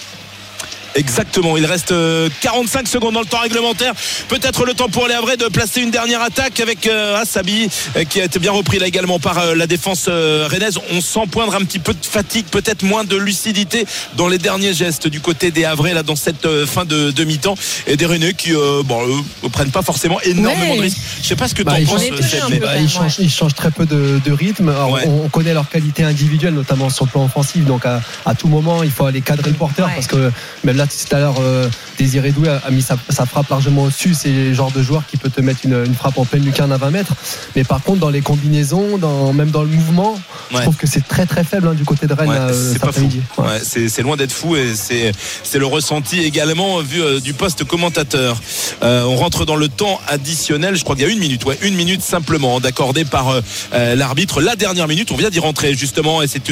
Exactement, 0.99 1.57
il 1.57 1.65
reste 1.65 1.93
euh, 1.93 2.29
45 2.41 2.89
secondes 2.89 3.15
dans 3.15 3.21
le 3.21 3.27
temps 3.27 3.39
réglementaire. 3.39 3.95
Peut-être 4.29 4.65
le 4.67 4.75
temps 4.75 4.89
pour 4.89 5.07
les 5.07 5.15
Havrais 5.15 5.37
de 5.37 5.45
placer 5.47 5.81
une 5.81 5.93
dernière 5.93 6.21
attaque 6.23 6.59
avec 6.59 6.89
euh, 6.89 7.21
Assabi 7.21 7.69
euh, 7.97 8.03
qui 8.03 8.21
a 8.21 8.25
été 8.25 8.41
bien 8.41 8.51
repris 8.51 8.81
là 8.81 8.87
également 8.89 9.21
par 9.21 9.39
euh, 9.39 9.55
la 9.55 9.69
défense 9.69 10.07
euh, 10.09 10.49
rennaise. 10.51 10.77
On 10.91 11.01
sent 11.01 11.21
poindre 11.31 11.55
un 11.55 11.61
petit 11.61 11.79
peu 11.79 11.95
de 11.95 12.05
fatigue, 12.05 12.47
peut-être 12.47 12.83
moins 12.83 13.05
de 13.05 13.15
lucidité 13.17 13.87
dans 14.17 14.27
les 14.27 14.39
derniers 14.39 14.75
gestes 14.75 15.07
du 15.07 15.21
côté 15.21 15.53
des 15.53 15.65
Havrais 15.65 15.95
là 15.95 16.03
dans 16.03 16.17
cette 16.17 16.45
euh, 16.47 16.67
fin 16.67 16.85
de, 16.85 17.13
de 17.13 17.25
mi-temps 17.25 17.55
et 17.87 17.97
des 17.97 18.05
Rennais 18.07 18.35
qui 18.35 18.53
euh, 18.53 18.83
bon, 18.85 19.01
eux, 19.07 19.23
ne 19.45 19.49
prennent 19.49 19.71
pas 19.71 19.83
forcément 19.83 20.21
énormément 20.23 20.73
Ouais. 20.73 20.77
de 20.79 20.83
risques. 20.83 20.99
Je 21.23 21.29
sais 21.29 21.37
pas 21.37 21.47
ce 21.47 21.55
que 21.55 21.63
Bah, 21.63 21.75
t'en 21.75 21.79
ils 21.79 21.87
penses, 21.87 22.03
Bah, 22.61 22.77
ils, 22.77 22.91
changent, 22.91 23.17
ils 23.21 23.31
changent 23.31 23.55
très 23.55 23.71
peu 23.71 23.87
de, 23.87 24.21
de 24.25 24.33
rythme. 24.33 24.69
Alors, 24.71 24.91
Ouais. 24.91 25.03
on, 25.07 25.27
on 25.27 25.29
connaît 25.29 25.55
leur 25.55 25.69
qualité 25.69 26.03
individuelle, 26.03 26.55
notamment 26.55 26.91
sur 26.91 27.05
le 27.05 27.11
plan 27.13 27.25
offensif. 27.25 27.65
Donc 27.65 27.87
à, 27.87 28.01
à 28.27 28.35
tout 28.35 28.49
moment, 28.49 28.83
il 28.83 28.91
faut 28.91 29.07
aller 29.07 29.21
cadrer 29.21 29.51
le 29.51 29.57
porteur 29.57 29.89
parce 29.95 30.09
que 30.09 30.33
même 30.65 30.77
là 30.77 30.87
tout 30.89 31.15
à 31.15 31.19
l'heure, 31.19 31.37
euh, 31.41 31.69
Désiré 31.99 32.33
Doué 32.33 32.49
a, 32.49 32.57
a 32.65 32.71
mis 32.71 32.83
sa, 32.83 32.97
sa 33.09 33.27
frappe 33.27 33.49
largement 33.51 33.85
au-dessus. 33.85 34.15
C'est 34.15 34.31
le 34.31 34.55
genre 34.55 34.71
de 34.73 34.83
joueur 34.83 35.05
qui 35.07 35.17
peut 35.17 35.31
te 35.31 35.41
mettre 35.41 35.61
une, 35.65 35.85
une 35.87 35.95
frappe 35.95 36.19
en 36.19 36.25
pleine 36.25 36.45
lucarne 36.45 36.73
à 36.73 36.77
20 36.77 36.91
mètres. 36.91 37.15
Mais 37.57 37.65
par 37.65 37.83
contre, 37.83 38.01
dans 38.01 38.11
les 38.11 38.21
combinaisons, 38.21 38.99
dans, 38.99 39.33
même 39.33 39.51
dans 39.51 39.63
le 39.63 39.69
mouvement, 39.69 40.19
je 40.51 40.59
trouve 40.59 40.77
que 40.77 40.87
c'est 40.87 41.07
très 41.07 41.27
très 41.27 41.45
faible 41.45 41.69
hein, 41.69 41.75
du 41.75 41.85
côté 41.85 42.07
de 42.07 42.15
Rennes 42.15 42.29
Ouais, 42.29 42.37
euh, 42.37 42.53
c'est 42.53 42.73
cet 42.73 42.81
pas 42.81 42.87
fou. 42.87 42.91
après-midi. 42.91 43.23
Ouais. 43.39 43.61
C'est 43.63 43.89
c'est 43.89 44.03
loin 44.03 44.17
d'être 44.17 44.33
fou 44.33 44.57
et 44.57 44.75
c'est 44.75 45.59
le 45.59 45.67
ressenti 45.67 46.21
également 46.21 46.81
vu 46.81 47.03
euh, 47.03 47.21
du 47.21 47.35
poste 47.35 47.65
commentateur. 47.65 48.41
On 48.83 49.17
rentre 49.17 49.45
dans 49.45 49.57
le 49.57 49.69
temps 49.69 50.01
additionnel. 50.07 50.77
Je 50.77 50.85
crois 50.85 50.95
qu'il 50.95 51.05
y 51.05 51.09
a 51.09 51.13
une 51.13 51.19
minute, 51.19 51.45
ouais, 51.45 51.59
une 51.63 51.75
minute 51.75 52.03
simplement 52.03 52.61
d'accordé 52.61 53.05
par 53.05 53.29
euh, 53.29 53.41
euh, 53.73 53.95
l'arbitre. 53.95 54.41
La 54.41 54.57
dernière 54.57 54.89
minute, 54.89 55.11
on 55.13 55.17
vient 55.17 55.31
d'y 55.31 55.41
rentrer 55.41 55.75
justement 55.75 56.23
et 56.23 56.27
c'est 56.27 56.51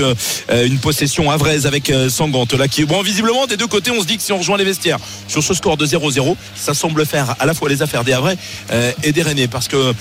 une 0.50 0.78
possession 0.78 1.30
avraise 1.30 1.66
avec 1.66 1.92
Sangante 2.08 2.52
là 2.54 2.68
qui 2.68 2.84
bon 2.84 3.02
visiblement 3.02 3.46
des 3.46 3.56
deux 3.56 3.66
côtés 3.66 3.90
on 3.90 4.00
se 4.00 4.06
dit 4.06 4.15
si 4.20 4.32
on 4.32 4.38
rejoint 4.38 4.56
les 4.56 4.64
vestiaires 4.64 4.98
sur 5.28 5.42
ce 5.42 5.54
score 5.54 5.76
de 5.76 5.86
0-0, 5.86 6.36
ça 6.54 6.74
semble 6.74 7.04
faire 7.06 7.34
à 7.38 7.46
la 7.46 7.54
fois 7.54 7.68
les 7.68 7.82
affaires 7.82 8.04
des 8.04 8.12
Havrais 8.12 8.36
euh, 8.72 8.92
et 9.02 9.12
des 9.12 9.22
Rennais 9.22 9.48
parce 9.48 9.68
que 9.68 9.76
euh, 9.76 9.92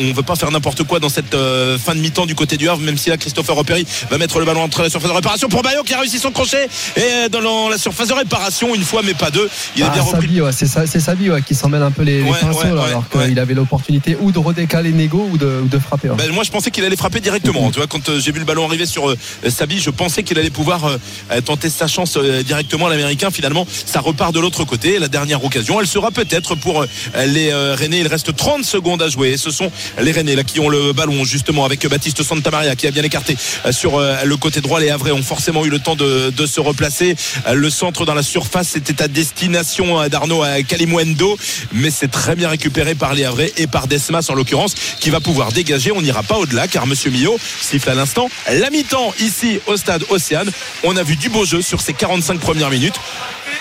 on 0.00 0.12
veut 0.12 0.22
pas 0.22 0.36
faire 0.36 0.50
n'importe 0.50 0.84
quoi 0.84 1.00
dans 1.00 1.08
cette 1.08 1.34
euh, 1.34 1.78
fin 1.78 1.94
de 1.94 2.00
mi-temps 2.00 2.26
du 2.26 2.34
côté 2.34 2.56
du 2.56 2.68
Havre 2.68 2.80
même 2.82 2.98
si 2.98 3.10
là 3.10 3.16
Christopher 3.16 3.56
Opéry 3.58 3.86
va 4.10 4.18
mettre 4.18 4.38
le 4.38 4.44
ballon 4.44 4.62
entre 4.62 4.82
la 4.82 4.90
surface 4.90 5.10
de 5.10 5.16
réparation 5.16 5.48
pour 5.48 5.62
Bayo 5.62 5.82
qui 5.82 5.94
a 5.94 6.00
réussi 6.00 6.18
son 6.18 6.30
crochet 6.30 6.68
et 6.96 7.28
dans 7.30 7.68
la 7.68 7.78
surface 7.78 8.08
de 8.08 8.14
réparation 8.14 8.74
une 8.74 8.82
fois 8.84 9.02
mais 9.04 9.14
pas 9.14 9.30
deux 9.30 9.48
il 9.76 9.82
a 9.82 9.86
Ah, 9.90 9.94
bien 9.94 10.02
repris 10.02 10.26
Sabi, 10.26 10.40
ouais, 10.40 10.52
c'est 10.52 11.00
Sabi 11.00 11.30
ouais, 11.30 11.42
qui 11.42 11.54
s'en 11.54 11.68
mêle 11.68 11.82
un 11.82 11.90
peu 11.90 12.02
les, 12.02 12.22
les 12.22 12.30
Ouais, 12.30 12.38
pinceaux 12.40 12.74
là, 12.74 12.84
alors 12.84 13.08
qu'il 13.08 13.38
avait 13.38 13.54
l'opportunité 13.54 14.16
ou 14.20 14.32
de 14.32 14.38
redécaler 14.38 14.92
Nego 14.92 15.28
ou 15.30 15.38
de, 15.38 15.60
ou 15.64 15.68
de 15.68 15.78
frapper. 15.78 16.10
ouais. 16.10 16.16
Ben, 16.16 16.30
moi 16.32 16.44
je 16.44 16.50
pensais 16.50 16.70
qu'il 16.70 16.84
allait 16.84 16.96
frapper 16.96 17.20
directement. 17.20 17.70
Tu 17.70 17.78
vois, 17.78 17.86
quand 17.86 18.18
j'ai 18.18 18.32
vu 18.32 18.38
le 18.40 18.44
ballon 18.44 18.66
arriver 18.66 18.86
sur 18.86 19.08
euh, 19.08 19.16
Sabi, 19.48 19.78
je 19.80 19.90
pensais 19.90 20.22
qu'il 20.22 20.38
allait 20.38 20.50
pouvoir 20.50 20.84
euh, 20.86 21.40
tenter 21.40 21.70
sa 21.70 21.86
chance 21.86 22.16
euh, 22.16 22.42
directement 22.42 22.86
à 22.86 22.90
l'américain. 22.90 23.30
Finalement, 23.30 23.55
ça 23.64 24.00
repart 24.00 24.34
de 24.34 24.40
l'autre 24.40 24.64
côté. 24.64 24.98
La 24.98 25.08
dernière 25.08 25.44
occasion, 25.44 25.80
elle 25.80 25.86
sera 25.86 26.10
peut-être 26.10 26.54
pour 26.54 26.82
euh, 26.82 26.86
les 27.26 27.50
euh, 27.50 27.74
Rennais. 27.74 28.00
Il 28.00 28.08
reste 28.08 28.34
30 28.34 28.64
secondes 28.64 29.02
à 29.02 29.08
jouer. 29.08 29.30
Et 29.30 29.36
ce 29.36 29.50
sont 29.50 29.70
les 30.00 30.12
Rennais 30.12 30.34
là 30.34 30.44
qui 30.44 30.60
ont 30.60 30.68
le 30.68 30.92
ballon 30.92 31.24
justement 31.24 31.64
avec 31.64 31.86
Baptiste 31.86 32.22
Santamaria 32.22 32.76
qui 32.76 32.86
a 32.86 32.90
bien 32.90 33.02
écarté 33.02 33.36
euh, 33.64 33.72
sur 33.72 34.00
le 34.00 34.36
côté 34.36 34.60
droit. 34.60 34.80
Les 34.80 34.90
Havrais 34.90 35.12
ont 35.12 35.22
forcément 35.22 35.64
eu 35.64 35.70
le 35.70 35.78
temps 35.78 35.96
de, 35.96 36.32
se 36.46 36.60
replacer. 36.60 37.16
Le 37.52 37.70
centre 37.70 38.04
dans 38.04 38.14
la 38.14 38.22
surface 38.22 38.68
c'était 38.68 39.02
à 39.02 39.08
destination 39.08 40.06
d'Arnaud 40.08 40.42
à 40.42 40.62
Kalimwendo, 40.62 41.36
mais 41.72 41.90
c'est 41.90 42.10
très 42.10 42.36
bien 42.36 42.48
récupéré 42.48 42.94
par 42.94 43.14
les 43.14 43.24
Havrais 43.24 43.52
et 43.56 43.66
par 43.66 43.86
Desmas 43.86 44.26
en 44.28 44.34
l'occurrence 44.34 44.74
qui 45.00 45.10
va 45.10 45.20
pouvoir 45.20 45.52
dégager. 45.52 45.92
On 45.92 46.02
n'ira 46.02 46.22
pas 46.22 46.36
au-delà 46.36 46.68
car 46.68 46.86
Monsieur 46.86 47.10
Millot 47.10 47.38
siffle 47.60 47.90
à 47.90 47.94
l'instant 47.94 48.28
la 48.50 48.70
mi-temps 48.70 49.12
ici 49.20 49.60
au 49.66 49.76
stade 49.76 50.04
Océane. 50.08 50.50
On 50.84 50.96
a 50.96 51.02
vu 51.02 51.16
du 51.16 51.28
beau 51.28 51.44
jeu 51.44 51.62
sur 51.62 51.80
ces 51.80 51.92
45 51.92 52.38
premières 52.40 52.70
minutes. 52.70 53.00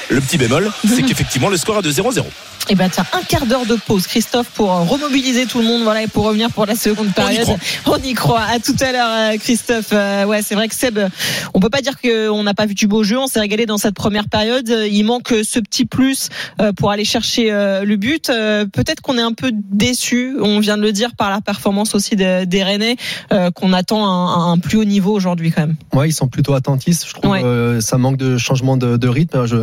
Le 0.10 0.22
petit 0.22 0.38
bémol, 0.38 0.72
c'est 0.88 1.02
qu'effectivement 1.02 1.50
le 1.50 1.58
score 1.58 1.80
est 1.80 1.82
de 1.82 1.92
0-0. 1.92 2.24
Et 2.70 2.76
ben 2.76 2.90
tiens, 2.90 3.06
un 3.14 3.22
quart 3.22 3.46
d'heure 3.46 3.66
de 3.68 3.76
pause, 3.76 4.08
Christophe, 4.08 4.48
pour 4.50 4.72
euh, 4.74 4.80
remobiliser 4.82 5.46
tout 5.46 5.60
le 5.60 5.66
monde, 5.66 5.84
voilà, 5.84 6.02
et 6.04 6.08
pour 6.08 6.26
revenir 6.26 6.50
pour 6.50 6.66
la 6.66 6.76
seconde 6.76 7.14
période. 7.14 7.48
On 7.86 7.98
y 7.98 8.14
croit. 8.14 8.42
À 8.42 8.60
tout 8.60 8.76
à 8.80 8.92
l'heure, 8.92 9.10
euh, 9.12 9.38
Christophe. 9.38 9.90
Euh, 9.92 10.26
ouais, 10.26 10.42
c'est 10.42 10.56
vrai 10.56 10.68
que 10.68 10.74
Seb, 10.74 10.98
on 11.54 11.60
peut 11.60 11.70
pas 11.70 11.82
dire 11.82 11.94
qu'on 12.02 12.42
n'a 12.44 12.54
pas 12.56 12.66
vu 12.66 12.74
du 12.74 12.88
beau 12.88 13.04
jeu. 13.04 13.20
On 13.20 13.28
s'est 13.28 13.40
régalé 13.40 13.66
dans 13.68 13.78
cette 13.78 13.94
première 13.94 14.28
période. 14.30 14.68
Il 14.90 15.04
manque 15.04 15.32
euh, 15.32 15.44
ce 15.44 15.60
petit 15.60 15.86
plus 15.86 16.30
pour 16.78 16.90
aller 16.90 17.06
chercher 17.06 17.52
le 17.52 17.96
but. 17.98 18.28
Peut-être 18.28 19.02
qu'on 19.02 19.18
est 19.18 19.22
un 19.22 19.34
peu 19.34 19.52
déçu. 19.54 20.36
On 20.42 20.60
vient 20.60 20.78
de 20.78 20.82
le 20.82 20.92
dire 20.92 21.16
par 21.16 21.30
la 21.30 21.42
performance 21.42 21.94
aussi 21.94 22.16
de- 22.16 22.46
des 22.46 22.64
Rennais, 22.64 22.96
euh, 23.32 23.52
qu'on 23.52 23.74
attend 23.74 24.06
un, 24.08 24.54
un 24.54 24.58
plus 24.58 24.78
haut 24.78 24.84
niveau 24.86 25.14
aujourd'hui 25.14 25.52
quand 25.52 25.62
même. 25.62 25.76
Ouais, 25.94 26.10
ils 26.10 26.14
sont 26.14 26.28
plutôt 26.28 26.54
attentifs. 26.54 27.02
Je 27.08 27.14
trouve 27.14 27.30
Ouais. 27.32 27.44
euh, 27.44 27.80
ça 27.82 27.98
manque 27.98 28.18
de 28.18 28.38
changement 28.38 28.78
de, 28.78 28.98
de 28.98 29.08
rythme. 29.08 29.46
Je, 29.46 29.58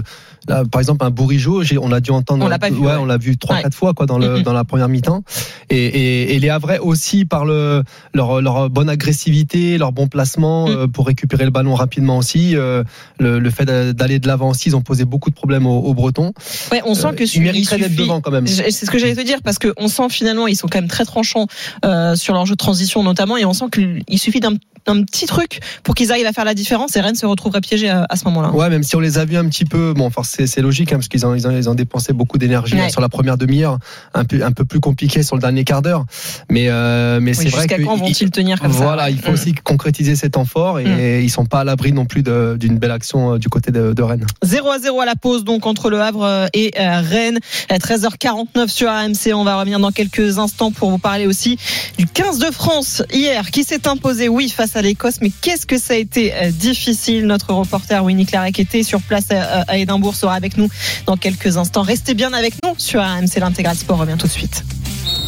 là, 0.48 0.62
par 0.70 0.80
exemple, 0.80 1.04
un 1.04 1.10
Bourigeau, 1.10 1.62
on 1.80 1.88
l'a 1.88 2.00
dû 2.00 2.10
entendre. 2.10 2.44
On 2.44 2.48
l'a 2.48 2.58
pas 2.58 2.70
vu, 2.70 2.76
ouais, 2.78 2.91
ouais. 2.96 3.02
on 3.02 3.06
l'a 3.06 3.16
vu 3.18 3.36
trois, 3.36 3.56
Ouais. 3.56 3.62
quatre 3.62 3.74
fois 3.74 3.92
quoi 3.94 4.06
dans, 4.06 4.18
le, 4.18 4.42
dans 4.42 4.52
la 4.52 4.64
première 4.64 4.88
mi-temps. 4.88 5.22
Et, 5.70 5.76
et, 5.84 6.34
et 6.34 6.38
les 6.38 6.48
Havrais 6.50 6.78
aussi 6.78 7.24
par 7.24 7.44
le, 7.44 7.82
leur, 8.14 8.40
leur 8.40 8.70
bonne 8.70 8.88
agressivité, 8.88 9.78
leur 9.78 9.92
bon 9.92 10.08
placement 10.08 10.66
Mm. 10.68 10.70
euh, 10.70 10.86
pour 10.88 11.06
récupérer 11.06 11.44
le 11.44 11.50
ballon 11.50 11.74
rapidement 11.74 12.18
aussi. 12.18 12.56
euh, 12.56 12.84
le, 13.18 13.38
le 13.38 13.50
fait 13.50 13.64
d'a- 13.64 13.92
d'aller 13.92 14.18
de 14.18 14.26
l'avant 14.26 14.50
aussi, 14.50 14.68
ils 14.70 14.76
ont 14.76 14.82
posé 14.82 15.04
beaucoup 15.04 15.30
de 15.30 15.34
problèmes 15.34 15.66
aux, 15.66 15.78
aux 15.80 15.94
Bretons. 15.94 16.32
Ouais, 16.70 16.80
on 16.84 16.94
sent 16.94 17.08
Euh, 17.08 17.12
que 17.12 17.24
ils 17.24 17.56
il 17.56 17.68
d'être 17.68 17.96
devant 17.96 18.20
quand 18.20 18.30
même. 18.30 18.46
C'est 18.46 18.70
ce 18.70 18.90
que 18.90 18.98
j'allais 18.98 19.14
te 19.16 19.20
dire 19.22 19.38
parce 19.42 19.58
que 19.58 19.72
on 19.76 19.88
sent 19.88 20.08
finalement 20.10 20.46
ils 20.46 20.56
sont 20.56 20.68
quand 20.68 20.78
même 20.80 20.88
très 20.90 21.04
tranchants 21.04 21.46
euh, 21.84 22.14
sur 22.16 22.34
leur 22.34 22.46
jeu 22.46 22.52
de 22.54 22.58
transition 22.58 23.02
notamment 23.02 23.36
et 23.36 23.44
on 23.44 23.52
sent 23.52 23.66
qu'il 23.72 24.18
suffit 24.18 24.40
d'un 24.40 24.54
un 24.86 25.02
petit 25.04 25.26
truc 25.26 25.60
pour 25.82 25.94
qu'ils 25.94 26.10
arrivent 26.12 26.26
à 26.26 26.32
faire 26.32 26.44
la 26.44 26.54
différence 26.54 26.96
et 26.96 27.00
Rennes 27.00 27.14
se 27.14 27.26
retrouverait 27.26 27.60
piégé 27.60 27.88
à, 27.88 28.06
à 28.08 28.16
ce 28.16 28.24
moment-là. 28.26 28.50
Ouais, 28.50 28.70
même 28.70 28.82
si 28.82 28.96
on 28.96 29.00
les 29.00 29.18
a 29.18 29.24
vus 29.24 29.36
un 29.36 29.48
petit 29.48 29.64
peu, 29.64 29.92
bon, 29.94 30.06
enfin, 30.06 30.22
c'est, 30.24 30.60
logique, 30.60 30.92
hein, 30.92 30.96
parce 30.96 31.08
qu'ils 31.08 31.24
ont, 31.26 31.34
ils 31.34 31.46
ont, 31.46 31.50
ils 31.56 31.68
ont 31.68 31.74
dépensé 31.74 32.12
beaucoup 32.12 32.38
d'énergie 32.38 32.74
Ouais. 32.74 32.82
hein, 32.82 32.88
sur 32.88 33.00
la 33.00 33.08
première 33.08 33.36
demi-heure, 33.36 33.78
un 34.14 34.24
peu, 34.24 34.42
un 34.44 34.52
peu 34.52 34.64
plus 34.64 34.80
compliqué 34.80 35.22
sur 35.22 35.36
le 35.36 35.40
dernier 35.40 35.64
quart 35.64 35.82
d'heure. 35.82 36.04
Mais, 36.50 36.66
euh, 36.68 37.20
mais 37.20 37.36
Oui, 37.36 37.44
c'est 37.44 37.48
vrai 37.50 37.62
Jusqu'à 37.62 37.82
quand 37.82 37.96
vont-ils 37.96 38.30
tenir 38.30 38.60
comme 38.60 38.72
ça 38.72 38.78
voilà, 38.78 39.10
il 39.10 39.18
faut 39.18 39.30
Mm. 39.30 39.34
aussi 39.34 39.54
concrétiser 39.54 40.16
cet 40.16 40.36
effort 40.36 40.78
et 40.80 41.22
ils 41.22 41.30
sont 41.30 41.44
pas 41.46 41.60
à 41.60 41.64
l'abri 41.64 41.92
non 41.92 42.04
plus 42.06 42.22
d'une 42.22 42.78
belle 42.78 42.90
action 42.90 43.34
euh, 43.34 43.38
du 43.38 43.48
côté 43.48 43.70
de, 43.72 43.92
de 43.92 44.02
Rennes. 44.02 44.26
0 44.42 44.68
à 44.70 44.78
0 44.78 45.00
à 45.00 45.06
la 45.06 45.14
pause 45.16 45.44
donc 45.44 45.66
entre 45.66 45.90
le 45.90 46.00
Havre 46.00 46.24
euh, 46.24 46.46
et 46.54 46.72
euh, 46.78 47.00
Rennes. 47.00 47.38
À 47.68 47.78
13h49 47.78 48.68
sur 48.68 48.88
AMC. 48.88 49.32
On 49.34 49.44
va 49.44 49.58
revenir 49.58 49.78
dans 49.80 49.90
quelques 49.90 50.38
instants 50.38 50.70
pour 50.72 50.90
vous 50.90 50.98
parler 50.98 51.26
aussi 51.26 51.58
du 51.98 52.06
15 52.06 52.38
de 52.38 52.50
France 52.50 53.02
hier 53.12 53.50
qui 53.50 53.64
s'est 53.64 53.86
imposé 53.88 54.28
oui 54.28 54.48
face 54.48 54.71
à 54.76 54.82
l'Écosse. 54.82 55.16
Mais 55.20 55.30
qu'est-ce 55.30 55.66
que 55.66 55.78
ça 55.78 55.94
a 55.94 55.96
été 55.96 56.34
euh, 56.34 56.50
difficile. 56.50 57.26
Notre 57.26 57.52
reporter 57.52 58.04
Winnie 58.04 58.26
Clarek 58.26 58.58
était 58.58 58.82
sur 58.82 59.00
place 59.02 59.26
euh, 59.32 59.62
à 59.66 59.78
Édimbourg 59.78 60.14
sera 60.14 60.34
avec 60.34 60.56
nous 60.56 60.68
dans 61.06 61.16
quelques 61.16 61.56
instants. 61.56 61.82
Restez 61.82 62.14
bien 62.14 62.32
avec 62.32 62.54
nous 62.64 62.74
sur 62.78 63.00
AMC. 63.00 63.36
L'intégral 63.40 63.76
sport 63.76 63.98
revient 63.98 64.16
tout 64.18 64.26
de 64.26 64.32
suite. 64.32 64.64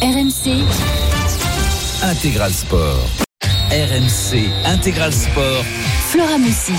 RMC, 0.01 0.63
Intégral 2.03 2.53
Sport. 2.53 3.09
RMC 3.71 4.49
Intégral 4.65 5.11
Sport. 5.11 5.63
Flora 6.09 6.37
Moussi. 6.37 6.73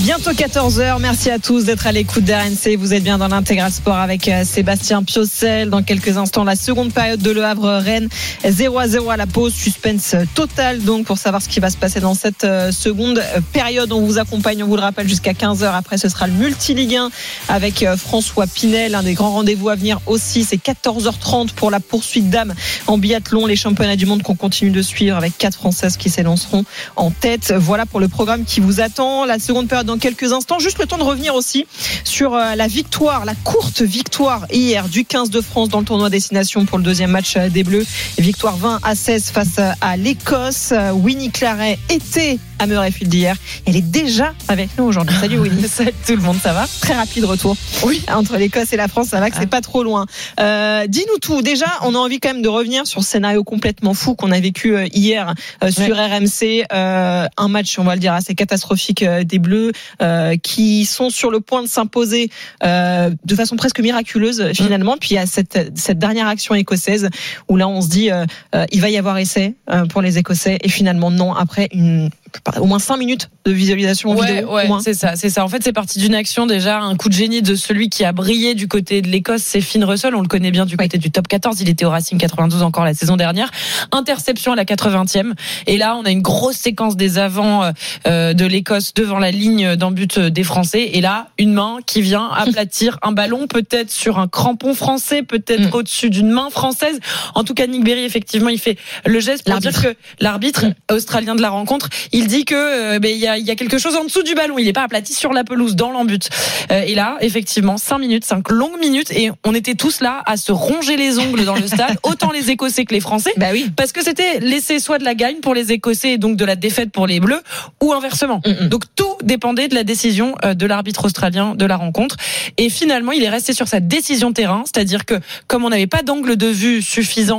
Bientôt 0.00 0.30
14h. 0.30 1.00
Merci 1.00 1.30
à 1.30 1.38
tous 1.38 1.64
d'être 1.64 1.86
à 1.86 1.92
l'écoute 1.92 2.24
d'RNC. 2.24 2.76
Vous 2.78 2.94
êtes 2.94 3.02
bien 3.02 3.18
dans 3.18 3.28
l'intégral 3.28 3.70
sport 3.70 3.96
avec 3.96 4.26
euh, 4.26 4.42
Sébastien 4.42 5.02
Piocel. 5.02 5.68
Dans 5.68 5.82
quelques 5.82 6.16
instants, 6.16 6.44
la 6.44 6.56
seconde 6.56 6.94
période 6.94 7.20
de 7.20 7.30
Le 7.30 7.44
Havre-Rennes. 7.44 8.08
0 8.42 8.78
à 8.78 8.88
0 8.88 9.10
à 9.10 9.18
la 9.18 9.26
pause. 9.26 9.52
Suspense 9.52 10.16
total 10.34 10.80
donc 10.80 11.04
pour 11.04 11.18
savoir 11.18 11.42
ce 11.42 11.48
qui 11.48 11.60
va 11.60 11.68
se 11.68 11.76
passer 11.76 12.00
dans 12.00 12.14
cette 12.14 12.44
euh, 12.44 12.72
seconde 12.72 13.18
euh, 13.18 13.40
période. 13.52 13.92
On 13.92 14.00
vous 14.00 14.18
accompagne, 14.18 14.62
on 14.64 14.66
vous 14.66 14.76
le 14.76 14.82
rappelle, 14.82 15.06
jusqu'à 15.06 15.32
15h. 15.32 15.70
Après, 15.74 15.98
ce 15.98 16.08
sera 16.08 16.26
le 16.26 16.32
multi-ligue 16.32 16.96
1 16.96 17.10
avec 17.48 17.82
euh, 17.82 17.98
François 17.98 18.46
Pinel. 18.46 18.94
Un 18.94 19.02
des 19.02 19.12
grands 19.12 19.32
rendez-vous 19.32 19.68
à 19.68 19.74
venir 19.74 20.00
aussi. 20.06 20.44
C'est 20.44 20.56
14h30 20.56 21.50
pour 21.50 21.70
la 21.70 21.80
poursuite 21.80 22.30
d'âme 22.30 22.54
en 22.86 22.96
biathlon. 22.96 23.44
Les 23.44 23.56
championnats 23.56 23.96
du 23.96 24.06
monde 24.06 24.22
qu'on 24.22 24.36
continue 24.36 24.70
de 24.70 24.82
suivre 24.82 25.18
avec 25.18 25.36
quatre 25.36 25.56
Françaises 25.56 25.98
qui 25.98 26.08
s'élanceront 26.08 26.64
en 26.96 27.10
tête. 27.10 27.52
Voilà 27.54 27.84
pour 27.84 28.00
le 28.00 28.08
programme 28.08 28.46
qui 28.46 28.60
vous 28.60 28.80
attend. 28.80 29.26
La 29.26 29.38
seconde 29.38 29.68
période 29.68 29.81
dans 29.84 29.98
quelques 29.98 30.32
instants. 30.32 30.58
Juste 30.58 30.78
le 30.78 30.86
temps 30.86 30.98
de 30.98 31.02
revenir 31.02 31.34
aussi 31.34 31.66
sur 32.04 32.34
euh, 32.34 32.54
la 32.54 32.66
victoire, 32.66 33.24
la 33.24 33.34
courte 33.34 33.82
victoire 33.82 34.46
hier 34.52 34.88
du 34.88 35.04
15 35.04 35.30
de 35.30 35.40
France 35.40 35.68
dans 35.68 35.80
le 35.80 35.84
tournoi 35.84 36.10
destination 36.10 36.64
pour 36.64 36.78
le 36.78 36.84
deuxième 36.84 37.10
match 37.10 37.36
euh, 37.36 37.48
des 37.48 37.64
Bleus. 37.64 37.86
Victoire 38.18 38.56
20 38.56 38.80
à 38.82 38.94
16 38.94 39.30
face 39.30 39.48
euh, 39.58 39.70
à 39.80 39.96
l'Écosse. 39.96 40.72
Winnie 40.94 41.30
Claret 41.30 41.78
était 41.88 42.38
à 42.58 42.66
Murrayfield 42.66 43.12
hier. 43.12 43.36
Elle 43.66 43.76
est 43.76 43.80
déjà 43.90 44.34
avec 44.48 44.70
nous 44.78 44.84
aujourd'hui. 44.84 45.16
Salut 45.20 45.38
Winnie. 45.38 45.62
Salut 45.68 45.92
tout 46.06 46.16
le 46.16 46.22
monde, 46.22 46.38
ça 46.42 46.52
va? 46.52 46.66
Très 46.80 46.94
rapide 46.94 47.24
retour. 47.24 47.56
Oui. 47.84 48.02
Entre 48.08 48.36
l'Écosse 48.36 48.72
et 48.72 48.76
la 48.76 48.88
France, 48.88 49.08
ça 49.08 49.20
va 49.20 49.30
que 49.30 49.36
c'est 49.36 49.48
pas 49.48 49.60
trop 49.60 49.82
loin. 49.82 50.06
Euh, 50.40 50.86
Dis-nous 50.86 51.18
tout. 51.18 51.42
Déjà, 51.42 51.66
on 51.82 51.94
a 51.94 51.98
envie 51.98 52.20
quand 52.20 52.32
même 52.32 52.42
de 52.42 52.48
revenir 52.48 52.86
sur 52.86 53.02
ce 53.02 53.10
scénario 53.10 53.42
complètement 53.42 53.94
fou 53.94 54.14
qu'on 54.14 54.30
a 54.30 54.40
vécu 54.40 54.76
hier 54.92 55.34
sur 55.70 55.96
RMC. 55.96 56.64
Euh, 56.72 57.26
un 57.36 57.48
match, 57.48 57.78
on 57.78 57.84
va 57.84 57.94
le 57.94 58.00
dire, 58.00 58.12
assez 58.12 58.34
catastrophique 58.34 59.04
des 59.04 59.38
Bleus 59.38 59.71
euh, 60.00 60.36
qui 60.36 60.84
sont 60.84 61.10
sur 61.10 61.30
le 61.30 61.40
point 61.40 61.62
de 61.62 61.68
s'imposer 61.68 62.30
euh, 62.64 63.10
de 63.24 63.34
façon 63.34 63.56
presque 63.56 63.80
miraculeuse 63.80 64.40
euh, 64.40 64.52
finalement. 64.54 64.96
Puis 64.98 65.10
il 65.10 65.14
y 65.14 65.18
a 65.18 65.26
cette, 65.26 65.72
cette 65.74 65.98
dernière 65.98 66.26
action 66.26 66.54
écossaise 66.54 67.08
où 67.48 67.56
là 67.56 67.68
on 67.68 67.80
se 67.80 67.88
dit 67.88 68.10
euh, 68.10 68.24
euh, 68.54 68.66
il 68.70 68.80
va 68.80 68.90
y 68.90 68.98
avoir 68.98 69.18
essai 69.18 69.54
euh, 69.70 69.86
pour 69.86 70.02
les 70.02 70.18
Écossais 70.18 70.58
et 70.62 70.68
finalement 70.68 71.10
non 71.10 71.34
après 71.34 71.68
une 71.72 72.10
au 72.58 72.66
moins 72.66 72.78
5 72.78 72.96
minutes 72.96 73.28
de 73.44 73.52
visualisation 73.52 74.14
Ouais, 74.16 74.26
vidéo. 74.34 74.52
ouais, 74.54 74.68
c'est 74.82 74.94
ça, 74.94 75.16
c'est 75.16 75.30
ça. 75.30 75.44
En 75.44 75.48
fait, 75.48 75.62
c'est 75.62 75.72
parti 75.72 75.98
d'une 75.98 76.14
action 76.14 76.46
déjà, 76.46 76.80
un 76.80 76.96
coup 76.96 77.08
de 77.08 77.14
génie 77.14 77.42
de 77.42 77.54
celui 77.54 77.88
qui 77.88 78.04
a 78.04 78.12
brillé 78.12 78.54
du 78.54 78.68
côté 78.68 79.02
de 79.02 79.08
l'Écosse, 79.08 79.42
c'est 79.44 79.60
Finn 79.60 79.84
Russell. 79.84 80.14
On 80.14 80.20
le 80.20 80.28
connaît 80.28 80.50
bien 80.50 80.66
du 80.66 80.76
côté 80.76 80.98
du 80.98 81.10
top 81.10 81.28
14. 81.28 81.60
Il 81.60 81.68
était 81.68 81.84
au 81.84 81.90
Racing 81.90 82.18
92 82.18 82.62
encore 82.62 82.84
la 82.84 82.94
saison 82.94 83.16
dernière. 83.16 83.50
Interception 83.90 84.52
à 84.52 84.56
la 84.56 84.64
80e. 84.64 85.32
Et 85.66 85.76
là, 85.76 85.96
on 85.96 86.04
a 86.04 86.10
une 86.10 86.22
grosse 86.22 86.56
séquence 86.56 86.96
des 86.96 87.18
avants 87.18 87.70
euh, 88.06 88.32
de 88.32 88.46
l'Écosse 88.46 88.94
devant 88.94 89.18
la 89.18 89.30
ligne 89.30 89.76
d'en 89.76 89.90
but 89.90 90.18
des 90.18 90.44
Français. 90.44 90.90
Et 90.94 91.00
là, 91.00 91.28
une 91.38 91.52
main 91.52 91.78
qui 91.86 92.02
vient 92.02 92.28
aplatir 92.36 92.98
un 93.02 93.12
ballon, 93.12 93.46
peut-être 93.46 93.90
sur 93.90 94.18
un 94.18 94.28
crampon 94.28 94.74
français, 94.74 95.22
peut-être 95.22 95.52
Mm. 95.52 95.74
au-dessus 95.74 96.10
d'une 96.10 96.30
main 96.30 96.48
française. 96.50 96.98
En 97.34 97.44
tout 97.44 97.52
cas, 97.54 97.66
Nick 97.66 97.84
Berry, 97.84 98.04
effectivement, 98.04 98.48
il 98.48 98.58
fait 98.58 98.78
le 99.04 99.20
geste 99.20 99.44
pour 99.48 99.58
dire 99.58 99.80
que 99.82 99.94
l'arbitre 100.18 100.64
australien 100.90 101.34
de 101.34 101.42
la 101.42 101.50
rencontre, 101.50 101.88
il 102.12 102.21
dit 102.26 102.44
que 102.44 102.54
euh, 102.54 102.98
ben, 102.98 103.10
il 103.10 103.18
y, 103.18 103.26
a, 103.26 103.38
il 103.38 103.44
y 103.46 103.50
a 103.50 103.54
quelque 103.54 103.78
chose 103.78 103.96
en 103.96 104.04
dessous 104.04 104.22
du 104.22 104.34
ballon. 104.34 104.58
Il 104.58 104.64
n'est 104.66 104.72
pas 104.72 104.82
aplati 104.84 105.14
sur 105.14 105.32
la 105.32 105.44
pelouse, 105.44 105.76
dans 105.76 105.90
l'embut. 105.90 106.28
Euh, 106.70 106.82
et 106.86 106.94
là, 106.94 107.16
effectivement, 107.20 107.76
cinq 107.78 107.98
minutes, 107.98 108.24
cinq 108.24 108.50
longues 108.50 108.78
minutes, 108.80 109.10
et 109.10 109.30
on 109.44 109.54
était 109.54 109.74
tous 109.74 110.00
là 110.00 110.22
à 110.26 110.36
se 110.36 110.52
ronger 110.52 110.96
les 110.96 111.18
ongles 111.18 111.44
dans 111.44 111.54
le 111.56 111.66
stade, 111.66 111.96
autant 112.02 112.30
les 112.32 112.50
Écossais 112.50 112.84
que 112.84 112.94
les 112.94 113.00
Français, 113.00 113.32
bah 113.36 113.46
oui. 113.52 113.70
parce 113.76 113.92
que 113.92 114.02
c'était 114.02 114.40
laissé 114.40 114.78
soit 114.78 114.98
de 114.98 115.04
la 115.04 115.14
gagne 115.14 115.36
pour 115.36 115.54
les 115.54 115.72
Écossais, 115.72 116.12
et 116.12 116.18
donc 116.18 116.36
de 116.36 116.44
la 116.44 116.56
défaite 116.56 116.90
pour 116.92 117.06
les 117.06 117.20
Bleus, 117.20 117.40
ou 117.82 117.92
inversement. 117.92 118.40
Mm, 118.46 118.68
Donc 118.68 118.82
tout 118.96 119.16
dépendait 119.22 119.68
de 119.68 119.74
la 119.74 119.84
décision 119.84 120.34
euh, 120.44 120.54
de 120.54 120.66
l'arbitre 120.66 121.04
australien 121.04 121.54
de 121.54 121.64
la 121.66 121.76
rencontre. 121.76 122.16
Et 122.58 122.70
finalement, 122.70 123.12
il 123.12 123.22
est 123.22 123.28
resté 123.28 123.52
sur 123.52 123.68
sa 123.68 123.80
décision 123.80 124.32
terrain, 124.32 124.62
c'est-à-dire 124.64 125.04
que 125.04 125.14
comme 125.46 125.64
on 125.64 125.70
n'avait 125.70 125.86
pas 125.86 126.02
d'angle 126.02 126.36
de 126.36 126.46
vue 126.46 126.82
suffisant 126.82 127.36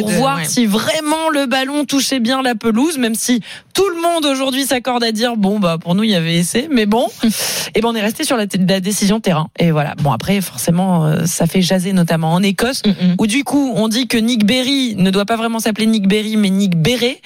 pour 0.00 0.08
de- 0.08 0.12
voir 0.14 0.38
ouais. 0.38 0.44
si 0.44 0.66
vraiment 0.66 1.28
le 1.32 1.46
ballon 1.46 1.84
touchait 1.84 2.20
bien 2.20 2.42
la 2.42 2.54
pelouse, 2.54 2.98
même 2.98 3.14
si 3.14 3.40
tout 3.74 3.88
le 3.88 4.00
monde 4.00 4.19
aujourd'hui 4.26 4.64
s'accorde 4.64 5.02
à 5.04 5.12
dire 5.12 5.36
bon 5.36 5.58
bah 5.60 5.76
pour 5.80 5.94
nous 5.94 6.02
il 6.04 6.10
y 6.10 6.14
avait 6.14 6.34
essai, 6.36 6.68
mais 6.70 6.86
bon, 6.86 7.06
et 7.74 7.80
ben 7.80 7.88
on 7.88 7.94
est 7.94 8.00
resté 8.00 8.24
sur 8.24 8.36
la, 8.36 8.44
la 8.68 8.80
décision 8.80 9.20
terrain. 9.20 9.48
Et 9.58 9.70
voilà. 9.70 9.94
Bon 10.02 10.12
après 10.12 10.40
forcément 10.40 11.04
euh, 11.06 11.24
ça 11.26 11.46
fait 11.46 11.62
jaser 11.62 11.92
notamment 11.92 12.32
en 12.32 12.42
Écosse 12.42 12.82
Mm, 12.86 13.14
où 13.18 13.26
du 13.26 13.44
coup 13.44 13.72
on 13.76 13.88
dit 13.88 14.06
que 14.08 14.16
Nick 14.16 14.44
Berry 14.46 14.94
ne 14.96 15.10
doit 15.10 15.24
pas 15.26 15.36
vraiment 15.36 15.58
s'appeler 15.58 15.86
Nick 15.86 16.08
Berry 16.08 16.36
mais 16.36 16.50
Nick 16.50 16.76
Béret 16.76 17.20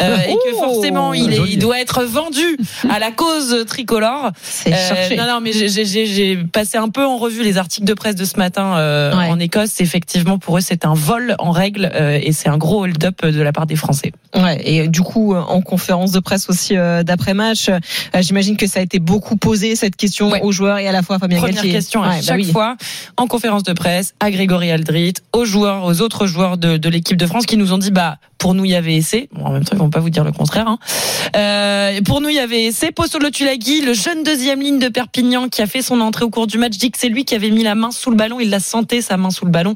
euh, 0.00 0.16
et 0.18 0.32
que 0.34 0.54
Oh, 0.54 0.58
forcément 0.72 1.12
il, 1.14 1.32
est, 1.32 1.36
joli. 1.36 1.52
il 1.54 1.58
doit 1.58 1.80
être 1.80 2.04
vendu 2.04 2.56
à 2.90 2.98
la 2.98 3.10
cause 3.12 3.64
tricolore. 3.66 4.30
C'est 4.42 4.72
Euh, 4.72 5.16
non, 5.16 5.26
non, 5.26 5.40
mais 5.40 5.52
j'ai- 5.52 6.36
passé 6.52 6.76
un 6.78 6.88
peu 6.88 7.04
en 7.04 7.16
revue 7.18 7.42
les 7.42 7.56
articles 7.58 7.86
de 7.86 7.94
presse 7.94 8.14
de 8.14 8.24
ce 8.24 8.36
matin 8.38 8.76
euh, 8.78 9.16
Ouais. 9.16 9.28
en 9.28 9.38
Écosse. 9.38 9.80
Effectivement, 9.80 10.38
pour 10.38 10.58
eux, 10.58 10.60
c'est 10.60 10.84
un 10.84 10.94
vol 10.94 11.34
en 11.38 11.50
règle 11.50 11.90
euh, 11.94 12.18
et 12.22 12.32
c'est 12.32 12.48
un 12.48 12.58
gros 12.58 12.82
hold-up 12.84 13.24
de 13.24 13.40
la 13.42 13.52
part 13.52 13.66
des 13.66 13.76
Français. 13.76 14.12
Ouais, 14.34 14.60
et 14.64 14.88
du 14.88 15.00
coup, 15.02 15.34
en 15.34 15.60
conférence 15.62 16.12
de 16.12 16.20
presse 16.20 16.35
aussi 16.48 16.76
euh, 16.76 17.02
d'après-match, 17.02 17.68
euh, 17.68 17.78
j'imagine 18.20 18.56
que 18.56 18.66
ça 18.66 18.80
a 18.80 18.82
été 18.82 18.98
beaucoup 18.98 19.36
posé 19.36 19.76
cette 19.76 19.96
question 19.96 20.30
Ouais. 20.30 20.40
aux 20.42 20.52
joueurs 20.52 20.78
et 20.78 20.88
à 20.88 20.92
la 20.92 21.02
fois 21.02 21.16
à 21.16 21.18
Fabien 21.18 21.38
Première 21.38 21.56
Galtier. 21.56 21.72
question 21.72 22.02
à 22.02 22.08
Ouais, 22.10 22.16
bah 22.16 22.22
chaque 22.24 22.36
oui. 22.38 22.50
fois 22.52 22.76
en 23.16 23.26
conférence 23.26 23.62
de 23.62 23.72
presse 23.72 24.14
à 24.20 24.30
Grégory 24.30 24.70
Aldrit, 24.70 25.14
aux 25.32 25.44
joueurs, 25.44 25.84
aux 25.84 26.00
autres 26.00 26.26
joueurs 26.26 26.56
de, 26.58 26.76
de 26.76 26.88
l'équipe 26.88 27.16
de 27.16 27.26
France 27.26 27.46
qui 27.46 27.56
nous 27.56 27.72
ont 27.72 27.78
dit 27.78 27.90
bah 27.90 28.16
pour 28.38 28.54
nous 28.54 28.64
il 28.66 28.70
y 28.72 28.74
avait 28.76 28.94
essai. 28.96 29.28
Bon, 29.32 29.46
en 29.46 29.50
même 29.52 29.64
temps 29.64 29.72
ils 29.74 29.78
vont 29.78 29.90
pas 29.90 30.00
vous 30.00 30.10
dire 30.10 30.24
le 30.24 30.32
contraire. 30.32 30.68
Hein. 30.68 30.78
Euh, 31.36 32.00
pour 32.02 32.20
nous 32.20 32.28
il 32.28 32.36
y 32.36 32.40
avait 32.40 32.64
essai. 32.64 32.92
Posolo 32.92 33.30
Tulagi, 33.30 33.80
le 33.82 33.94
jeune 33.94 34.22
deuxième 34.24 34.60
ligne 34.60 34.78
de 34.78 34.88
Perpignan 34.88 35.48
qui 35.48 35.62
a 35.62 35.66
fait 35.66 35.82
son 35.82 36.00
entrée 36.00 36.24
au 36.24 36.30
cours 36.30 36.46
du 36.46 36.58
match, 36.58 36.76
dit 36.76 36.90
que 36.90 36.98
c'est 36.98 37.08
lui 37.08 37.24
qui 37.24 37.34
avait 37.34 37.50
mis 37.50 37.62
la 37.62 37.74
main 37.74 37.90
sous 37.90 38.10
le 38.10 38.16
ballon. 38.16 38.38
Il 38.40 38.50
l'a 38.50 38.60
senté 38.60 39.00
sa 39.02 39.16
main 39.16 39.30
sous 39.30 39.44
le 39.44 39.50
ballon. 39.50 39.74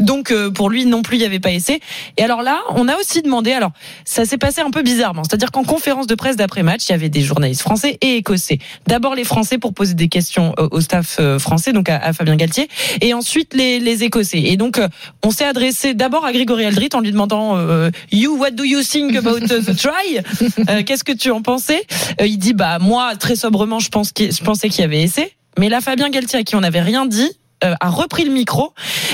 Donc 0.00 0.30
euh, 0.30 0.50
pour 0.50 0.68
lui 0.70 0.84
non 0.86 1.02
plus 1.02 1.16
il 1.16 1.22
y 1.22 1.24
avait 1.24 1.40
pas 1.40 1.50
essai. 1.52 1.80
Et 2.16 2.22
alors 2.22 2.42
là 2.42 2.60
on 2.70 2.88
a 2.88 2.96
aussi 2.96 3.22
demandé. 3.22 3.52
Alors 3.52 3.72
ça 4.04 4.24
s'est 4.24 4.38
passé 4.38 4.60
un 4.60 4.70
peu 4.70 4.82
bizarrement. 4.82 5.22
C'est-à-dire 5.24 5.50
qu'en 5.50 5.64
conférence 5.64 6.01
de 6.06 6.14
presse 6.14 6.36
d'après 6.36 6.62
match 6.62 6.82
il 6.88 6.92
y 6.92 6.94
avait 6.94 7.08
des 7.08 7.22
journalistes 7.22 7.62
français 7.62 7.98
et 8.00 8.16
écossais. 8.16 8.58
D'abord 8.86 9.14
les 9.14 9.24
Français 9.24 9.58
pour 9.58 9.74
poser 9.74 9.94
des 9.94 10.08
questions 10.08 10.54
au 10.58 10.68
au 10.72 10.80
staff 10.80 11.16
euh, 11.20 11.38
français, 11.38 11.72
donc 11.72 11.88
à, 11.90 11.96
à 11.98 12.12
Fabien 12.12 12.36
Galtier, 12.36 12.68
et 13.00 13.12
ensuite 13.14 13.52
les, 13.54 13.78
les 13.78 14.04
Écossais. 14.04 14.38
Et 14.40 14.56
donc 14.56 14.78
euh, 14.78 14.88
on 15.22 15.30
s'est 15.30 15.44
adressé 15.44 15.92
d'abord 15.94 16.24
à 16.24 16.32
Grégory 16.32 16.64
Aldrit 16.64 16.88
en 16.94 17.00
lui 17.00 17.12
demandant 17.12 17.56
euh, 17.58 17.90
You, 18.10 18.36
what 18.38 18.52
do 18.52 18.64
you 18.64 18.82
think 18.82 19.14
about 19.16 19.40
the 19.40 19.76
try? 19.76 20.20
Euh, 20.70 20.82
Qu'est-ce 20.84 21.04
que 21.04 21.12
tu 21.12 21.30
en 21.30 21.42
pensais? 21.42 21.84
Euh, 22.20 22.26
Il 22.26 22.38
dit 22.38 22.54
bah 22.54 22.78
moi 22.78 23.16
très 23.16 23.36
sobrement 23.36 23.78
je 23.80 23.88
pense 23.90 24.12
qu'il- 24.12 24.32
je 24.32 24.42
pensais 24.42 24.68
qu'il 24.68 24.80
y 24.80 24.84
avait 24.84 25.02
essai, 25.02 25.32
mais 25.58 25.68
là 25.68 25.80
Fabien 25.80 26.08
Galtier 26.10 26.38
à 26.38 26.42
qui 26.42 26.56
on 26.56 26.60
n'avait 26.60 26.80
rien 26.80 27.04
dit 27.06 27.30
euh, 27.64 27.74
a 27.80 27.88
repris 27.90 28.24
le 28.24 28.32
micro. 28.32 28.72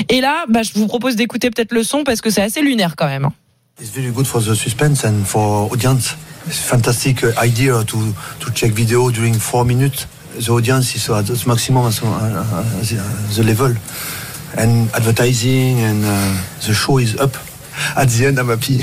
Et 0.09 0.21
là 0.21 0.45
bah, 0.49 0.63
je 0.63 0.71
vous 0.75 0.87
propose 0.87 1.15
d'écouter 1.15 1.49
peut-être 1.51 1.73
le 1.73 1.83
son 1.83 2.03
parce 2.03 2.21
que 2.21 2.29
c'est 2.29 2.41
assez 2.41 2.61
lunaire 2.61 2.95
quand 2.95 3.07
même. 3.07 3.29
It's 3.81 3.91
very 3.91 4.11
good 4.11 4.25
for 4.25 4.41
the 4.43 4.53
suspense 4.55 5.03
and 5.05 5.23
for 5.25 5.71
audience. 5.71 6.15
It's 6.49 6.67
fantastic 6.67 7.23
uh, 7.23 7.31
idea 7.37 7.83
to 7.83 7.99
to 8.41 8.51
check 8.57 8.71
video 8.71 9.11
during 9.11 9.35
four 9.37 9.63
minutes. 9.63 10.07
The 10.33 10.51
audience 10.51 10.95
is 10.95 11.07
at 11.07 11.27
the 11.27 11.37
maximum 11.45 11.85
at 11.85 12.01
uh, 12.01 12.63
the, 12.81 12.97
the 13.35 13.43
level, 13.43 13.75
and 14.57 14.89
advertising 14.97 15.77
and 15.77 16.01
uh, 16.03 16.09
the 16.65 16.73
show 16.73 16.97
is 16.97 17.15
up. 17.21 17.48
I'm 17.97 18.49
happy. 18.49 18.79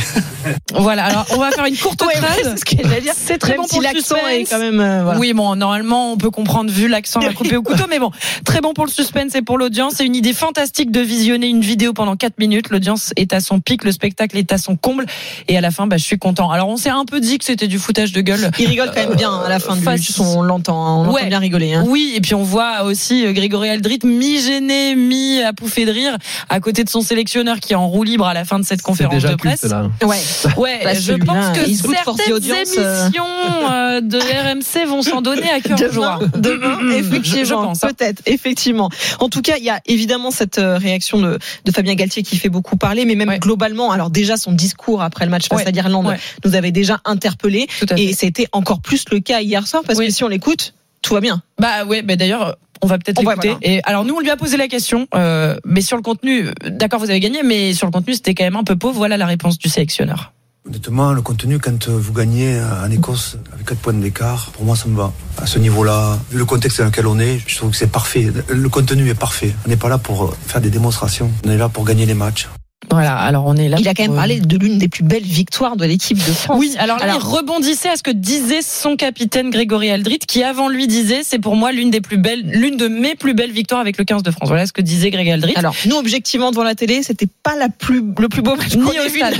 Voilà, 0.74 1.04
alors 1.06 1.26
on 1.32 1.38
va 1.38 1.50
faire 1.50 1.64
une 1.66 1.76
courte 1.76 2.02
Ouais, 2.06 2.14
phrase. 2.16 2.36
ouais, 2.36 2.42
c'est 2.44 2.58
ce 2.60 2.64
que 2.64 2.82
j'allais 2.88 3.00
dire. 3.00 3.12
C'est 3.16 3.38
très 3.38 3.52
Même 3.52 3.58
bon 3.62 3.64
si 3.64 3.70
pour 3.70 3.80
le 3.80 3.84
l'accent 3.86 4.14
suspense. 4.16 4.30
est 4.32 4.44
quand 4.44 4.58
même, 4.58 4.80
euh, 4.80 5.02
voilà. 5.04 5.18
Oui, 5.18 5.32
bon, 5.32 5.56
normalement, 5.56 6.12
on 6.12 6.16
peut 6.16 6.30
comprendre 6.30 6.70
vu 6.70 6.88
l'accent 6.88 7.20
à 7.20 7.32
couper 7.32 7.56
au 7.56 7.62
couteau, 7.62 7.84
mais 7.88 7.98
bon, 7.98 8.10
très 8.44 8.60
bon 8.60 8.72
pour 8.74 8.84
le 8.86 8.90
suspense 8.90 9.34
et 9.34 9.42
pour 9.42 9.58
l'audience. 9.58 9.94
C'est 9.96 10.06
une 10.06 10.14
idée 10.14 10.32
fantastique 10.32 10.90
de 10.90 11.00
visionner 11.00 11.48
une 11.48 11.60
vidéo 11.62 11.92
pendant 11.92 12.16
4 12.16 12.38
minutes. 12.38 12.70
L'audience 12.70 13.12
est 13.16 13.32
à 13.32 13.40
son 13.40 13.60
pic, 13.60 13.84
le 13.84 13.92
spectacle 13.92 14.36
est 14.36 14.52
à 14.52 14.58
son 14.58 14.76
comble, 14.76 15.06
et 15.48 15.56
à 15.56 15.60
la 15.60 15.70
fin, 15.70 15.86
bah, 15.86 15.96
je 15.96 16.04
suis 16.04 16.18
content. 16.18 16.50
Alors, 16.50 16.68
on 16.68 16.76
s'est 16.76 16.90
un 16.90 17.04
peu 17.04 17.20
dit 17.20 17.38
que 17.38 17.44
c'était 17.44 17.68
du 17.68 17.78
foutage 17.78 18.12
de 18.12 18.20
gueule. 18.20 18.50
Il 18.58 18.66
rigole 18.68 18.90
quand 18.94 19.06
même 19.08 19.16
bien 19.16 19.32
à 19.40 19.48
la 19.48 19.58
fin 19.58 19.74
du 19.76 20.02
son, 20.02 20.24
on 20.38 20.42
l'entend, 20.42 20.84
hein, 20.86 20.94
on 20.98 21.04
l'entend 21.04 21.14
Ouais. 21.14 21.26
bien 21.28 21.38
rigoler. 21.38 21.74
Hein. 21.74 21.84
Oui, 21.88 22.12
et 22.14 22.20
puis 22.20 22.34
on 22.34 22.42
voit 22.42 22.82
aussi 22.84 23.24
euh, 23.26 23.32
Grégory 23.32 23.68
Aldrit 23.70 23.98
mi-gêné, 24.04 24.94
mi 24.94 25.40
à 25.42 25.52
pouffer 25.52 25.84
de 25.86 25.90
rire, 25.92 26.16
à 26.48 26.60
côté 26.60 26.84
de 26.84 26.88
son 26.88 27.00
sélectionneur 27.00 27.60
qui 27.60 27.72
est 27.72 27.76
en 27.76 27.88
roue 27.88 28.04
libre 28.04 28.26
à 28.26 28.34
la 28.34 28.44
fin 28.44 28.58
de 28.58 28.64
cette 28.64 28.82
conférence 28.86 29.14
déjà 29.14 29.28
de 29.28 29.34
culte, 29.34 29.56
presse. 29.58 29.70
là. 29.70 29.90
Ouais. 30.02 30.16
Ouais, 30.56 30.80
Bah, 30.84 30.94
je 30.94 31.12
pense 31.14 31.58
que 31.58 31.82
goûte 31.82 31.96
force 32.04 32.20
certaines 32.24 32.78
euh. 32.84 33.06
émissions 33.06 33.24
euh, 33.70 34.00
de 34.00 34.18
RMC 34.18 34.86
vont 34.88 35.02
s'en 35.02 35.20
donner 35.20 35.50
à 35.50 35.60
cœur 35.60 35.76
joie. 35.92 36.18
Demain, 36.36 36.76
Mm, 36.80 36.88
mm, 36.88 36.92
effectivement, 36.92 37.44
je- 37.44 37.48
je 37.48 37.54
pense, 37.54 37.84
hein. 37.84 37.88
peut-être, 37.96 38.22
effectivement. 38.26 38.90
En 39.20 39.28
tout 39.28 39.42
cas, 39.42 39.54
il 39.58 39.64
y 39.64 39.70
a 39.70 39.80
évidemment 39.86 40.30
cette 40.30 40.58
euh, 40.58 40.76
réaction 40.78 41.18
de, 41.20 41.38
de 41.64 41.72
Fabien 41.72 41.94
Galtier 41.94 42.22
qui 42.22 42.36
fait 42.36 42.48
beaucoup 42.48 42.76
parler, 42.76 43.04
mais 43.04 43.14
même 43.14 43.36
globalement, 43.38 43.90
alors 43.92 44.10
déjà 44.10 44.36
son 44.36 44.52
discours 44.52 45.02
après 45.02 45.24
le 45.24 45.30
match 45.30 45.48
face 45.48 45.58
Ouais, 45.60 45.66
à 45.66 45.70
l'Irlande 45.70 46.06
ouais. 46.06 46.18
nous 46.44 46.54
avait 46.54 46.72
déjà 46.72 47.00
interpellé, 47.04 47.66
Tout 47.80 47.86
à 47.90 47.96
fait. 47.96 48.04
et 48.04 48.12
c'était 48.14 48.46
encore 48.52 48.80
plus 48.80 49.04
le 49.10 49.20
cas 49.20 49.40
hier 49.40 49.66
soir 49.66 49.82
parce 49.86 49.98
que 49.98 50.10
si 50.10 50.24
on 50.24 50.28
l'écoute, 50.28 50.74
tout 51.02 51.14
va 51.14 51.20
bien. 51.20 51.42
Bah 51.58 51.84
ouais, 51.84 52.02
bah 52.02 52.16
d'ailleurs. 52.16 52.56
On 52.82 52.86
va 52.86 52.98
peut-être 52.98 53.18
l'écouter. 53.20 53.48
voilà. 53.48 53.58
Et 53.62 53.80
alors 53.84 54.04
nous, 54.04 54.14
on 54.14 54.20
lui 54.20 54.30
a 54.30 54.36
posé 54.36 54.56
la 54.56 54.68
question, 54.68 55.06
euh, 55.14 55.56
mais 55.64 55.80
sur 55.80 55.96
le 55.96 56.02
contenu, 56.02 56.46
euh, 56.48 56.52
d'accord, 56.70 57.00
vous 57.00 57.10
avez 57.10 57.20
gagné, 57.20 57.42
mais 57.42 57.74
sur 57.74 57.86
le 57.86 57.92
contenu, 57.92 58.14
c'était 58.14 58.34
quand 58.34 58.44
même 58.44 58.56
un 58.56 58.64
peu 58.64 58.76
pauvre. 58.76 58.96
Voilà 58.96 59.16
la 59.16 59.26
réponse 59.26 59.58
du 59.58 59.68
sélectionneur. 59.68 60.32
Honnêtement, 60.66 61.12
le 61.12 61.22
contenu, 61.22 61.58
quand 61.60 61.88
euh, 61.88 61.96
vous 61.96 62.12
gagnez 62.12 62.60
en 62.60 62.90
Écosse 62.90 63.36
avec 63.52 63.66
4 63.66 63.78
points 63.78 63.92
d'écart, 63.92 64.50
pour 64.52 64.64
moi, 64.64 64.74
ça 64.74 64.88
me 64.88 64.96
va. 64.96 65.12
À 65.38 65.46
ce 65.46 65.58
niveau-là, 65.58 66.18
vu 66.30 66.38
le 66.38 66.44
contexte 66.44 66.80
dans 66.80 66.86
lequel 66.86 67.06
on 67.06 67.18
est, 67.18 67.40
je 67.46 67.56
trouve 67.56 67.70
que 67.70 67.76
c'est 67.76 67.86
parfait. 67.90 68.32
Le 68.48 68.68
contenu 68.68 69.08
est 69.08 69.14
parfait. 69.14 69.54
On 69.64 69.68
n'est 69.68 69.76
pas 69.76 69.88
là 69.88 69.98
pour 69.98 70.34
faire 70.46 70.60
des 70.60 70.70
démonstrations. 70.70 71.30
On 71.44 71.50
est 71.50 71.58
là 71.58 71.68
pour 71.68 71.84
gagner 71.84 72.06
les 72.06 72.14
matchs. 72.14 72.48
Voilà, 72.90 73.16
alors 73.16 73.44
on 73.46 73.56
est 73.56 73.68
là. 73.68 73.78
Il 73.80 73.88
a 73.88 73.94
quand 73.94 74.02
même 74.04 74.10
pour- 74.10 74.16
parlé 74.16 74.38
de 74.38 74.56
l'une 74.58 74.78
des 74.78 74.86
plus 74.88 75.02
belles 75.02 75.22
victoires 75.24 75.76
de 75.76 75.84
l'équipe 75.84 76.18
de 76.18 76.22
France. 76.32 76.56
Oui, 76.60 76.74
alors 76.78 76.98
là, 76.98 77.14
il 77.16 77.20
rebondissait 77.20 77.88
à 77.88 77.96
ce 77.96 78.02
que 78.02 78.10
disait 78.12 78.60
son 78.62 78.96
capitaine 78.96 79.50
Grégory 79.50 79.90
Aldrit, 79.90 80.18
qui 80.20 80.44
avant 80.44 80.68
lui 80.68 80.86
disait, 80.86 81.22
c'est 81.24 81.38
pour 81.40 81.56
moi 81.56 81.72
l'une 81.72 81.90
des 81.90 82.00
plus 82.02 82.16
belles, 82.18 82.42
l'une 82.44 82.76
de 82.76 82.86
mes 82.86 83.14
plus 83.16 83.34
belles 83.34 83.50
victoires 83.50 83.80
avec 83.80 83.98
le 83.98 84.04
15 84.04 84.22
de 84.22 84.30
France. 84.30 84.46
Voilà 84.48 84.66
ce 84.66 84.72
que 84.72 84.82
disait 84.82 85.10
Grégory 85.10 85.32
Aldrit. 85.32 85.54
Alors, 85.56 85.74
nous, 85.86 85.96
objectivement, 85.96 86.50
devant 86.52 86.62
la 86.62 86.74
télé, 86.74 87.02
c'était 87.02 87.26
pas 87.42 87.56
la 87.56 87.70
plus, 87.70 88.02
le 88.18 88.28
plus 88.28 88.42
beau 88.42 88.54
match 88.54 88.76
ni 88.76 88.82
au 89.00 89.08
stade, 89.08 89.34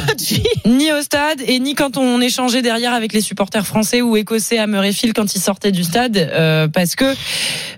ni 0.64 0.90
au 0.92 1.02
stade, 1.02 1.40
et 1.46 1.60
ni 1.60 1.74
quand 1.74 1.98
on 1.98 2.20
échangeait 2.22 2.62
derrière 2.62 2.94
avec 2.94 3.12
les 3.12 3.20
supporters 3.20 3.66
français 3.66 4.00
ou 4.02 4.16
écossais 4.16 4.58
à 4.58 4.66
Murrayfield 4.66 5.14
quand 5.14 5.34
ils 5.34 5.40
sortaient 5.40 5.72
du 5.72 5.84
stade, 5.84 6.16
euh, 6.16 6.68
parce 6.68 6.96
que 6.96 7.14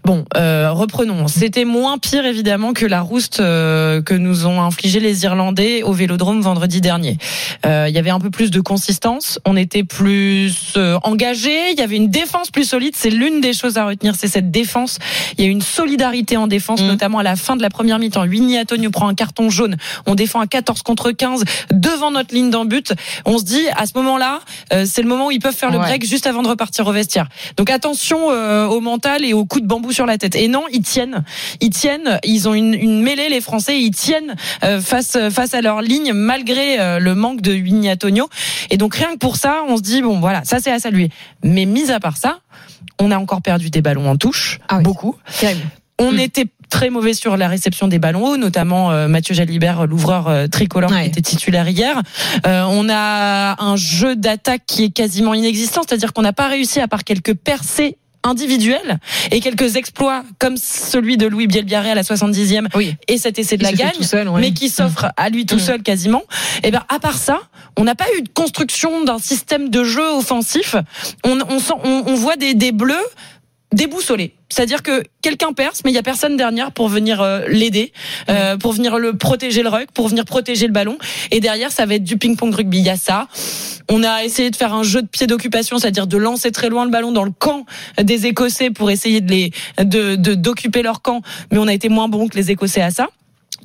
bon, 0.05 0.25
euh, 0.37 0.71
reprenons. 0.73 1.27
C'était 1.29 1.65
moins 1.67 1.99
pire 1.99 2.25
évidemment 2.25 2.73
que 2.73 2.87
la 2.87 3.01
rouste 3.03 3.41
euh, 3.41 4.01
que 4.01 4.15
nous 4.15 4.47
ont 4.47 4.63
infligé 4.63 5.01
les 5.01 5.25
Irlandais 5.25 5.48
au 5.85 5.93
Vélodrome 5.93 6.41
vendredi 6.43 6.81
dernier. 6.81 7.17
Euh, 7.65 7.87
Il 7.89 7.95
y 7.95 7.99
avait 7.99 8.11
un 8.11 8.21
peu 8.21 8.31
plus 8.31 8.51
de 8.51 8.61
consistance, 8.61 9.39
on 9.47 9.57
était 9.57 9.83
plus 9.85 10.75
euh, 10.77 10.99
engagé, 11.05 11.71
il 11.73 11.79
y 11.79 11.83
avait 11.83 11.97
une 11.97 12.11
défense 12.11 12.51
plus 12.51 12.65
solide. 12.65 12.95
C'est 12.97 13.11
l'une 13.11 13.41
des 13.41 13.53
choses 13.55 13.79
à 13.79 13.87
retenir, 13.87 14.15
c'est 14.15 14.29
cette 14.29 14.51
défense. 14.51 14.99
Il 15.39 15.45
y 15.45 15.49
a 15.49 15.51
une 15.51 15.63
solidarité 15.63 16.37
en 16.37 16.47
défense, 16.47 16.83
notamment 16.83 17.19
à 17.19 17.23
la 17.23 17.37
fin 17.37 17.57
de 17.57 17.63
la 17.63 17.71
première 17.71 17.99
mi-temps. 17.99 18.27
Winnie 18.27 18.59
Antonio 18.59 18.91
prend 18.91 19.09
un 19.09 19.15
carton 19.15 19.49
jaune. 19.51 19.77
On 20.07 20.15
défend 20.15 20.41
à 20.41 20.47
14 20.47 20.83
contre 20.83 21.11
15 21.13 21.45
devant 21.73 22.11
notre 22.11 22.35
ligne 22.35 22.51
d'en 22.51 22.65
but. 22.65 22.93
On 23.25 23.39
se 23.39 23.45
dit 23.45 23.67
à 23.77 23.87
ce 23.87 23.93
moment-là, 23.97 24.41
euh, 24.73 24.85
c'est 24.87 25.03
le 25.03 25.09
moment 25.09 25.29
où 25.29 25.31
ils 25.31 25.41
peuvent 25.41 25.55
faire 25.57 25.71
le 25.71 25.79
Ouais. 25.79 25.85
break 25.87 26.05
juste 26.07 26.27
avant 26.27 26.43
de 26.43 26.49
repartir 26.49 26.87
au 26.87 26.93
vestiaire. 26.93 27.29
Donc 27.57 27.71
attention 27.71 28.31
euh, 28.31 28.67
au 28.67 28.81
mental 28.81 29.25
et 29.25 29.33
au 29.33 29.45
coup 29.45 29.61
de 29.61 29.67
bambou 29.67 29.93
sur 29.93 30.07
la 30.07 30.19
tête. 30.19 30.35
Et 30.37 30.49
non, 30.49 30.65
ils 30.73 30.83
tiennent, 30.83 31.25
ils 31.61 31.71
tiennent. 31.71 32.19
Ils 32.25 32.49
ont 32.49 32.55
une, 32.55 32.75
une 32.75 33.01
mêlée 33.03 33.29
les 33.29 33.41
Français, 33.41 33.81
ils 33.81 33.93
tiennent 33.93 34.35
euh, 34.65 34.81
face 34.81 35.17
face 35.39 35.55
à 35.55 35.61
leur 35.61 35.83
ligne 35.83 36.13
malgré 36.15 36.81
euh, 36.81 36.99
le 36.99 37.15
manque 37.15 37.43
de 37.43 37.53
Winnie 37.53 37.91
Antonio. 37.91 38.29
Et 38.71 38.77
donc 38.77 38.97
rien 38.97 39.13
que 39.13 39.19
pour 39.19 39.37
ça, 39.37 39.63
on 39.69 39.77
se 39.77 39.83
dit 39.83 40.03
bon 40.03 40.19
voilà, 40.19 40.43
ça 40.45 40.59
c'est 40.61 40.73
à 40.73 40.81
saluer. 40.81 41.11
Mais 41.45 41.65
mis 41.65 41.93
à 41.93 42.01
part 42.01 42.17
ça, 42.17 42.41
on 42.99 43.13
a 43.13 43.19
encore 43.19 43.41
perdu 43.41 43.71
des 43.71 43.81
ballons 43.81 44.11
en 44.11 44.17
touche, 44.17 44.59
beaucoup. 44.83 45.17
On 46.01 46.17
était 46.17 46.47
très 46.69 46.91
mauvais 46.91 47.15
sur 47.15 47.37
la 47.37 47.49
réception 47.49 47.89
des 47.89 47.99
ballons 47.99 48.25
hauts, 48.25 48.37
notamment 48.37 48.91
euh, 48.91 49.09
Mathieu 49.09 49.35
Jalibert, 49.35 49.87
l'ouvreur 49.87 50.29
euh, 50.29 50.47
tricolore 50.47 50.91
qui 50.91 51.07
était 51.07 51.23
titulaire 51.23 51.69
hier. 51.69 52.03
Euh, 52.47 52.65
on 52.69 52.89
a 52.91 53.63
un 53.63 53.77
jeu 53.77 54.17
d'attaque 54.17 54.63
qui 54.67 54.85
est 54.85 54.91
quasiment 54.91 55.35
inexistant, 55.35 55.83
c'est-à-dire 55.87 56.13
qu'on 56.13 56.23
n'a 56.23 56.33
pas 56.33 56.49
réussi 56.49 56.81
à 56.81 56.89
part 56.89 57.05
quelques 57.05 57.35
percées 57.35 57.97
individuelles 58.25 58.99
et 59.31 59.41
quelques 59.41 59.77
exploits 59.77 60.25
comme 60.39 60.57
celui 60.57 61.17
de 61.17 61.27
Louis 61.27 61.47
Bielbiarré 61.47 61.91
à 61.91 61.95
la 61.95 62.03
70e 62.03 62.67
et 63.09 63.19
cet 63.19 63.39
essai 63.39 63.57
de 63.57 63.63
la 63.63 63.73
gagne 63.73 64.03
seul, 64.03 64.29
ouais. 64.29 64.41
mais 64.41 64.53
qui 64.53 64.69
s'offre 64.69 65.07
à 65.17 65.29
lui 65.31 65.47
tout 65.47 65.57
Mm. 65.57 65.61
seul 65.61 65.83
quasiment 65.83 66.23
et 66.63 66.71
ben 66.71 66.83
à 66.89 66.99
part 66.99 67.19
ça 67.19 67.41
on 67.77 67.85
n'a 67.85 67.95
pas 67.95 68.07
eu 68.19 68.23
de 68.23 68.29
construction 68.29 69.05
d'un 69.05 69.19
système 69.19 69.71
de 69.71 69.85
jeu 69.85 70.05
offensif 70.17 70.77
on, 71.25 71.39
on, 71.49 71.59
sent, 71.59 71.75
on, 71.85 72.05
on 72.07 72.15
voit 72.15 72.37
des, 72.37 72.55
des 72.55 72.73
bleus 72.73 72.95
déboussolés. 73.73 74.35
C'est-à-dire 74.51 74.83
que 74.83 75.03
quelqu'un 75.23 75.53
perce, 75.53 75.83
mais 75.85 75.91
il 75.91 75.95
y 75.95 75.99
a 75.99 76.03
personne 76.03 76.37
derrière 76.37 76.73
pour 76.73 76.89
venir 76.89 77.21
euh, 77.21 77.47
l'aider, 77.49 77.93
euh, 78.31 78.57
pour 78.57 78.73
venir 78.73 78.99
le 78.99 79.13
protéger 79.17 79.63
le 79.63 79.69
ruck, 79.69 79.91
pour 79.93 80.09
venir 80.09 80.25
protéger 80.25 80.67
le 80.67 80.73
ballon. 80.73 80.97
Et 81.31 81.41
derrière, 81.41 81.71
ça 81.71 81.85
va 81.87 81.95
être 81.97 82.05
du 82.05 82.17
ping-pong 82.17 82.55
rugby. 82.55 82.79
Il 82.79 82.85
y 82.87 82.91
a 82.91 82.97
ça. 82.97 83.29
On 83.91 84.03
a 84.03 84.25
essayé 84.25 84.51
de 84.51 84.57
faire 84.57 84.73
un 84.75 84.83
jeu 84.83 85.03
de 85.03 85.07
pied 85.07 85.27
d'occupation, 85.27 85.79
c'est-à-dire 85.79 86.07
de 86.07 86.17
lancer 86.17 86.51
très 86.51 86.69
loin 86.71 86.85
le 86.85 86.91
ballon 86.91 87.13
dans 87.13 87.25
le 87.25 87.31
camp 87.31 87.67
des 88.03 88.27
Écossais 88.27 88.71
pour 88.71 88.91
essayer 88.91 89.21
de 89.21 89.31
les 89.31 89.51
de 89.83 90.17
de- 90.17 90.35
d'occuper 90.35 90.83
leur 90.83 91.03
camp, 91.03 91.21
mais 91.51 91.59
on 91.59 91.67
a 91.67 91.75
été 91.75 91.89
moins 91.89 92.09
bon 92.09 92.29
que 92.29 92.37
les 92.37 92.51
Écossais 92.51 92.81
à 92.83 92.91
ça. 92.91 93.09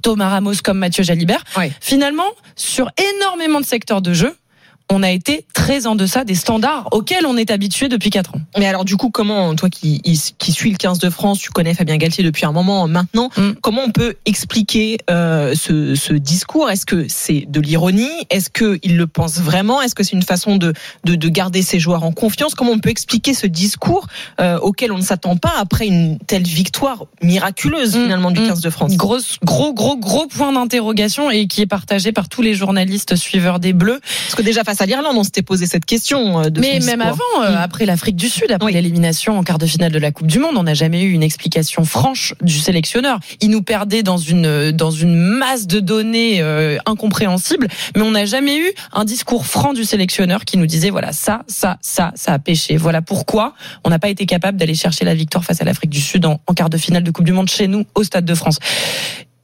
Thomas 0.01 0.27
Ramos 0.29 0.55
comme 0.63 0.79
Mathieu 0.79 1.03
Jalibert. 1.03 1.43
Finalement, 1.79 2.27
sur 2.57 2.89
énormément 3.15 3.61
de 3.61 3.65
secteurs 3.65 4.01
de 4.01 4.11
jeu, 4.13 4.36
on 4.93 5.03
a 5.03 5.11
été 5.11 5.45
très 5.53 5.85
en 5.87 5.95
deçà 5.95 6.23
des 6.23 6.35
standards 6.35 6.87
auxquels 6.91 7.25
on 7.25 7.35
est 7.37 7.51
habitué 7.51 7.89
depuis 7.89 8.09
4 8.09 8.35
ans. 8.35 8.41
Mais 8.57 8.65
alors 8.67 8.85
du 8.85 8.95
coup, 8.95 9.09
comment 9.09 9.55
toi 9.55 9.69
qui 9.69 10.01
qui 10.37 10.51
suis 10.51 10.71
le 10.71 10.77
15 10.77 10.99
de 10.99 11.09
France, 11.09 11.39
tu 11.39 11.49
connais 11.51 11.73
Fabien 11.73 11.97
Galtier 11.97 12.23
depuis 12.23 12.45
un 12.45 12.51
moment 12.51 12.87
maintenant, 12.87 13.29
Mm. 13.37 13.51
comment 13.61 13.81
on 13.83 13.91
peut 13.91 14.15
expliquer 14.25 14.97
euh, 15.09 15.55
ce, 15.55 15.95
ce 15.95 16.13
discours? 16.13 16.69
Est-ce 16.69 16.85
que 16.85 17.05
c'est 17.07 17.45
de 17.47 17.59
l'ironie? 17.59 18.09
Est-ce 18.29 18.49
que 18.49 18.79
il 18.83 18.97
le 18.97 19.07
pense 19.07 19.39
vraiment? 19.39 19.81
Est-ce 19.81 19.95
que 19.95 20.03
c'est 20.03 20.13
une 20.15 20.21
façon 20.23 20.57
de, 20.57 20.73
de 21.05 21.15
de 21.15 21.29
garder 21.29 21.61
ses 21.61 21.79
joueurs 21.79 22.03
en 22.03 22.11
confiance? 22.11 22.53
Comment 22.55 22.71
on 22.71 22.79
peut 22.79 22.89
expliquer 22.89 23.33
ce 23.33 23.47
discours 23.47 24.07
euh, 24.39 24.59
auquel 24.59 24.91
on 24.91 24.97
ne 24.97 25.03
s'attend 25.03 25.37
pas 25.37 25.53
après 25.57 25.87
une 25.87 26.19
telle 26.27 26.43
victoire 26.43 27.05
miraculeuse 27.21 27.93
finalement 27.93 28.31
du 28.31 28.41
15 28.41 28.61
de 28.61 28.69
France? 28.69 28.95
Gros, 28.95 29.17
gros, 29.43 29.73
gros, 29.73 29.97
gros 29.97 30.27
point 30.27 30.51
d'interrogation 30.53 31.31
et 31.31 31.47
qui 31.47 31.61
est 31.61 31.65
partagé 31.67 32.11
par 32.11 32.29
tous 32.29 32.41
les 32.41 32.53
journalistes 32.53 33.15
suiveurs 33.15 33.59
des 33.59 33.73
Bleus. 33.73 33.99
Parce 34.25 34.35
que 34.35 34.41
déjà 34.41 34.63
face 34.63 34.81
à 34.81 34.82
l'Irlande, 34.86 35.15
on 35.17 35.23
s'était 35.23 35.41
posé 35.41 35.65
cette 35.65 35.86
question. 35.86 36.39
euh, 36.39 36.49
De 36.49 36.59
Mais 36.59 36.79
même 36.79 37.01
avant, 37.01 37.23
euh, 37.41 37.55
après 37.57 37.86
l'Afrique 37.86 38.15
du 38.15 38.29
Sud, 38.29 38.51
après 38.51 38.71
l'élimination 38.71 39.38
en 39.38 39.43
quart 39.43 39.57
de 39.57 39.65
finale 39.65 39.91
de 39.91 39.99
la 39.99 40.11
Coupe 40.11 40.27
du 40.27 40.39
Monde, 40.39 40.55
on 40.57 40.63
n'a 40.63 40.73
jamais 40.73 41.03
eu 41.03 41.11
une 41.11 41.23
explication 41.23 41.86
franche 41.86 42.34
du 42.41 42.59
sélectionneur. 42.59 43.19
Il 43.41 43.49
nous 43.49 43.61
perdait 43.61 44.03
dans 44.03 44.17
une 44.17 44.71
dans 44.71 44.91
une 44.91 45.15
masse 45.15 45.67
de 45.67 45.79
données 45.79 46.41
euh, 46.41 46.77
incompréhensibles, 46.86 47.67
mais 47.95 48.01
on 48.01 48.11
n'a 48.11 48.25
jamais 48.25 48.57
eu 48.57 48.71
un 48.91 49.05
discours 49.05 49.45
franc 49.45 49.73
du 49.73 49.84
sélectionneur 49.84 50.45
qui 50.45 50.57
nous 50.57 50.65
disait 50.65 50.89
voilà 50.89 51.11
ça, 51.11 51.43
ça, 51.47 51.77
ça, 51.81 52.11
ça 52.15 52.34
a 52.34 52.39
pêché. 52.39 52.77
Voilà 52.77 53.01
pourquoi 53.01 53.53
on 53.84 53.89
n'a 53.89 53.99
pas 53.99 54.09
été 54.09 54.25
capable 54.25 54.57
d'aller 54.57 54.75
chercher 54.75 55.05
la 55.05 55.15
victoire 55.15 55.43
face 55.43 55.61
à 55.61 55.65
l'Afrique 55.65 55.89
du 55.91 56.01
Sud 56.01 56.25
en, 56.25 56.39
en 56.47 56.53
quart 56.53 56.69
de 56.69 56.77
finale 56.77 57.03
de 57.03 57.11
Coupe 57.11 57.25
du 57.25 57.34
Monde 57.34 57.49
chez 57.49 57.67
nous 57.67 57.86
au 57.95 58.03
Stade 58.03 58.25
de 58.25 58.36
France. 58.36 58.59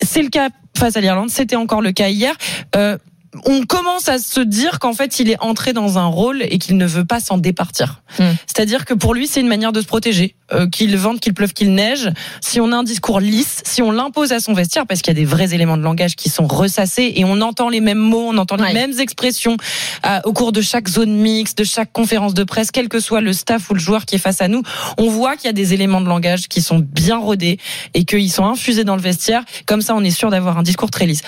C'est 0.01 0.21
le 0.21 0.29
cas 0.29 0.49
face 0.77 0.95
à 0.95 1.01
l'Irlande, 1.01 1.29
c'était 1.29 1.57
encore 1.57 1.81
le 1.81 1.91
cas 1.91 2.07
hier. 2.09 2.33
Euh, 2.75 2.97
on 3.45 3.65
commence 3.65 4.09
à 4.09 4.17
se 4.17 4.39
dire 4.39 4.79
qu'en 4.79 4.93
fait 4.93 5.19
il 5.19 5.29
est 5.29 5.39
entré 5.39 5.73
dans 5.73 5.97
un 5.97 6.07
rôle 6.07 6.41
et 6.41 6.57
qu'il 6.57 6.77
ne 6.77 6.85
veut 6.85 7.05
pas 7.05 7.19
s'en 7.19 7.37
départir. 7.37 8.01
C'est-à-dire 8.47 8.85
que 8.85 8.93
pour 8.93 9.13
lui 9.13 9.27
c'est 9.27 9.39
une 9.39 9.47
manière 9.47 9.71
de 9.71 9.81
se 9.81 9.85
protéger, 9.85 10.35
euh, 10.51 10.67
qu'il 10.67 10.95
vente, 10.97 11.19
qu'il 11.19 11.33
pleuve, 11.33 11.53
qu'il 11.53 11.73
neige. 11.73 12.09
Si 12.41 12.59
on 12.59 12.71
a 12.71 12.75
un 12.75 12.83
discours 12.83 13.19
lisse, 13.19 13.61
si 13.65 13.81
on 13.81 13.91
l'impose 13.91 14.31
à 14.31 14.39
son 14.39 14.53
vestiaire, 14.53 14.87
parce 14.87 15.01
qu'il 15.01 15.13
y 15.13 15.17
a 15.17 15.19
des 15.19 15.25
vrais 15.25 15.53
éléments 15.53 15.77
de 15.77 15.83
langage 15.83 16.15
qui 16.15 16.29
sont 16.29 16.47
ressassés 16.47 17.13
et 17.15 17.23
on 17.23 17.41
entend 17.41 17.69
les 17.69 17.81
mêmes 17.81 17.99
mots, 17.99 18.29
on 18.29 18.37
entend 18.37 18.55
les 18.55 18.73
mêmes 18.73 18.99
expressions 18.99 19.57
euh, 20.05 20.19
au 20.23 20.33
cours 20.33 20.51
de 20.51 20.61
chaque 20.61 20.87
zone 20.89 21.13
mixte, 21.13 21.57
de 21.59 21.63
chaque 21.63 21.91
conférence 21.91 22.33
de 22.33 22.43
presse, 22.43 22.71
quel 22.71 22.89
que 22.89 22.99
soit 22.99 23.21
le 23.21 23.33
staff 23.33 23.69
ou 23.69 23.75
le 23.75 23.79
joueur 23.79 24.05
qui 24.05 24.15
est 24.15 24.19
face 24.19 24.41
à 24.41 24.47
nous, 24.47 24.63
on 24.97 25.09
voit 25.09 25.35
qu'il 25.35 25.45
y 25.45 25.49
a 25.49 25.53
des 25.53 25.73
éléments 25.73 26.01
de 26.01 26.07
langage 26.07 26.47
qui 26.47 26.61
sont 26.61 26.79
bien 26.79 27.17
rodés 27.17 27.59
et 27.93 28.05
qu'ils 28.05 28.31
sont 28.31 28.45
infusés 28.45 28.83
dans 28.83 28.95
le 28.95 29.01
vestiaire. 29.01 29.43
Comme 29.67 29.81
ça, 29.81 29.95
on 29.95 30.03
est 30.03 30.11
sûr 30.11 30.31
d'avoir 30.31 30.57
un 30.57 30.63
discours 30.63 30.89
très 30.89 31.05
lisse. 31.05 31.21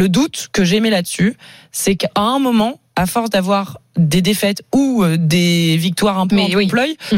Le 0.00 0.08
doute 0.08 0.48
que 0.50 0.64
j'ai 0.64 0.80
mis 0.80 0.88
là-dessus, 0.88 1.36
c'est 1.72 1.94
qu'à 1.94 2.08
un 2.14 2.38
moment, 2.38 2.80
à 2.96 3.04
force 3.04 3.28
d'avoir 3.28 3.82
des 4.08 4.22
défaites 4.22 4.62
ou 4.74 5.02
euh, 5.02 5.16
des 5.18 5.76
victoires 5.76 6.18
un 6.18 6.26
peu 6.26 6.36
Mais 6.36 6.54
en 6.54 6.58
oui. 6.58 6.70
Mm. 7.12 7.16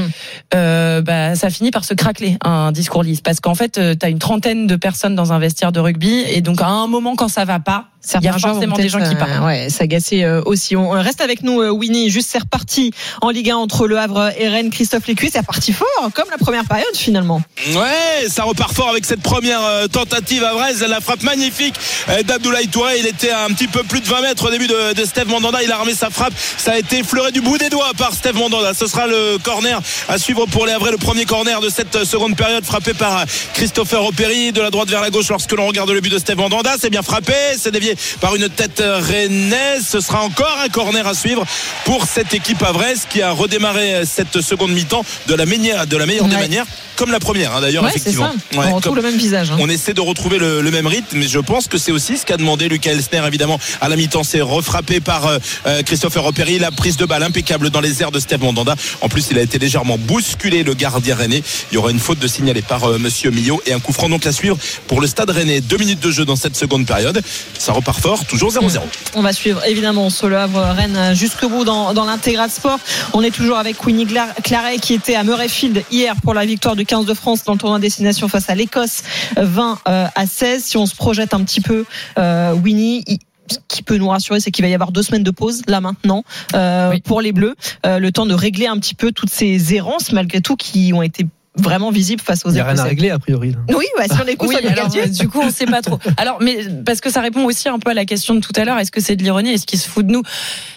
euh, 0.55 1.01
bah, 1.03 1.35
ça 1.35 1.51
finit 1.51 1.71
par 1.71 1.85
se 1.85 1.95
craqueler 1.95 2.37
un 2.45 2.73
discours 2.73 3.03
lisse. 3.03 3.21
Parce 3.21 3.41
qu'en 3.41 3.55
fait, 3.55 3.73
tu 3.99 4.07
as 4.07 4.09
une 4.09 4.19
trentaine 4.19 4.67
de 4.67 4.77
personnes 4.77 5.15
dans 5.15 5.33
un 5.33 5.39
vestiaire 5.39 5.73
de 5.73 5.81
rugby 5.81 6.25
et 6.29 6.41
donc 6.41 6.61
à 6.61 6.69
un 6.69 6.87
moment 6.87 7.17
quand 7.17 7.29
ça 7.29 7.45
va 7.45 7.59
pas, 7.61 7.87
il 8.19 8.25
y 8.25 8.29
a 8.29 8.33
forcément 8.37 8.75
des 8.77 8.89
gens 8.89 8.99
qui 8.99 9.15
partent. 9.15 9.31
euh, 9.31 9.47
Ouais, 9.47 9.69
s'agacer 9.71 10.25
euh, 10.25 10.43
aussi. 10.45 10.75
On 10.75 10.91
reste 10.91 11.21
avec 11.21 11.45
nous, 11.45 11.61
euh, 11.61 11.71
Winnie. 11.71 12.11
Juste, 12.11 12.31
c'est 12.33 12.41
reparti 12.41 12.91
en 13.21 13.31
Ligue 13.31 13.51
1 13.51 13.57
entre 13.57 13.87
Le 13.87 13.97
Havre 13.97 14.33
et 14.37 14.49
Rennes. 14.49 14.71
Christophe 14.71 15.07
Lécuyer, 15.07 15.31
c'est 15.33 15.39
reparti 15.39 15.73
fort, 15.73 16.11
comme 16.13 16.25
la 16.29 16.37
première 16.39 16.65
période 16.65 16.95
finalement. 16.97 17.41
Ouais, 17.77 18.29
ça 18.29 18.43
repart 18.43 18.75
fort 18.75 18.89
avec 18.89 19.05
cette 19.05 19.23
première 19.23 19.63
euh, 19.63 19.87
tentative 19.87 20.43
à 20.43 20.53
Brest. 20.53 20.85
La 20.89 21.01
frappe 21.01 21.23
magnifique 21.23 21.77
euh, 22.09 22.25
d'Abdoulaye 22.25 22.67
Touré. 22.67 22.99
Il 22.99 23.07
était 23.07 23.31
à 23.31 23.45
un 23.45 23.49
petit 23.51 23.69
peu 23.69 23.85
plus 23.85 24.01
de 24.01 24.07
20 24.07 24.21
mètres 24.23 24.49
au 24.49 24.51
début 24.51 24.67
de, 24.67 24.95
de 24.95 25.05
Steve 25.05 25.29
Mandanda. 25.29 25.63
Il 25.63 25.71
a 25.71 25.77
remis 25.77 25.95
sa 25.95 26.11
frappe. 26.11 26.33
Ça 26.59 26.72
a 26.73 26.79
été 26.79 27.01
effleuré 27.01 27.33
du 27.33 27.41
bout 27.43 27.59
des 27.59 27.69
doigts 27.69 27.91
par 27.99 28.15
Steve 28.15 28.35
Mandanda. 28.35 28.73
Ce 28.75 28.87
sera 28.87 29.07
le 29.07 29.37
corner 29.43 29.81
à 30.09 30.17
suivre 30.19 30.47
pour 30.47 30.65
les 30.67 30.73
Havrais. 30.73 30.91
Le 30.91 30.97
premier 30.97 31.25
corner 31.27 31.61
de 31.61 31.69
cette 31.69 32.05
seconde 32.05 32.35
période 32.37 32.65
frappé 32.65 32.95
par 32.95 33.25
Christopher 33.53 34.03
Operi 34.05 34.53
de 34.53 34.61
la 34.63 34.71
droite 34.71 34.89
vers 34.89 35.03
la 35.03 35.11
gauche 35.11 35.29
lorsque 35.29 35.53
l'on 35.53 35.67
regarde 35.67 35.91
le 35.91 36.01
but 36.01 36.11
de 36.11 36.19
Steve 36.19 36.39
Mandanda. 36.39 36.73
C'est 36.81 36.89
bien 36.91 37.03
frappé. 37.03 37.35
C'est 37.59 37.71
dévié 37.73 37.95
par 38.21 38.35
une 38.37 38.49
tête 38.49 38.83
rennaise. 38.83 39.87
Ce 39.87 40.01
sera 40.01 40.23
encore 40.23 40.59
un 40.65 40.69
corner 40.69 41.07
à 41.07 41.15
suivre 41.15 41.45
pour 41.85 42.07
cette 42.07 42.33
équipe 42.33 42.63
Havraise 42.63 43.03
qui 43.09 43.21
a 43.23 43.33
redémarré 43.33 44.05
cette 44.07 44.41
seconde 44.41 44.73
mi-temps 44.73 45.05
de 45.29 45.35
la 45.35 45.45
meilleure, 45.47 45.87
de 45.87 45.97
la 45.97 46.07
meilleure 46.07 46.27
des 46.27 46.37
manières. 46.37 46.67
Comme 46.97 47.11
la 47.11 47.21
première, 47.21 47.57
hein, 47.57 47.61
d'ailleurs, 47.63 47.83
Ouais, 47.85 47.91
effectivement. 47.91 48.31
ça. 48.53 48.59
Ouais, 48.59 48.67
on 48.71 48.77
retrouve 48.77 48.97
le 48.97 49.03
même 49.03 49.17
visage. 49.17 49.51
hein. 49.51 49.57
on 49.59 49.69
essaie 49.69 49.95
de 49.95 50.01
retrouver 50.03 50.39
le, 50.39 50.61
le 50.61 50.71
même 50.71 50.87
rythme, 50.87 51.17
mais 51.19 51.27
je 51.27 51.39
pense 51.39 51.67
que 51.67 51.79
c'est 51.79 51.91
aussi 51.91 52.19
ce 52.19 52.27
qu'a 52.27 52.37
demandé 52.37 52.69
Lucas 52.69 52.91
Elsner, 52.93 53.23
évidemment, 53.27 53.59
à 53.81 53.89
la 53.89 53.97
mi-temps. 53.97 54.23
C'est 54.23 54.43
refrappé 54.43 55.01
par 55.01 55.27
euh, 55.27 55.39
euh, 55.67 55.83
Christopher 55.83 56.23
La 56.59 56.71
prise 56.71 56.97
de 56.97 57.07
balle 57.07 57.23
impeccable 57.23 57.71
dans 57.71 57.81
les 57.81 58.03
airs 58.03 58.11
de 58.11 58.21
Steve 58.21 58.43
Mandanda. 58.43 58.75
En 59.01 59.09
plus, 59.09 59.29
il 59.31 59.39
a 59.39 59.43
été 59.43 59.59
légèrement 59.59 59.97
bousculé, 59.99 60.63
le 60.63 60.75
gardien 60.75 61.15
rennais. 61.15 61.43
Il 61.71 61.75
y 61.75 61.79
aura 61.79 61.91
une 61.91 61.99
faute 61.99 62.19
de 62.19 62.27
signalée 62.27 62.63
par 62.63 62.85
euh, 62.85 62.99
Monsieur 62.99 63.31
Millot 63.31 63.61
et 63.67 63.73
un 63.73 63.81
coup 63.81 63.93
franc 63.93 64.09
donc 64.09 64.27
à 64.27 64.33
suivre 64.33 64.57
pour 64.87 65.01
le 65.01 65.07
stade 65.07 65.31
rennais. 65.31 65.61
Deux 65.61 65.79
minutes 65.79 66.01
de 66.01 66.11
jeu 66.11 66.25
dans 66.25 66.37
cette 66.37 66.57
seconde 66.57 66.87
période. 66.87 67.23
Ça 67.59 67.73
repart 67.73 68.01
fort, 68.01 68.25
toujours 68.27 68.51
0-0. 68.51 68.81
On 69.15 69.23
va 69.23 69.33
suivre 69.33 69.65
évidemment 69.67 70.11
sur 70.11 70.29
le 70.29 70.37
Havre 70.37 70.61
Rennes 70.77 71.15
jusqu'au 71.15 71.49
bout 71.49 71.65
dans, 71.65 71.95
dans 71.95 72.05
l'intégral 72.05 72.51
sport. 72.51 72.79
On 73.13 73.23
est 73.23 73.31
toujours 73.31 73.59
avec 73.59 73.85
Winnie 73.85 74.07
Claret 74.43 74.79
qui 74.79 74.95
était 74.95 75.15
à 75.15 75.25
Murrayfield 75.25 75.85
hier 75.91 76.15
pour 76.23 76.35
la 76.35 76.45
victoire 76.45 76.77
du 76.77 76.85
15 76.85 77.07
de 77.07 77.15
France 77.15 77.45
dans 77.45 77.53
le 77.53 77.59
tournoi 77.59 77.79
destination 77.79 78.29
face 78.29 78.49
à 78.49 78.55
l'Écosse 78.55 79.03
20 79.37 79.79
euh, 79.89 80.07
à 80.15 80.27
16. 80.27 80.65
Si 80.65 80.77
on 80.77 80.87
se 80.87 80.95
projette 80.95 81.35
un 81.35 81.43
petit 81.43 81.61
peu, 81.61 81.85
euh, 82.19 82.53
Winnie. 82.53 83.05
Ce 83.51 83.59
qui 83.69 83.83
peut 83.83 83.97
nous 83.97 84.09
rassurer, 84.09 84.41
c'est 84.41 84.51
qu'il 84.51 84.65
va 84.65 84.69
y 84.69 84.75
avoir 84.75 84.93
deux 84.93 85.03
semaines 85.03 85.23
de 85.23 85.31
pause 85.31 85.63
là 85.67 85.81
maintenant 85.81 86.25
euh, 86.55 86.97
pour 87.05 87.21
les 87.21 87.33
Bleus, 87.33 87.55
Euh, 87.85 87.99
le 87.99 88.13
temps 88.13 88.27
de 88.27 88.35
régler 88.35 88.67
un 88.67 88.79
petit 88.79 88.95
peu 88.95 89.13
toutes 89.13 89.31
ces 89.31 89.75
errances 89.75 90.13
malgré 90.13 90.41
tout 90.41 90.57
qui 90.57 90.93
ont 90.95 91.03
été 91.03 91.27
vraiment 91.57 91.91
visibles 91.91 92.23
face 92.23 92.45
aux 92.47 92.51
Il 92.51 92.55
n'y 92.55 92.61
a 92.61 92.65
rien 92.65 92.79
à 92.79 92.85
régler 92.85 93.11
a 93.11 93.19
priori. 93.19 93.55
Oui, 93.69 93.85
bah, 93.99 94.05
si 94.11 94.21
on 94.23 94.27
écoute 94.27 94.49
Oui, 94.49 94.57
alors, 94.67 94.89
du 94.89 95.29
coup, 95.29 95.41
on 95.43 95.51
sait 95.51 95.67
pas 95.67 95.83
trop. 95.83 95.99
Alors, 96.17 96.39
mais 96.41 96.59
parce 96.85 97.01
que 97.01 97.11
ça 97.11 97.21
répond 97.21 97.45
aussi 97.45 97.69
un 97.69 97.79
peu 97.79 97.91
à 97.91 97.95
la 97.95 98.05
question 98.05 98.35
de 98.35 98.41
tout 98.41 98.53
à 98.57 98.65
l'heure. 98.65 98.79
Est-ce 98.79 98.91
que 98.91 99.01
c'est 99.01 99.17
de 99.17 99.23
l'ironie 99.23 99.51
Est-ce 99.51 99.67
qu'il 99.67 99.79
se 99.79 99.89
fout 99.89 100.07
de 100.07 100.13
nous? 100.13 100.23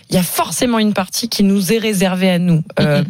Il 0.09 0.15
y 0.15 0.19
a 0.19 0.23
forcément 0.23 0.79
une 0.79 0.93
partie 0.93 1.29
qui 1.29 1.43
nous 1.43 1.71
est 1.71 1.77
réservée 1.77 2.29
à 2.29 2.39
nous. 2.39 2.61
Euh, 2.79 3.03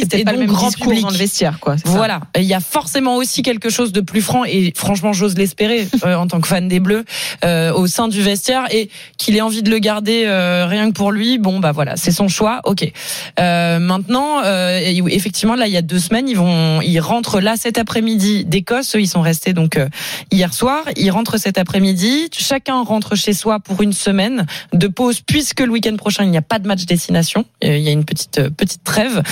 C'était 0.00 0.20
et 0.20 0.24
pas 0.24 0.32
le 0.32 0.38
donc 0.38 0.46
même 0.46 0.56
grand 0.56 0.68
discours 0.68 0.88
public 0.88 1.02
dans 1.02 1.10
le 1.10 1.16
vestiaire, 1.16 1.58
quoi. 1.60 1.76
Voilà, 1.84 2.20
il 2.36 2.44
y 2.44 2.54
a 2.54 2.60
forcément 2.60 3.16
aussi 3.16 3.42
quelque 3.42 3.68
chose 3.68 3.92
de 3.92 4.00
plus 4.00 4.22
franc 4.22 4.44
et 4.44 4.72
franchement 4.74 5.12
j'ose 5.12 5.36
l'espérer 5.36 5.88
euh, 6.04 6.14
en 6.14 6.26
tant 6.26 6.40
que 6.40 6.48
fan 6.48 6.68
des 6.68 6.80
Bleus 6.80 7.04
euh, 7.44 7.72
au 7.72 7.86
sein 7.86 8.08
du 8.08 8.22
vestiaire 8.22 8.66
et 8.70 8.88
qu'il 9.18 9.36
ait 9.36 9.40
envie 9.40 9.62
de 9.62 9.70
le 9.70 9.78
garder 9.78 10.24
euh, 10.26 10.66
rien 10.66 10.88
que 10.88 10.94
pour 10.94 11.12
lui. 11.12 11.38
Bon 11.38 11.60
bah 11.60 11.72
voilà, 11.72 11.96
c'est 11.96 12.12
son 12.12 12.28
choix. 12.28 12.60
Ok. 12.64 12.90
Euh, 13.38 13.78
maintenant, 13.78 14.42
euh, 14.44 14.80
effectivement 15.08 15.54
là 15.54 15.66
il 15.66 15.72
y 15.72 15.76
a 15.76 15.82
deux 15.82 15.98
semaines 15.98 16.28
ils 16.28 16.36
vont, 16.36 16.80
ils 16.80 17.00
rentrent 17.00 17.40
là 17.40 17.56
cet 17.56 17.78
après-midi 17.78 18.44
d'Écosse. 18.44 18.96
Ils 18.98 19.08
sont 19.08 19.20
restés 19.20 19.52
donc 19.52 19.76
euh, 19.76 19.88
hier 20.30 20.54
soir. 20.54 20.84
Ils 20.96 21.10
rentrent 21.10 21.38
cet 21.38 21.58
après-midi. 21.58 22.30
Chacun 22.36 22.82
rentre 22.82 23.16
chez 23.16 23.32
soi 23.32 23.60
pour 23.60 23.82
une 23.82 23.92
semaine 23.92 24.46
de 24.72 24.88
pause 24.88 25.20
puisque 25.20 25.60
le 25.60 25.70
week-end 25.70 25.96
prochain 25.96 26.24
il 26.24 26.30
n'y 26.30 26.38
a 26.38 26.42
pas 26.42 26.58
de 26.58 26.66
match 26.66 26.84
destination. 26.86 27.44
Il 27.62 27.78
y 27.78 27.88
a 27.88 27.92
une 27.92 28.04
petite 28.04 28.48
petite 28.56 28.84
trêve. 28.84 29.22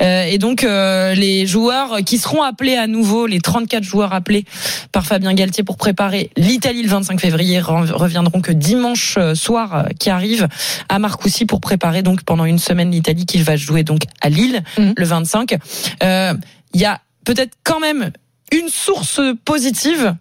Euh, 0.00 0.24
et 0.24 0.38
donc 0.38 0.64
euh, 0.64 1.14
les 1.14 1.46
joueurs 1.46 1.98
qui 2.04 2.18
seront 2.18 2.42
appelés 2.42 2.76
à 2.76 2.86
nouveau, 2.86 3.26
les 3.26 3.40
34 3.40 3.82
joueurs 3.82 4.12
appelés 4.12 4.44
par 4.92 5.04
Fabien 5.06 5.34
Galtier 5.34 5.64
pour 5.64 5.76
préparer 5.76 6.30
l'Italie 6.36 6.82
le 6.82 6.88
25 6.88 7.20
février 7.20 7.60
re- 7.60 7.90
reviendront 7.92 8.40
que 8.40 8.52
dimanche 8.52 9.16
euh, 9.18 9.34
soir 9.34 9.86
qui 9.98 10.10
arrive 10.10 10.48
à 10.88 10.98
Marcoussis 10.98 11.46
pour 11.46 11.60
préparer 11.60 12.02
donc 12.02 12.22
pendant 12.22 12.44
une 12.44 12.58
semaine 12.58 12.90
l'Italie 12.90 13.26
qui 13.26 13.42
va 13.42 13.56
jouer 13.56 13.82
donc 13.82 14.02
à 14.20 14.28
Lille 14.28 14.62
le 14.96 15.04
25. 15.04 15.56
Euh, 16.02 16.34
Il 16.74 16.80
y 16.80 16.84
a 16.84 17.00
peut-être 17.24 17.54
quand 17.64 17.80
même 17.80 18.10
une 18.52 18.68
source 18.68 19.20
positive 19.44 20.14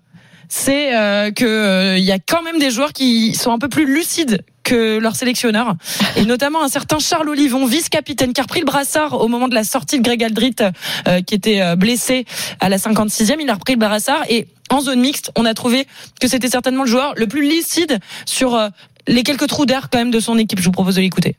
c'est 0.49 0.95
euh, 0.95 1.29
que 1.31 1.43
euh, 1.45 1.97
y 1.97 2.11
a 2.13 2.19
quand 2.19 2.41
même 2.41 2.57
des 2.57 2.71
joueurs 2.71 2.93
qui 2.93 3.35
sont 3.35 3.51
un 3.51 3.59
peu 3.59 3.67
plus 3.67 3.85
lucides 3.85 4.41
que 4.67 4.97
leur 4.99 5.15
sélectionneur. 5.15 5.75
Et 6.17 6.25
notamment 6.25 6.61
un 6.61 6.67
certain 6.67 6.99
Charles 6.99 7.29
Olivon 7.29 7.65
vice-capitaine 7.65 8.33
qui 8.33 8.41
a 8.41 8.43
repris 8.43 8.59
le 8.59 8.65
brassard 8.65 9.21
au 9.21 9.29
moment 9.29 9.47
de 9.47 9.55
la 9.55 9.63
sortie 9.63 9.97
de 9.97 10.03
Greg 10.03 10.21
Aldrit 10.21 10.55
euh, 11.07 11.21
qui 11.21 11.35
était 11.35 11.61
euh, 11.61 11.77
blessé 11.77 12.25
à 12.59 12.67
la 12.67 12.75
56e 12.75 13.37
il 13.39 13.49
a 13.49 13.53
repris 13.53 13.73
le 13.73 13.79
brassard. 13.79 14.25
Et 14.29 14.47
en 14.69 14.81
zone 14.81 14.99
mixte 14.99 15.31
on 15.37 15.45
a 15.45 15.53
trouvé 15.53 15.87
que 16.19 16.27
c'était 16.27 16.49
certainement 16.49 16.83
le 16.83 16.89
joueur 16.89 17.13
le 17.15 17.27
plus 17.27 17.47
lucide 17.47 17.99
sur 18.25 18.55
euh, 18.55 18.67
les 19.07 19.23
quelques 19.23 19.47
trous 19.47 19.65
d'air 19.65 19.87
quand 19.89 19.99
même 19.99 20.11
de 20.11 20.19
son 20.19 20.37
équipe. 20.37 20.59
Je 20.59 20.65
vous 20.65 20.71
propose 20.71 20.95
de 20.95 21.01
l'écouter 21.01 21.37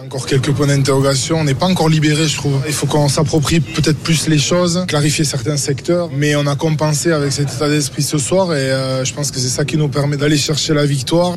encore 0.00 0.26
quelques 0.26 0.50
points 0.52 0.68
d'interrogation. 0.68 1.36
On 1.40 1.44
n'est 1.44 1.54
pas 1.54 1.66
encore 1.66 1.90
libéré, 1.90 2.26
je 2.26 2.36
trouve. 2.36 2.62
Il 2.66 2.72
faut 2.72 2.86
qu'on 2.86 3.08
s'approprie 3.08 3.60
peut-être 3.60 3.98
plus 3.98 4.26
les 4.26 4.38
choses, 4.38 4.84
clarifier 4.88 5.24
certains 5.24 5.58
secteurs. 5.58 6.08
Mais 6.10 6.34
on 6.34 6.46
a 6.46 6.56
compensé 6.56 7.12
avec 7.12 7.30
cet 7.30 7.52
état 7.52 7.68
d'esprit 7.68 8.02
ce 8.02 8.16
soir 8.16 8.54
et 8.54 8.72
euh, 8.72 9.04
je 9.04 9.12
pense 9.12 9.30
que 9.30 9.38
c'est 9.38 9.50
ça 9.50 9.66
qui 9.66 9.76
nous 9.76 9.88
permet 9.88 10.16
d'aller 10.16 10.38
chercher 10.38 10.72
la 10.72 10.86
victoire. 10.86 11.34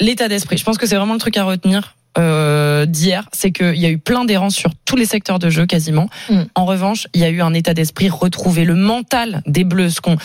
l'état 0.00 0.28
d'esprit. 0.28 0.56
Je 0.56 0.64
pense 0.64 0.78
que 0.78 0.86
c'est 0.86 0.96
vraiment 0.96 1.12
le 1.12 1.20
truc 1.20 1.36
à 1.36 1.44
retenir 1.44 1.94
euh, 2.18 2.86
d'hier, 2.86 3.28
c'est 3.32 3.52
qu'il 3.52 3.76
y 3.76 3.86
a 3.86 3.90
eu 3.90 3.98
plein 3.98 4.24
d'errances 4.24 4.54
sur 4.54 4.70
tous 4.84 4.96
les 4.96 5.06
secteurs 5.06 5.38
de 5.38 5.50
jeu 5.50 5.66
quasiment. 5.66 6.08
En 6.54 6.64
revanche, 6.64 7.06
il 7.14 7.20
y 7.20 7.24
a 7.24 7.28
eu 7.28 7.40
un 7.40 7.54
état 7.54 7.74
d'esprit 7.74 8.08
retrouvé, 8.08 8.64
le 8.64 8.74
mental 8.74 9.42
des 9.46 9.64
Bleus, 9.64 9.90
ce 9.90 10.00
qu'on 10.00 10.16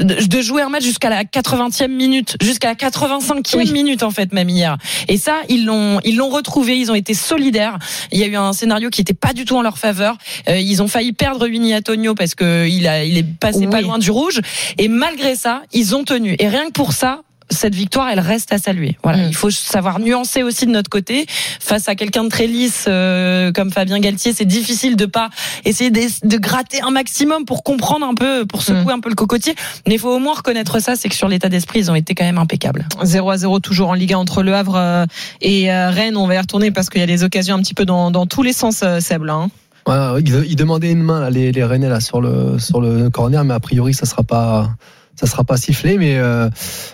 de 0.00 0.40
jouer 0.40 0.62
un 0.62 0.68
match 0.68 0.82
jusqu'à 0.82 1.10
la 1.10 1.24
80e 1.24 1.88
minute, 1.88 2.36
jusqu'à 2.40 2.68
la 2.68 2.74
85e 2.74 3.72
minute 3.72 4.02
en 4.02 4.10
fait 4.10 4.32
même 4.32 4.48
hier. 4.48 4.76
Et 5.08 5.16
ça, 5.16 5.36
ils 5.48 5.64
l'ont 5.64 6.00
ils 6.04 6.16
l'ont 6.16 6.30
retrouvé, 6.30 6.78
ils 6.78 6.90
ont 6.90 6.94
été 6.94 7.14
solidaires. 7.14 7.78
Il 8.12 8.18
y 8.18 8.24
a 8.24 8.26
eu 8.26 8.36
un 8.36 8.52
scénario 8.52 8.90
qui 8.90 9.00
était 9.00 9.14
pas 9.14 9.32
du 9.32 9.44
tout 9.44 9.56
en 9.56 9.62
leur 9.62 9.78
faveur. 9.78 10.16
Euh, 10.48 10.58
ils 10.58 10.82
ont 10.82 10.88
failli 10.88 11.12
perdre 11.12 11.48
Winnie 11.48 11.74
Antonio 11.74 12.14
parce 12.14 12.34
que 12.34 12.66
il 12.66 12.86
a 12.86 13.04
il 13.04 13.18
est 13.18 13.38
passé 13.38 13.66
pas 13.66 13.80
loin 13.80 13.98
du 13.98 14.10
rouge 14.10 14.40
et 14.78 14.88
malgré 14.88 15.36
ça, 15.36 15.62
ils 15.72 15.94
ont 15.94 16.04
tenu. 16.04 16.36
Et 16.38 16.48
rien 16.48 16.66
que 16.66 16.72
pour 16.72 16.92
ça, 16.92 17.20
cette 17.50 17.74
victoire, 17.74 18.08
elle 18.08 18.20
reste 18.20 18.52
à 18.52 18.58
saluer. 18.58 18.96
Voilà, 19.02 19.26
il 19.26 19.34
faut 19.34 19.50
savoir 19.50 20.00
nuancer 20.00 20.42
aussi 20.42 20.66
de 20.66 20.70
notre 20.70 20.90
côté. 20.90 21.26
Face 21.60 21.88
à 21.88 21.94
quelqu'un 21.94 22.24
de 22.24 22.28
très 22.28 22.46
lisse 22.46 22.86
euh, 22.88 23.52
comme 23.52 23.70
Fabien 23.70 23.98
Galtier, 23.98 24.32
c'est 24.32 24.44
difficile 24.44 24.96
de 24.96 25.06
pas 25.06 25.30
essayer 25.64 25.90
de, 25.90 26.00
de 26.24 26.36
gratter 26.38 26.80
un 26.82 26.90
maximum 26.90 27.44
pour 27.44 27.62
comprendre 27.62 28.06
un 28.06 28.14
peu, 28.14 28.46
pour 28.46 28.62
secouer 28.62 28.92
un 28.92 29.00
peu 29.00 29.08
le 29.08 29.14
cocotier. 29.14 29.54
Mais 29.86 29.94
il 29.94 29.98
faut 30.00 30.14
au 30.14 30.18
moins 30.18 30.34
reconnaître 30.34 30.80
ça, 30.80 30.96
c'est 30.96 31.08
que 31.08 31.14
sur 31.14 31.28
l'état 31.28 31.48
d'esprit, 31.48 31.80
ils 31.80 31.90
ont 31.90 31.94
été 31.94 32.14
quand 32.14 32.24
même 32.24 32.38
impeccables. 32.38 32.86
0 33.02 33.30
à 33.30 33.36
0 33.36 33.60
toujours 33.60 33.90
en 33.90 33.94
Ligue 33.94 34.14
1 34.14 34.18
entre 34.18 34.42
Le 34.42 34.54
Havre 34.54 34.76
euh, 34.76 35.06
et 35.40 35.72
euh, 35.72 35.90
Rennes. 35.90 36.16
On 36.16 36.26
va 36.26 36.34
y 36.34 36.38
retourner 36.38 36.70
parce 36.70 36.90
qu'il 36.90 37.00
y 37.00 37.04
a 37.04 37.06
des 37.06 37.24
occasions 37.24 37.56
un 37.56 37.60
petit 37.60 37.74
peu 37.74 37.84
dans, 37.84 38.10
dans 38.10 38.26
tous 38.26 38.42
les 38.42 38.52
sens, 38.52 38.80
euh, 38.82 39.00
Seb. 39.00 39.24
Là, 39.24 39.34
hein. 39.34 39.48
Ouais, 39.86 40.20
ils, 40.20 40.44
ils 40.50 40.56
demandaient 40.56 40.90
une 40.90 41.02
main 41.02 41.20
là, 41.20 41.30
les, 41.30 41.52
les 41.52 41.64
Rennais 41.64 41.88
là 41.88 42.00
sur 42.00 42.20
le 42.20 42.58
sur 42.58 42.80
le 42.80 43.08
corner, 43.08 43.44
mais 43.44 43.54
a 43.54 43.60
priori 43.60 43.94
ça 43.94 44.04
sera 44.04 44.24
pas 44.24 44.70
ça 45.18 45.26
sera 45.26 45.44
pas 45.44 45.56
sifflé. 45.56 45.98
Mais 45.98 46.16
euh, 46.18 46.48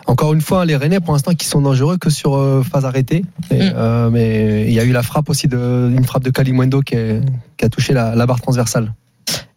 encore 0.06 0.32
une 0.32 0.40
fois, 0.40 0.64
les 0.64 0.76
Rennais 0.76 1.00
pour 1.00 1.12
l'instant 1.12 1.34
qui 1.34 1.46
sont 1.46 1.60
dangereux 1.60 1.98
que 1.98 2.08
sur 2.10 2.36
euh, 2.36 2.62
phase 2.62 2.84
arrêtée. 2.84 3.24
Et, 3.50 3.58
euh, 3.74 4.10
mais 4.10 4.64
il 4.68 4.72
y 4.72 4.80
a 4.80 4.84
eu 4.84 4.92
la 4.92 5.02
frappe 5.02 5.28
aussi 5.28 5.48
de 5.48 5.92
une 5.94 6.04
frappe 6.04 6.24
de 6.24 6.30
Kalimwendo 6.30 6.80
qui, 6.82 6.94
est- 6.94 7.20
qui 7.56 7.64
a 7.64 7.68
touché 7.68 7.92
la, 7.92 8.14
la 8.14 8.26
barre 8.26 8.40
transversale. 8.40 8.92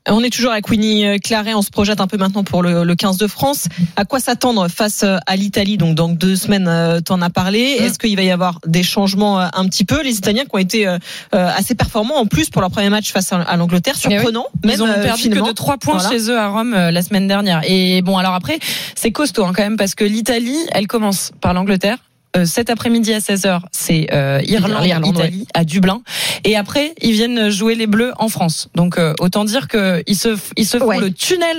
On 0.07 0.21
est 0.23 0.29
toujours 0.29 0.51
avec 0.51 0.69
Winnie 0.69 1.03
euh, 1.03 1.17
Claret. 1.17 1.55
On 1.55 1.63
se 1.63 1.71
projette 1.71 1.99
un 1.99 2.05
peu 2.05 2.17
maintenant 2.17 2.43
pour 2.43 2.61
le, 2.61 2.83
le 2.83 2.95
15 2.95 3.17
de 3.17 3.25
France. 3.25 3.65
À 3.95 4.05
quoi 4.05 4.19
s'attendre 4.19 4.67
face 4.67 5.01
euh, 5.01 5.17
à 5.25 5.35
l'Italie? 5.35 5.77
Donc, 5.77 5.95
dans 5.95 6.09
deux 6.09 6.35
semaines, 6.35 6.67
euh, 6.67 7.01
t'en 7.01 7.23
as 7.23 7.31
parlé. 7.31 7.77
Mm. 7.79 7.83
Est-ce 7.83 7.97
qu'il 7.97 8.15
va 8.15 8.21
y 8.21 8.29
avoir 8.29 8.59
des 8.67 8.83
changements 8.83 9.39
un 9.39 9.65
petit 9.67 9.83
peu? 9.83 10.03
Les 10.03 10.15
Italiens 10.17 10.43
qui 10.43 10.51
ont 10.53 10.59
été 10.59 10.87
assez 11.31 11.73
performants 11.73 12.17
en 12.17 12.27
plus 12.27 12.51
pour 12.51 12.61
leur 12.61 12.69
premier 12.69 12.89
match 12.89 13.11
face 13.11 13.33
à, 13.33 13.41
à 13.41 13.57
l'Angleterre, 13.57 13.95
Mais 14.05 14.09
oui. 14.09 14.13
surprenant. 14.17 14.45
Ils 14.63 14.67
même, 14.67 14.81
ont 14.81 14.87
euh, 14.87 15.01
perdu 15.01 15.29
que 15.31 15.39
de 15.43 15.51
3 15.51 15.77
points 15.77 15.97
Voilà. 15.97 16.09
chez 16.11 16.29
eux 16.29 16.37
à 16.37 16.49
Rome 16.49 16.73
la 16.75 17.01
semaine 17.01 17.27
dernière. 17.27 17.61
Et 17.67 18.03
bon, 18.03 18.17
alors 18.17 18.35
après, 18.35 18.59
c'est 18.95 19.11
costaud 19.11 19.43
hein, 19.45 19.53
quand 19.55 19.63
même 19.63 19.77
parce 19.77 19.95
que 19.95 20.03
l'Italie, 20.03 20.57
elle 20.71 20.85
commence 20.85 21.31
par 21.41 21.55
l'Angleterre. 21.55 21.97
Euh, 22.35 22.45
cet 22.45 22.69
après-midi 22.69 23.13
à 23.13 23.19
16h, 23.19 23.61
c'est 23.71 24.07
euh, 24.13 24.41
Irlande, 24.45 24.83
L'Irlande, 24.83 25.17
Italie 25.17 25.47
à 25.53 25.63
Dublin. 25.63 26.01
Et 26.43 26.55
après, 26.55 26.93
ils 27.01 27.13
viennent 27.13 27.49
jouer 27.49 27.75
les 27.75 27.87
Bleus 27.87 28.13
en 28.17 28.29
France. 28.29 28.69
Donc 28.75 28.97
euh, 28.97 29.13
autant 29.19 29.45
dire 29.45 29.67
que 29.67 30.03
ils 30.07 30.15
se 30.15 30.37
ils 30.57 30.65
se 30.65 30.77
font 30.77 30.99
le 30.99 31.11
tunnel, 31.11 31.57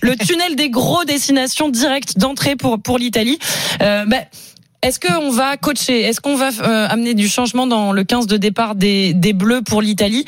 le 0.00 0.16
tunnel 0.26 0.56
des 0.56 0.70
gros 0.70 1.04
destinations 1.04 1.68
directes 1.68 2.18
d'entrée 2.18 2.56
pour 2.56 2.80
pour 2.80 2.98
l'Italie. 2.98 3.38
Euh, 3.82 4.04
bah, 4.06 4.18
Est-ce 4.82 4.98
qu'on 4.98 5.30
va 5.30 5.56
coacher? 5.56 6.02
Est-ce 6.02 6.20
qu'on 6.20 6.34
va 6.34 6.48
euh, 6.48 6.88
amener 6.88 7.14
du 7.14 7.28
changement 7.28 7.68
dans 7.68 7.92
le 7.92 8.02
15 8.02 8.26
de 8.26 8.36
départ 8.36 8.74
des, 8.74 9.14
des 9.14 9.32
Bleus 9.32 9.62
pour 9.62 9.80
l'Italie? 9.80 10.24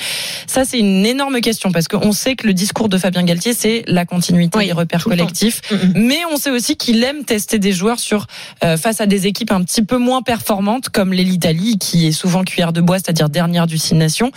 Ça, 0.47 0.65
c'est 0.65 0.79
une 0.79 1.05
énorme 1.05 1.41
question 1.41 1.73
parce 1.73 1.89
qu'on 1.89 2.13
sait 2.13 2.37
que 2.37 2.47
le 2.47 2.55
discours 2.55 2.89
de 2.89 2.97
Fabien 2.97 3.25
Galtier, 3.25 3.53
c'est 3.53 3.83
la 3.89 4.05
continuité 4.05 4.57
Oui, 4.57 4.67
des 4.67 4.73
repères 4.73 5.03
tout 5.03 5.11
le 5.11 5.17
temps. 5.17 5.25
collectifs. 5.25 5.61
Mais 5.97 6.19
on 6.31 6.37
sait 6.37 6.51
aussi 6.51 6.77
qu'il 6.77 7.03
aime 7.03 7.25
tester 7.25 7.59
des 7.59 7.73
joueurs 7.73 7.99
sur 7.99 8.29
euh, 8.63 8.77
face 8.77 9.01
à 9.01 9.07
des 9.07 9.27
équipes 9.27 9.51
un 9.51 9.65
petit 9.65 9.83
peu 9.83 9.97
moins 9.97 10.23
performantes 10.23 10.89
comme 10.89 11.13
l'Italie, 11.13 11.77
qui 11.79 12.07
est 12.07 12.13
souvent 12.13 12.45
cuillère 12.45 12.73
de 12.73 12.81
bois, 12.81 12.99
c'est-à-dire 12.99 13.29
dernière 13.29 13.67
du 13.67 13.77
Six 13.77 13.97
Nations. 13.97 14.31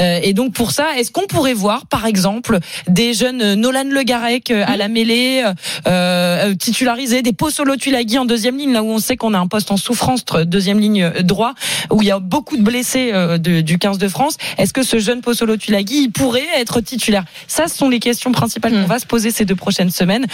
Euh, 0.00 0.18
et 0.20 0.32
donc 0.32 0.52
pour 0.52 0.72
ça, 0.72 0.98
est-ce 0.98 1.12
qu'on 1.12 1.28
pourrait 1.28 1.54
voir, 1.54 1.86
par 1.86 2.06
exemple, 2.06 2.58
des 2.88 3.14
jeunes 3.14 3.40
euh, 3.40 3.54
Nolan 3.54 3.84
Le 3.88 4.02
Garec 4.02 4.50
euh, 4.50 4.64
à 4.66 4.76
la 4.76 4.88
mêlée, 4.88 5.44
euh, 5.86 6.54
titularisés, 6.56 7.22
des 7.22 7.32
Pozzolo 7.32 7.76
Tulagi 7.76 8.18
en 8.18 8.24
deuxième 8.24 8.58
ligne, 8.58 8.72
là 8.72 8.82
où 8.82 8.88
on 8.88 8.98
sait 8.98 9.16
qu'on 9.16 9.32
a 9.34 9.38
un 9.38 9.46
poste 9.46 9.59
en 9.70 9.76
souffrance, 9.76 10.24
deuxième 10.46 10.78
ligne 10.80 11.02
euh, 11.04 11.22
droit, 11.22 11.54
où 11.90 12.02
il 12.02 12.08
y 12.08 12.10
a 12.10 12.18
beaucoup 12.18 12.56
de 12.56 12.62
blessés 12.62 13.10
euh, 13.12 13.38
de- 13.38 13.60
du 13.60 13.78
15 13.78 13.98
de 13.98 14.08
France. 14.08 14.36
Est-ce 14.58 14.72
que 14.72 14.82
ce 14.82 14.98
jeune 14.98 15.20
Pozzolo 15.20 15.56
Tulagi, 15.56 16.04
il 16.04 16.10
pourrait 16.10 16.46
être 16.56 16.80
titulaire? 16.80 17.24
Ça, 17.48 17.68
ce 17.68 17.76
sont 17.76 17.88
les 17.88 18.00
questions 18.00 18.32
principales 18.32 18.72
Hmm. 18.72 18.82
qu'on 18.82 18.88
va 18.88 18.98
se 18.98 19.06
poser 19.06 19.30
ces 19.30 19.44
deux 19.44 19.56
prochaines 19.56 19.90
semaines. 19.90 20.26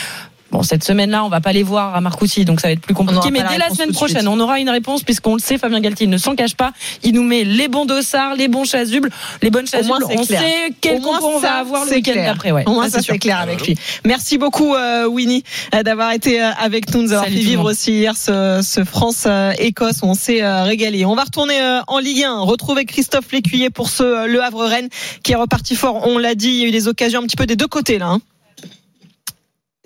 Bon, 0.52 0.62
cette 0.62 0.84
semaine-là, 0.84 1.24
on 1.24 1.28
va 1.28 1.40
pas 1.40 1.52
les 1.52 1.64
voir 1.64 1.94
à 1.96 2.00
Marcoussis, 2.00 2.44
donc 2.44 2.60
ça 2.60 2.68
va 2.68 2.72
être 2.72 2.80
plus 2.80 2.94
compliqué. 2.94 3.30
Mais 3.32 3.40
la 3.42 3.48
dès 3.48 3.58
la 3.58 3.68
semaine 3.70 3.92
prochaine, 3.92 4.28
on 4.28 4.38
aura 4.38 4.60
une 4.60 4.70
réponse 4.70 5.02
puisqu'on 5.02 5.34
le 5.34 5.40
sait, 5.40 5.58
Fabien 5.58 5.80
Galtier 5.80 6.06
ne 6.06 6.18
s'en 6.18 6.36
cache 6.36 6.54
pas. 6.54 6.72
Il 7.02 7.14
nous 7.14 7.24
met 7.24 7.42
les 7.42 7.66
bons 7.66 7.84
dossards, 7.84 8.36
les 8.36 8.46
bons 8.46 8.64
chasubles, 8.64 9.10
les 9.42 9.50
bonnes 9.50 9.66
moins, 9.72 9.98
chasubles. 9.98 10.20
On 10.20 10.24
clair. 10.24 10.40
sait 10.40 10.72
quel 10.80 11.00
moins, 11.00 11.18
on 11.22 11.38
va 11.40 11.54
avoir 11.54 11.84
le 11.84 11.90
week-end 11.90 12.12
d'après. 12.14 12.52
Ouais. 12.52 12.62
Au 12.66 12.72
moins, 12.74 12.88
Ça, 12.88 13.02
ça, 13.02 13.12
c'est 13.12 13.18
clair 13.18 13.40
avec 13.40 13.66
lui. 13.66 13.76
Merci 14.04 14.38
beaucoup, 14.38 14.74
euh, 14.74 15.06
Winnie, 15.06 15.42
euh, 15.74 15.82
d'avoir 15.82 16.12
été 16.12 16.40
euh, 16.40 16.50
avec 16.58 16.94
nous, 16.94 17.00
de 17.00 17.06
nous 17.06 17.12
avoir 17.12 17.24
Salut 17.24 17.36
fait 17.38 17.42
vivre 17.42 17.64
aussi 17.70 17.92
hier 17.92 18.16
ce, 18.16 18.60
ce 18.62 18.84
France-Écosse 18.84 20.02
où 20.02 20.06
on 20.06 20.14
s'est 20.14 20.42
régalé. 20.62 21.04
On 21.04 21.14
va 21.16 21.24
retourner 21.24 21.58
en 21.88 21.98
Ligue 21.98 22.22
1, 22.22 22.40
retrouver 22.40 22.84
Christophe 22.84 23.32
Lécuyer 23.32 23.70
pour 23.70 23.88
ce 23.90 24.26
Le 24.26 24.42
Havre-Rennes 24.42 24.88
qui 25.22 25.32
est 25.32 25.36
reparti 25.36 25.74
fort. 25.74 26.06
On 26.06 26.18
l'a 26.18 26.34
dit, 26.34 26.48
il 26.48 26.56
y 26.56 26.64
a 26.64 26.68
eu 26.68 26.70
des 26.70 26.88
occasions 26.88 27.20
un 27.20 27.26
petit 27.26 27.36
peu 27.36 27.46
des 27.46 27.56
deux 27.56 27.66
côtés 27.66 27.98
là. 27.98 28.06
hein. 28.06 28.20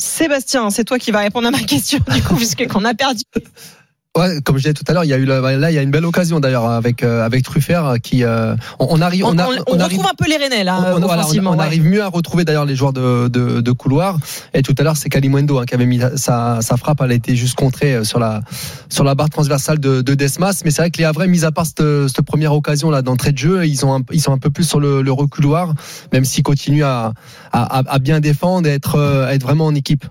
Sébastien, 0.01 0.71
c'est 0.71 0.85
toi 0.85 0.99
qui 0.99 1.11
vas 1.11 1.21
répondre 1.21 1.49
à 1.49 1.51
ma 1.51 1.61
question 1.61 1.99
du 2.09 2.23
coup, 2.23 2.35
puisque 2.35 2.67
qu'on 2.69 2.85
a 2.85 2.95
perdu. 2.95 3.23
Ouais, 4.19 4.41
comme 4.45 4.57
je 4.57 4.63
disais 4.63 4.75
tout 4.75 4.83
à 4.89 4.93
l'heure, 4.93 5.05
il 5.05 5.09
y 5.09 5.13
a 5.13 5.19
eu 5.19 5.25
le- 5.25 5.39
là, 5.41 5.71
il 5.71 5.75
y 5.75 5.79
a 5.79 5.83
une 5.83 5.93
belle 5.93 6.05
occasion 6.05 6.41
d'ailleurs 6.41 6.65
avec 6.69 7.05
euh, 7.05 7.25
avec 7.25 7.45
Truffert 7.45 7.87
euh, 7.87 7.97
qui 7.99 8.25
euh, 8.25 8.57
on, 8.81 8.89
on 8.99 9.01
arrive, 9.01 9.25
On, 9.25 9.29
on, 9.29 9.39
on- 9.39 9.43
on 9.69 9.77
on 9.77 9.79
arrive. 9.79 9.99
retrouve 9.99 10.07
un 10.11 10.15
peu 10.19 10.29
les 10.29 10.37
Rennais 10.37 10.65
là, 10.65 10.79
on, 10.97 10.99
voilà, 11.07 11.23
ouais. 11.61 11.65
arrive 11.65 11.85
mieux 11.85 12.03
à 12.03 12.09
retrouver 12.09 12.45
d'ailleurs 12.45 12.65
les 12.65 12.75
joueurs 12.75 12.93
de, 12.93 13.29
de, 13.29 13.61
de 13.61 13.71
couloir. 13.73 14.19
Et 14.53 14.63
tout 14.63 14.75
à 14.79 14.83
l'heure, 14.83 14.97
c'est 14.97 15.09
Kalimundo 15.11 15.59
hein, 15.61 15.65
qui 15.65 15.75
avait 15.75 15.87
mis 15.87 16.01
sa, 16.17 16.61
sa 16.61 16.77
frappe. 16.77 17.01
Elle 17.05 17.13
a 17.13 17.15
été 17.15 17.37
juste 17.37 17.55
contrée 17.55 17.95
euh, 17.95 18.03
sur 18.05 18.19
la 18.19 18.41
sur 18.89 19.05
la 19.05 19.15
barre 19.15 19.31
transversale 19.31 19.79
de, 19.79 20.03
de 20.03 20.15
Desmas. 20.17 20.63
Mais 20.65 20.73
c'est 20.73 20.83
vrai 20.83 20.91
que 20.91 20.99
les 20.99 21.05
Havrais, 21.05 21.29
mis 21.29 21.45
à 21.45 21.53
part 21.53 21.67
cette, 21.67 21.85
cette 22.09 22.23
première 22.27 22.53
occasion 22.53 22.91
là 22.91 23.03
d'entrée 23.03 23.31
de 23.31 23.39
jeu, 23.39 23.65
ils 23.65 23.87
ont 23.87 23.95
un- 23.95 24.03
ils 24.11 24.21
sont 24.21 24.33
un 24.33 24.39
peu 24.39 24.51
plus 24.51 24.65
sur 24.65 24.81
le, 24.81 25.03
le 25.03 25.13
reculoir, 25.13 25.73
même 26.13 26.25
s'ils 26.25 26.43
continuent 26.43 26.83
à, 26.83 27.13
à, 27.53 27.79
à- 27.79 27.83
à 27.95 27.99
bien 28.01 28.19
défendre 28.19 28.67
et 28.69 28.73
être 28.73 28.97
euh, 28.97 29.29
être 29.29 29.43
vraiment 29.45 29.67
en 29.67 29.75
équipe. 29.77 30.05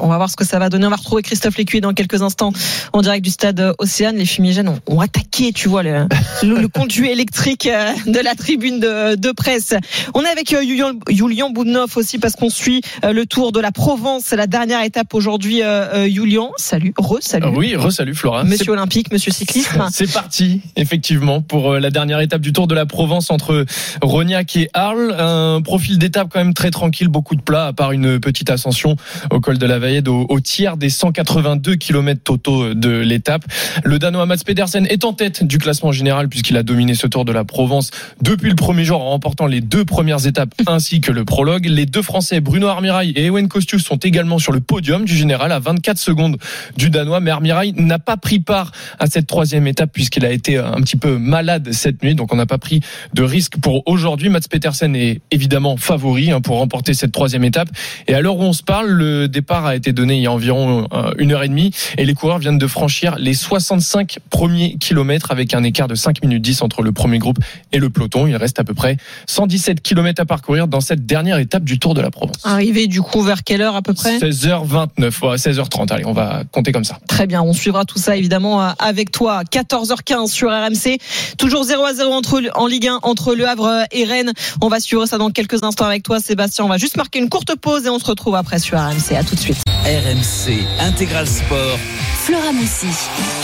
On 0.00 0.08
va 0.08 0.16
voir 0.16 0.30
ce 0.30 0.36
que 0.36 0.44
ça 0.44 0.58
va 0.58 0.70
donner. 0.70 0.86
On 0.86 0.90
va 0.90 0.96
retrouver 0.96 1.20
Christophe 1.22 1.58
Lécuyer 1.58 1.82
dans 1.82 1.92
quelques 1.92 2.22
instants 2.22 2.50
en 2.94 3.02
direct 3.02 3.22
du 3.22 3.30
stade 3.30 3.60
euh, 3.60 3.74
Océane. 3.78 4.16
Les 4.16 4.24
fumigènes 4.24 4.68
ont, 4.68 4.80
ont 4.86 5.00
attaqué, 5.00 5.52
tu 5.52 5.68
vois, 5.68 5.82
le, 5.82 6.06
le, 6.42 6.60
le 6.62 6.68
conduit 6.68 7.10
électrique 7.10 7.66
euh, 7.66 7.92
de 8.06 8.18
la 8.20 8.34
tribune 8.34 8.80
de, 8.80 9.16
de 9.16 9.32
presse. 9.32 9.74
On 10.14 10.22
est 10.22 10.28
avec 10.30 10.50
euh, 10.54 10.62
Julian, 10.62 10.92
Julian 11.10 11.50
Boudnoff 11.50 11.98
aussi 11.98 12.18
parce 12.18 12.36
qu'on 12.36 12.48
suit 12.48 12.80
euh, 13.04 13.12
le 13.12 13.26
tour 13.26 13.52
de 13.52 13.60
la 13.60 13.70
Provence. 13.70 14.22
C'est 14.26 14.36
la 14.36 14.46
dernière 14.46 14.82
étape 14.82 15.12
aujourd'hui. 15.12 15.62
euh, 15.62 16.06
euh, 16.06 16.08
Julian, 16.08 16.52
salut, 16.56 16.94
re, 16.96 17.18
salut. 17.20 17.44
Ah 17.46 17.52
oui, 17.54 17.76
re-salut 17.76 18.14
Flora. 18.14 18.44
Monsieur 18.44 18.72
Olympique, 18.72 19.12
Monsieur 19.12 19.30
Cyclisme. 19.30 19.86
C'est 19.92 20.10
parti, 20.10 20.62
effectivement, 20.76 21.42
pour 21.42 21.74
euh, 21.74 21.80
la 21.80 21.90
dernière 21.90 22.20
étape 22.20 22.40
du 22.40 22.54
Tour 22.54 22.66
de 22.66 22.74
la 22.74 22.86
Provence 22.86 23.30
entre 23.30 23.66
Rognac 24.00 24.56
et 24.56 24.70
Arles. 24.72 25.14
Un 25.18 25.60
profil 25.60 25.98
d'étape 25.98 26.28
quand 26.32 26.38
même 26.38 26.54
très 26.54 26.70
tranquille, 26.70 27.08
beaucoup 27.08 27.36
de 27.36 27.42
plats, 27.42 27.66
à 27.66 27.72
part 27.74 27.92
une 27.92 28.18
petite 28.18 28.48
ascension 28.48 28.96
au 29.30 29.40
col 29.40 29.58
de 29.58 29.65
la 29.66 29.78
Vallette, 29.78 30.08
au, 30.08 30.26
au 30.28 30.40
tiers 30.40 30.76
des 30.76 30.88
182 30.88 31.76
km 31.76 32.20
totaux 32.22 32.74
de 32.74 32.90
l'étape. 32.90 33.44
Le 33.84 33.98
Danois 33.98 34.26
Mats 34.26 34.36
Pedersen 34.44 34.86
est 34.86 35.04
en 35.04 35.12
tête 35.12 35.44
du 35.44 35.58
classement 35.58 35.92
général 35.92 36.28
puisqu'il 36.28 36.56
a 36.56 36.62
dominé 36.62 36.94
ce 36.94 37.06
Tour 37.06 37.24
de 37.24 37.32
la 37.32 37.44
Provence 37.44 37.90
depuis 38.20 38.48
le 38.48 38.56
premier 38.56 38.84
jour 38.84 39.00
en 39.00 39.10
remportant 39.10 39.46
les 39.46 39.60
deux 39.60 39.84
premières 39.84 40.26
étapes 40.26 40.54
ainsi 40.66 41.00
que 41.00 41.12
le 41.12 41.24
prologue. 41.24 41.66
Les 41.66 41.86
deux 41.86 42.02
Français, 42.02 42.40
Bruno 42.40 42.66
Armirail 42.66 43.10
et 43.10 43.26
Ewen 43.26 43.48
Kostius, 43.48 43.84
sont 43.84 43.96
également 43.96 44.38
sur 44.38 44.52
le 44.52 44.60
podium 44.60 45.04
du 45.04 45.16
général 45.16 45.52
à 45.52 45.58
24 45.58 45.98
secondes 45.98 46.38
du 46.76 46.90
Danois. 46.90 47.20
Mais 47.20 47.30
Armirail 47.30 47.72
n'a 47.76 47.98
pas 47.98 48.16
pris 48.16 48.40
part 48.40 48.72
à 48.98 49.06
cette 49.06 49.26
troisième 49.26 49.66
étape 49.66 49.90
puisqu'il 49.92 50.24
a 50.24 50.30
été 50.30 50.58
un 50.58 50.80
petit 50.80 50.96
peu 50.96 51.18
malade 51.18 51.72
cette 51.72 52.02
nuit. 52.02 52.14
Donc 52.14 52.32
on 52.32 52.36
n'a 52.36 52.46
pas 52.46 52.58
pris 52.58 52.80
de 53.14 53.22
risque 53.22 53.58
pour 53.58 53.82
aujourd'hui. 53.86 54.28
Mats 54.28 54.40
Petersen 54.50 54.94
est 54.94 55.20
évidemment 55.30 55.76
favori 55.76 56.30
hein, 56.30 56.40
pour 56.40 56.58
remporter 56.58 56.94
cette 56.94 57.12
troisième 57.12 57.44
étape. 57.44 57.68
Et 58.08 58.14
à 58.14 58.20
l'heure 58.20 58.36
où 58.36 58.42
on 58.42 58.52
se 58.52 58.62
parle, 58.62 58.88
le 58.88 59.28
départ 59.28 59.55
a 59.64 59.76
été 59.76 59.92
donné 59.92 60.16
il 60.16 60.22
y 60.22 60.26
a 60.26 60.32
environ 60.32 60.88
euh, 60.92 61.12
une 61.18 61.32
heure 61.32 61.42
et 61.42 61.48
demie 61.48 61.70
et 61.96 62.04
les 62.04 62.14
coureurs 62.14 62.38
viennent 62.38 62.58
de 62.58 62.66
franchir 62.66 63.16
les 63.18 63.34
65 63.34 64.18
premiers 64.30 64.76
kilomètres 64.78 65.30
avec 65.30 65.54
un 65.54 65.62
écart 65.62 65.88
de 65.88 65.94
5 65.94 66.22
minutes 66.22 66.42
10 66.42 66.62
entre 66.62 66.82
le 66.82 66.92
premier 66.92 67.18
groupe 67.18 67.38
et 67.72 67.78
le 67.78 67.90
peloton. 67.90 68.26
Il 68.26 68.36
reste 68.36 68.58
à 68.58 68.64
peu 68.64 68.74
près 68.74 68.96
117 69.26 69.80
kilomètres 69.80 70.20
à 70.20 70.24
parcourir 70.24 70.68
dans 70.68 70.80
cette 70.80 71.06
dernière 71.06 71.38
étape 71.38 71.64
du 71.64 71.78
Tour 71.78 71.94
de 71.94 72.00
la 72.00 72.10
Provence. 72.10 72.36
Arrivé 72.44 72.86
du 72.86 73.00
coup 73.00 73.22
vers 73.22 73.44
quelle 73.44 73.62
heure 73.62 73.76
à 73.76 73.82
peu 73.82 73.94
près? 73.94 74.18
16h29, 74.18 75.00
ouais, 75.00 75.36
16h30. 75.36 75.92
Allez, 75.92 76.04
on 76.04 76.12
va 76.12 76.42
compter 76.50 76.72
comme 76.72 76.84
ça. 76.84 76.98
Très 77.08 77.26
bien, 77.26 77.42
on 77.42 77.52
suivra 77.52 77.84
tout 77.84 77.98
ça 77.98 78.16
évidemment 78.16 78.62
euh, 78.62 78.70
avec 78.78 79.10
toi. 79.12 79.42
14h15 79.44 80.28
sur 80.28 80.50
RMC, 80.50 80.98
toujours 81.38 81.64
0 81.64 81.84
à 81.84 81.94
0 81.94 82.12
entre, 82.12 82.42
en 82.54 82.66
Ligue 82.66 82.88
1 82.88 83.00
entre 83.02 83.34
Le 83.34 83.48
Havre 83.48 83.84
et 83.92 84.04
Rennes. 84.04 84.32
On 84.60 84.68
va 84.68 84.80
suivre 84.80 85.06
ça 85.06 85.18
dans 85.18 85.30
quelques 85.30 85.62
instants 85.62 85.86
avec 85.86 86.02
toi 86.02 86.20
Sébastien. 86.20 86.64
On 86.64 86.68
va 86.68 86.78
juste 86.78 86.96
marquer 86.96 87.18
une 87.18 87.28
courte 87.28 87.54
pause 87.56 87.86
et 87.86 87.90
on 87.90 87.98
se 87.98 88.06
retrouve 88.06 88.34
après 88.34 88.58
sur 88.58 88.78
RMC. 88.78 89.16
À 89.16 89.24
tout 89.24 89.34
de 89.34 89.40
suite. 89.40 89.45
RMC 89.54 90.64
Intégral 90.80 91.26
Sport. 91.28 91.78
Flora 92.24 92.52
Moussi. 92.52 92.88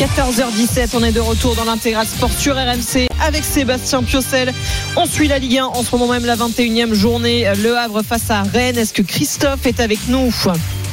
14h17, 0.00 0.90
on 0.94 1.04
est 1.04 1.12
de 1.12 1.20
retour 1.20 1.54
dans 1.54 1.64
l'intégral 1.64 2.06
sport 2.06 2.32
sur 2.32 2.56
RMC 2.56 3.06
avec 3.24 3.44
Sébastien 3.44 4.02
Piocel. 4.02 4.52
On 4.96 5.06
suit 5.06 5.28
la 5.28 5.38
Ligue 5.38 5.58
1 5.58 5.66
en 5.66 5.82
ce 5.82 5.94
moment 5.94 6.12
même 6.12 6.24
la 6.24 6.36
21e 6.36 6.92
journée. 6.92 7.46
Le 7.62 7.76
Havre 7.76 8.02
face 8.02 8.30
à 8.30 8.42
Rennes. 8.42 8.78
Est-ce 8.78 8.92
que 8.92 9.02
Christophe 9.02 9.66
est 9.66 9.78
avec 9.78 10.08
nous? 10.08 10.32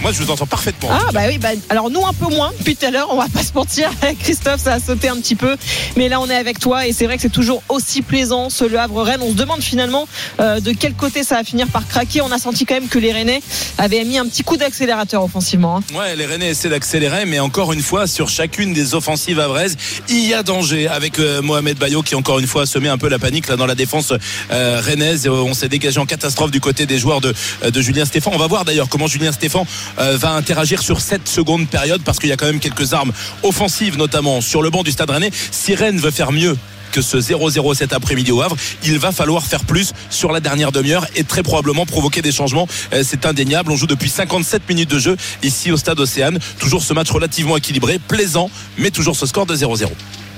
Moi, 0.02 0.14
je 0.14 0.24
vous 0.24 0.32
entends 0.32 0.46
parfaitement. 0.46 0.90
Ah 0.92 1.10
bah 1.14 1.22
oui, 1.28 1.38
bah, 1.38 1.50
alors 1.70 1.90
nous 1.90 2.06
un 2.06 2.14
peu 2.14 2.34
moins 2.34 2.52
depuis 2.58 2.76
tout 2.76 2.86
à 2.86 2.90
l'heure, 2.92 3.08
on 3.12 3.18
va 3.18 3.28
pas 3.28 3.44
se 3.44 3.54
mentir. 3.54 3.92
Christophe, 4.20 4.62
ça 4.62 4.74
a 4.76 4.80
sauté 4.80 5.10
un 5.10 5.18
petit 5.18 5.36
peu, 5.36 5.58
mais 5.98 6.08
là 6.08 6.22
on 6.22 6.30
est 6.30 6.36
avec 6.36 6.58
toi 6.60 6.88
et 6.88 6.94
c'est 6.94 7.06
vrai 7.06 7.18
que 7.18 7.22
c'est 7.22 7.30
toujours 7.30 7.62
aussi 7.68 8.02
plaisant 8.02 8.50
ce 8.50 8.64
Le 8.64 8.80
Havre 8.80 9.04
Rennes. 9.04 9.20
On 9.22 9.32
se 9.32 9.36
demande 9.36 9.62
finalement 9.62 10.08
euh, 10.40 10.62
de 10.62 10.72
quel 10.72 10.94
côté 10.94 11.24
ça 11.24 11.36
va 11.36 11.44
finir 11.44 11.68
par 11.68 11.86
craquer. 11.88 12.22
On 12.22 12.32
a 12.32 12.38
senti 12.38 12.66
quand 12.66 12.76
même 12.76 12.88
que 12.88 12.98
les 12.98 13.12
Rennais 13.12 13.42
avaient 13.78 14.04
mis 14.06 14.18
un 14.18 14.26
petit 14.26 14.44
coup 14.44 14.56
d'accélérateur 14.56 15.22
offensivement. 15.24 15.78
hein. 15.78 15.98
Ouais, 15.98 16.16
les 16.16 16.26
Rennais 16.26 16.50
essaient 16.50 16.70
d'accélérer, 16.70 17.26
mais 17.26 17.40
encore 17.40 17.74
une 17.74 17.82
fois, 17.82 18.08
sur 18.08 18.30
chacune 18.30 18.74
des 18.74 18.96
offensives 18.96 19.40
avraises, 19.40 19.76
il 20.08 20.26
y 20.26 20.34
a 20.34 20.44
danger 20.44 20.88
avec 20.88 21.20
euh, 21.20 21.42
Mohamed 21.42 21.78
Bayo 21.78 22.04
qui 22.04 22.16
encore 22.16 22.40
une 22.40 22.48
fois 22.48 22.66
semé 22.66 22.88
un 22.88 22.98
peu 22.98 23.10
la 23.10 23.20
panique 23.20 23.50
là 23.50 23.58
dans 23.58 23.66
la 23.66 23.76
défense 23.76 24.14
euh, 24.52 24.82
rennaise. 24.82 25.28
On 25.28 25.54
s'est 25.54 25.70
dégagé 25.70 26.00
en 26.00 26.06
catastrophe 26.06 26.52
du 26.52 26.62
côté 26.62 26.86
des 26.86 26.98
joueurs 27.00 27.20
de, 27.20 27.34
de 27.70 27.82
Julien 27.82 28.06
Stéphan. 28.06 28.32
On 28.34 28.38
va 28.38 28.48
voir 28.48 28.64
d'ailleurs 28.64 28.88
comment 28.88 29.08
Julien 29.08 29.34
Stéphan 29.34 29.66
va 29.98 30.32
interagir 30.32 30.82
sur 30.82 31.02
cette 31.02 31.28
seconde 31.28 31.68
période 31.68 32.02
parce 32.04 32.20
qu'il 32.20 32.30
y 32.30 32.32
a 32.32 32.38
quand 32.38 32.46
même 32.46 32.60
quelques 32.60 32.94
armes 32.94 33.12
offensives, 33.44 33.98
notamment 33.98 34.42
sur 34.42 34.62
le 34.62 34.70
banc 34.70 34.84
du 34.84 34.92
Stade 34.92 35.10
Rennais. 35.10 35.32
Si 35.52 35.76
Rennes 35.76 36.00
veut 36.00 36.12
faire 36.12 36.32
mieux 36.32 36.58
que 36.92 37.02
ce 37.02 37.18
0-0 37.18 37.76
cet 37.76 37.94
après-midi 37.94 38.32
au 38.32 38.42
Havre, 38.42 38.56
il 38.84 38.98
va 39.00 39.12
falloir 39.12 39.46
faire 39.46 39.64
plus 39.64 39.94
sur 40.10 40.32
la 40.32 40.40
dernière 40.40 40.72
demi-heure 40.72 41.08
et 41.16 41.24
très 41.24 41.44
probablement 41.44 41.86
provoquer 41.86 42.22
des 42.22 42.32
changements. 42.32 42.68
Euh, 42.94 43.04
C'est 43.06 43.26
indéniable. 43.26 43.72
On 43.72 43.76
joue 43.76 43.88
depuis 43.88 44.10
57 44.10 44.68
minutes 44.68 44.90
de 44.90 45.00
jeu 45.00 45.18
ici 45.44 45.72
au 45.72 45.78
stade 45.78 46.00
Océane. 46.00 46.40
Toujours 46.60 46.84
ce 46.84 46.94
match 46.94 47.12
relativement 47.12 47.58
équilibré, 47.58 48.00
plaisant, 48.00 48.50
mais 48.78 48.92
toujours 48.92 49.16
ce 49.16 49.26
score 49.26 49.46
de 49.46 49.56
0-0. 49.56 49.88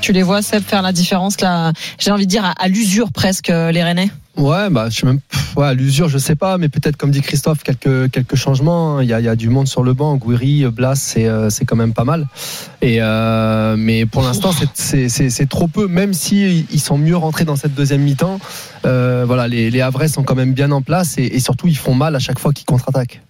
Tu 0.01 0.13
les 0.13 0.23
vois 0.23 0.41
Seb 0.41 0.63
faire 0.63 0.81
la 0.81 0.91
différence 0.91 1.39
là, 1.41 1.73
j'ai 1.99 2.09
envie 2.11 2.25
de 2.25 2.29
dire 2.31 2.53
à, 2.57 2.67
l'usure 2.67 3.11
presque 3.11 3.49
euh, 3.51 3.71
les 3.71 3.83
Rennais. 3.83 4.09
Ouais, 4.35 4.69
bah, 4.71 4.87
je 4.89 5.05
même, 5.05 5.19
ouais, 5.57 5.67
à 5.67 5.73
l'usure, 5.73 6.09
je 6.09 6.17
sais 6.17 6.35
pas, 6.35 6.57
mais 6.57 6.69
peut-être 6.69 6.95
comme 6.97 7.11
dit 7.11 7.21
Christophe, 7.21 7.63
quelques 7.63 8.09
quelques 8.11 8.35
changements. 8.35 8.99
Il 9.01 9.09
y 9.09 9.13
a, 9.13 9.19
il 9.19 9.25
y 9.25 9.29
a 9.29 9.35
du 9.35 9.49
monde 9.49 9.67
sur 9.67 9.83
le 9.83 9.93
banc. 9.93 10.15
Gouiri, 10.15 10.65
Blas, 10.71 10.95
c'est 10.95 11.27
euh, 11.27 11.49
c'est 11.49 11.65
quand 11.65 11.75
même 11.75 11.93
pas 11.93 12.05
mal. 12.05 12.27
Et 12.81 12.97
euh, 13.01 13.75
mais 13.77 14.05
pour 14.05 14.23
l'instant, 14.23 14.51
c'est- 14.73 15.09
c'est 15.09 15.29
c'est 15.29 15.45
trop 15.49 15.67
peu. 15.67 15.87
Même 15.87 16.13
si 16.13 16.65
ils 16.71 16.79
sont 16.79 16.97
mieux 16.97 17.17
rentrés 17.17 17.45
dans 17.45 17.57
cette 17.57 17.75
deuxième 17.75 18.01
mi-temps, 18.01 18.39
voilà, 18.83 19.47
les 19.47 19.69
les 19.69 19.81
Havrais 19.81 20.07
sont 20.07 20.23
quand 20.23 20.35
même 20.35 20.53
bien 20.53 20.71
en 20.71 20.81
place 20.81 21.17
et, 21.17 21.23
et 21.25 21.39
surtout 21.39 21.67
ils 21.67 21.77
font 21.77 21.93
mal 21.93 22.15
à 22.15 22.19
chaque 22.19 22.39
fois 22.39 22.53
qu'ils 22.53 22.65
contre-attaquent. 22.65 23.21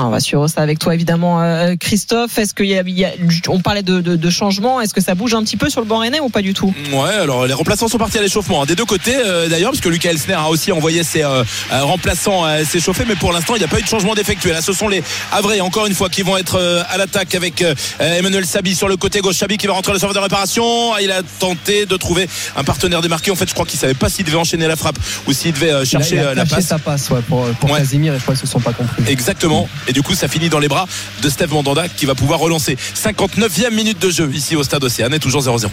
On 0.00 0.10
va 0.10 0.20
suivre 0.20 0.46
ça 0.48 0.60
avec 0.62 0.78
toi 0.78 0.94
évidemment, 0.94 1.42
euh, 1.42 1.74
Christophe. 1.78 2.38
Est-ce 2.38 2.54
qu'il 2.54 2.66
y 2.66 2.78
a, 2.78 2.82
il 2.86 2.98
y 2.98 3.04
a- 3.04 3.12
on 3.48 3.60
parlait 3.60 3.82
de, 3.82 4.00
de, 4.00 4.16
de 4.16 4.30
changement, 4.30 4.80
est-ce 4.80 4.94
que 4.94 5.00
ça 5.00 5.14
bouge 5.14 5.34
un 5.34 5.42
petit 5.42 5.56
peu 5.56 5.68
sur 5.70 5.80
le 5.80 5.86
banc 5.86 5.98
rennais 5.98 6.20
ou 6.20 6.28
pas 6.28 6.42
du 6.42 6.54
tout? 6.54 6.72
Ouais, 6.92 7.10
alors 7.10 7.46
les 7.46 7.52
remplaçants 7.52 7.88
sont 7.88 7.98
partis 7.98 8.18
à 8.18 8.22
l'échauffement 8.22 8.62
hein, 8.62 8.66
des 8.66 8.76
deux 8.76 8.84
côtés 8.84 9.16
euh, 9.16 9.48
d'ailleurs, 9.48 9.72
parce 9.72 9.80
que 9.80 9.88
Lucas 9.88 10.10
Elsner 10.10 10.34
a 10.34 10.48
aussi 10.48 10.70
envoyé 10.72 11.02
ses 11.02 11.24
euh, 11.24 11.42
euh, 11.72 11.82
remplaçants 11.82 12.46
euh, 12.46 12.64
s'échauffer, 12.64 13.04
mais 13.08 13.16
pour 13.16 13.32
l'instant 13.32 13.54
il 13.56 13.58
n'y 13.58 13.64
a 13.64 13.68
pas 13.68 13.78
eu 13.78 13.82
de 13.82 13.88
changement 13.88 14.14
d'effectué. 14.14 14.52
Là, 14.52 14.62
ce 14.62 14.72
sont 14.72 14.88
les 14.88 15.02
Havrais 15.32 15.60
encore 15.60 15.86
une 15.86 15.94
fois 15.94 16.08
qui 16.08 16.22
vont 16.22 16.36
être 16.36 16.56
euh, 16.56 16.82
à 16.88 16.96
l'attaque 16.96 17.34
avec 17.34 17.62
euh, 17.62 17.74
Emmanuel 17.98 18.46
Sabi 18.46 18.74
sur 18.74 18.88
le 18.88 18.96
côté 18.96 19.20
gauche. 19.20 19.36
Sabi 19.36 19.56
qui 19.56 19.66
va 19.66 19.72
rentrer 19.72 19.92
le 19.92 19.98
serveur 19.98 20.14
de 20.14 20.20
réparation. 20.20 20.92
Ah, 20.94 21.02
Il 21.02 21.10
a 21.10 21.22
tenté 21.38 21.86
de 21.86 21.96
trouver 21.96 22.28
un 22.56 22.64
partenaire 22.64 23.00
démarqué. 23.00 23.30
En 23.30 23.34
fait, 23.36 23.48
je 23.48 23.54
crois 23.54 23.66
qu'il 23.66 23.78
savait 23.78 23.94
pas 23.94 24.08
s'il 24.08 24.24
devait 24.24 24.36
enchaîner 24.36 24.66
la 24.68 24.76
frappe 24.76 24.98
ou 25.26 25.32
s'il 25.32 25.52
devait 25.52 25.72
euh, 25.72 25.78
Il 25.80 25.82
a- 25.82 25.84
chercher 25.84 26.14
il 26.16 26.20
a 26.20 26.22
euh, 26.28 26.34
la 26.34 26.46
passe. 26.46 26.66
sa 26.66 26.78
passe 26.78 27.10
ouais, 27.10 27.20
pour, 27.28 27.44
pour 27.60 27.70
Ouais. 27.70 27.80
Casimir 27.80 28.14
et 28.14 28.18
je 28.18 28.22
crois 28.22 28.34
qu'ils 28.34 28.46
se 28.46 28.52
sont 28.52 28.60
pas 28.60 28.72
compris. 28.72 29.02
Exactement. 29.08 29.68
Et 29.88 29.92
du 29.92 30.02
coup, 30.02 30.14
ça 30.14 30.28
finit 30.28 30.48
dans 30.50 30.58
les 30.58 30.68
bras 30.68 30.86
de 31.22 31.28
Steve 31.28 31.52
Mandanda 31.52 31.88
qui 31.88 32.06
va 32.06 32.14
pouvoir 32.14 32.38
relancer. 32.38 32.76
59e 32.94 33.74
minute 33.74 33.98
de 33.98 34.10
jeu 34.10 34.30
ici 34.32 34.54
au 34.54 34.62
stade 34.62 34.84
Océane, 34.84 35.18
toujours 35.18 35.42
0-0. 35.42 35.68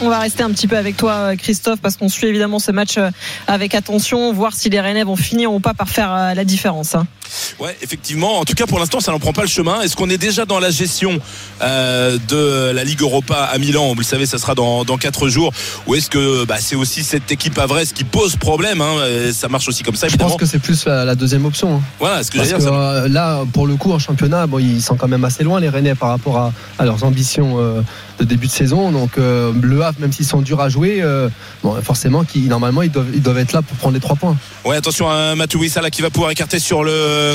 On 0.00 0.08
va 0.08 0.18
rester 0.18 0.42
un 0.42 0.50
petit 0.50 0.66
peu 0.66 0.76
avec 0.76 0.96
toi, 0.96 1.12
euh, 1.12 1.36
Christophe, 1.36 1.78
parce 1.80 1.96
qu'on 1.96 2.08
suit 2.08 2.26
évidemment 2.26 2.58
ce 2.58 2.72
match 2.72 2.98
euh, 2.98 3.10
avec 3.46 3.74
attention, 3.74 4.32
voir 4.32 4.52
si 4.52 4.68
les 4.68 4.80
Rennais 4.80 5.04
vont 5.04 5.16
finir 5.16 5.52
ou 5.52 5.60
pas 5.60 5.72
par 5.72 5.88
faire 5.88 6.12
euh, 6.12 6.34
la 6.34 6.44
différence. 6.44 6.96
Hein. 7.26 7.62
Ouais, 7.64 7.76
effectivement. 7.82 8.38
En 8.38 8.44
tout 8.44 8.54
cas, 8.54 8.66
pour 8.66 8.78
l'instant, 8.78 9.00
ça 9.00 9.12
n'en 9.12 9.18
prend 9.18 9.32
pas 9.32 9.42
le 9.42 9.48
chemin. 9.48 9.80
Est-ce 9.82 9.96
qu'on 9.96 10.10
est 10.10 10.18
déjà 10.18 10.44
dans 10.44 10.58
la 10.60 10.70
gestion 10.70 11.18
euh, 11.62 12.18
de 12.28 12.70
la 12.72 12.84
Ligue 12.84 13.00
Europa 13.00 13.36
à 13.36 13.58
Milan? 13.58 13.88
Vous 13.88 14.00
le 14.00 14.04
savez, 14.04 14.26
ça 14.26 14.38
sera 14.38 14.54
dans, 14.54 14.84
dans 14.84 14.96
4 14.96 15.28
jours. 15.28 15.52
Ou 15.86 15.94
est-ce 15.94 16.10
que 16.10 16.44
bah, 16.44 16.56
c'est 16.60 16.76
aussi 16.76 17.02
cette 17.04 17.30
équipe 17.30 17.58
Avres 17.58 17.80
qui 17.94 18.04
pose 18.04 18.36
problème 18.36 18.80
hein, 18.80 18.94
et 19.06 19.32
Ça 19.32 19.48
marche 19.48 19.68
aussi 19.68 19.82
comme 19.82 19.96
ça, 19.96 20.08
Je 20.08 20.16
pense 20.16 20.36
que 20.36 20.46
c'est 20.46 20.58
plus 20.58 20.84
la, 20.86 21.04
la 21.04 21.14
deuxième 21.14 21.44
option. 21.46 21.76
hein. 21.76 21.80
Voilà, 21.98 22.22
ce 22.22 22.30
que 22.30 22.38
Parce 22.38 22.50
que 22.50 22.56
dire. 22.56 22.64
ça- 22.68 22.74
euh, 22.74 23.08
là, 23.08 23.42
pour 23.52 23.66
le 23.66 23.76
coup, 23.76 23.92
en 23.92 23.98
championnat, 23.98 24.46
bon, 24.46 24.58
ils 24.58 24.82
sont 24.82 24.96
quand 24.96 25.08
même 25.08 25.24
assez 25.24 25.44
loin, 25.44 25.60
les 25.60 25.68
Rennais, 25.68 25.94
par 25.94 26.08
rapport 26.10 26.38
à, 26.38 26.52
à 26.78 26.84
leurs 26.84 27.04
ambitions 27.04 27.56
euh, 27.58 27.80
de 28.18 28.24
début 28.24 28.46
de 28.46 28.52
saison. 28.52 28.90
Donc, 28.92 29.18
euh, 29.18 29.52
le 29.60 29.82
Havre, 29.82 30.00
même 30.00 30.12
s'ils 30.12 30.26
sont 30.26 30.42
durs 30.42 30.60
à 30.60 30.68
jouer, 30.68 30.98
euh, 31.02 31.28
bon, 31.62 31.74
forcément, 31.82 32.24
qui, 32.24 32.40
normalement, 32.40 32.82
ils 32.82 32.90
doivent, 32.90 33.06
ils 33.14 33.22
doivent 33.22 33.38
être 33.38 33.52
là 33.52 33.62
pour 33.62 33.76
prendre 33.76 33.94
les 33.94 34.00
trois 34.00 34.16
points. 34.16 34.36
Ouais, 34.64 34.76
attention 34.76 35.08
à 35.10 35.34
Matou 35.34 35.58
Wissala 35.60 35.90
qui 35.90 36.02
va 36.02 36.10
pouvoir 36.10 36.30
écarter 36.30 36.58
sur 36.58 36.84
le 36.84 36.92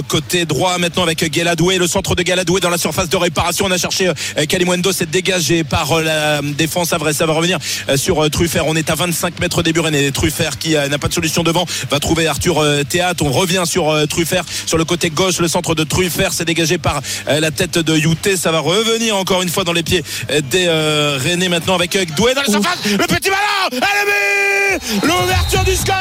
côté 0.07 0.45
droit 0.45 0.77
maintenant 0.77 1.03
avec 1.03 1.23
Galadoué, 1.31 1.77
le 1.77 1.87
centre 1.87 2.15
de 2.15 2.23
Galadoué 2.23 2.59
dans 2.59 2.69
la 2.69 2.77
surface 2.77 3.09
de 3.09 3.17
réparation. 3.17 3.65
On 3.65 3.71
a 3.71 3.77
cherché 3.77 4.07
euh, 4.07 4.45
Kalimundo, 4.47 4.91
c'est 4.91 5.09
dégagé 5.09 5.63
par 5.63 5.91
euh, 5.91 6.03
la 6.03 6.41
défense. 6.41 6.93
Avray, 6.93 7.13
ça 7.13 7.25
va 7.25 7.33
revenir 7.33 7.59
euh, 7.89 7.97
sur 7.97 8.23
euh, 8.23 8.29
Truffert. 8.29 8.65
On 8.67 8.75
est 8.75 8.89
à 8.89 8.95
25 8.95 9.39
mètres 9.39 9.63
des 9.63 9.73
Buren 9.73 9.93
et 9.95 10.11
Truffert 10.11 10.57
qui 10.57 10.75
euh, 10.75 10.87
n'a 10.87 10.97
pas 10.97 11.07
de 11.07 11.13
solution 11.13 11.43
devant 11.43 11.65
va 11.89 11.99
trouver 11.99 12.27
Arthur 12.27 12.59
euh, 12.59 12.83
Théat. 12.83 13.13
On 13.21 13.31
revient 13.31 13.63
sur 13.65 13.89
euh, 13.89 14.05
Truffert 14.05 14.43
sur 14.65 14.77
le 14.77 14.85
côté 14.85 15.09
gauche, 15.09 15.39
le 15.39 15.47
centre 15.47 15.75
de 15.75 15.83
Truffert, 15.83 16.33
c'est 16.33 16.45
dégagé 16.45 16.77
par 16.77 17.01
euh, 17.27 17.39
la 17.39 17.51
tête 17.51 17.77
de 17.77 17.97
Youté. 17.97 18.37
Ça 18.37 18.51
va 18.51 18.59
revenir 18.59 19.15
encore 19.15 19.41
une 19.41 19.49
fois 19.49 19.63
dans 19.63 19.73
les 19.73 19.83
pieds 19.83 20.03
euh, 20.31 20.41
des 20.41 20.65
euh, 20.67 21.17
Rennais 21.21 21.49
maintenant 21.49 21.75
avec 21.75 21.95
euh, 21.95 22.05
Doué 22.15 22.33
dans 22.33 22.41
la 22.41 22.47
surface. 22.47 22.79
Le 22.85 22.97
petit 22.97 23.29
ballon, 23.29 23.69
elle 23.71 23.79
est 23.79 24.79
but 24.79 25.07
L'ouverture 25.07 25.63
du 25.63 25.75
score 25.75 25.95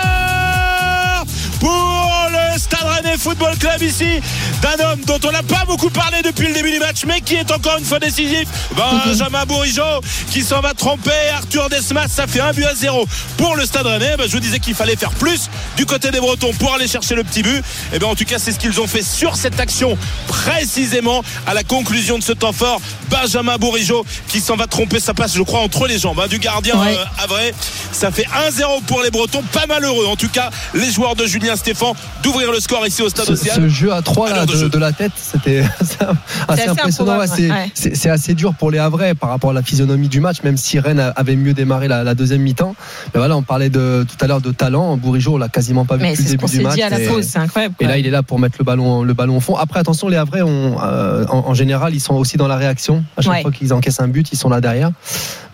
pour 1.61 2.08
Stade 2.59 2.81
Rennais 2.85 3.17
Football 3.19 3.57
Club 3.59 3.81
ici 3.83 4.21
d'un 4.63 4.85
homme 4.85 5.01
dont 5.07 5.19
on 5.27 5.31
n'a 5.33 5.43
pas 5.43 5.65
beaucoup 5.67 5.91
parlé 5.91 6.23
depuis 6.23 6.49
le 6.49 6.55
début 6.55 6.73
du 6.73 6.79
match 6.79 7.05
mais 7.07 7.21
qui 7.21 7.35
est 7.37 7.51
encore 7.53 7.79
une 7.79 7.85
fois 7.85 7.99
décisif 7.99 8.47
Benjamin 8.77 9.45
Bourigeau 9.47 9.83
qui 10.31 10.43
s'en 10.43 10.61
va 10.61 10.75
tromper 10.75 11.11
Arthur 11.35 11.69
Desmas 11.69 12.09
ça 12.09 12.27
fait 12.27 12.41
un 12.41 12.53
but 12.53 12.65
à 12.65 12.75
zéro 12.75 13.07
pour 13.37 13.57
le 13.57 13.65
Stade 13.65 13.87
Rennais 13.87 14.17
Ben, 14.19 14.27
je 14.27 14.33
vous 14.33 14.41
disais 14.41 14.59
qu'il 14.59 14.75
fallait 14.75 14.97
faire 14.97 15.11
plus 15.13 15.49
du 15.77 15.87
côté 15.87 16.11
des 16.11 16.21
Bretons 16.21 16.53
pour 16.59 16.75
aller 16.75 16.89
chercher 16.89 17.15
le 17.15 17.25
petit 17.25 17.43
but 17.43 17.63
et 17.93 17.99
bien 17.99 18.09
en 18.09 18.15
tout 18.15 18.25
cas 18.25 18.39
c'est 18.39 18.53
ce 18.53 18.59
qu'ils 18.59 18.81
ont 18.81 18.87
fait 18.87 19.03
sur 19.03 19.37
cette 19.37 19.59
action 19.61 19.97
précisément 20.27 21.23
à 21.47 21.55
la 21.55 21.63
conclusion 21.63 22.19
de 22.19 22.23
ce 22.25 22.33
temps 22.33 22.53
fort 22.53 22.81
Benjamin 23.11 23.57
Bourigeau 23.59 24.05
qui 24.29 24.41
s'en 24.41 24.57
va 24.57 24.67
tromper 24.67 25.01
sa 25.01 25.15
passe 25.15 25.35
je 25.35 25.43
crois 25.43 25.61
entre 25.61 25.87
les 25.87 25.99
jambes 25.99 26.21
hein, 26.21 26.27
du 26.29 26.39
gardien 26.39 26.77
Ouais. 26.79 26.95
euh, 26.97 27.05
Havrais. 27.25 27.55
Ça 27.93 28.11
fait 28.11 28.27
1-0 28.51 28.83
pour 28.87 29.03
les 29.03 29.11
Bretons. 29.11 29.43
Pas 29.53 29.67
malheureux, 29.67 30.07
en 30.07 30.15
tout 30.17 30.29
cas, 30.29 30.51
les 30.75 30.91
joueurs 30.93 31.17
de 31.17 31.27
Julien 31.27 31.57
Stéphan 31.57 31.97
d'ouvrir 32.23 32.48
le 32.53 32.61
score 32.61 32.87
ici 32.87 33.03
au 33.03 33.09
stade 33.09 33.27
Ce, 33.27 33.33
Océane. 33.33 33.57
ce 33.57 33.69
jeu 33.69 33.93
à 33.93 34.03
3 34.03 34.27
À 34.27 34.31
là, 34.31 34.37
l'heure 34.37 34.47
de 34.47 34.53
de, 34.53 34.59
jeu. 34.59 34.69
de 34.69 34.79
la 34.79 34.93
tête, 34.93 35.13
c'était 35.17 35.61
assez, 35.81 35.97
assez 36.49 36.69
impressionnant. 36.69 37.19
c'est, 37.27 37.51
ouais. 37.51 38.11
assez 38.11 38.35
dur 38.35 38.55
pour 38.55 38.71
les 38.71 38.79
Havrais 38.79 39.15
par 39.15 39.31
rapport 39.31 39.51
à 39.51 39.53
la 39.53 39.63
physionomie 39.63 40.09
du 40.09 40.21
match, 40.21 40.43
même 40.43 40.57
si 40.57 40.79
Rennes 40.79 41.01
a- 41.01 41.09
avait 41.11 41.37
mieux 41.37 41.55
démarré 41.55 41.89
la, 41.89 42.05
la 42.05 42.15
deuxième 42.15 42.43
mi-temps. 42.43 42.75
Mais 43.15 43.19
voilà, 43.19 43.37
on 43.37 43.43
parlait 43.43 43.71
de, 43.71 44.05
tout 44.09 44.17
à 44.25 44.27
l'heure 44.29 44.41
de 44.41 44.51
talent. 44.53 44.97
Bourigeau, 44.97 45.35
on 45.35 45.39
l'a 45.39 45.49
quasiment 45.49 45.85
pas 45.85 45.97
vu 45.97 46.07
depuis 46.09 46.25
le 46.25 46.31
début 46.31 46.47
du 46.47 46.61
match. 46.61 46.75
dit 46.75 46.83
à 46.83 46.91
la 46.91 47.01
et- 47.01 47.07
pause, 47.09 47.25
c'est 47.27 47.39
incroyable. 47.39 47.75
Et 47.81 47.87
là, 47.87 47.99
il 47.99 48.07
est 48.07 48.11
là 48.11 48.23
pour 48.23 48.39
mettre 48.39 48.57
le 48.59 48.65
ballon, 48.65 49.03
le 49.03 49.15
ballon 49.15 49.37
au 49.37 49.41
fond. 49.41 49.57
Après, 49.57 49.81
attention, 49.81 50.09
les 50.09 50.17
Havrais 50.17 50.43
ont, 50.43 50.77
euh, 50.83 51.25
en, 51.29 51.49
en 51.49 51.55
général, 51.55 51.95
ils 51.95 52.01
sont 52.01 52.15
aussi 52.15 52.37
dans 52.37 52.49
la 52.49 52.57
réaction. 52.57 53.05
À 53.17 53.23
chaque 53.23 53.33
Ouais. 53.33 53.43
fois 53.43 53.53
qu'ils 53.53 53.73
encaissent 53.73 54.01
un 54.01 54.09
but, 54.09 54.29
ils 54.33 54.37
sont 54.39 54.49
là 54.49 54.61
derrière. 54.61 54.91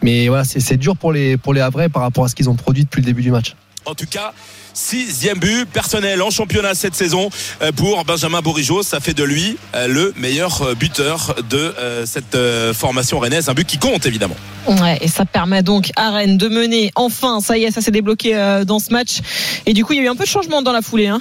Mais 0.03 0.29
voilà, 0.29 0.45
c'est, 0.45 0.61
c'est 0.61 0.77
dur 0.77 0.97
pour 0.97 1.13
les, 1.13 1.37
pour 1.37 1.55
les 1.55 1.61
Havrais 1.61 1.89
par 1.89 2.03
rapport 2.03 2.25
à 2.25 2.29
ce 2.29 2.35
qu'ils 2.35 2.49
ont 2.51 2.55
produit 2.55 2.85
depuis 2.85 3.01
le 3.01 3.07
début 3.07 3.23
du 3.23 3.31
match. 3.31 3.55
En 3.87 3.95
tout 3.95 4.07
cas, 4.11 4.33
sixième 4.75 5.39
but 5.39 5.65
personnel 5.67 6.21
en 6.21 6.31
championnat 6.31 6.75
cette 6.75 6.95
saison 6.95 7.31
euh, 7.63 7.73
pour 7.73 8.05
Benjamin 8.05 8.43
Bourigeau. 8.43 8.83
Ça 8.83 9.01
fait 9.01 9.15
de 9.15 9.25
lui 9.25 9.57
euh, 9.75 9.87
le 9.87 10.13
meilleur 10.17 10.63
euh, 10.63 10.75
buteur 10.75 11.37
de 11.49 11.75
cette 12.05 12.37
formation 12.75 13.19
rennaise. 13.19 13.49
Un 13.49 13.55
but 13.55 13.67
qui 13.67 13.79
compte, 13.79 14.07
évidemment. 14.07 14.37
Ouais, 14.67 14.99
et 15.01 15.09
ça 15.09 15.25
permet 15.25 15.63
donc 15.63 15.91
à 15.97 16.11
Rennes 16.11 16.37
de 16.37 16.49
mener 16.49 16.91
enfin, 16.95 17.41
ça 17.41 17.57
y 17.57 17.65
est, 17.65 17.71
ça 17.71 17.81
s'est 17.81 17.91
débloqué 17.91 18.35
dans 18.67 18.79
ce 18.79 18.93
match. 18.93 19.19
Et 19.67 19.73
du 19.73 19.85
coup, 19.85 19.93
il 19.93 19.99
y 19.99 20.01
a 20.01 20.05
eu 20.05 20.09
un 20.09 20.17
peu 20.17 20.25
de 20.25 20.29
changement 20.29 20.63
dans 20.63 20.73
la 20.73 20.83
foulée, 20.83 21.07
hein, 21.07 21.21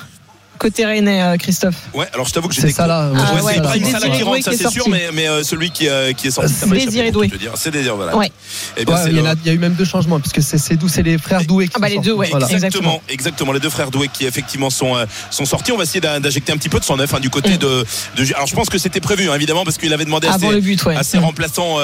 côté 0.58 0.86
Rennais, 0.86 1.22
euh, 1.22 1.38
Christophe. 1.38 1.76
Ouais, 1.94 2.08
alors 2.14 2.26
je 2.28 2.34
t'avoue 2.34 2.48
que 2.48 2.54
j'ai 2.56 2.62
C'est 2.62 2.72
ça, 2.72 2.88
là. 2.88 3.10
Ouais, 3.10 3.16
Ouais, 3.18 3.22
Ah 3.26 3.36
c'est 3.38 3.44
ouais, 3.46 3.58
Ibrahim 3.58 3.84
c'est 3.86 3.92
Salah 3.92 4.06
qui 4.10 4.24
rentre, 4.24 4.32
Doué 4.32 4.42
ça 4.42 4.52
c'est 4.58 4.70
sûr, 4.70 4.88
mais, 4.90 5.10
mais 5.14 5.28
euh, 5.28 5.44
celui 5.44 5.72
qui, 5.72 5.88
euh, 5.90 6.14
qui 6.14 6.28
est 6.28 6.32
sorti, 6.32 6.54
échappé, 6.54 6.86
Désiré 6.86 7.12
Doué. 7.12 7.30
C'est 7.56 7.72
Désiré, 7.72 7.96
voilà. 7.96 8.16
Ouais. 8.16 8.32
Eh 8.78 8.86
bien, 8.86 8.96
Ouais, 8.96 9.02
c'est 9.04 9.10
il, 9.10 9.16
y 9.16 9.20
a, 9.28 9.34
il 9.44 9.48
y 9.48 9.50
a 9.50 9.54
eu 9.54 9.58
même 9.58 9.74
deux 9.74 9.86
changements, 9.86 10.20
puisque 10.20 10.42
c'est, 10.42 10.58
c'est, 10.58 10.76
d'où 10.76 10.88
c'est 10.88 11.04
les 11.04 11.18
frères 11.18 11.44
Doué 11.46 11.68
qui 11.68 11.74
Ah 11.76 11.80
bah, 11.80 11.88
sont 11.88 11.94
les 11.96 12.00
deux, 12.00 12.10
sortis. 12.12 12.20
ouais. 12.20 12.30
Voilà. 12.32 12.50
Exactement, 12.52 13.02
exactement. 13.10 13.52
Les 13.52 13.60
deux 13.60 13.70
frères 13.70 13.92
Doué 13.92 14.08
qui 14.12 14.26
effectivement 14.26 14.70
sont 14.70 14.96
euh, 14.96 15.06
sont 15.32 15.46
sortis. 15.46 15.72
On 15.72 15.78
va 15.78 15.84
essayer 15.84 16.02
d'in- 16.02 16.20
d'injecter 16.20 16.52
un 16.54 16.58
petit 16.58 16.70
peu 16.70 16.80
de 16.80 16.86
son 16.86 16.98
neuf 16.98 17.14
hein, 17.14 17.20
du 17.20 17.30
côté 17.30 17.58
de, 17.58 17.86
de. 18.18 18.34
Alors 18.36 18.48
je 18.48 18.56
pense 18.56 18.70
que 18.70 18.78
c'était 18.78 19.00
prévu 19.02 19.30
hein, 19.30 19.36
évidemment 19.36 19.64
parce 19.66 19.78
qu'il 19.78 19.92
avait 19.94 20.06
demandé 20.06 20.28
à 20.28 20.38
ses, 20.38 20.50
le 20.50 20.60
but, 20.62 20.84
ouais. 20.86 20.96
à 20.96 21.04
ses 21.04 21.18
Mm. 21.20 21.24
remplaçants 21.26 21.78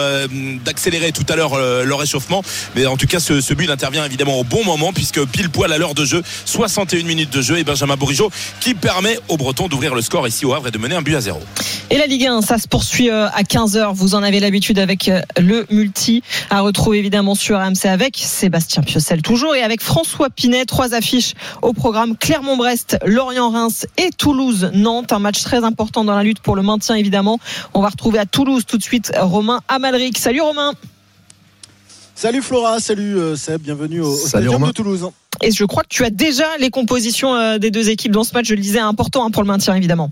d'accélérer 0.65 1.11
tout 1.11 1.25
à 1.29 1.35
l'heure 1.35 1.57
leur 1.85 1.99
réchauffement. 1.99 2.43
Mais 2.75 2.85
en 2.85 2.97
tout 2.97 3.07
cas, 3.07 3.19
ce, 3.19 3.41
ce 3.41 3.53
but 3.53 3.69
intervient 3.69 4.05
évidemment 4.05 4.39
au 4.39 4.43
bon 4.43 4.63
moment 4.63 4.93
puisque 4.93 5.23
pile 5.25 5.49
poil 5.49 5.71
à 5.71 5.77
l'heure 5.77 5.95
de 5.95 6.05
jeu, 6.05 6.21
61 6.45 7.03
minutes 7.03 7.31
de 7.31 7.41
jeu 7.41 7.57
et 7.57 7.63
Benjamin 7.63 7.95
Bourigeau 7.95 8.31
qui 8.59 8.73
permet 8.73 9.17
aux 9.27 9.37
Bretons 9.37 9.67
d'ouvrir 9.67 9.95
le 9.95 10.01
score 10.01 10.27
ici 10.27 10.45
au 10.45 10.53
Havre 10.53 10.67
et 10.67 10.71
de 10.71 10.77
mener 10.77 10.95
un 10.95 11.01
but 11.01 11.15
à 11.15 11.21
zéro. 11.21 11.39
Et 11.89 11.97
la 11.97 12.05
Ligue 12.05 12.25
1, 12.27 12.41
ça 12.41 12.57
se 12.57 12.67
poursuit 12.67 13.09
euh, 13.09 13.27
à 13.29 13.43
15h. 13.43 13.93
Vous 13.93 14.15
en 14.15 14.21
avez 14.21 14.39
l'habitude 14.39 14.77
avec 14.79 15.07
euh, 15.07 15.21
le 15.39 15.65
multi 15.71 16.21
à 16.49 16.61
retrouver 16.61 16.99
évidemment 16.99 17.35
sur 17.35 17.57
RMC 17.57 17.85
avec 17.85 18.17
Sébastien 18.17 18.83
Piocel 18.83 19.21
toujours 19.21 19.55
et 19.55 19.63
avec 19.63 19.81
François 19.81 20.29
Pinet. 20.29 20.65
Trois 20.65 20.93
affiches 20.93 21.33
au 21.61 21.73
programme 21.73 22.15
Clermont-Brest, 22.17 22.97
Lorient-Reims 23.05 23.87
et 23.97 24.11
Toulouse-Nantes. 24.11 25.11
Un 25.11 25.19
match 25.19 25.41
très 25.41 25.63
important 25.63 26.03
dans 26.03 26.15
la 26.15 26.23
lutte 26.23 26.39
pour 26.39 26.55
le 26.55 26.61
maintien 26.61 26.95
évidemment. 26.95 27.39
On 27.73 27.81
va 27.81 27.89
retrouver 27.89 28.19
à 28.19 28.25
Toulouse 28.25 28.63
tout 28.67 28.77
de 28.77 28.83
suite 28.83 29.11
Romain 29.17 29.61
Amalric. 29.67 30.17
Salut 30.17 30.41
Romain. 30.41 30.73
Salut 32.15 32.41
Flora, 32.41 32.81
salut 32.81 33.17
euh, 33.17 33.35
Seb, 33.37 33.61
bienvenue 33.61 34.01
au, 34.01 34.09
au 34.09 34.15
Salut 34.15 34.27
Stadium 34.27 34.53
Romain. 34.55 34.67
de 34.67 34.71
Toulouse. 34.73 35.09
Et 35.41 35.51
je 35.51 35.65
crois 35.65 35.83
que 35.83 35.89
tu 35.89 36.03
as 36.03 36.09
déjà 36.09 36.45
les 36.59 36.69
compositions 36.69 37.35
euh, 37.35 37.57
des 37.57 37.71
deux 37.71 37.89
équipes 37.89 38.11
dans 38.11 38.23
ce 38.23 38.33
match. 38.33 38.47
Je 38.47 38.55
le 38.55 38.61
disais, 38.61 38.79
important 38.79 39.25
hein, 39.25 39.31
pour 39.31 39.43
le 39.43 39.47
maintien 39.47 39.75
évidemment. 39.75 40.11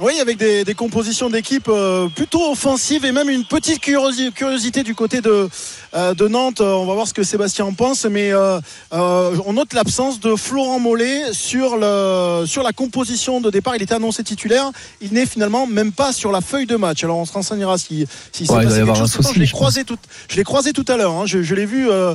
Oui, 0.00 0.18
avec 0.20 0.36
des, 0.38 0.64
des 0.64 0.74
compositions 0.74 1.28
d'équipe 1.30 1.68
euh, 1.68 2.08
plutôt 2.08 2.50
offensives 2.50 3.04
et 3.04 3.12
même 3.12 3.28
une 3.28 3.44
petite 3.44 3.80
curiosi- 3.80 4.32
curiosité 4.32 4.82
du 4.82 4.94
côté 4.96 5.20
de, 5.20 5.48
euh, 5.94 6.14
de 6.14 6.26
Nantes. 6.28 6.60
Euh, 6.60 6.72
On 6.72 6.86
va 6.86 6.94
voir 6.94 7.06
ce 7.06 7.12
que 7.14 7.22
Sébastien 7.22 7.66
en 7.66 7.72
pense, 7.74 8.06
mais 8.06 8.32
euh, 8.32 8.58
euh, 8.94 9.36
on 9.46 9.52
note 9.52 9.74
l'absence 9.74 10.18
de 10.18 10.34
Florent 10.34 10.80
Mollet 10.80 11.32
sur, 11.32 11.76
le, 11.76 12.44
sur 12.46 12.62
la 12.64 12.72
composition 12.72 13.40
de 13.40 13.50
départ. 13.50 13.76
Il 13.76 13.82
était 13.82 13.94
annoncé 13.94 14.24
titulaire. 14.24 14.72
Il 15.02 15.12
n'est 15.12 15.26
finalement 15.26 15.66
même 15.66 15.92
pas 15.92 16.12
sur 16.12 16.32
la 16.32 16.40
feuille 16.40 16.66
de 16.66 16.76
match. 16.76 17.04
Alors 17.04 17.18
on 17.18 17.26
se 17.26 17.32
renseignera 17.32 17.76
si, 17.78 18.06
si 18.32 18.46
s'est 18.46 18.52
Ouais, 18.52 18.64
passé 18.64 18.82
quelque 18.82 18.96
chose. 18.96 19.12
Souci, 19.12 19.34
je 19.34 19.40
l'ai 19.40 19.46
croisé 19.46 19.84
tout, 19.84 19.98
je 20.28 20.36
l'ai 20.36 20.44
croisé 20.44 20.72
tout 20.72 20.86
à 20.88 20.96
l'heure. 20.96 21.12
hein. 21.12 21.26
Je, 21.26 21.42
je 21.42 21.54
l'ai 21.54 21.66
vu 21.66 21.88
euh, 21.90 22.14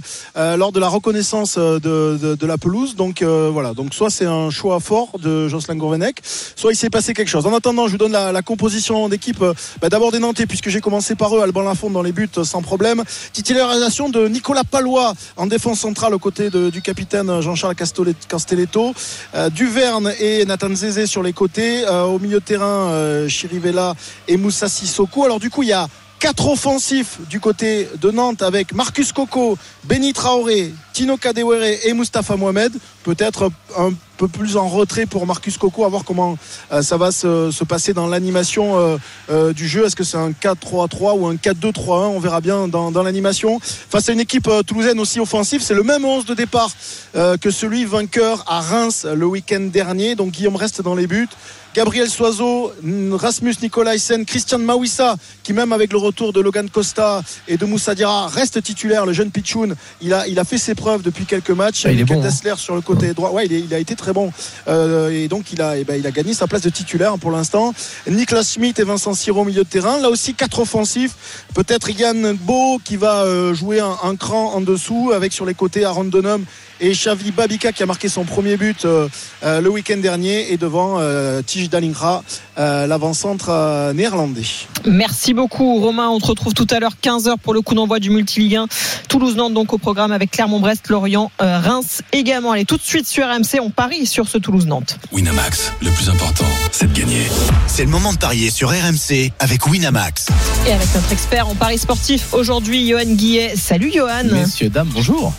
lors 0.57 0.71
de 0.73 0.79
la 0.79 0.89
reconnaissance 0.89 1.57
de, 1.57 1.79
de, 1.79 2.35
de 2.35 2.45
la 2.45 2.57
pelouse. 2.57 2.95
Donc 2.95 3.21
voilà. 3.21 3.73
Donc 3.75 3.93
soit 3.93 4.09
c'est 4.09 4.25
un 4.25 4.49
choix 4.49 4.79
fort 4.81 5.19
de 5.19 5.47
Jocelyn 5.47 5.75
Gourvenec, 5.77 6.17
soit 6.55 6.73
il 6.73 6.75
s'est 6.75 6.89
passé 6.89 7.13
quelque 7.13 7.29
chose. 7.29 7.45
En 7.45 7.53
attendant, 7.67 7.87
je 7.87 7.91
vous 7.91 7.97
donne 7.97 8.13
la, 8.13 8.41
composition 8.41 9.09
d'équipe. 9.09 9.41
euh, 9.41 9.53
bah, 9.81 9.89
D'abord 9.89 10.13
des 10.13 10.19
Nantais, 10.19 10.45
puisque 10.45 10.69
j'ai 10.69 10.79
commencé 10.79 11.15
par 11.15 11.35
eux, 11.35 11.41
Alban 11.41 11.63
Lafont 11.63 11.89
dans 11.89 12.01
les 12.01 12.13
buts 12.13 12.29
euh, 12.37 12.45
sans 12.45 12.61
problème. 12.61 13.03
Titularisation 13.33 14.07
de 14.07 14.29
Nicolas 14.29 14.63
Palois 14.63 15.13
en 15.35 15.47
défense 15.47 15.81
centrale 15.81 16.13
aux 16.13 16.19
côtés 16.19 16.49
du 16.49 16.81
capitaine 16.81 17.41
Jean-Charles 17.41 17.75
Castelletto. 17.75 18.93
Euh, 19.35 19.49
Duverne 19.49 20.13
et 20.21 20.45
Nathan 20.45 20.73
Zézé 20.73 21.07
sur 21.07 21.23
les 21.23 21.33
côtés. 21.33 21.85
Au 21.89 22.19
milieu 22.19 22.39
de 22.39 22.45
terrain, 22.45 23.27
Chirivella 23.27 23.95
et 24.29 24.37
Moussa 24.37 24.69
Sissoko. 24.69 25.25
Alors 25.25 25.39
du 25.41 25.49
coup, 25.49 25.63
il 25.63 25.69
y 25.69 25.73
a 25.73 25.89
quatre 26.19 26.47
offensifs 26.47 27.19
du 27.29 27.41
côté 27.41 27.89
de 27.99 28.11
Nantes 28.11 28.41
avec 28.41 28.73
Marcus 28.73 29.11
Coco, 29.11 29.57
Benny 29.83 30.13
Traoré, 30.13 30.71
Tino 30.97 31.15
Kadewere 31.15 31.77
et 31.85 31.93
Mustafa 31.93 32.37
Mohamed. 32.37 32.73
Peut-être 33.03 33.51
un 33.77 33.93
peu 34.17 34.27
plus 34.27 34.57
en 34.57 34.67
retrait 34.67 35.05
pour 35.05 35.27
Marcus 35.27 35.55
Coco, 35.59 35.85
à 35.85 35.89
voir 35.89 36.03
comment 36.03 36.39
euh, 36.71 36.81
ça 36.81 36.97
va 36.97 37.11
se, 37.11 37.51
se 37.51 37.63
passer 37.63 37.93
dans 37.93 38.07
l'animation 38.07 38.79
euh, 38.79 38.97
euh, 39.29 39.53
du 39.53 39.67
jeu. 39.67 39.85
Est-ce 39.85 39.95
que 39.95 40.03
c'est 40.03 40.17
un 40.17 40.31
4-3-3 40.31 41.19
ou 41.19 41.27
un 41.27 41.35
4-2-3-1 41.35 42.07
On 42.07 42.19
verra 42.19 42.41
bien 42.41 42.67
dans, 42.67 42.89
l'animation. 43.03 43.59
Face 43.61 44.09
à 44.09 44.13
une 44.13 44.19
équipe 44.19 44.49
toulousaine 44.65 44.99
aussi 44.99 45.19
offensive, 45.19 45.61
c'est 45.61 45.75
le 45.75 45.83
même 45.83 46.03
11 46.03 46.25
de 46.25 46.33
départ 46.33 46.71
que 47.13 47.51
celui 47.51 47.85
vainqueur 47.85 48.43
à 48.47 48.59
Reims 48.59 49.05
le 49.05 49.25
week-end 49.27 49.69
dernier. 49.71 50.15
Donc 50.15 50.31
Guillaume 50.31 50.55
reste 50.55 50.81
dans 50.81 50.95
les 50.95 51.05
buts. 51.05 51.29
Gabriel 51.77 52.09
Soiseau, 52.09 52.73
Rasmus 53.11 53.53
Nicolaisen, 53.61 54.25
Christian 54.25 54.57
Mawissa, 54.57 55.15
qui 55.43 55.53
même 55.53 55.71
avec 55.71 55.91
le 55.91 55.99
retour 55.99 56.33
de 56.33 56.41
Logan 56.41 56.67
Costa 56.71 57.21
et 57.47 57.55
de 57.57 57.65
Moussa 57.65 57.93
Diarra 57.93 58.27
reste 58.27 58.63
titulaire. 58.63 59.05
Le 59.05 59.13
jeune 59.13 59.29
Pichoun, 59.29 59.75
il 60.01 60.11
a, 60.11 60.27
il 60.27 60.39
a 60.39 60.43
fait 60.43 60.57
ses 60.57 60.73
preuves 60.73 60.86
depuis 60.97 61.25
quelques 61.25 61.51
matchs. 61.51 61.83
Ah, 61.85 61.91
il 61.91 61.99
est 61.99 62.03
bon, 62.05 62.15
hein. 62.23 62.55
Sur 62.57 62.75
le 62.75 62.81
côté 62.81 63.13
droit. 63.13 63.31
Ouais, 63.31 63.45
il, 63.45 63.53
est- 63.53 63.59
il 63.59 63.73
a 63.73 63.79
été 63.79 63.95
très 63.95 64.13
bon. 64.13 64.31
Euh, 64.67 65.09
et 65.09 65.27
donc, 65.27 65.51
il 65.51 65.61
a, 65.61 65.77
eh 65.77 65.83
ben, 65.83 65.99
il 65.99 66.07
a 66.07 66.11
gagné 66.11 66.33
sa 66.33 66.47
place 66.47 66.61
de 66.61 66.69
titulaire 66.69 67.17
pour 67.17 67.31
l'instant. 67.31 67.73
Niklas 68.09 68.53
Schmidt 68.53 68.81
et 68.81 68.85
Vincent 68.85 69.13
Siro 69.13 69.41
au 69.41 69.45
milieu 69.45 69.63
de 69.63 69.69
terrain. 69.69 69.99
Là 69.99 70.09
aussi, 70.09 70.33
quatre 70.33 70.59
offensifs. 70.59 71.45
Peut-être 71.53 71.89
Yann 71.89 72.33
Beau 72.33 72.79
qui 72.83 72.95
va 72.97 73.23
euh, 73.23 73.53
jouer 73.53 73.79
un, 73.79 73.95
un 74.03 74.15
cran 74.15 74.53
en 74.53 74.61
dessous 74.61 75.11
avec 75.13 75.33
sur 75.33 75.45
les 75.45 75.53
côtés 75.53 75.83
Aaron 75.85 76.05
Donham 76.05 76.45
et 76.79 76.91
Xavi 76.91 77.31
Babika 77.31 77.71
qui 77.71 77.83
a 77.83 77.85
marqué 77.85 78.09
son 78.09 78.23
premier 78.23 78.57
but 78.57 78.85
euh, 78.85 79.07
euh, 79.43 79.61
le 79.61 79.69
week-end 79.69 79.97
dernier 79.97 80.51
et 80.51 80.57
devant 80.57 80.97
euh, 80.99 81.41
Tige 81.41 81.69
Dalingra, 81.69 82.23
euh, 82.57 82.87
l'avant-centre 82.87 83.49
euh, 83.49 83.93
néerlandais. 83.93 84.41
Merci 84.85 85.33
beaucoup 85.33 85.79
Romain, 85.79 86.09
on 86.09 86.19
te 86.19 86.27
retrouve 86.27 86.53
tout 86.53 86.67
à 86.69 86.79
l'heure 86.79 86.93
15h 87.01 87.37
pour 87.41 87.53
le 87.53 87.61
coup 87.61 87.75
d'envoi 87.75 87.99
du 87.99 88.09
Multiligue 88.09 88.55
1 88.55 88.67
Toulouse-Nantes 89.09 89.53
donc 89.53 89.73
au 89.73 89.77
programme 89.77 90.11
avec 90.11 90.31
Clermont-Brest, 90.31 90.89
Lorient, 90.89 91.31
euh, 91.41 91.59
Reims 91.59 92.01
également. 92.11 92.51
Allez 92.51 92.65
tout 92.65 92.77
de 92.77 92.83
suite 92.83 93.07
sur 93.07 93.25
RMC, 93.25 93.59
on 93.61 93.69
parie 93.69 94.05
sur 94.05 94.27
ce 94.27 94.37
Toulouse-Nantes. 94.37 94.97
Winamax, 95.11 95.73
le 95.81 95.89
plus 95.91 96.09
important, 96.09 96.45
c'est 96.71 96.91
de 96.91 96.99
gagner. 96.99 97.23
C'est 97.67 97.83
le 97.83 97.89
moment 97.89 98.13
de 98.13 98.17
parier 98.17 98.49
sur 98.49 98.69
RMC 98.69 99.31
avec 99.39 99.65
Winamax. 99.67 100.27
Et 100.67 100.71
avec 100.71 100.93
notre 100.93 101.11
expert 101.11 101.47
en 101.47 101.55
paris 101.55 101.77
sportif 101.77 102.33
aujourd'hui, 102.33 102.87
Johan 102.87 103.05
Guillet. 103.05 103.55
Salut 103.55 103.91
Johan. 103.93 104.23
Messieurs, 104.31 104.69
dames, 104.69 104.89
bonjour. 104.93 105.33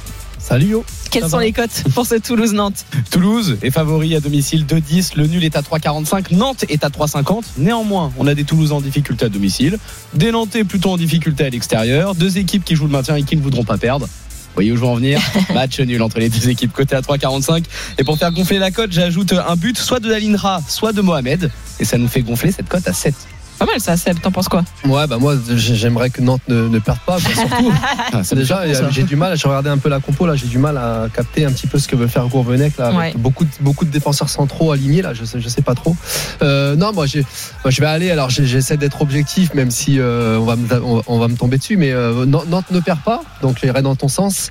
Salut 0.48 0.68
Yo. 0.68 0.84
Quelles 1.10 1.28
sont 1.28 1.40
les 1.40 1.52
cotes 1.52 1.84
pour 1.94 2.06
ce 2.06 2.14
Toulouse-Nantes 2.14 2.86
Toulouse 3.10 3.58
est 3.60 3.70
favori 3.70 4.16
à 4.16 4.20
domicile 4.20 4.64
2-10, 4.64 5.14
le 5.18 5.26
nul 5.26 5.44
est 5.44 5.56
à 5.56 5.60
3,45, 5.60 6.34
Nantes 6.34 6.64
est 6.70 6.84
à 6.84 6.88
3,50. 6.88 7.42
Néanmoins, 7.58 8.14
on 8.16 8.26
a 8.26 8.34
des 8.34 8.44
Toulousains 8.44 8.76
en 8.76 8.80
difficulté 8.80 9.26
à 9.26 9.28
domicile, 9.28 9.78
des 10.14 10.32
Nantais 10.32 10.64
plutôt 10.64 10.92
en 10.92 10.96
difficulté 10.96 11.44
à 11.44 11.50
l'extérieur, 11.50 12.14
deux 12.14 12.38
équipes 12.38 12.64
qui 12.64 12.76
jouent 12.76 12.86
le 12.86 12.92
maintien 12.92 13.16
et 13.16 13.24
qui 13.24 13.36
ne 13.36 13.42
voudront 13.42 13.64
pas 13.64 13.76
perdre. 13.76 14.06
Vous 14.06 14.54
voyez 14.54 14.72
où 14.72 14.76
je 14.76 14.80
veux 14.80 14.86
en 14.86 14.94
venir 14.94 15.20
Match 15.54 15.80
nul 15.80 16.00
entre 16.02 16.18
les 16.18 16.30
deux 16.30 16.48
équipes, 16.48 16.72
côté 16.72 16.96
à 16.96 17.02
3,45. 17.02 17.64
Et 17.98 18.04
pour 18.04 18.16
faire 18.16 18.32
gonfler 18.32 18.58
la 18.58 18.70
cote, 18.70 18.90
j'ajoute 18.90 19.34
un 19.34 19.54
but 19.54 19.76
soit 19.76 20.00
de 20.00 20.08
Dalinra, 20.08 20.62
soit 20.66 20.94
de 20.94 21.02
Mohamed. 21.02 21.50
Et 21.78 21.84
ça 21.84 21.98
nous 21.98 22.08
fait 22.08 22.22
gonfler 22.22 22.52
cette 22.52 22.70
cote 22.70 22.88
à 22.88 22.94
7. 22.94 23.14
Pas 23.58 23.66
mal 23.66 23.80
ça, 23.80 23.96
Seb, 23.96 24.20
t'en 24.20 24.30
penses 24.30 24.48
quoi 24.48 24.62
Ouais, 24.84 25.06
bah 25.08 25.18
moi 25.18 25.34
j'ai- 25.56 25.74
j'aimerais 25.74 26.10
que 26.10 26.20
Nantes 26.22 26.42
ne, 26.48 26.68
ne 26.68 26.78
perde 26.78 26.98
pas. 27.04 27.18
bah, 27.18 27.30
surtout, 27.34 27.72
Ah, 28.12 28.22
déjà, 28.34 28.62
j'ai 28.90 29.02
du 29.02 29.16
mal. 29.16 29.36
J'ai 29.36 29.48
regardé 29.48 29.68
un 29.68 29.78
peu 29.78 29.88
la 29.88 29.98
compo 30.00 30.26
là, 30.26 30.36
j'ai 30.36 30.46
du 30.46 30.58
mal 30.58 30.76
à 30.78 31.06
capter 31.12 31.44
un 31.44 31.50
petit 31.50 31.66
peu 31.66 31.78
ce 31.78 31.88
que 31.88 31.96
veut 31.96 32.06
faire 32.06 32.26
Gourvenec 32.28 32.76
là, 32.78 32.86
avec 32.86 32.98
Ouais. 32.98 33.12
beaucoup 33.16 33.44
de, 33.44 33.50
beaucoup 33.60 33.84
de 33.84 33.90
défenseurs 33.90 34.28
centraux 34.28 34.70
alignés 34.72 35.02
là. 35.02 35.12
Je 35.14 35.24
sais, 35.24 35.40
je 35.40 35.48
sais 35.48 35.62
pas 35.62 35.74
trop. 35.74 35.96
Euh, 36.42 36.76
non, 36.76 36.92
moi, 36.92 37.06
j'ai, 37.06 37.22
moi 37.64 37.70
je 37.70 37.80
vais 37.80 37.86
aller. 37.86 38.10
Alors 38.10 38.30
j'essaie 38.30 38.76
d'être 38.76 39.02
objectif, 39.02 39.52
même 39.54 39.70
si 39.70 39.98
euh, 39.98 40.38
on 40.38 40.44
va 40.44 40.56
me, 40.56 40.66
on, 40.82 41.02
on 41.06 41.18
va 41.18 41.26
me 41.28 41.36
tomber 41.36 41.58
dessus. 41.58 41.76
Mais 41.76 41.90
euh, 41.92 42.24
Nan- 42.26 42.48
Nantes 42.48 42.70
ne 42.70 42.80
perd 42.80 43.00
pas, 43.00 43.22
donc 43.42 43.58
j'irai 43.62 43.82
dans 43.82 43.96
ton 43.96 44.08
sens. 44.08 44.50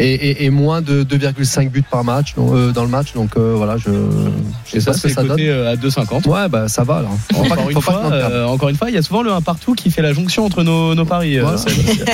Et, 0.00 0.14
et- 0.14 0.44
et 0.44 0.50
moins 0.50 0.80
de 0.80 1.02
2,5 1.02 1.70
buts 1.70 1.82
par 1.90 2.04
match 2.04 2.34
donc, 2.36 2.52
euh, 2.54 2.70
dans 2.72 2.82
le 2.84 2.88
match. 2.88 3.12
Donc 3.14 3.30
euh, 3.36 3.54
voilà, 3.56 3.76
je, 3.76 3.90
je 3.90 4.76
Et 4.76 4.80
sais 4.80 4.80
ça, 4.80 4.92
pas 4.92 4.96
ce 4.98 5.02
que 5.08 5.12
ça 5.12 5.22
donne. 5.24 5.40
euh, 5.40 5.72
à 5.72 5.76
2,50. 5.76 6.26
Ouais, 6.28 6.48
bah 6.48 6.68
ça 6.68 6.84
va 6.84 6.98
alors. 6.98 7.16
Faut 7.32 7.42
pas- 7.42 7.54
Encore 7.56 7.70
une, 7.70 7.80
fois, 7.82 8.12
euh, 8.12 8.44
encore 8.46 8.68
une 8.68 8.76
fois, 8.76 8.90
il 8.90 8.94
y 8.94 8.98
a 8.98 9.02
souvent 9.02 9.22
le 9.22 9.32
1 9.32 9.40
partout 9.42 9.74
qui 9.74 9.90
fait 9.90 10.02
la 10.02 10.12
jonction 10.12 10.44
entre 10.44 10.62
nos, 10.62 10.94
nos 10.94 11.04
paris. 11.04 11.38
Voilà. 11.38 11.58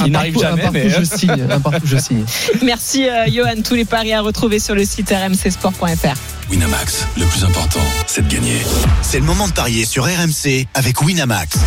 Il 0.07 0.13
n'arrive 0.13 0.39
jamais, 0.39 0.63
un 0.63 0.65
partout, 0.65 0.73
mais 0.73 0.89
je 0.89 1.05
signe. 1.05 1.47
Un 1.51 1.61
partout, 1.61 1.87
je 1.87 1.97
signe. 1.99 2.25
Merci 2.63 3.07
euh, 3.09 3.27
Johan, 3.31 3.61
tous 3.63 3.75
les 3.75 3.85
paris 3.85 4.13
à 4.13 4.21
retrouver 4.23 4.59
sur 4.59 4.75
le 4.75 4.85
site 4.85 5.11
rmcsport.fr. 5.11 6.17
Winamax, 6.51 7.07
le 7.19 7.25
plus 7.27 7.45
important, 7.45 7.81
c'est 8.07 8.27
de 8.27 8.33
gagner. 8.33 8.59
C'est 9.03 9.19
le 9.19 9.25
moment 9.25 9.47
de 9.49 9.53
parier 9.53 9.85
sur 9.85 10.05
RMC 10.05 10.67
avec 10.75 11.03
Winamax. 11.03 11.59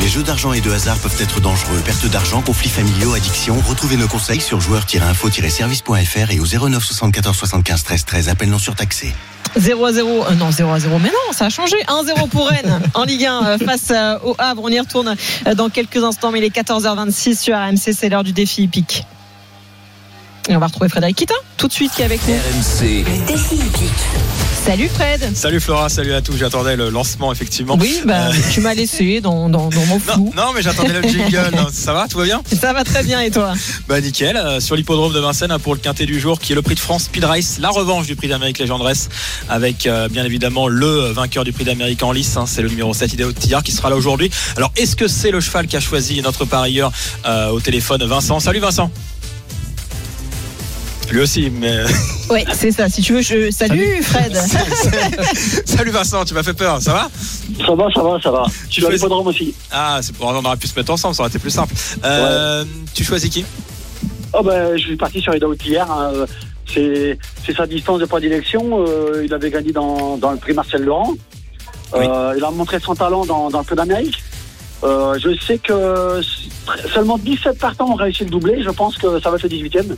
Les 0.00 0.08
jeux 0.08 0.22
d'argent 0.22 0.54
et 0.54 0.62
de 0.62 0.70
hasard 0.70 0.96
peuvent 0.98 1.20
être 1.20 1.40
dangereux. 1.40 1.78
Perte 1.84 2.06
d'argent, 2.06 2.40
conflits 2.40 2.70
familiaux, 2.70 3.12
addiction. 3.12 3.56
Retrouvez 3.68 3.96
nos 3.96 4.08
conseils 4.08 4.40
sur 4.40 4.58
joueurs-info-service.fr 4.58 6.30
et 6.30 6.40
au 6.40 6.46
09 6.46 6.82
74 6.82 7.36
75 7.36 7.84
13 7.84 8.04
13. 8.06 8.28
Appel 8.30 8.48
non 8.48 8.58
surtaxé. 8.58 9.12
0 9.56 9.84
à 9.84 9.92
0, 9.92 10.08
euh, 10.08 10.34
non 10.36 10.50
0 10.50 10.70
à 10.70 10.78
0, 10.78 10.98
mais 11.00 11.10
non, 11.10 11.32
ça 11.32 11.46
a 11.46 11.50
changé. 11.50 11.76
1-0 11.86 12.28
pour 12.28 12.48
Rennes 12.48 12.80
en 12.94 13.04
Ligue 13.04 13.26
1 13.26 13.44
euh, 13.44 13.58
face 13.58 13.90
euh, 13.90 14.18
au 14.24 14.34
Havre. 14.38 14.62
On 14.64 14.70
y 14.70 14.80
retourne 14.80 15.16
euh, 15.46 15.54
dans 15.54 15.68
quelques 15.68 16.02
instants, 16.02 16.30
mais 16.30 16.38
il 16.38 16.44
est 16.44 16.56
14h26 16.56 17.38
sur 17.38 17.56
RMC, 17.56 17.92
c'est 17.92 18.08
l'heure 18.08 18.24
du 18.24 18.32
défi 18.32 18.62
hippique. 18.62 19.04
Et 20.50 20.56
on 20.56 20.58
va 20.58 20.66
retrouver 20.66 20.88
Frédéric 20.88 21.16
Kita 21.16 21.34
tout 21.56 21.68
de 21.68 21.72
suite 21.72 21.92
qui 21.94 22.02
est 22.02 22.06
avec 22.06 22.20
nous. 22.26 22.34
RMC, 22.34 23.04
Salut 24.64 24.88
Fred. 24.88 25.30
Salut 25.36 25.60
Flora, 25.60 25.88
salut 25.88 26.12
à 26.12 26.20
tous. 26.20 26.36
J'attendais 26.36 26.74
le 26.74 26.90
lancement 26.90 27.30
effectivement. 27.32 27.76
Oui, 27.80 28.00
bah, 28.04 28.28
Euh, 28.28 28.32
tu 28.52 28.60
m'as 28.60 28.74
laissé 28.74 29.20
dans, 29.20 29.48
dans, 29.48 29.68
dans 29.68 29.86
mon 29.86 30.00
flou. 30.00 30.32
non, 30.36 30.46
mais 30.54 30.60
j'attendais 30.62 31.00
le 31.00 31.02
jingle. 31.08 31.50
Non, 31.54 31.68
Ça 31.72 31.92
va, 31.92 32.08
tout 32.08 32.18
va 32.18 32.24
bien 32.24 32.42
Ça 32.60 32.72
va 32.72 32.82
très 32.82 33.04
bien 33.04 33.20
et 33.20 33.30
toi? 33.30 33.52
Bah 33.88 34.00
nickel. 34.00 34.36
Euh, 34.36 34.58
sur 34.58 34.74
l'hippodrome 34.74 35.12
de 35.12 35.20
Vincennes 35.20 35.52
hein, 35.52 35.58
pour 35.60 35.74
le 35.74 35.80
quintet 35.80 36.04
du 36.04 36.18
jour 36.18 36.40
qui 36.40 36.52
est 36.52 36.56
le 36.56 36.62
prix 36.62 36.74
de 36.74 36.80
France 36.80 37.04
Speed 37.04 37.24
Race, 37.24 37.58
la 37.60 37.70
revanche 37.70 38.06
du 38.06 38.16
prix 38.16 38.26
d'Amérique 38.28 38.58
Légendresse 38.58 39.08
avec 39.48 39.86
euh, 39.86 40.08
bien 40.08 40.24
évidemment 40.24 40.66
le 40.66 41.12
vainqueur 41.12 41.44
du 41.44 41.52
prix 41.52 41.64
d'Amérique 41.64 42.02
en 42.02 42.10
lice, 42.10 42.36
hein, 42.36 42.44
c'est 42.46 42.62
le 42.62 42.68
numéro 42.70 42.92
7 42.92 43.12
Idéo 43.12 43.30
Tillard 43.32 43.62
qui 43.62 43.70
sera 43.72 43.88
là 43.88 43.96
aujourd'hui. 43.96 44.30
Alors 44.56 44.72
est-ce 44.76 44.96
que 44.96 45.06
c'est 45.06 45.30
le 45.30 45.40
cheval 45.40 45.68
qu'a 45.68 45.80
choisi 45.80 46.20
notre 46.22 46.44
parieur 46.44 46.90
euh, 47.24 47.48
au 47.50 47.60
téléphone 47.60 48.02
Vincent? 48.04 48.40
Salut 48.40 48.58
Vincent. 48.60 48.90
Lui 51.10 51.20
aussi, 51.20 51.50
mais. 51.50 51.78
Oui, 52.30 52.44
c'est 52.52 52.70
ça. 52.70 52.88
Si 52.88 53.02
tu 53.02 53.12
veux, 53.14 53.22
je... 53.22 53.50
salut, 53.50 54.00
Fred. 54.04 54.32
Salut 55.64 55.90
Vincent, 55.90 56.24
tu 56.24 56.32
m'as 56.32 56.44
fait 56.44 56.54
peur, 56.54 56.80
ça 56.80 56.92
va? 56.92 57.10
Ça 57.66 57.74
va, 57.74 57.88
ça 57.92 58.02
va, 58.04 58.20
ça 58.22 58.30
va. 58.30 58.44
Tu 58.68 58.80
fais- 58.80 58.92
l'hippodrome 58.92 59.26
aussi. 59.26 59.52
Ah, 59.72 59.98
c'est 60.00 60.14
pour 60.14 60.28
on 60.28 60.44
aurait 60.44 60.56
pu 60.56 60.68
se 60.68 60.78
mettre 60.78 60.92
ensemble, 60.92 61.16
ça 61.16 61.22
aurait 61.24 61.30
été 61.30 61.40
plus 61.40 61.50
simple. 61.50 61.74
Euh, 62.04 62.64
Tu 62.94 63.02
choisis 63.02 63.28
qui? 63.30 63.44
Oh 64.32 64.44
ben, 64.44 64.76
je 64.76 64.82
suis 64.84 64.96
parti 64.96 65.20
sur 65.20 65.34
Idaho 65.34 65.54
hier. 65.54 65.90
hein. 65.90 66.12
C'est 66.72 67.18
sa 67.56 67.66
distance 67.66 67.98
de 67.98 68.04
prédilection. 68.04 68.84
Euh, 68.86 69.22
il 69.24 69.34
avait 69.34 69.50
gagné 69.50 69.72
dans, 69.72 70.16
dans 70.16 70.30
le 70.30 70.36
prix 70.36 70.52
Marcel 70.54 70.84
Laurent. 70.84 71.14
Euh, 71.94 72.34
Il 72.36 72.44
a 72.44 72.50
montré 72.52 72.78
son 72.78 72.94
talent 72.94 73.26
dans, 73.26 73.50
dans 73.50 73.58
le 73.58 73.64
prix 73.64 73.74
d'Amérique. 73.74 74.22
Euh, 74.84 75.18
je 75.18 75.36
sais 75.44 75.58
que 75.58 76.20
seulement 76.94 77.18
17 77.18 77.58
partants 77.58 77.90
ont 77.90 77.96
réussi 77.96 78.22
le 78.22 78.30
doublé. 78.30 78.62
Je 78.62 78.70
pense 78.70 78.96
que 78.98 79.18
ça 79.20 79.30
va 79.30 79.36
être 79.36 79.42
le 79.42 79.48
18e. 79.48 79.96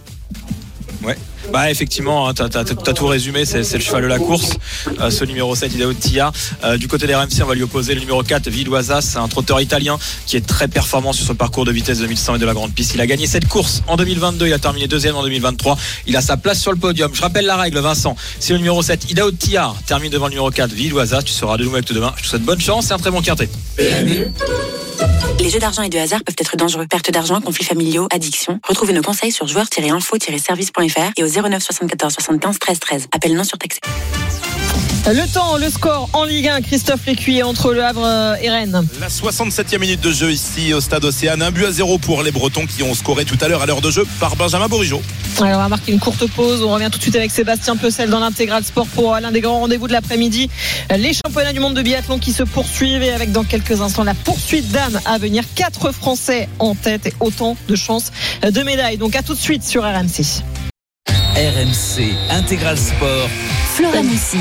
Ouais. 1.03 1.17
Bah 1.51 1.71
effectivement, 1.71 2.29
hein, 2.29 2.35
t'as 2.35 2.65
tout 2.65 3.07
résumé, 3.07 3.45
c'est 3.45 3.59
le 3.59 3.81
cheval 3.81 4.03
de 4.03 4.07
la 4.07 4.19
course, 4.19 4.53
euh, 5.01 5.11
ce 5.11 5.25
numéro 5.25 5.55
7, 5.55 5.75
Idaho 5.75 5.93
Tia. 5.93 6.33
Euh, 6.65 6.77
du 6.77 6.89
côté 6.89 7.07
des 7.07 7.15
RMC, 7.15 7.43
on 7.43 7.47
va 7.47 7.55
lui 7.55 7.63
opposer 7.63 7.95
le 7.95 8.01
numéro 8.01 8.23
4, 8.23 8.49
Vidoisas, 8.49 9.03
c'est 9.03 9.19
un 9.19 9.29
trotteur 9.29 9.61
italien 9.61 9.99
qui 10.27 10.37
est 10.37 10.47
très 10.47 10.69
performant 10.69 11.13
sur 11.13 11.27
ce 11.27 11.33
parcours 11.33 11.65
de 11.65 11.73
vitesse 11.73 11.99
de 11.99 12.07
1100 12.07 12.37
et 12.37 12.39
de 12.39 12.47
la 12.47 12.55
grande 12.55 12.73
piste. 12.73 12.95
Il 12.95 13.01
a 13.01 13.07
gagné 13.07 13.27
cette 13.27 13.49
course 13.49 13.83
en 13.87 13.97
2022, 13.97 14.47
il 14.47 14.53
a 14.53 14.59
terminé 14.59 14.87
deuxième 14.87 15.17
en 15.17 15.23
2023. 15.23 15.77
Il 16.07 16.17
a 16.17 16.21
sa 16.21 16.37
place 16.37 16.61
sur 16.61 16.73
le 16.73 16.79
podium. 16.79 17.11
Je 17.15 17.23
rappelle 17.23 17.47
la 17.47 17.57
règle, 17.57 17.79
Vincent. 17.79 18.17
Si 18.39 18.53
le 18.53 18.59
numéro 18.59 18.83
7, 18.83 19.11
Idaho 19.11 19.31
Tia, 19.33 19.73
termine 19.87 20.11
devant 20.11 20.27
le 20.27 20.31
numéro 20.31 20.51
4, 20.51 20.73
Vidoisas, 20.73 21.23
tu 21.23 21.33
seras 21.33 21.57
de 21.57 21.65
nouveau 21.65 21.77
avec 21.77 21.87
toi 21.87 21.97
demain. 21.97 22.13
Je 22.17 22.23
te 22.23 22.29
souhaite 22.29 22.43
bonne 22.43 22.61
chance 22.61 22.91
et 22.91 22.93
un 22.93 22.99
très 22.99 23.11
bon 23.11 23.21
quintet. 23.21 23.49
Les 25.41 25.51
jeux 25.51 25.59
d'argent 25.59 25.83
et 25.83 25.89
de 25.89 25.99
hasard 25.99 26.23
peuvent 26.25 26.37
être 26.39 26.57
dangereux. 26.57 26.87
Perte 26.87 27.11
d'argent, 27.11 27.41
conflits 27.41 27.65
familiaux, 27.65 28.07
addiction. 28.13 28.61
Retrouvez 28.69 28.93
nos 28.93 29.03
conseils 29.03 29.33
sur 29.33 29.49
joueurs-info-service.fr 29.49 31.11
et 31.17 31.25
au 31.25 31.27
09 31.43 31.63
74 31.63 32.13
75 32.13 32.59
13 32.59 32.79
13. 32.79 33.07
Appel 33.13 33.35
non 33.35 33.45
surtaxé. 33.45 33.81
Le 35.05 35.27
temps, 35.33 35.57
le 35.57 35.69
score 35.69 36.09
en 36.13 36.25
Ligue 36.25 36.47
1, 36.47 36.61
Christophe 36.63 37.07
Lécuyer 37.07 37.43
entre 37.43 37.75
Le 37.75 37.85
Havre 37.85 38.05
euh, 38.05 38.37
et 38.41 38.49
Rennes. 38.49 38.87
La 39.01 39.09
67e 39.09 39.79
minute 39.79 40.01
de 40.01 40.13
jeu 40.13 40.31
ici 40.31 40.73
au 40.73 40.81
stade 40.81 41.05
Océane. 41.05 41.43
Un 41.43 41.51
but 41.51 41.65
à 41.65 41.73
zéro 41.73 41.99
pour 41.99 42.23
les 42.23 42.31
Bretons 42.31 42.67
qui 42.67 42.85
ont 42.85 42.95
scoré 42.95 43.25
tout 43.25 43.37
à 43.41 43.49
l'heure 43.49 43.63
à 43.63 43.67
l'heure 43.67 43.81
de 43.81 43.91
jeu 43.91 44.07
par 44.21 44.37
Benjamin 44.37 44.69
Bourigeau. 44.69 45.03
Alors 45.41 45.59
on 45.59 45.63
va 45.63 45.69
marquer 45.69 45.91
une 45.91 45.99
courte 45.99 46.25
pause. 46.31 46.63
On 46.63 46.73
revient 46.73 46.89
tout 46.91 46.99
de 46.99 47.03
suite 47.03 47.17
avec 47.17 47.33
Sébastien 47.33 47.77
Pessel 47.77 48.11
dans 48.11 48.21
l'intégral 48.21 48.63
sport 48.63 48.87
pour 48.87 49.13
euh, 49.13 49.19
l'un 49.19 49.33
des 49.33 49.41
grands 49.41 49.59
rendez-vous 49.59 49.89
de 49.89 49.93
l'après-midi. 49.93 50.49
Les 50.97 51.13
championnats 51.13 51.53
du 51.53 51.59
monde 51.59 51.75
de 51.75 51.83
biathlon 51.83 52.21
qui 52.21 52.33
se 52.33 52.45
poursuivent 52.45 53.03
et 53.03 53.11
avec 53.11 53.33
dans 53.33 53.45
quelques 53.45 53.81
instants 53.81 54.05
la 54.05 54.15
poursuite 54.15 54.71
d'âme 54.71 55.01
à 55.05 55.19
venir. 55.19 55.43
Quatre 55.57 55.91
Français 55.91 56.49
en 56.61 56.77
tête 56.77 57.07
et 57.07 57.15
autant 57.19 57.57
de 57.67 57.75
chances 57.75 58.13
de 58.43 58.63
médailles. 58.63 58.99
Donc 58.99 59.17
à 59.17 59.23
tout 59.23 59.35
de 59.35 59.41
suite 59.41 59.65
sur 59.65 59.83
RMC. 59.83 60.45
RMC 61.35 62.15
Intégral 62.29 62.77
Sport. 62.77 63.31
Flora 63.75 64.03
Messi. 64.03 64.37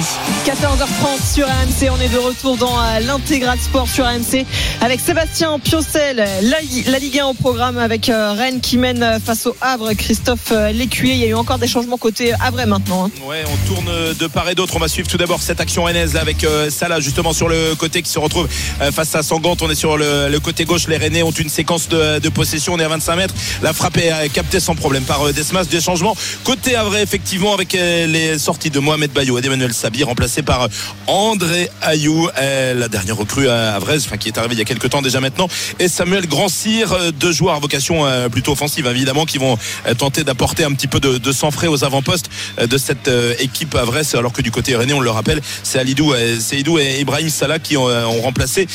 14h30 0.46 1.34
sur 1.36 1.48
AMC, 1.48 1.90
on 1.90 2.02
est 2.02 2.10
de 2.10 2.18
retour 2.18 2.58
dans 2.58 2.78
euh, 2.78 3.00
l'intégral 3.00 3.58
sport 3.60 3.88
sur 3.88 4.06
AMC 4.06 4.46
avec 4.82 5.00
Sébastien 5.00 5.58
Piocel, 5.60 6.18
la, 6.42 7.00
Ligue 7.00 7.20
1 7.20 7.28
au 7.28 7.34
programme 7.34 7.78
avec 7.78 8.10
euh, 8.10 8.34
Rennes 8.34 8.60
qui 8.60 8.78
mène 8.78 9.02
euh, 9.02 9.20
face 9.20 9.46
au 9.46 9.56
Havre, 9.62 9.94
Christophe 9.94 10.52
Lécuyer. 10.74 11.14
Il 11.14 11.20
y 11.22 11.24
a 11.26 11.28
eu 11.28 11.34
encore 11.34 11.60
des 11.60 11.68
changements 11.68 11.98
côté 11.98 12.34
Havre 12.34 12.66
maintenant. 12.66 13.06
hein. 13.06 13.12
Ouais, 13.26 13.44
on 13.48 13.74
tourne 13.74 13.90
de 14.20 14.28
part 14.28 14.50
et 14.50 14.56
d'autre. 14.56 14.76
On 14.76 14.80
va 14.80 14.90
suivre 14.90 15.08
tout 15.08 15.18
d'abord 15.18 15.42
cette 15.42 15.62
action 15.62 15.84
rennaise 15.84 16.14
là, 16.14 16.22
avec 16.22 16.46
Salah 16.70 17.00
justement 17.00 17.32
sur 17.32 17.48
le 17.48 17.76
côté 17.76 18.02
qui 18.02 18.10
se 18.10 18.20
retrouve 18.20 18.48
face 18.92 19.16
à 19.16 19.24
Sangante. 19.24 19.62
On 19.62 19.70
est 19.70 19.76
sur 19.76 19.98
le, 19.98 20.28
le 20.30 20.40
côté 20.40 20.66
gauche. 20.66 20.88
Les 20.88 20.98
Rennais 20.98 21.24
ont 21.24 21.32
une 21.32 21.50
séquence 21.50 21.88
de, 21.88 22.20
de 22.20 22.30
possession. 22.30 22.74
On 22.74 22.80
est 22.80 22.84
à 22.84 22.90
25 22.90 23.16
mètres. 23.16 23.36
La 23.62 23.72
frappe 23.72 23.98
est 23.98 24.30
captée 24.34 24.60
sans 24.60 24.76
problème 24.76 25.04
par 25.04 25.32
Desmas. 25.32 25.66
Des 25.66 25.80
changements 25.82 26.18
côté 26.44 26.76
Havre 26.76 26.98
effectivement 26.98 27.54
avec 27.54 27.74
les 27.74 28.38
sorties 28.38 28.70
de 28.72 28.80
Mohamed 28.80 29.12
Bayou 29.22 29.38
et 29.38 29.42
d'Emmanuel 29.42 29.72
Sabi 29.72 30.04
remplacé 30.04 30.42
par 30.42 30.68
André 31.06 31.70
Ayou, 31.84 32.28
euh, 32.40 32.74
la 32.74 32.88
dernière 32.88 33.16
recrue 33.16 33.48
à 33.48 33.76
Havraise, 33.76 34.04
enfin 34.08 34.18
qui 34.18 34.30
est 34.30 34.38
arrivé 34.40 34.56
il 34.56 34.58
y 34.58 34.64
a 34.64 34.66
quelques 34.66 34.90
temps 34.90 35.04
déjà 35.04 35.20
maintenant, 35.20 35.48
et 35.78 35.88
Samuel 35.88 36.26
Grandcir, 36.26 36.92
euh, 36.92 37.12
deux 37.12 37.32
joueurs 37.32 37.54
à 37.54 37.60
vocation 37.60 38.04
euh, 38.08 38.30
plutôt 38.30 38.54
offensive 38.54 38.88
évidemment 38.88 39.26
qui 39.26 39.38
vont 39.38 39.60
euh, 39.88 39.94
tenter 39.94 40.24
d'apporter 40.24 40.64
un 40.64 40.72
petit 40.72 40.88
peu 40.88 41.00
de, 41.00 41.32
sang 41.32 41.52
frais 41.52 41.68
aux 41.68 41.84
avant-postes 41.84 42.32
de 42.68 42.78
cette 42.80 43.12
équipe 43.40 43.76
Havraise 43.76 44.16
alors 44.16 44.34
que 44.34 44.42
du 44.42 44.50
côté 44.50 44.76
René 44.76 44.94
on 44.94 45.02
le 45.02 45.12
rappelle 45.12 45.40
c'est 45.62 45.78
Alidou, 45.78 46.16
et 46.16 47.00
Ibrahim 47.00 47.30
Salah 47.30 47.60
qui 47.60 47.78
ont, 47.78 47.88
remplacé 48.24 48.66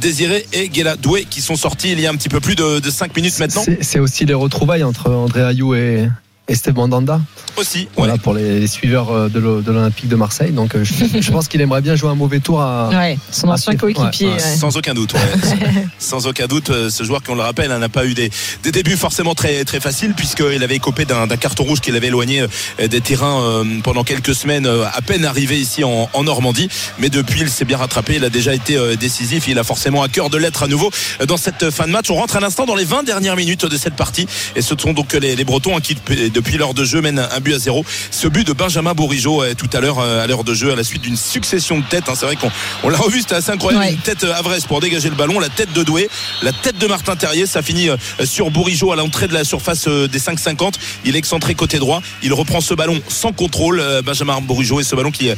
Désiré 0.00 0.46
et 0.52 0.70
Gela 0.72 0.94
Doué 0.94 1.26
qui 1.28 1.40
sont 1.40 1.56
sortis 1.56 1.90
il 1.90 1.98
y 1.98 2.06
a 2.06 2.10
un 2.10 2.14
petit 2.14 2.28
peu 2.28 2.38
plus 2.38 2.54
de, 2.54 2.78
de 2.78 2.90
5 2.90 3.16
minutes 3.16 3.40
maintenant. 3.40 3.64
C'est- 3.80 3.98
aussi 3.98 4.24
les 4.24 4.34
retrouvailles 4.34 4.84
entre 4.84 5.10
André 5.10 5.42
Ayou 5.42 5.74
et 5.74 6.08
Esteban 6.48 6.88
Danda. 6.88 7.20
aussi 7.56 7.88
Voilà, 7.96 8.18
pour 8.18 8.32
les, 8.34 8.60
les 8.60 8.66
suiveurs 8.66 9.10
euh, 9.10 9.28
de 9.28 9.38
l'O- 9.40 9.60
de 9.62 9.72
l'Olympique 9.72 10.08
de 10.08 10.16
Marseille. 10.16 10.52
Donc, 10.52 10.74
euh, 10.74 10.84
je, 10.84 11.20
je 11.20 11.30
pense 11.32 11.48
qu'il 11.48 11.60
aimerait 11.60 11.80
bien 11.80 11.96
jouer 11.96 12.10
un 12.10 12.14
mauvais 12.14 12.40
tour 12.40 12.60
à. 12.62 12.88
Ouais, 12.90 13.18
son 13.32 13.48
ancien 13.48 13.74
coéquipier. 13.76 14.28
Ouais, 14.28 14.32
ouais. 14.34 14.42
ouais. 14.42 14.56
Sans 14.56 14.76
aucun 14.76 14.94
doute. 14.94 15.14
ouais. 15.14 15.20
Sans 15.98 16.26
aucun 16.26 16.46
doute, 16.46 16.70
euh, 16.70 16.90
ce 16.90 17.02
joueur, 17.04 17.22
qu'on 17.22 17.34
le 17.34 17.42
rappelle, 17.42 17.72
hein, 17.72 17.78
n'a 17.78 17.88
pas 17.88 18.06
eu 18.06 18.14
des, 18.14 18.30
des 18.62 18.70
débuts 18.72 18.96
forcément 18.96 19.34
très, 19.34 19.64
très 19.64 19.80
faciles, 19.80 20.14
puisqu'il 20.14 20.62
avait 20.62 20.76
écopé 20.76 21.04
d'un 21.04 21.26
carton 21.28 21.64
rouge 21.64 21.80
qui 21.80 21.90
l'avait 21.90 22.08
éloigné 22.08 22.44
des 22.78 23.00
terrains 23.00 23.64
pendant 23.82 24.04
quelques 24.04 24.34
semaines, 24.34 24.66
à 24.66 25.00
peine 25.02 25.24
arrivé 25.24 25.58
ici 25.58 25.82
en, 25.84 26.08
en 26.12 26.22
Normandie. 26.24 26.68
Mais 26.98 27.08
depuis, 27.08 27.40
il 27.40 27.50
s'est 27.50 27.64
bien 27.64 27.78
rattrapé. 27.78 28.14
Il 28.16 28.24
a 28.24 28.30
déjà 28.30 28.54
été 28.54 28.78
décisif. 28.96 29.48
Il 29.48 29.58
a 29.58 29.64
forcément 29.64 30.02
à 30.02 30.08
cœur 30.08 30.30
de 30.30 30.36
l'être 30.38 30.62
à 30.62 30.68
nouveau 30.68 30.90
dans 31.26 31.36
cette 31.36 31.70
fin 31.70 31.86
de 31.86 31.92
match. 31.92 32.10
On 32.10 32.14
rentre 32.16 32.36
à 32.36 32.40
l'instant 32.40 32.66
dans 32.66 32.74
les 32.74 32.84
20 32.84 33.02
dernières 33.02 33.36
minutes 33.36 33.64
de 33.66 33.76
cette 33.76 33.94
partie. 33.96 34.26
Et 34.54 34.62
ce 34.62 34.74
sont 34.78 34.92
donc 34.92 35.12
les, 35.14 35.34
les 35.36 35.44
Bretons 35.44 35.76
hein, 35.76 35.80
qui, 35.80 35.96
depuis- 36.36 36.56
l'heure 36.56 36.72
de 36.74 36.84
jeu, 36.84 37.00
mènent 37.02 37.18
un 37.18 37.40
but 37.40 37.54
à 37.54 37.58
zéro. 37.58 37.84
Ce 38.10 38.28
but 38.28 38.46
de 38.46 38.52
Benjamin 38.54 38.94
Bourigeau 38.94 39.42
euh, 39.42 39.52
tout 39.54 39.68
à 39.74 39.80
l'heure, 39.80 39.98
euh, 39.98 40.22
à 40.24 40.26
l'heure 40.26 40.42
de 40.44 40.54
jeu, 40.54 40.72
à 40.72 40.76
la 40.76 40.84
suite 40.84 41.02
d'une 41.02 41.16
succession 41.16 41.78
de 41.78 41.84
têtes. 41.84 42.04
hein. 42.08 42.14
C'est 42.16 42.24
vrai 42.26 42.36
qu'on 42.36 42.50
on 42.82 42.88
l'a 42.88 42.96
revu, 42.98 43.20
c'était 43.20 43.34
assez 43.34 43.50
incroyable. 43.50 43.84
Ouais. 43.84 43.92
Une 43.92 43.98
tête 43.98 44.24
euh, 44.24 44.32
Avresse 44.34 44.64
pour 44.64 44.80
dégager 44.80 45.10
le 45.10 45.16
ballon, 45.16 45.38
la 45.38 45.48
tête 45.50 45.72
de 45.74 45.82
Doué, 45.82 46.08
la 46.42 46.52
tête 46.52 46.78
de 46.78 46.86
Martin 46.86 47.14
Terrier. 47.16 47.44
Ça 47.46 47.60
finit 47.62 47.88
sur 48.24 48.50
Bourigeau 48.50 48.92
à 48.92 48.96
l'entrée 48.96 49.28
de 49.28 49.34
la 49.34 49.44
surface 49.44 49.86
des 49.88 50.18
5,50. 50.18 50.74
Il 51.04 51.14
est 51.14 51.18
excentré 51.18 51.54
côté 51.54 51.78
droit. 51.78 52.00
Il 52.22 52.32
reprend 52.32 52.60
ce 52.60 52.72
ballon 52.74 53.00
sans 53.08 53.32
contrôle, 53.32 53.82
Benjamin 54.04 54.40
Bourigeau, 54.40 54.80
et 54.80 54.84
ce 54.84 54.94
ballon 54.96 55.10
qui 55.10 55.30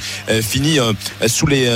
finit 0.43 0.79
sous 1.27 1.47
les 1.47 1.69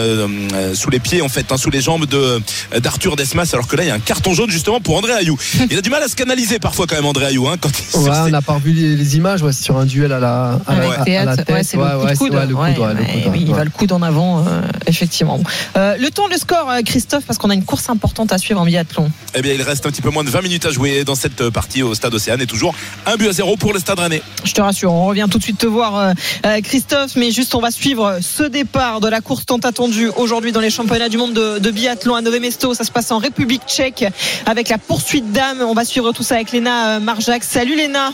sous 0.74 0.90
les 0.90 1.00
pieds 1.00 1.22
en 1.22 1.28
fait, 1.28 1.50
hein, 1.50 1.56
sous 1.56 1.70
les 1.70 1.80
jambes 1.80 2.06
de 2.06 2.40
d'Arthur 2.78 3.16
Desmas. 3.16 3.48
Alors 3.52 3.66
que 3.66 3.76
là, 3.76 3.84
il 3.84 3.88
y 3.88 3.90
a 3.90 3.94
un 3.94 3.98
carton 4.00 4.34
jaune 4.34 4.50
justement 4.50 4.80
pour 4.80 4.96
André 4.96 5.12
Ayou. 5.12 5.36
Il 5.70 5.76
a 5.78 5.80
du 5.82 5.90
mal 5.90 6.02
à 6.02 6.08
se 6.08 6.16
canaliser 6.16 6.58
parfois 6.58 6.86
quand 6.86 6.96
même 6.96 7.06
André 7.06 7.26
Ayou. 7.26 7.48
Hein, 7.48 7.56
quand 7.60 7.70
il 7.94 7.98
Ouais, 8.00 8.10
on 8.10 8.28
n'a 8.30 8.42
pas 8.42 8.54
revu 8.54 8.72
les, 8.72 9.11
les 9.12 9.18
images 9.18 9.42
ouais, 9.42 9.52
sur 9.52 9.76
un 9.76 9.84
duel 9.84 10.12
à 10.12 10.18
la, 10.18 10.58
à 10.66 10.74
la, 10.74 10.90
à- 10.90 11.00
à 11.00 11.04
Théâtre, 11.04 11.26
la 11.26 11.36
tête. 11.36 11.54
ouais, 11.54 11.64
c'est 11.64 11.76
le 11.76 11.82
coup 11.82 11.88
de 11.90 12.04
ouais, 12.04 12.16
coude. 12.16 12.28
c'est- 12.32 12.36
ouais, 12.36 12.46
le 12.46 12.54
coude, 12.54 12.58
Ouais, 12.62 12.86
ouais, 12.86 12.94
le 12.94 13.00
ouais, 13.00 13.22
coude, 13.22 13.32
oui, 13.32 13.44
il 13.46 13.54
va 13.54 13.64
le 13.64 13.70
coude 13.70 13.92
en 13.92 14.02
avant, 14.02 14.40
euh, 14.40 14.62
effectivement. 14.86 15.40
Euh, 15.76 15.96
le 15.98 16.10
temps, 16.10 16.26
le 16.28 16.36
score, 16.36 16.70
euh, 16.70 16.80
Christophe, 16.84 17.24
parce 17.26 17.38
qu'on 17.38 17.50
a 17.50 17.54
une 17.54 17.64
course 17.64 17.88
importante 17.90 18.32
à 18.32 18.38
suivre 18.38 18.60
en 18.60 18.64
biathlon. 18.64 19.10
Eh 19.34 19.42
bien, 19.42 19.52
il 19.52 19.62
reste 19.62 19.84
un 19.86 19.90
petit 19.90 20.02
peu 20.02 20.10
moins 20.10 20.24
de 20.24 20.30
20 20.30 20.42
minutes 20.42 20.66
à 20.66 20.70
jouer 20.70 21.04
dans 21.04 21.14
cette 21.14 21.50
partie 21.50 21.82
au 21.82 21.94
Stade 21.94 22.14
Océane 22.14 22.40
et 22.40 22.46
toujours 22.46 22.74
un 23.06 23.16
but 23.16 23.28
à 23.28 23.32
zéro 23.32 23.56
pour 23.56 23.72
le 23.72 23.78
Stade 23.80 23.98
Rennais. 23.98 24.22
Je 24.44 24.52
te 24.52 24.60
rassure, 24.60 24.92
on 24.92 25.04
revient 25.06 25.26
tout 25.30 25.38
de 25.38 25.42
suite 25.42 25.58
te 25.58 25.66
voir, 25.66 25.96
euh, 26.44 26.60
Christophe, 26.62 27.16
mais 27.16 27.30
juste 27.30 27.54
on 27.54 27.60
va 27.60 27.70
suivre 27.70 28.18
ce 28.20 28.42
départ 28.44 29.00
de 29.00 29.08
la 29.08 29.20
course 29.20 29.44
tant 29.46 29.58
attendue 29.58 30.10
aujourd'hui 30.16 30.52
dans 30.52 30.60
les 30.60 30.70
championnats 30.70 31.08
du 31.08 31.18
monde 31.18 31.32
de, 31.34 31.58
de 31.58 31.70
biathlon 31.70 32.14
à 32.14 32.20
Nové 32.22 32.40
Mesto. 32.40 32.74
Ça 32.74 32.84
se 32.84 32.90
passe 32.90 33.10
en 33.10 33.18
République 33.18 33.62
tchèque 33.66 34.04
avec 34.46 34.68
la 34.68 34.78
poursuite 34.78 35.32
d'âme. 35.32 35.58
On 35.62 35.74
va 35.74 35.84
suivre 35.84 36.12
tout 36.12 36.22
ça 36.22 36.36
avec 36.36 36.52
Léna 36.52 37.00
Marjac. 37.00 37.44
Salut 37.44 37.76
Léna. 37.76 38.10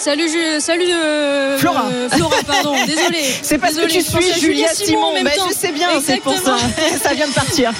Salut, 0.00 0.30
salut 0.60 0.90
euh, 0.90 1.58
Flora. 1.58 1.84
euh, 1.92 2.08
Flora, 2.08 2.36
pardon, 2.46 2.74
désolé. 2.86 3.18
C'est 3.42 3.58
parce 3.58 3.74
que 3.74 3.86
tu 3.86 4.00
suis 4.00 4.40
Julia 4.40 4.68
Simon, 4.68 5.08
en 5.08 5.12
même 5.12 5.24
mais 5.24 5.32
je 5.46 5.52
sais 5.54 5.72
bien, 5.72 5.88
c'est 6.02 6.22
pour 6.22 6.32
ça. 6.38 6.56
Ça 7.02 7.12
vient 7.12 7.28
de 7.28 7.34
partir. 7.34 7.70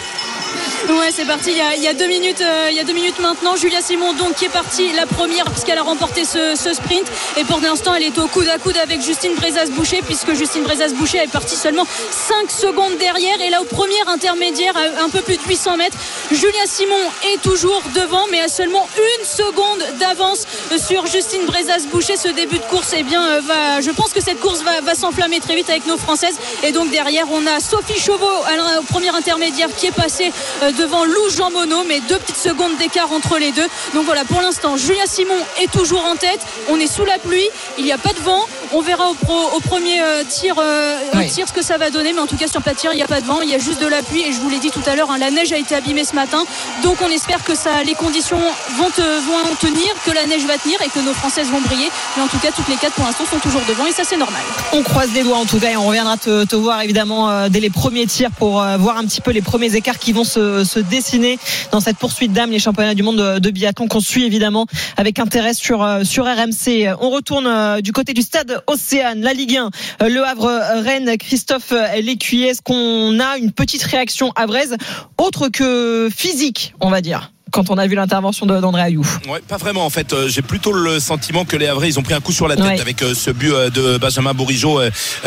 Ouais, 0.88 1.10
c'est 1.12 1.26
parti. 1.26 1.50
Il 1.52 1.82
y, 1.82 1.88
a, 1.88 1.94
deux 1.94 2.06
minutes, 2.06 2.40
euh, 2.40 2.68
il 2.70 2.76
y 2.76 2.80
a 2.80 2.84
deux 2.84 2.94
minutes 2.94 3.18
maintenant. 3.20 3.54
Julia 3.54 3.82
Simon, 3.82 4.14
donc, 4.14 4.36
qui 4.36 4.46
est 4.46 4.50
partie 4.50 4.92
la 4.92 5.04
première 5.04 5.44
puisqu'elle 5.44 5.78
a 5.78 5.82
remporté 5.82 6.24
ce, 6.24 6.54
sprint. 6.56 7.06
Et 7.36 7.44
pour 7.44 7.60
l'instant, 7.60 7.94
elle 7.94 8.02
est 8.02 8.18
au 8.18 8.26
coude 8.28 8.48
à 8.48 8.58
coude 8.58 8.76
avec 8.78 9.02
Justine 9.02 9.34
Brezas-Boucher 9.34 10.00
puisque 10.02 10.32
Justine 10.34 10.62
Brezas-Boucher 10.62 11.18
est 11.18 11.30
partie 11.30 11.56
seulement 11.56 11.84
5 12.10 12.50
secondes 12.50 12.96
derrière. 12.98 13.40
Et 13.42 13.50
là, 13.50 13.60
au 13.60 13.64
premier 13.64 14.00
intermédiaire, 14.06 14.74
à 14.76 15.04
un 15.04 15.10
peu 15.10 15.20
plus 15.20 15.36
de 15.36 15.42
800 15.42 15.76
mètres, 15.76 15.96
Julia 16.32 16.66
Simon 16.66 16.94
est 17.34 17.42
toujours 17.42 17.82
devant, 17.94 18.24
mais 18.30 18.40
à 18.40 18.48
seulement 18.48 18.88
une 18.96 19.24
seconde 19.24 19.84
d'avance 19.98 20.46
sur 20.78 21.06
Justine 21.06 21.44
Brezas-Boucher. 21.46 22.16
Ce 22.16 22.28
début 22.28 22.58
de 22.58 22.64
course, 22.64 22.94
eh 22.96 23.02
bien, 23.02 23.22
euh, 23.22 23.40
je 23.82 23.90
pense 23.90 24.12
que 24.12 24.22
cette 24.22 24.40
course 24.40 24.62
va, 24.62 24.94
s'enflammer 24.94 25.40
très 25.40 25.56
vite 25.56 25.68
avec 25.68 25.86
nos 25.86 25.98
Françaises. 25.98 26.38
Et 26.62 26.72
donc 26.72 26.90
derrière, 26.90 27.26
on 27.30 27.46
a 27.46 27.60
Sophie 27.60 28.00
Chauveau 28.00 28.26
au 28.26 28.82
premier 28.82 29.10
intermédiaire 29.14 29.68
qui 29.76 29.86
est 29.86 29.92
passée 29.92 30.32
euh, 30.62 30.69
devant 30.72 31.04
Lou 31.04 31.30
Jean 31.36 31.50
Monod, 31.50 31.86
mais 31.88 32.00
deux 32.08 32.18
petites 32.18 32.36
secondes 32.36 32.76
d'écart 32.78 33.10
entre 33.12 33.38
les 33.38 33.52
deux. 33.52 33.66
Donc 33.94 34.04
voilà, 34.04 34.24
pour 34.24 34.40
l'instant, 34.40 34.76
Julia 34.76 35.04
Simon 35.06 35.34
est 35.62 35.70
toujours 35.70 36.04
en 36.04 36.16
tête. 36.16 36.40
On 36.68 36.78
est 36.78 36.86
sous 36.86 37.04
la 37.04 37.18
pluie, 37.18 37.48
il 37.78 37.84
n'y 37.84 37.92
a 37.92 37.98
pas 37.98 38.12
de 38.12 38.20
vent. 38.20 38.40
On 38.72 38.80
verra 38.80 39.08
au, 39.08 39.14
pro- 39.14 39.50
au 39.56 39.60
premier 39.60 40.00
euh, 40.00 40.22
tir, 40.28 40.54
euh, 40.58 40.96
Oui. 41.14 41.28
tir 41.30 41.48
ce 41.48 41.52
que 41.52 41.62
ça 41.62 41.76
va 41.78 41.90
donner, 41.90 42.12
mais 42.12 42.20
en 42.20 42.26
tout 42.26 42.36
cas 42.36 42.46
sur 42.46 42.62
plat 42.62 42.72
de 42.72 42.78
tir, 42.78 42.92
il 42.92 42.96
n'y 42.96 43.02
a 43.02 43.08
pas 43.08 43.20
de 43.20 43.26
vent, 43.26 43.40
il 43.42 43.50
y 43.50 43.54
a 43.54 43.58
juste 43.58 43.80
de 43.80 43.86
la 43.86 44.02
pluie. 44.02 44.22
Et 44.22 44.32
je 44.32 44.38
vous 44.40 44.48
l'ai 44.48 44.58
dit 44.58 44.70
tout 44.70 44.82
à 44.86 44.94
l'heure, 44.94 45.10
hein, 45.10 45.18
la 45.18 45.30
neige 45.30 45.52
a 45.52 45.58
été 45.58 45.74
abîmée 45.74 46.04
ce 46.04 46.14
matin. 46.14 46.44
Donc 46.82 46.96
on 47.02 47.10
espère 47.10 47.42
que 47.44 47.54
ça, 47.54 47.82
les 47.84 47.94
conditions 47.94 48.38
vont, 48.76 48.90
te- 48.90 49.00
vont 49.00 49.54
tenir, 49.60 49.92
que 50.06 50.12
la 50.12 50.26
neige 50.26 50.44
va 50.46 50.56
tenir 50.58 50.80
et 50.82 50.88
que 50.88 51.00
nos 51.00 51.14
Françaises 51.14 51.48
vont 51.48 51.60
briller. 51.60 51.88
Mais 52.16 52.22
en 52.22 52.28
tout 52.28 52.38
cas, 52.38 52.48
toutes 52.54 52.68
les 52.68 52.76
quatre 52.76 52.94
pour 52.94 53.04
l'instant 53.06 53.24
sont 53.30 53.38
toujours 53.38 53.62
devant 53.68 53.86
et 53.86 53.92
ça 53.92 54.02
c'est 54.04 54.16
normal. 54.16 54.40
On 54.72 54.82
croise 54.82 55.10
les 55.14 55.22
doigts 55.22 55.38
en 55.38 55.46
tout 55.46 55.58
cas 55.58 55.70
et 55.70 55.76
on 55.76 55.86
reviendra 55.86 56.16
te, 56.16 56.44
te 56.44 56.56
voir 56.56 56.80
évidemment 56.82 57.30
euh, 57.30 57.48
dès 57.48 57.60
les 57.60 57.70
premiers 57.70 58.06
tirs 58.06 58.30
pour 58.30 58.62
euh, 58.62 58.76
voir 58.76 58.96
un 58.98 59.04
petit 59.04 59.20
peu 59.20 59.30
les 59.32 59.42
premiers 59.42 59.74
écarts 59.74 59.98
qui 59.98 60.12
vont 60.12 60.24
se, 60.24 60.59
se 60.64 60.78
dessiner 60.78 61.38
dans 61.72 61.80
cette 61.80 61.96
poursuite 61.96 62.32
d'âme, 62.32 62.50
les 62.50 62.58
championnats 62.58 62.94
du 62.94 63.02
monde 63.02 63.38
de, 63.40 63.50
biathlon 63.50 63.88
qu'on 63.88 64.00
suit 64.00 64.24
évidemment 64.24 64.66
avec 64.96 65.18
intérêt 65.18 65.54
sur, 65.54 65.82
euh, 65.82 66.04
sur 66.04 66.24
RMC. 66.24 66.94
On 67.00 67.10
retourne 67.10 67.46
euh, 67.46 67.80
du 67.80 67.92
côté 67.92 68.14
du 68.14 68.22
stade 68.22 68.62
Océane, 68.66 69.20
la 69.20 69.32
Ligue 69.32 69.56
1, 69.56 69.70
euh, 70.02 70.08
Le 70.08 70.24
Havre, 70.24 70.46
euh, 70.46 70.80
Rennes, 70.82 71.16
Christophe 71.18 71.72
euh, 71.72 72.00
Lécuyer. 72.00 72.48
Est-ce 72.48 72.62
qu'on 72.62 73.20
a 73.20 73.38
une 73.38 73.52
petite 73.52 73.82
réaction 73.82 74.32
havraise 74.36 74.76
autre 75.18 75.48
que 75.48 76.08
physique, 76.14 76.74
on 76.80 76.90
va 76.90 77.00
dire, 77.00 77.32
quand 77.50 77.70
on 77.70 77.78
a 77.78 77.86
vu 77.86 77.94
l'intervention 77.94 78.46
d'André 78.46 78.82
Ayou 78.82 79.02
Ouais, 79.28 79.40
pas 79.46 79.56
vraiment 79.56 79.84
en 79.84 79.90
fait. 79.90 80.12
Euh, 80.12 80.28
J'ai 80.28 80.42
plutôt 80.42 80.72
le 80.72 81.00
sentiment 81.00 81.44
que 81.44 81.56
les 81.56 81.66
Havrais 81.66 81.88
ils 81.88 81.98
ont 81.98 82.02
pris 82.02 82.14
un 82.14 82.20
coup 82.20 82.32
sur 82.32 82.48
la 82.48 82.56
tête 82.56 82.64
Ouais. 82.64 82.80
avec 82.80 83.02
euh, 83.02 83.14
ce 83.14 83.30
but 83.30 83.52
euh, 83.52 83.70
de 83.70 83.96
Benjamin 83.98 84.34
Bourigeau 84.34 84.80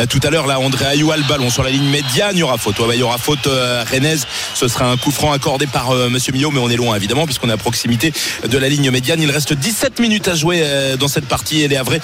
tout 0.10 0.20
à 0.24 0.30
l'heure. 0.30 0.48
Là, 0.48 0.60
André 0.60 0.86
Ayou 0.86 1.12
a 1.12 1.18
le 1.18 1.24
ballon 1.24 1.50
sur 1.50 1.64
la 1.64 1.70
ligne 1.70 1.90
médiane. 1.90 2.32
Il 2.36 2.40
y 2.40 2.44
aura 2.44 2.58
faute. 2.58 2.80
Ouais, 2.80 2.88
bah, 2.88 2.96
il 2.96 3.00
y 3.00 3.04
aura 3.04 3.18
faute 3.18 3.48
rennaise. 3.92 4.26
Ce 4.54 4.68
sera 4.68 4.90
un 4.90 4.98
coup 4.98 5.12
franc 5.12 5.32
accordé 5.32 5.68
par 5.68 5.94
Monsieur 6.10 6.32
Millot, 6.34 6.52
mais 6.52 6.60
on 6.60 6.70
est 6.70 6.76
loin 6.76 6.96
évidemment 6.96 7.26
puisqu'on 7.26 7.50
est 7.50 7.54
à 7.54 7.58
proximité 7.58 8.14
de 8.48 8.58
la 8.58 8.70
ligne 8.70 8.90
médiane. 8.92 9.22
Il 9.22 9.32
reste 9.32 9.54
17 9.54 10.00
minutes 10.00 10.28
à 10.28 10.36
jouer 10.36 10.64
dans 11.00 11.08
cette 11.08 11.26
partie 11.28 11.62
et 11.62 11.68
les 11.68 11.76
Havrais 11.78 12.02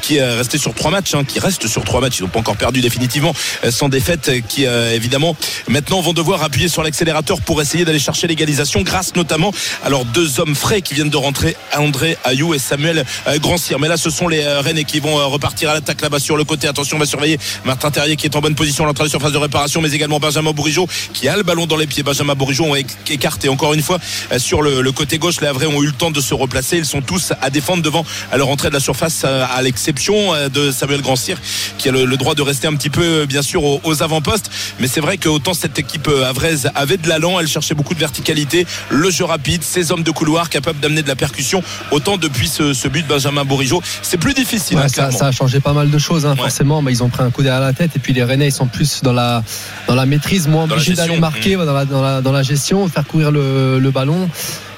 qui 0.00 0.16
est 0.16 0.24
resté 0.36 0.58
sur 0.58 0.74
trois 0.74 0.90
matchs, 0.90 1.14
hein, 1.14 1.24
qui 1.24 1.38
restent 1.38 1.66
sur 1.68 1.84
trois 1.84 2.00
matchs. 2.00 2.18
Ils 2.18 2.22
n'ont 2.22 2.28
pas 2.28 2.40
encore 2.40 2.56
perdu 2.56 2.80
définitivement 2.80 3.34
sans 3.70 3.88
défaite, 3.88 4.30
qui 4.48 4.64
évidemment 4.64 5.36
maintenant 5.68 6.00
vont 6.00 6.12
devoir 6.12 6.42
appuyer 6.42 6.68
sur 6.68 6.82
l'accélérateur 6.82 7.40
pour 7.40 7.60
essayer 7.62 7.84
d'aller 7.84 7.98
chercher 7.98 8.26
l'égalisation 8.26 8.82
grâce 8.82 9.14
notamment 9.14 9.52
à 9.84 9.90
leurs 9.90 10.04
deux 10.04 10.40
hommes 10.40 10.54
frais 10.54 10.82
qui 10.82 10.94
viennent 10.94 11.10
de 11.10 11.16
rentrer, 11.16 11.56
André 11.76 12.16
Ayou 12.24 12.54
et 12.54 12.58
Samuel 12.58 13.04
euh, 13.26 13.38
Grandcir. 13.38 13.78
Mais 13.78 13.88
là, 13.88 13.96
ce 13.96 14.10
sont 14.10 14.28
les 14.28 14.42
euh, 14.42 14.60
Rennais 14.60 14.84
qui 14.84 15.00
vont 15.00 15.18
euh, 15.18 15.26
repartir 15.26 15.70
à 15.70 15.74
l'attaque 15.74 16.00
là-bas 16.00 16.18
sur 16.18 16.36
le 16.36 16.44
côté. 16.44 16.68
Attention, 16.68 16.96
on 16.96 17.00
va 17.00 17.06
surveiller 17.06 17.38
Martin 17.64 17.90
Terrier 17.90 18.16
qui 18.16 18.26
est 18.26 18.36
en 18.36 18.40
bonne 18.40 18.54
position 18.54 18.84
à 18.84 18.86
l'entrée 18.86 19.04
de 19.04 19.10
surface 19.10 19.32
de 19.32 19.38
réparation, 19.38 19.80
mais 19.80 19.92
également 19.92 20.18
Benjamin 20.20 20.52
Bourigeau 20.52 20.88
qui 21.12 21.28
a 21.28 21.36
le 21.36 21.42
ballon 21.42 21.66
dans 21.66 21.76
les 21.76 21.86
pieds. 21.86 22.02
Benjamin 22.02 22.34
Bourigeau 22.34 22.74
éc- 22.76 22.86
écarté 23.10 23.48
encore 23.48 23.74
une 23.74 23.82
fois 23.82 23.98
sur 24.38 24.62
le, 24.62 24.92
côté 24.92 25.18
gauche. 25.18 25.40
Les 25.40 25.46
Havrais 25.46 25.66
ont 25.66 25.82
eu 25.82 25.86
le 25.86 25.92
temps 25.92 26.10
de 26.10 26.20
se 26.20 26.34
replacer. 26.34 26.76
Ils 26.76 26.86
sont 26.86 27.00
tous 27.02 27.32
à 27.40 27.50
défendre 27.50 27.82
devant 27.82 28.04
à 28.30 28.36
leur 28.36 28.48
entrée 28.48 28.68
de 28.68 28.74
la 28.74 28.80
surface, 28.80 29.24
à 29.24 29.60
l'exception 29.62 30.32
de 30.52 30.70
Samuel 30.70 31.00
Grandcir 31.00 31.38
qui 31.78 31.88
a 31.88 31.92
le, 31.92 32.16
droit 32.16 32.34
de 32.34 32.42
rester 32.42 32.66
un 32.66 32.74
petit 32.74 32.90
peu, 32.90 33.26
bien 33.26 33.42
sûr, 33.42 33.64
aux, 33.64 34.02
avant-postes. 34.02 34.50
Mais 34.80 34.88
c'est 34.88 35.00
vrai 35.00 35.16
que 35.18 35.28
autant 35.28 35.54
cette 35.54 35.78
équipe 35.78 36.08
havraise 36.08 36.70
avait 36.74 36.96
de 36.96 37.08
l'allant, 37.08 37.40
elle 37.40 37.48
cherchait 37.48 37.74
beaucoup 37.74 37.94
de 37.94 38.00
verticalité, 38.00 38.66
le 38.90 39.10
jeu 39.10 39.24
rapide 39.24 39.51
rapides, 39.52 39.62
ces 39.62 39.92
hommes 39.92 40.02
de 40.02 40.10
couloir 40.10 40.48
capables 40.48 40.80
d'amener 40.80 41.02
de 41.02 41.08
la 41.08 41.16
percussion. 41.16 41.62
Autant 41.90 42.16
depuis 42.16 42.48
ce, 42.48 42.72
ce 42.72 42.88
but 42.88 43.02
de 43.02 43.08
Benjamin 43.08 43.44
Bourigeau, 43.44 43.82
c'est 44.02 44.18
plus 44.18 44.34
difficile. 44.34 44.78
Ouais, 44.78 44.84
hein, 44.84 45.10
ça, 45.10 45.26
a 45.26 45.32
changé 45.32 45.60
pas 45.60 45.72
mal 45.72 45.90
de 45.90 45.98
choses, 45.98 46.26
hein, 46.26 46.36
forcément. 46.36 46.82
Mais 46.82 46.92
ils 46.92 47.02
ont 47.02 47.08
pris 47.08 47.22
un 47.22 47.30
coup 47.30 47.42
derrière 47.42 47.60
la 47.60 47.72
tête. 47.72 47.90
Et 47.96 47.98
puis 47.98 48.12
les 48.12 48.24
Rennais, 48.24 48.48
ils 48.48 48.52
sont 48.52 48.66
plus 48.66 49.02
dans 49.02 49.12
la, 49.12 49.42
dans 49.86 49.94
la 49.94 50.06
maîtrise, 50.06 50.48
moins 50.48 50.64
obligés 50.64 50.94
d'aller 50.94 51.18
marquer 51.18 51.56
dans, 51.56 51.64
la, 51.72 51.84
dans, 51.84 52.02
la, 52.02 52.20
dans 52.20 52.32
la 52.32 52.42
gestion, 52.42 52.88
faire 52.88 53.06
courir 53.06 53.30
le, 53.30 53.78
le 53.78 53.90
ballon. 53.90 54.28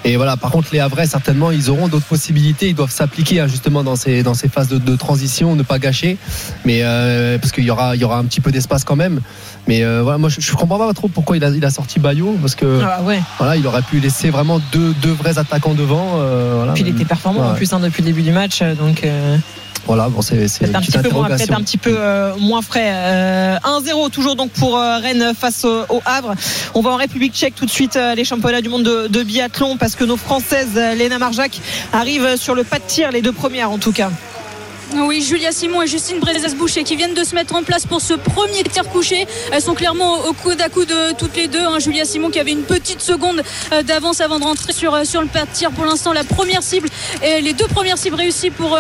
Et 0.06 0.16
voilà, 0.16 0.36
par 0.36 0.51
contre, 0.51 0.68
les 0.72 0.81
Havrais, 0.81 1.06
certainement, 1.06 1.51
ils 1.51 1.70
auront 1.70 1.89
d'autres 1.89 2.05
possibilités. 2.05 2.68
Ils 2.68 2.74
doivent 2.74 2.90
s'appliquer 2.90 3.40
hein, 3.40 3.47
justement 3.47 3.82
dans 3.82 3.97
ces, 3.97 4.22
dans 4.22 4.35
ces 4.35 4.48
phases 4.48 4.68
de, 4.68 4.76
de 4.76 4.97
transition, 4.97 5.56
ne 5.56 5.62
pas 5.62 5.78
gâcher. 5.78 6.18
Mais 6.66 6.81
euh, 6.82 7.39
parce 7.39 7.52
qu'il 7.52 7.64
y 7.64 7.70
aura, 7.70 7.97
il 7.97 8.02
y 8.02 8.05
aura 8.05 8.18
un 8.18 8.24
petit 8.24 8.43
peu 8.43 8.52
d'espace 8.52 8.85
quand 8.85 8.97
même. 8.97 9.20
Mais 9.66 9.82
euh, 9.82 10.02
voilà, 10.02 10.18
moi, 10.18 10.28
je, 10.28 10.43
je 10.43 10.52
comprends 10.52 10.78
pas 10.78 10.93
trop 10.93 11.09
pourquoi 11.09 11.39
il 11.39 11.44
a, 11.44 11.48
il 11.48 11.64
a 11.64 11.70
sorti 11.70 12.01
Bayo, 12.01 12.36
parce 12.43 12.55
que 12.55 12.81
Ah 12.85 13.02
ouais. 13.02 13.18
voilà, 13.39 13.56
il 13.56 13.66
aurait 13.66 13.81
pu 13.82 13.98
laisser 13.98 14.28
vraiment 14.28 14.60
deux, 14.72 14.93
deux 15.01 15.12
vrais 15.12 15.39
attaquants 15.39 15.72
devant. 15.74 16.18
euh, 16.18 16.52
voilà. 16.56 16.72
Puis 16.74 16.82
il 16.82 16.89
était 16.89 17.06
performant 17.06 17.48
en 17.51 17.55
plus 17.55 17.72
hein, 17.72 17.81
depuis 17.81 18.02
le 18.02 18.09
début 18.09 18.22
du 18.22 18.32
match, 18.32 18.62
donc. 18.78 19.02
Euh, 19.76 19.82
Voilà, 19.86 20.09
bon, 20.09 20.22
c'est 20.22 20.34
un 20.74 20.80
petit 20.80 20.90
peu 20.98 21.10
moins, 21.10 21.26
peut-être 21.28 21.42
interrogation. 21.42 21.55
un 21.56 21.60
petit 21.62 21.78
peu 21.78 21.94
euh, 21.96 22.34
moins 22.38 22.62
frais. 22.62 22.90
Euh, 22.92 23.56
1-0 23.59 24.10
toujours 24.10 24.36
donc 24.36 24.51
pour 24.52 24.78
euh, 24.78 24.98
Rennes 24.98 25.32
face 25.38 25.64
au, 25.64 25.82
au 25.88 26.02
Havre. 26.05 26.34
On 26.74 26.80
va 26.80 26.90
en 26.90 26.96
République 26.96 27.34
Tchèque 27.34 27.55
tout 27.55 27.66
de 27.66 27.70
suite 27.70 27.96
euh, 27.96 28.14
les 28.14 28.24
championnats 28.24 28.60
du 28.62 28.68
monde 28.68 28.82
de, 28.84 29.06
de 29.09 29.22
biathlon 29.22 29.76
parce 29.76 29.94
que 29.94 30.05
nos 30.05 30.16
Françaises 30.16 30.68
euh, 30.76 30.94
Léna 30.94 31.18
Marjac 31.18 31.60
arrivent 31.92 32.36
sur 32.36 32.55
le 32.55 32.64
pas 32.64 32.78
de 32.78 32.84
tir, 32.86 33.10
les 33.12 33.22
deux 33.22 33.32
premières 33.32 33.70
en 33.70 33.78
tout 33.78 33.92
cas. 33.92 34.10
Oui, 34.93 35.23
Julia 35.23 35.51
Simon 35.51 35.82
et 35.82 35.86
Justine 35.86 36.20
Brezas-Boucher 36.20 36.85
qui 36.85 36.94
viennent 36.94 37.15
de 37.15 37.24
se 37.24 37.35
mettre 37.35 37.55
en 37.56 37.62
place 37.62 37.85
pour 37.86 38.01
ce 38.01 38.15
premier 38.15 38.62
tir 38.62 38.85
couché. 38.89 39.27
Elles 39.51 39.62
sont 39.62 39.74
clairement 39.74 40.24
au 40.27 40.32
coude 40.35 40.61
à 40.61 40.69
coude 40.69 40.93
euh, 40.93 41.12
toutes 41.19 41.35
les 41.36 41.48
deux. 41.48 41.59
hein. 41.61 41.78
Julia 41.81 42.05
Simon 42.05 42.31
qui 42.31 42.39
avait 42.39 42.52
une 42.52 42.62
petite 42.62 43.01
seconde 43.01 43.43
euh, 43.73 43.82
d'avance 43.82 44.20
avant 44.20 44.39
de 44.39 44.44
rentrer 44.44 44.73
sur, 44.73 44.94
euh, 44.94 45.02
le 45.02 45.27
pas 45.27 45.47
de 45.47 45.51
tir. 45.52 45.73
Pour 45.73 45.85
l'instant, 45.85 46.12
la 46.12 46.23
première 46.23 46.62
cible 46.62 46.89
et 47.23 47.40
les 47.40 47.55
deux 47.55 47.66
premières 47.66 47.98
cibles 47.98 48.16
réussies 48.16 48.51
pour, 48.51 48.78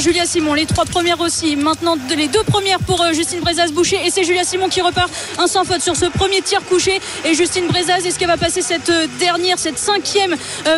Julia 0.00 0.26
Simon. 0.26 0.54
Les 0.54 0.66
trois 0.66 0.84
premières 0.84 1.20
aussi. 1.20 1.56
Maintenant, 1.56 1.96
les 2.14 2.28
deux 2.28 2.44
premières 2.44 2.78
pour 2.78 3.04
Justine 3.12 3.40
Brezas-Boucher. 3.40 4.00
Et 4.06 4.10
c'est 4.10 4.24
Julia 4.24 4.44
Simon 4.44 4.68
qui 4.68 4.80
repart 4.80 5.10
un 5.38 5.46
sans 5.46 5.64
faute 5.64 5.82
sur 5.82 5.96
ce 5.96 6.06
premier 6.06 6.40
tir 6.42 6.60
couché. 6.68 7.00
Et 7.24 7.34
Justine 7.34 7.66
Brezaz, 7.66 8.06
est-ce 8.06 8.18
qu'elle 8.18 8.28
va 8.28 8.36
passer 8.36 8.62
cette 8.62 8.92
dernière, 9.18 9.58
cette 9.58 9.78
cinquième 9.78 10.36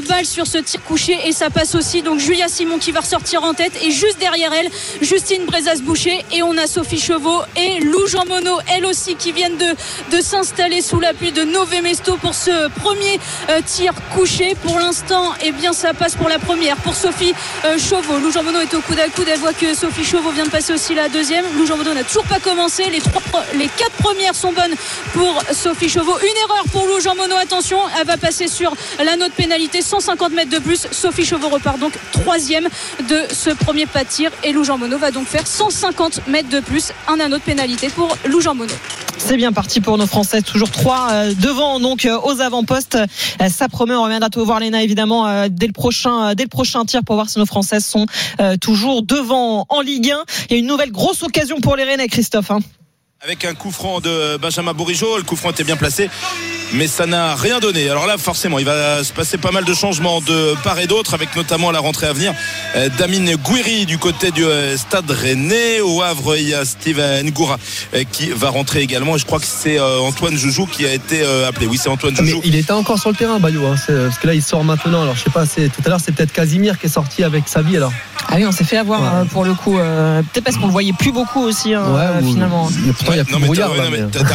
balle 0.09 0.25
sur 0.25 0.47
ce 0.47 0.59
tir 0.59 0.83
couché? 0.85 1.19
Et 1.27 1.33
ça 1.33 1.51
passe 1.51 1.75
aussi. 1.75 2.03
Donc 2.03 2.19
Julia 2.19 2.49
Simon 2.49 2.79
qui 2.79 2.93
va 2.93 3.01
ressortir 3.01 3.43
en 3.43 3.53
tête. 3.55 3.73
Et 3.83 3.91
juste 3.91 4.19
derrière 4.19 4.53
elle, 4.53 4.60
Justine 5.01 5.45
Brezas-Boucher. 5.47 6.25
Et 6.33 6.43
on 6.43 6.57
a 6.57 6.67
Sophie 6.67 7.01
Chevaux 7.01 7.41
et 7.57 7.81
Lou 7.81 8.07
Jean 8.07 8.25
Monod, 8.27 8.63
elle 8.75 8.87
aussi, 8.87 9.17
qui 9.17 9.33
viennent 9.33 9.57
de, 9.57 10.17
de 10.17 10.21
s'installer 10.21 10.83
sous 10.83 11.01
l'appui 11.01 11.33
de 11.33 11.43
Nové 11.45 11.81
Mesto 11.81 12.17
pour 12.17 12.35
ce 12.35 12.69
premier 12.81 13.19
euh, 13.49 13.61
tir 13.65 13.93
couché. 14.15 14.55
Pour 14.63 14.79
l'instant, 14.79 15.33
eh 15.45 15.53
bien, 15.53 15.73
ça 15.73 15.95
passe 15.95 16.15
pour 16.15 16.29
la 16.29 16.39
première. 16.39 16.77
Pour 16.79 16.95
Sophie 16.95 17.33
euh. 17.65 17.77
Lou 18.23 18.31
Jean 18.33 18.43
Monod 18.43 18.63
est 18.63 18.75
au 18.75 18.81
coude 18.81 18.99
à 18.99 19.09
coude. 19.09 19.27
Elle 19.33 19.39
voit 19.39 19.53
que 19.53 19.75
Sophie 19.75 20.05
Chauveau 20.05 20.31
vient 20.31 20.45
de 20.45 20.51
passer 20.51 20.73
aussi 20.73 20.95
la 20.95 21.09
deuxième. 21.09 21.45
Lou 21.57 21.67
Jean 21.67 21.77
Monod 21.77 21.95
n'a 21.95 22.05
toujours 22.05 22.25
pas 22.25 22.41
commencé. 22.41 22.85
Les, 22.91 23.01
quatre 23.01 23.97
premières 23.99 24.35
sont 24.35 24.53
bonnes 24.53 24.75
pour 25.13 25.43
Sophie 25.53 25.89
Chauveau. 25.89 26.17
Une 26.19 26.37
erreur 26.45 26.65
pour 26.73 26.87
Lou 26.87 27.01
Jean 27.01 27.15
Monod. 27.15 27.39
Attention, 27.41 27.79
elle 27.99 28.07
va 28.07 28.17
passer 28.17 28.49
sur 28.49 28.75
la 29.03 29.17
note 29.17 29.33
pénalité. 29.33 29.83
150 29.83 30.33
mètres 30.33 30.51
de 30.51 30.59
plus. 30.59 30.87
Sophie 30.91 31.25
Chauveau 31.25 31.49
repart 31.49 31.79
donc 31.79 31.93
troisième 32.13 32.69
de 33.09 33.25
ce 33.33 33.51
premier 33.51 33.87
pas 33.87 34.05
de 34.05 34.09
tir. 34.09 34.31
Lou 34.53 34.65
Jean 34.65 34.79
Monod 34.79 34.99
va 34.99 35.11
donc 35.11 35.27
faire 35.27 35.47
150 35.47 36.27
mètres 36.29 36.49
de 36.49 36.61
plus. 36.61 36.93
Un 37.09 37.21
anneau 37.21 37.39
de 37.39 37.43
pénalité 37.43 37.89
pour 37.89 38.17
Lou 38.27 38.41
Monod. 38.55 38.71
C'est 39.19 39.37
bien 39.37 39.53
parti 39.53 39.81
pour 39.81 39.99
nos 39.99 40.07
Françaises, 40.07 40.45
toujours 40.45 40.71
trois 40.71 41.09
euh, 41.13 41.35
devant 41.35 41.79
donc 41.79 42.05
euh, 42.05 42.19
aux 42.19 42.41
avant-postes. 42.41 42.97
Euh, 42.97 43.49
ça 43.49 43.69
promet, 43.69 43.95
on 43.95 44.03
reviendra 44.03 44.31
te 44.31 44.41
voir 44.41 44.61
Léna 44.61 44.83
évidemment 44.83 45.49
dès 45.49 45.67
le 45.67 45.73
prochain 45.73 46.85
tir 46.87 47.05
pour 47.05 47.15
voir 47.17 47.29
si 47.29 47.39
nos 47.39 47.47
Françaises 47.47 47.85
sont 47.85 48.07
toujours 48.61 49.03
devant 49.03 49.67
en 49.69 49.81
Ligue 49.83 50.11
1. 50.11 50.25
Il 50.49 50.53
y 50.53 50.57
a 50.57 50.59
une 50.59 50.67
nouvelle 50.67 50.91
grosse 50.91 51.23
occasion 51.23 51.61
pour 51.61 51.77
les 51.77 51.85
Rennais, 51.85 52.09
Christophe. 52.09 52.51
hein. 52.51 52.61
Avec 53.23 53.45
un 53.45 53.53
coup 53.55 53.71
franc 53.71 54.01
de 54.01 54.39
Benjamin 54.39 54.73
Bourigeau, 54.73 55.19
le 55.19 55.23
coup 55.25 55.37
franc 55.37 55.51
était 55.51 55.63
bien 55.63 55.77
placé, 55.77 56.09
mais 56.73 56.87
ça 56.87 57.05
n'a 57.05 57.35
rien 57.35 57.59
donné. 57.61 57.91
Alors 57.91 58.07
là, 58.07 58.17
forcément, 58.17 58.59
il 58.59 58.65
va 58.65 59.05
se 59.05 59.13
passer 59.13 59.37
pas 59.37 59.51
mal 59.51 59.65
de 59.67 59.75
changements 59.75 60.23
de 60.23 60.55
part 60.65 60.79
et 60.81 60.87
d'autre, 60.87 61.13
avec 61.13 61.37
notamment 61.37 61.71
la 61.71 61.81
rentrée 61.81 62.07
à 62.07 62.15
venir 62.15 62.33
euh, 62.77 62.89
d'Amine 62.97 63.37
Gouiri 63.37 63.85
du 63.85 63.99
côté 63.99 64.31
du 64.31 64.43
euh, 64.47 64.75
Stade 64.79 65.11
Rennais. 65.11 65.81
Au 65.83 66.01
Havre, 66.01 66.39
il 66.39 66.49
y 66.49 66.55
a 66.55 66.65
Steven 66.65 67.29
Goura 67.31 67.59
euh, 67.95 68.05
qui 68.11 68.31
va 68.31 68.49
rentrer 68.49 68.81
également. 68.81 69.17
Et 69.17 69.19
je 69.19 69.27
crois 69.27 69.39
que 69.39 69.45
c'est 69.47 69.79
Antoine 69.79 70.37
Joujou 70.39 70.65
qui 70.65 70.87
a 70.87 70.95
été 70.95 71.23
appelé. 71.47 71.67
Oui, 71.67 71.77
c'est 71.77 71.91
Antoine 71.91 72.15
Ah, 72.17 72.23
Mais 72.23 72.27
Joujou. 72.31 72.41
il 72.47 72.55
était 72.55 72.73
encore 72.73 72.99
sur 72.99 73.11
le 73.11 73.17
terrain, 73.17 73.39
Bayo, 73.39 73.67
hein, 73.67 73.75
parce 73.87 74.17
que 74.19 74.27
là 74.29 74.33
il 74.33 74.43
sort 74.43 74.65
maintenant. 74.65 75.03
Alors 75.03 75.15
je 75.17 75.25
sais 75.25 75.31
pas, 75.31 75.45
c'est 75.45 75.69
tout 75.69 75.83
à 75.85 75.91
l'heure 75.91 76.01
c'est 76.03 76.13
peut-être 76.13 76.33
Casimir 76.33 76.79
qui 76.79 76.87
est 76.87 76.91
sorti 76.91 77.23
avec 77.23 77.49
Savi 77.49 77.77
alors. 77.77 77.93
Ah 78.33 78.35
oui, 78.37 78.47
on 78.47 78.53
s'est 78.53 78.65
fait 78.65 78.77
avoir 78.79 79.01
Ouais. 79.03 79.29
pour 79.31 79.45
le 79.45 79.55
coup. 79.55 79.79
euh, 79.79 80.23
Peut-être 80.23 80.45
parce 80.45 80.57
qu'on 80.57 80.67
le 80.67 80.73
voyait 80.73 80.93
plus 80.93 81.11
beaucoup 81.11 81.41
aussi 81.43 81.75
hein, 81.75 81.83
finalement. 82.23 82.71
Pourtant 83.11 83.15
il 83.15 83.17
y 83.17 83.21
a 83.21 83.25
plus 83.25 83.33
Non, 83.33 83.39
de 83.39 83.43
mais 83.43 83.47
brouillard 83.47 83.75
là, 83.75 83.85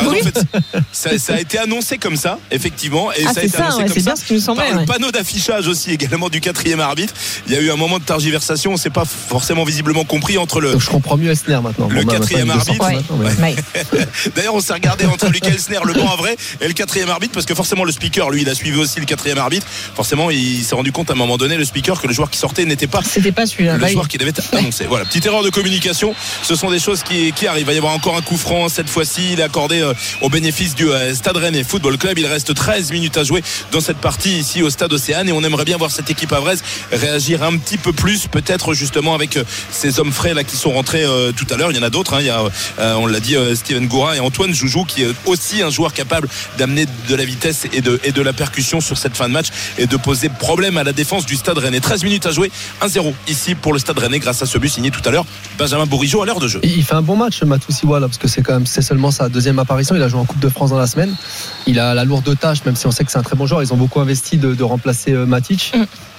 Oui. 0.07 0.19
en 0.21 0.23
fait, 0.23 0.43
ça, 0.91 1.17
ça 1.17 1.33
a 1.35 1.39
été 1.39 1.57
annoncé 1.57 1.97
comme 1.97 2.15
ça, 2.17 2.39
effectivement, 2.51 3.11
et 3.11 3.17
Ah, 3.21 3.23
ça 3.25 3.29
a 3.29 3.33
c'est 3.33 3.45
été 3.47 3.57
ça, 3.57 3.63
annoncé 3.65 3.77
ouais, 3.77 3.83
comme 3.85 3.93
c'est 3.93 3.99
ça. 4.01 4.05
bien 4.11 4.15
ce 4.15 4.25
qui 4.25 4.33
nous 4.33 4.39
semblait, 4.39 4.63
par 4.67 4.73
ouais. 4.75 4.79
le 4.81 4.85
panneau 4.85 5.11
d'affichage 5.11 5.67
aussi 5.67 5.91
également 5.91 6.29
du 6.29 6.41
quatrième 6.41 6.79
arbitre. 6.79 7.13
Il 7.47 7.53
y 7.53 7.57
a 7.57 7.59
eu 7.59 7.71
un 7.71 7.75
moment 7.75 7.99
de 7.99 8.03
tergiversation, 8.03 8.73
on 8.73 8.77
s'est 8.77 8.89
pas 8.89 9.05
forcément 9.05 9.63
visiblement 9.63 10.03
compris 10.05 10.37
entre 10.37 10.61
le, 10.61 10.71
Donc 10.73 10.81
je 10.81 10.89
comprends 10.89 11.17
mieux 11.17 11.31
Esner 11.31 11.59
maintenant. 11.61 11.87
le 11.89 12.01
Bon, 12.01 12.07
bah, 12.07 12.13
quatrième 12.19 12.49
arbitre. 12.49 12.85
D'ailleurs, 14.35 14.55
on 14.55 14.59
s'est 14.59 14.73
regardé 14.73 15.05
entre 15.05 15.29
Lucas 15.29 15.49
Elsner, 15.49 15.79
le 15.85 15.93
banc 15.93 16.11
à 16.11 16.15
vrai, 16.15 16.35
et 16.61 16.67
le 16.67 16.73
quatrième 16.73 17.09
arbitre, 17.09 17.33
parce 17.33 17.45
que 17.45 17.55
forcément 17.55 17.83
le 17.83 17.91
speaker, 17.91 18.29
lui, 18.29 18.41
il 18.41 18.49
a 18.49 18.55
suivi 18.55 18.77
aussi 18.77 18.99
le 18.99 19.05
quatrième 19.05 19.37
arbitre. 19.37 19.65
Forcément, 19.95 20.29
il 20.31 20.63
s'est 20.63 20.75
rendu 20.75 20.91
compte 20.91 21.09
à 21.09 21.13
un 21.13 21.17
moment 21.17 21.37
donné, 21.37 21.57
le 21.57 21.65
speaker, 21.65 21.99
que 22.01 22.07
le 22.07 22.13
joueur 22.13 22.29
qui 22.29 22.37
sortait 22.39 22.65
n'était 22.65 22.87
pas 22.87 23.01
C'était 23.03 23.31
pas 23.31 23.45
celui-là. 23.45 23.75
le 23.75 23.79
Bah, 23.81 23.87
joueur 23.87 24.07
qui 24.07 24.17
devait 24.17 24.33
annoncer. 24.53 24.85
Voilà, 24.87 25.05
petite 25.05 25.25
erreur 25.25 25.43
de 25.43 25.49
communication. 25.49 26.13
Ce 26.43 26.55
sont 26.55 26.69
des 26.71 26.79
choses 26.79 27.03
qui, 27.03 27.31
qui 27.33 27.47
arrivent. 27.47 27.65
Il 27.65 27.67
va 27.67 27.73
y 27.73 27.77
avoir 27.77 27.93
encore 27.93 28.15
un 28.17 28.21
coup 28.21 28.37
franc 28.37 28.64
cette 28.69 28.89
fois-ci. 28.89 29.33
Il 29.33 29.39
est 29.39 29.43
accordé 29.43 29.81
euh, 29.81 29.93
au 30.21 30.29
bénéfice 30.29 30.75
du 30.75 30.89
euh, 30.89 31.13
Stade 31.13 31.37
Rennais 31.37 31.63
Football 31.63 31.97
Club. 31.97 32.17
Il 32.17 32.25
reste 32.25 32.53
13 32.53 32.91
minutes 32.91 33.17
à 33.17 33.23
jouer 33.23 33.43
dans 33.71 33.79
cette 33.79 33.97
partie 33.97 34.37
ici 34.37 34.61
au 34.61 34.69
Stade 34.69 34.93
Océane 34.93 35.29
et 35.29 35.31
on 35.31 35.43
aimerait 35.43 35.65
bien 35.65 35.77
voir 35.77 35.91
cette 35.91 36.09
équipe 36.09 36.33
avraise 36.33 36.63
réagir 36.91 37.43
un 37.43 37.57
petit 37.57 37.77
peu 37.77 37.93
plus, 37.93 38.27
peut-être 38.27 38.73
justement 38.73 39.15
avec 39.15 39.37
euh, 39.37 39.43
ces 39.71 39.99
hommes 39.99 40.11
frais 40.11 40.33
là 40.33 40.43
qui 40.43 40.55
sont 40.55 40.71
rentrés 40.71 41.05
tout 41.35 41.45
à 41.49 41.57
l'heure. 41.57 41.71
Il 41.71 41.77
y 41.77 41.79
en 41.79 41.83
a 41.83 41.89
d'autres. 41.89 42.13
hein. 42.13 42.21
Il 42.21 42.27
y 42.27 42.29
a, 42.29 42.43
on 42.97 43.05
l'a 43.05 43.19
dit, 43.19 43.35
Steven 43.55 43.87
Goura 43.87 44.15
et 44.15 44.19
Antoine 44.19 44.53
Joujou 44.53 44.85
qui 44.85 45.03
est 45.03 45.09
aussi 45.25 45.61
un 45.61 45.69
joueur 45.69 45.93
capable 45.93 46.27
d'amener 46.57 46.85
de 47.07 47.15
la 47.15 47.25
vitesse 47.25 47.67
et 47.73 47.81
de, 47.81 48.21
la 48.21 48.33
percussion 48.33 48.81
sur 48.81 48.97
cette 48.97 49.15
fin 49.15 49.27
de 49.27 49.33
match 49.33 49.47
et 49.77 49.87
de 49.87 49.97
poser 49.97 50.29
problème 50.29 50.77
à 50.77 50.83
la 50.83 50.93
défense 50.93 51.25
du 51.25 51.35
Stade 51.35 51.57
Rennais. 51.57 51.79
13 51.79 52.03
minutes 52.03 52.25
à 52.25 52.31
jouer, 52.31 52.51
1-0 52.81 53.13
ici 53.27 53.55
pour 53.55 53.73
le 53.73 53.79
Stade 53.79 53.99
Rennais 53.99 54.19
grâce 54.19 54.41
à 54.41 54.45
ce 54.45 54.57
but 54.57 54.69
signé 54.69 54.91
tout 54.91 55.01
à 55.05 55.11
l'heure 55.11 55.25
Benjamin 55.57 55.85
Bourigeau 55.85 56.21
à 56.21 56.25
l'heure 56.25 56.39
de 56.39 56.47
jeu. 56.47 56.59
Il 56.63 56.83
fait 56.83 56.95
un 56.95 57.01
bon 57.01 57.15
match, 57.15 57.43
Matusiwa, 57.43 57.99
là, 57.99 58.07
parce 58.07 58.17
que 58.17 58.27
c'est 58.27 58.41
quand 58.41 58.53
même 58.55 58.65
c'est 58.65 58.81
seulement 58.81 59.11
sa 59.11 59.29
deuxième 59.29 59.59
apparition. 59.59 59.95
Il 59.95 60.01
a 60.01 60.07
joué 60.07 60.19
en 60.19 60.25
Coupe 60.25 60.39
de 60.39 60.49
France 60.49 60.69
dans 60.71 60.79
la 60.79 60.87
semaine. 60.87 61.13
Il 61.67 61.79
a 61.79 61.93
la 61.93 62.03
lourde 62.03 62.37
tâche, 62.37 62.65
même 62.65 62.75
si 62.75 62.87
on 62.87 62.91
sait 62.91 63.03
que 63.03 63.11
c'est 63.11 63.17
un 63.17 63.23
très 63.23 63.35
bon 63.35 63.45
joueur. 63.45 63.61
Ils 63.63 63.73
ont 63.73 63.77
beaucoup 63.77 63.99
investi 63.99 64.37
de, 64.37 64.53
de 64.53 64.63
remplacer 64.63 65.13
euh, 65.13 65.25
Matic. 65.25 65.73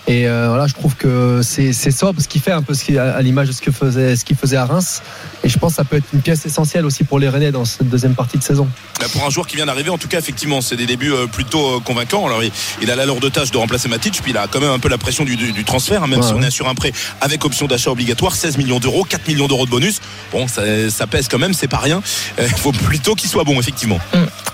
Et 0.09 0.29
euh, 0.29 0.47
voilà, 0.49 0.69
je 0.69 0.75
trouve 0.75 0.95
que 0.95 1.41
c'est 1.43 1.73
c'est 1.73 1.91
sobre 1.91 2.21
ce 2.21 2.29
qu'il 2.29 2.41
fait 2.41 2.53
un 2.53 2.63
peu 2.63 2.75
ce 2.75 2.85
qui, 2.85 2.97
à, 2.97 3.17
à 3.17 3.23
l'image 3.23 3.49
de 3.49 3.53
ce 3.53 3.61
que 3.61 3.73
faisait 3.73 4.15
ce 4.15 4.25
qu'il 4.25 4.37
faisait 4.37 4.57
à 4.57 4.65
Reims. 4.65 5.03
Et 5.47 5.48
je 5.48 5.59
pense 5.60 5.74
que 5.74 5.77
ça 5.77 5.85
peut 5.85 5.97
être 5.97 6.09
une 6.12 6.23
pièce 6.23 6.44
essentielle 6.44 6.85
aussi 6.85 7.05
pour 7.05 7.20
les 7.20 7.28
Rennais 7.28 7.52
dans 7.52 7.64
cette 7.64 7.89
deuxième 7.89 8.16
partie 8.16 8.36
de 8.36 8.43
saison. 8.43 8.66
Bah, 8.98 9.06
pour 9.12 9.24
un 9.24 9.31
joueur 9.31 9.47
qui 9.47 9.55
vient 9.55 9.66
d'arriver, 9.66 9.90
en 9.90 9.97
tout 9.98 10.09
cas, 10.09 10.18
effectivement, 10.18 10.60
c'est 10.60 10.74
des 10.74 10.86
débuts 10.86 11.12
euh, 11.12 11.28
plutôt 11.28 11.77
euh, 11.77 11.78
convaincants. 11.78 12.27
Alors, 12.27 12.43
il, 12.43 12.51
il 12.82 12.90
a 12.90 12.97
la 12.97 13.06
lourde 13.06 13.31
tâche 13.31 13.52
de 13.52 13.56
remplacer 13.56 13.89
Matic, 13.89 14.20
puis 14.23 14.32
il 14.32 14.36
a 14.36 14.48
quand 14.48 14.59
même 14.59 14.70
un 14.73 14.81
peu 14.81 14.89
la 14.89 14.98
pression 14.98 15.23
du, 15.24 15.36
du- 15.36 15.52
du 15.52 15.62
transfert, 15.62 16.02
hein, 16.02 16.09
même 16.09 16.18
Ouais, 16.18 16.27
si 16.27 16.32
on 16.35 16.43
est 16.43 16.51
sur 16.51 16.68
un 16.68 16.74
prêt 16.74 16.90
avec 17.20 17.44
option 17.44 17.68
d'achat 17.68 17.93
obligatoire, 17.93 18.35
16 18.35 18.56
millions 18.59 18.81
d'euros, 18.81 19.05
4 19.05 19.28
millions 19.28 19.47
d'euros 19.47 19.66
de 19.66 19.70
bonus. 19.70 20.01
Bon, 20.32 20.48
ça, 20.48 20.62
ça 20.90 21.06
pèse 21.06 21.28
quand 21.28 21.39
même, 21.39 21.55
c'est 21.55 21.68
pas 21.68 21.78
rien. 21.78 22.02
Il 22.40 22.48
faut 22.48 22.73
plutôt 22.73 23.14
qu'il 23.14 23.31
soit 23.31 23.44
bon, 23.44 23.60
effectivement. 23.60 24.01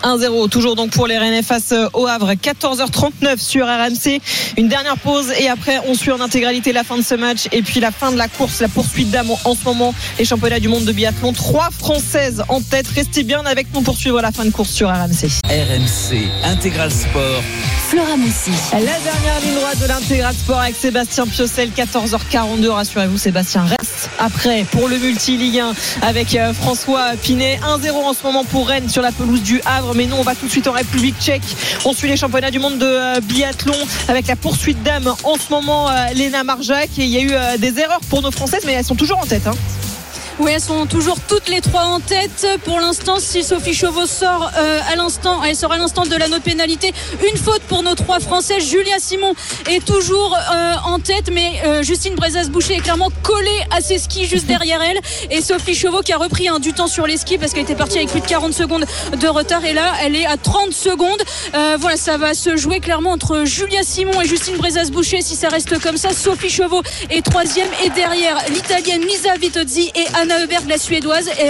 1-0 0.02 0.48
toujours 0.50 0.74
donc 0.76 0.90
pour 0.90 1.06
les 1.06 1.16
Rennais 1.16 1.42
face 1.42 1.72
au 1.94 2.06
Havre 2.06 2.32
14h39 2.34 3.38
sur 3.38 3.66
RMC 3.66 4.20
une 4.56 4.68
dernière 4.68 4.96
pause 4.98 5.30
et 5.38 5.48
après 5.48 5.78
on 5.86 5.94
suit 5.94 6.10
en 6.10 6.20
intégralité 6.20 6.72
la 6.72 6.82
fin 6.82 6.96
de 6.98 7.02
ce 7.02 7.14
match 7.14 7.42
et 7.52 7.62
puis 7.62 7.78
la 7.78 7.92
fin 7.92 8.10
de 8.10 8.18
la 8.18 8.26
course 8.26 8.60
la 8.60 8.66
poursuite 8.66 9.10
d'âme 9.12 9.30
en 9.44 9.54
ce 9.54 9.62
moment 9.64 9.94
les 10.18 10.24
championnats 10.24 10.58
du 10.58 10.66
monde 10.66 10.81
de 10.84 10.92
biathlon 10.92 11.32
trois 11.32 11.70
françaises 11.70 12.42
en 12.48 12.60
tête. 12.60 12.88
Restez 12.88 13.22
bien 13.22 13.42
avec 13.44 13.72
nous 13.74 13.82
pour 13.82 13.96
suivre 13.96 14.20
la 14.20 14.32
fin 14.32 14.44
de 14.44 14.50
course 14.50 14.70
sur 14.70 14.88
RMC 14.88 15.28
RMC 15.44 16.28
Intégral 16.44 16.90
Sport. 16.90 17.42
Flora 17.88 18.16
Moussi. 18.16 18.52
la 18.72 18.78
dernière 18.78 19.40
ligne 19.42 19.54
droite 19.54 19.78
de 19.80 19.86
l'intégral 19.86 20.34
sport 20.34 20.60
avec 20.60 20.74
Sébastien 20.74 21.26
Piocel 21.26 21.70
14h42 21.70 22.68
rassurez-vous 22.68 23.18
Sébastien 23.18 23.64
reste 23.64 24.08
après 24.18 24.64
pour 24.70 24.88
le 24.88 24.96
multi 24.96 25.36
Ligue 25.36 25.58
1 25.58 25.74
avec 26.00 26.34
euh, 26.34 26.54
François 26.54 27.10
Pinet. 27.20 27.60
1-0 27.62 27.92
en 27.92 28.14
ce 28.14 28.22
moment 28.22 28.44
pour 28.44 28.68
Rennes 28.68 28.88
sur 28.88 29.02
la 29.02 29.12
pelouse 29.12 29.42
du 29.42 29.60
Havre. 29.66 29.94
Mais 29.94 30.06
nous 30.06 30.16
on 30.16 30.22
va 30.22 30.34
tout 30.34 30.46
de 30.46 30.50
suite 30.50 30.68
en 30.68 30.72
République 30.72 31.20
tchèque. 31.20 31.42
On 31.84 31.92
suit 31.92 32.08
les 32.08 32.16
championnats 32.16 32.50
du 32.50 32.60
monde 32.60 32.78
de 32.78 32.86
euh, 32.86 33.20
biathlon 33.20 33.76
avec 34.08 34.26
la 34.26 34.36
poursuite 34.36 34.82
d'âme 34.82 35.12
en 35.24 35.34
ce 35.34 35.50
moment 35.50 35.90
euh, 35.90 36.06
Léna 36.14 36.44
Marjac. 36.44 36.88
Et 36.98 37.04
il 37.04 37.10
y 37.10 37.18
a 37.18 37.22
eu 37.22 37.58
des 37.58 37.78
erreurs 37.78 38.00
pour 38.08 38.22
nos 38.22 38.30
françaises 38.30 38.62
mais 38.64 38.72
elles 38.72 38.84
sont 38.84 38.94
toujours 38.94 39.18
en 39.18 39.26
tête 39.26 39.46
hein. 39.46 39.54
Oui, 40.38 40.50
elles 40.54 40.60
sont 40.60 40.86
toujours 40.86 41.18
toutes 41.28 41.48
les 41.48 41.60
trois 41.60 41.82
en 41.82 42.00
tête. 42.00 42.46
Pour 42.64 42.80
l'instant, 42.80 43.18
si 43.18 43.44
Sophie 43.44 43.74
Chauveau 43.74 44.06
sort 44.06 44.50
euh, 44.56 44.80
à 44.90 44.96
l'instant, 44.96 45.42
elle 45.44 45.54
sort 45.54 45.72
à 45.72 45.76
l'instant 45.76 46.04
de 46.04 46.16
la 46.16 46.26
note 46.28 46.42
pénalité. 46.42 46.92
Une 47.30 47.36
faute 47.36 47.60
pour 47.62 47.82
nos 47.82 47.94
trois 47.94 48.18
Françaises. 48.18 48.64
Julia 48.64 48.96
Simon 48.98 49.34
est 49.68 49.84
toujours 49.84 50.34
euh, 50.34 50.74
en 50.86 50.98
tête, 51.00 51.30
mais 51.32 51.60
euh, 51.66 51.82
Justine 51.82 52.14
Brezas-Boucher 52.14 52.76
est 52.76 52.80
clairement 52.80 53.10
collée 53.22 53.60
à 53.70 53.82
ses 53.82 53.98
skis 53.98 54.24
juste 54.24 54.46
derrière 54.46 54.80
elle. 54.82 54.98
Et 55.30 55.42
Sophie 55.42 55.74
Chauveau 55.74 56.00
qui 56.00 56.12
a 56.12 56.18
repris 56.18 56.48
hein, 56.48 56.60
du 56.60 56.72
temps 56.72 56.86
sur 56.86 57.06
les 57.06 57.18
skis 57.18 57.36
parce 57.36 57.52
qu'elle 57.52 57.64
était 57.64 57.74
partie 57.74 57.98
avec 57.98 58.10
plus 58.10 58.20
de 58.20 58.26
40 58.26 58.54
secondes 58.54 58.86
de 59.14 59.28
retard. 59.28 59.64
Et 59.66 59.74
là, 59.74 59.92
elle 60.02 60.16
est 60.16 60.26
à 60.26 60.38
30 60.38 60.72
secondes. 60.72 61.22
Euh, 61.54 61.76
voilà, 61.78 61.98
ça 61.98 62.16
va 62.16 62.32
se 62.32 62.56
jouer 62.56 62.80
clairement 62.80 63.10
entre 63.12 63.44
Julia 63.44 63.82
Simon 63.82 64.18
et 64.22 64.26
Justine 64.26 64.56
Brezas-Boucher. 64.56 65.20
Si 65.20 65.36
ça 65.36 65.48
reste 65.48 65.78
comme 65.80 65.98
ça, 65.98 66.10
Sophie 66.14 66.50
Chauveau 66.50 66.82
est 67.10 67.22
troisième. 67.22 67.68
Et 67.84 67.90
derrière, 67.90 68.38
l'italienne 68.48 69.02
Lisa 69.02 69.36
Vitozzi 69.36 69.92
et 69.94 70.06
Anna 70.22 70.40
Heuberg, 70.42 70.64
la 70.68 70.78
suédoise. 70.78 71.28
Et, 71.40 71.46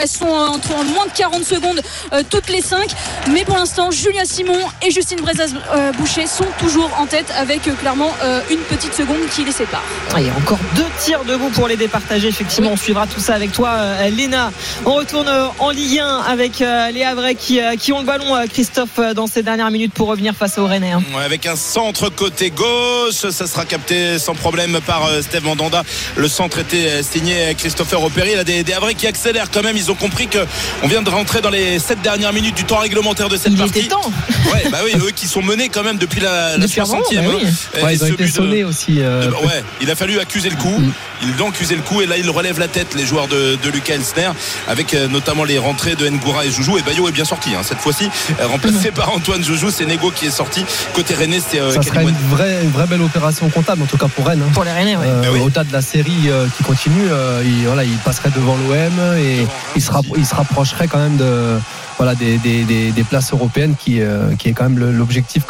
elles 0.00 0.08
sont 0.08 0.26
entre 0.28 0.74
en 0.74 0.84
moins 0.84 1.06
de 1.06 1.12
40 1.16 1.44
secondes 1.44 1.80
euh, 2.12 2.22
toutes 2.28 2.48
les 2.48 2.60
cinq. 2.62 2.88
Mais 3.30 3.44
pour 3.44 3.56
l'instant, 3.56 3.90
Julia 3.90 4.24
Simon 4.24 4.58
et 4.86 4.90
Justine 4.90 5.20
Brezas-Boucher 5.20 6.26
sont 6.26 6.46
toujours 6.58 6.90
en 6.98 7.06
tête 7.06 7.26
avec 7.36 7.66
euh, 7.68 7.72
clairement 7.74 8.10
euh, 8.22 8.40
une 8.50 8.58
petite 8.60 8.94
seconde 8.94 9.18
qui 9.34 9.44
les 9.44 9.52
sépare. 9.52 9.82
Ah, 10.14 10.20
Il 10.20 10.26
y 10.26 10.30
a 10.30 10.34
encore 10.36 10.58
deux 10.76 10.86
tirs 11.00 11.24
debout 11.24 11.50
pour 11.50 11.68
les 11.68 11.76
départager. 11.76 12.28
Effectivement, 12.28 12.70
on 12.72 12.76
suivra 12.76 13.06
tout 13.06 13.20
ça 13.20 13.34
avec 13.34 13.52
toi, 13.52 13.70
euh, 13.70 14.08
Léna. 14.10 14.52
On 14.86 14.94
retourne 14.94 15.28
euh, 15.28 15.46
en 15.58 15.70
Ligue 15.70 15.98
1 15.98 16.18
avec 16.28 16.60
euh, 16.62 16.90
les 16.90 17.02
Havrais 17.04 17.34
qui, 17.34 17.60
euh, 17.60 17.76
qui 17.76 17.92
ont 17.92 17.98
le 18.00 18.04
ballon, 18.06 18.34
euh, 18.36 18.44
Christophe, 18.46 18.98
euh, 18.98 19.14
dans 19.14 19.26
ces 19.26 19.42
dernières 19.42 19.70
minutes 19.70 19.92
pour 19.92 20.08
revenir 20.08 20.34
face 20.34 20.58
au 20.58 20.66
Rennais. 20.66 20.92
hein. 20.92 21.02
Ouais, 21.16 21.24
avec 21.24 21.46
un 21.46 21.56
centre 21.56 22.08
côté 22.10 22.50
gauche, 22.50 23.28
ça 23.30 23.46
sera 23.46 23.64
capté 23.64 24.18
sans 24.18 24.34
problème 24.34 24.78
par 24.86 25.06
euh, 25.06 25.22
Steve 25.22 25.44
Mandanda. 25.44 25.82
Le 26.16 26.28
centre 26.28 26.58
était 26.58 26.86
euh, 26.88 27.02
signé 27.02 27.54
Christopher 27.58 28.00
Y 28.16 28.34
a 28.34 28.44
des, 28.44 28.62
des 28.64 28.72
Havrais 28.72 28.94
qui 28.94 29.06
accélèrent 29.06 29.50
quand 29.50 29.62
même. 29.62 29.76
Ils 29.76 29.90
ont 29.90 29.94
compris 29.94 30.26
que 30.28 30.38
on 30.82 30.88
vient 30.88 31.02
de 31.02 31.10
rentrer 31.10 31.40
dans 31.40 31.50
les 31.50 31.78
sept 31.78 32.00
dernières 32.02 32.32
minutes 32.32 32.56
du 32.56 32.64
temps 32.64 32.78
réglementaire 32.78 33.28
de 33.28 33.36
cette 33.36 33.52
Il 33.52 33.58
partie. 33.58 33.78
était 33.80 33.88
temps. 33.88 34.12
Ouais, 34.52 34.64
bah 34.70 34.78
oui, 34.84 34.92
eux 34.96 35.10
qui 35.14 35.26
sont 35.28 35.42
menés 35.42 35.68
quand 35.68 35.82
même 35.82 35.98
depuis 35.98 36.20
la, 36.20 36.56
la 36.56 36.66
Depuis 36.66 36.80
un 36.80 36.84
moment, 36.86 37.00
60e. 37.10 37.16
bah 37.16 37.22
hein. 37.26 37.38
oui. 37.42 37.82
Ouais, 37.82 37.94
ils 37.94 38.04
ont 38.04 38.06
été 38.08 38.24
de- 38.24 38.30
sonnés 38.30 38.64
aussi. 38.64 39.00
euh, 39.00 39.24
Euh, 39.24 39.46
ouais, 39.46 39.62
il 39.80 39.90
a 39.90 39.94
fallu 39.96 40.18
accuser 40.18 40.50
le 40.50 40.56
coup. 40.56 40.80
Ils 41.22 41.42
ont 41.42 41.48
accusé 41.50 41.74
le 41.76 41.82
coup 41.82 42.02
et 42.02 42.06
là 42.06 42.16
ils 42.18 42.28
relèvent 42.28 42.58
la 42.58 42.68
tête 42.68 42.94
les 42.94 43.06
joueurs 43.06 43.28
de, 43.28 43.56
de 43.62 43.70
Lucas 43.70 43.94
Elsner 43.94 44.30
avec 44.68 44.92
euh, 44.92 45.08
notamment 45.08 45.44
les 45.44 45.58
rentrées 45.58 45.94
de 45.94 46.06
Ngoura 46.08 46.44
et 46.44 46.50
Joujou 46.50 46.76
et 46.76 46.82
Bayo 46.82 47.08
est 47.08 47.12
bien 47.12 47.24
sorti 47.24 47.50
hein, 47.54 47.62
cette 47.62 47.78
fois-ci 47.78 48.10
remplacé 48.42 48.90
par 48.90 49.10
Antoine 49.14 49.42
Joujou 49.42 49.70
c'est 49.70 49.86
Nego 49.86 50.10
qui 50.10 50.26
est 50.26 50.30
sorti 50.30 50.64
côté 50.92 51.14
René 51.14 51.40
c'est 51.40 51.60
euh, 51.60 51.70
Ça 51.70 51.80
une 52.02 52.10
vraie, 52.30 52.62
une 52.62 52.70
vraie 52.70 52.86
belle 52.86 53.00
opération 53.00 53.48
comptable, 53.48 53.82
en 53.82 53.86
tout 53.86 53.96
cas 53.96 54.08
pour 54.08 54.26
Rennes. 54.26 54.42
hein. 54.46 54.50
Pour 54.52 54.64
les. 54.64 54.70
Euh, 54.70 55.22
Ben 55.22 55.30
oui. 55.32 55.40
Au-delà 55.40 55.64
de 55.64 55.72
la 55.72 55.80
série 55.80 56.12
euh, 56.28 56.46
qui 56.56 56.62
continue, 56.64 57.06
euh, 57.10 57.42
il, 57.44 57.64
voilà, 57.66 57.84
il 57.84 57.93
passerait 57.98 58.30
devant 58.30 58.56
l'OM 58.56 59.16
et 59.18 59.46
il 59.76 59.82
se, 59.82 59.90
rapp- 59.90 60.16
il 60.16 60.26
se 60.26 60.34
rapprocherait 60.34 60.88
quand 60.88 60.98
même 60.98 61.16
de, 61.16 61.58
voilà, 61.96 62.14
des, 62.14 63.04
places 63.08 63.32
européennes 63.32 63.74
qui, 63.78 64.00
euh, 64.00 64.34
qui 64.36 64.48
est 64.48 64.52
quand 64.52 64.68
même 64.68 64.78
l'objectif 64.78 65.44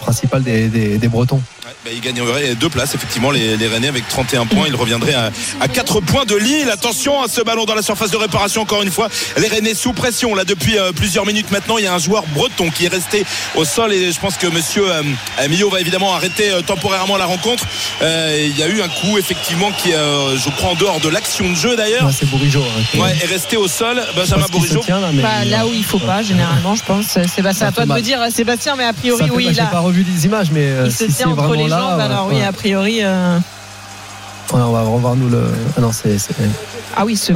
principal 0.00 0.42
des 0.42 1.08
Bretons. 1.08 1.40
Bah, 1.84 1.90
il 1.94 2.00
gagnerait 2.00 2.56
deux 2.56 2.68
places 2.68 2.96
effectivement 2.96 3.30
les, 3.30 3.56
les 3.56 3.68
Rennais 3.68 3.86
avec 3.86 4.08
31 4.08 4.46
points. 4.46 4.64
Il 4.66 4.74
reviendrait 4.74 5.14
à, 5.14 5.30
à 5.60 5.68
4 5.68 6.00
points 6.00 6.24
de 6.24 6.34
Lille. 6.34 6.68
Attention 6.72 7.22
à 7.22 7.28
ce 7.28 7.40
ballon 7.40 7.66
dans 7.66 7.74
la 7.76 7.82
surface 7.82 8.10
de 8.10 8.16
réparation 8.16 8.62
encore 8.62 8.82
une 8.82 8.90
fois. 8.90 9.08
Les 9.36 9.46
Rennais 9.46 9.74
sous 9.74 9.92
pression 9.92 10.34
là 10.34 10.44
depuis 10.44 10.76
euh, 10.76 10.90
plusieurs 10.90 11.24
minutes 11.24 11.52
maintenant. 11.52 11.78
Il 11.78 11.84
y 11.84 11.86
a 11.86 11.94
un 11.94 11.98
joueur 11.98 12.24
breton 12.34 12.70
qui 12.70 12.86
est 12.86 12.88
resté 12.88 13.24
au 13.54 13.64
sol 13.64 13.92
et 13.92 14.10
je 14.10 14.18
pense 14.18 14.36
que 14.36 14.48
monsieur 14.48 14.90
euh, 14.90 15.02
Millot 15.48 15.70
va 15.70 15.80
évidemment 15.80 16.14
arrêter 16.14 16.50
euh, 16.50 16.62
temporairement 16.62 17.16
la 17.16 17.26
rencontre. 17.26 17.64
Euh, 18.02 18.48
il 18.50 18.58
y 18.58 18.62
a 18.64 18.66
eu 18.68 18.82
un 18.82 18.88
coup 18.88 19.16
effectivement 19.16 19.70
qui 19.70 19.90
est 19.92 19.94
euh, 19.94 20.36
je 20.36 20.50
crois 20.50 20.70
en 20.70 20.74
dehors 20.74 20.98
de 20.98 21.08
l'action 21.08 21.48
de 21.48 21.54
jeu 21.54 21.76
d'ailleurs. 21.76 22.06
Ouais, 22.06 22.12
c'est 22.12 22.28
Bourigeau. 22.28 22.62
hein, 22.96 22.98
ouais, 22.98 23.16
est 23.22 23.26
resté 23.26 23.56
au 23.56 23.68
sol. 23.68 24.02
Benjamin 24.16 24.46
Bourigeau. 24.50 24.80
tient, 24.80 24.98
là, 25.00 25.10
mais- 25.12 25.22
Bah, 25.22 25.44
là 25.44 25.64
où 25.64 25.72
il 25.72 25.84
faut 25.84 26.00
pas, 26.00 26.22
généralement, 26.22 26.74
je 26.74 26.82
pense. 26.82 27.16
Sébastien, 27.32 27.68
à 27.68 27.72
toi 27.72 27.86
de 27.86 27.92
me 27.92 28.00
dire, 28.00 28.18
Sébastien, 28.34 28.74
mais 28.76 28.84
a 28.84 28.92
priori, 28.92 29.30
oui, 29.32 29.46
il 29.52 29.60
a- 29.60 29.66
pas 29.66 29.78
revu 29.78 30.02
les 30.02 30.24
images, 30.24 30.50
mais 30.50 30.68
il 30.84 30.92
se 30.92 31.04
tient 31.04 31.28
entre 31.28 31.42
vraiment 31.44 31.67
les 31.68 31.74
là, 31.74 31.78
jambes. 31.80 31.98
ouais, 31.98 32.04
Alors, 32.04 32.26
oui, 32.28 32.42
a 32.42 32.52
priori. 32.52 32.98
euh, 33.02 33.38
Ouais, 34.52 34.60
on 34.62 34.72
va 34.72 34.80
revoir 34.80 35.14
nous 35.14 35.28
le. 35.28 35.42
Ah 35.76 35.80
non, 35.82 35.92
c'est. 35.92 36.16
Ah 36.96 37.04
oui, 37.04 37.16
ce. 37.16 37.32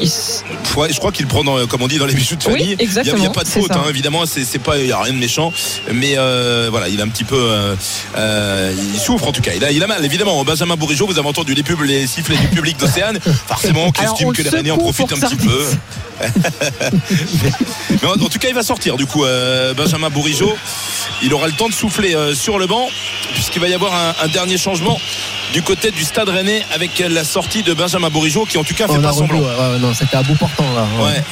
Il 0.00 0.06
s- 0.06 0.44
Ouais, 0.76 0.92
je 0.92 0.98
crois 0.98 1.12
qu'il 1.12 1.26
prend, 1.26 1.44
dans, 1.44 1.66
comme 1.66 1.82
on 1.82 1.88
dit, 1.88 1.98
dans 1.98 2.06
les 2.06 2.14
bijoux 2.14 2.34
de 2.36 2.44
Oui, 2.46 2.52
famille. 2.58 2.76
Il 2.80 3.14
n'y 3.20 3.26
a, 3.26 3.30
pas 3.30 3.44
de 3.44 3.48
faute, 3.48 3.70
hein, 3.70 3.84
évidemment. 3.88 4.24
C'est, 4.26 4.58
pas, 4.58 4.76
il 4.78 4.86
n'y 4.86 4.92
a 4.92 4.98
rien 5.00 5.12
de 5.12 5.18
méchant. 5.18 5.52
Mais 5.92 6.14
euh, 6.16 6.68
voilà, 6.70 6.88
il 6.88 7.00
a 7.00 7.04
un 7.04 7.08
petit 7.08 7.24
peu. 7.24 7.36
euh, 7.38 7.74
euh, 8.16 8.74
il 8.94 8.98
souffre 8.98 9.28
en 9.28 9.32
tout 9.32 9.40
cas. 9.42 9.52
Il 9.54 9.64
a, 9.64 9.70
il 9.70 9.82
a 9.82 9.86
mal, 9.86 10.04
évidemment. 10.04 10.42
Benjamin 10.44 10.74
Bourigeau, 10.76 11.06
vous 11.06 11.18
avez 11.18 11.28
entendu 11.28 11.54
les 11.54 11.62
pubs, 11.62 11.80
les 11.82 12.06
sifflets 12.06 12.36
du 12.36 12.48
public 12.48 12.76
d'Océane. 12.78 13.18
Forcément, 13.46 13.90
qui 13.92 14.02
estime 14.04 14.32
que 14.32 14.42
Rennais 14.48 14.70
en 14.72 14.78
pour 14.78 14.88
un 14.90 14.92
petit 14.92 15.36
peu. 15.36 15.64
Mais 18.02 18.08
en, 18.08 18.12
en 18.12 18.28
tout 18.28 18.38
cas, 18.38 18.48
il 18.48 18.54
va 18.54 18.62
sortir 18.62 18.96
du 18.96 19.06
coup, 19.06 19.24
euh, 19.24 19.74
Benjamin 19.74 20.10
Bourigeau. 20.10 20.54
Il 21.22 21.32
aura 21.32 21.46
le 21.46 21.52
temps 21.52 21.68
de 21.68 21.74
souffler 21.74 22.14
euh, 22.14 22.34
sur 22.34 22.58
le 22.58 22.66
banc, 22.66 22.88
puisqu'il 23.34 23.60
va 23.60 23.68
y 23.68 23.74
avoir 23.74 23.94
un, 23.94 24.14
un 24.24 24.28
dernier 24.28 24.58
changement 24.58 24.98
du 25.52 25.62
côté 25.62 25.90
du 25.90 26.02
stade 26.02 26.28
rennais 26.28 26.62
avec 26.74 26.98
la 27.08 27.24
sortie 27.24 27.62
de 27.62 27.72
Benjamin 27.74 28.10
Bourigeau, 28.10 28.44
qui 28.44 28.58
en 28.58 28.64
tout 28.64 28.74
cas 28.74 28.86
fait 28.88 28.94
On 28.98 29.02
pas 29.02 29.12
semblant. 29.12 29.38
ouais, 29.40 29.44
ouais, 29.46 29.78
non, 29.84 29.92
c'était 29.92 30.16
à 30.16 30.22
bout 30.22 30.34
portant 30.34 30.64
là. 30.74 30.86
Ouais. 31.04 31.22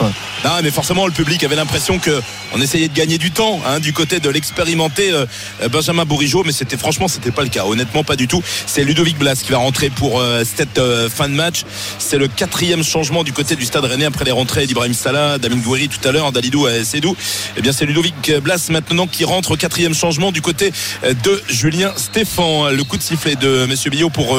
Non, 0.45 0.51
mais 0.63 0.71
forcément, 0.71 1.07
le 1.07 1.13
public 1.13 1.43
avait 1.43 1.57
l'impression 1.57 1.99
que 1.99 2.21
on 2.55 2.61
essayait 2.61 2.89
de 2.89 2.95
gagner 2.95 3.17
du 3.17 3.31
temps 3.31 3.63
hein, 3.67 3.81
du 3.81 3.95
côté 3.95 4.21
de 4.21 4.29
l'expérimenté 4.29 5.11
euh, 5.11 5.25
Benjamin 5.71 6.05
Bourigeau, 6.05 6.43
mais 6.45 6.53
c'était 6.53 6.77
franchement, 6.77 7.09
c'était 7.09 7.31
pas 7.31 7.43
le 7.43 7.49
cas. 7.49 7.65
Honnêtement, 7.65 8.05
pas 8.05 8.17
du 8.17 8.29
tout. 8.29 8.43
C'est 8.67 8.85
Ludovic 8.85 9.17
Blas 9.19 9.37
qui 9.43 9.53
va 9.53 9.59
rentrer 9.59 9.89
pour 9.89 10.21
euh, 10.21 10.45
cette 10.45 10.79
euh, 10.79 11.09
fin 11.09 11.31
de 11.31 11.35
match. 11.35 11.63
C'est 11.99 12.19
le 12.19 12.29
quatrième 12.29 12.85
changement 12.85 13.25
du 13.25 13.33
côté 13.33 13.57
du 13.57 13.65
Stade 13.65 13.85
Rennais 13.85 14.05
après 14.05 14.27
les 14.27 14.33
rentrées 14.33 14.67
d'Ibrahim 14.67 14.93
Salah, 14.93 15.39
d'Amin 15.39 15.57
Gouiri 15.57 15.89
tout 15.89 16.07
à 16.07 16.13
l'heure, 16.13 16.31
d'Alidou 16.31 16.67
à 16.67 16.85
Sedou. 16.85 17.17
Eh 17.57 17.63
bien, 17.63 17.73
c'est 17.73 17.87
Ludovic 17.87 18.33
Blas 18.43 18.69
maintenant 18.69 19.07
qui 19.07 19.25
rentre 19.25 19.53
au 19.53 19.57
quatrième 19.57 19.95
changement 19.95 20.31
du 20.31 20.43
côté 20.43 20.73
de 21.03 21.43
Julien 21.49 21.93
Stéphan. 21.97 22.69
Le 22.69 22.85
coup 22.85 22.99
de 22.99 23.03
sifflet 23.03 23.37
de 23.37 23.65
Monsieur 23.67 23.91
Billot 23.91 24.11
pour 24.11 24.37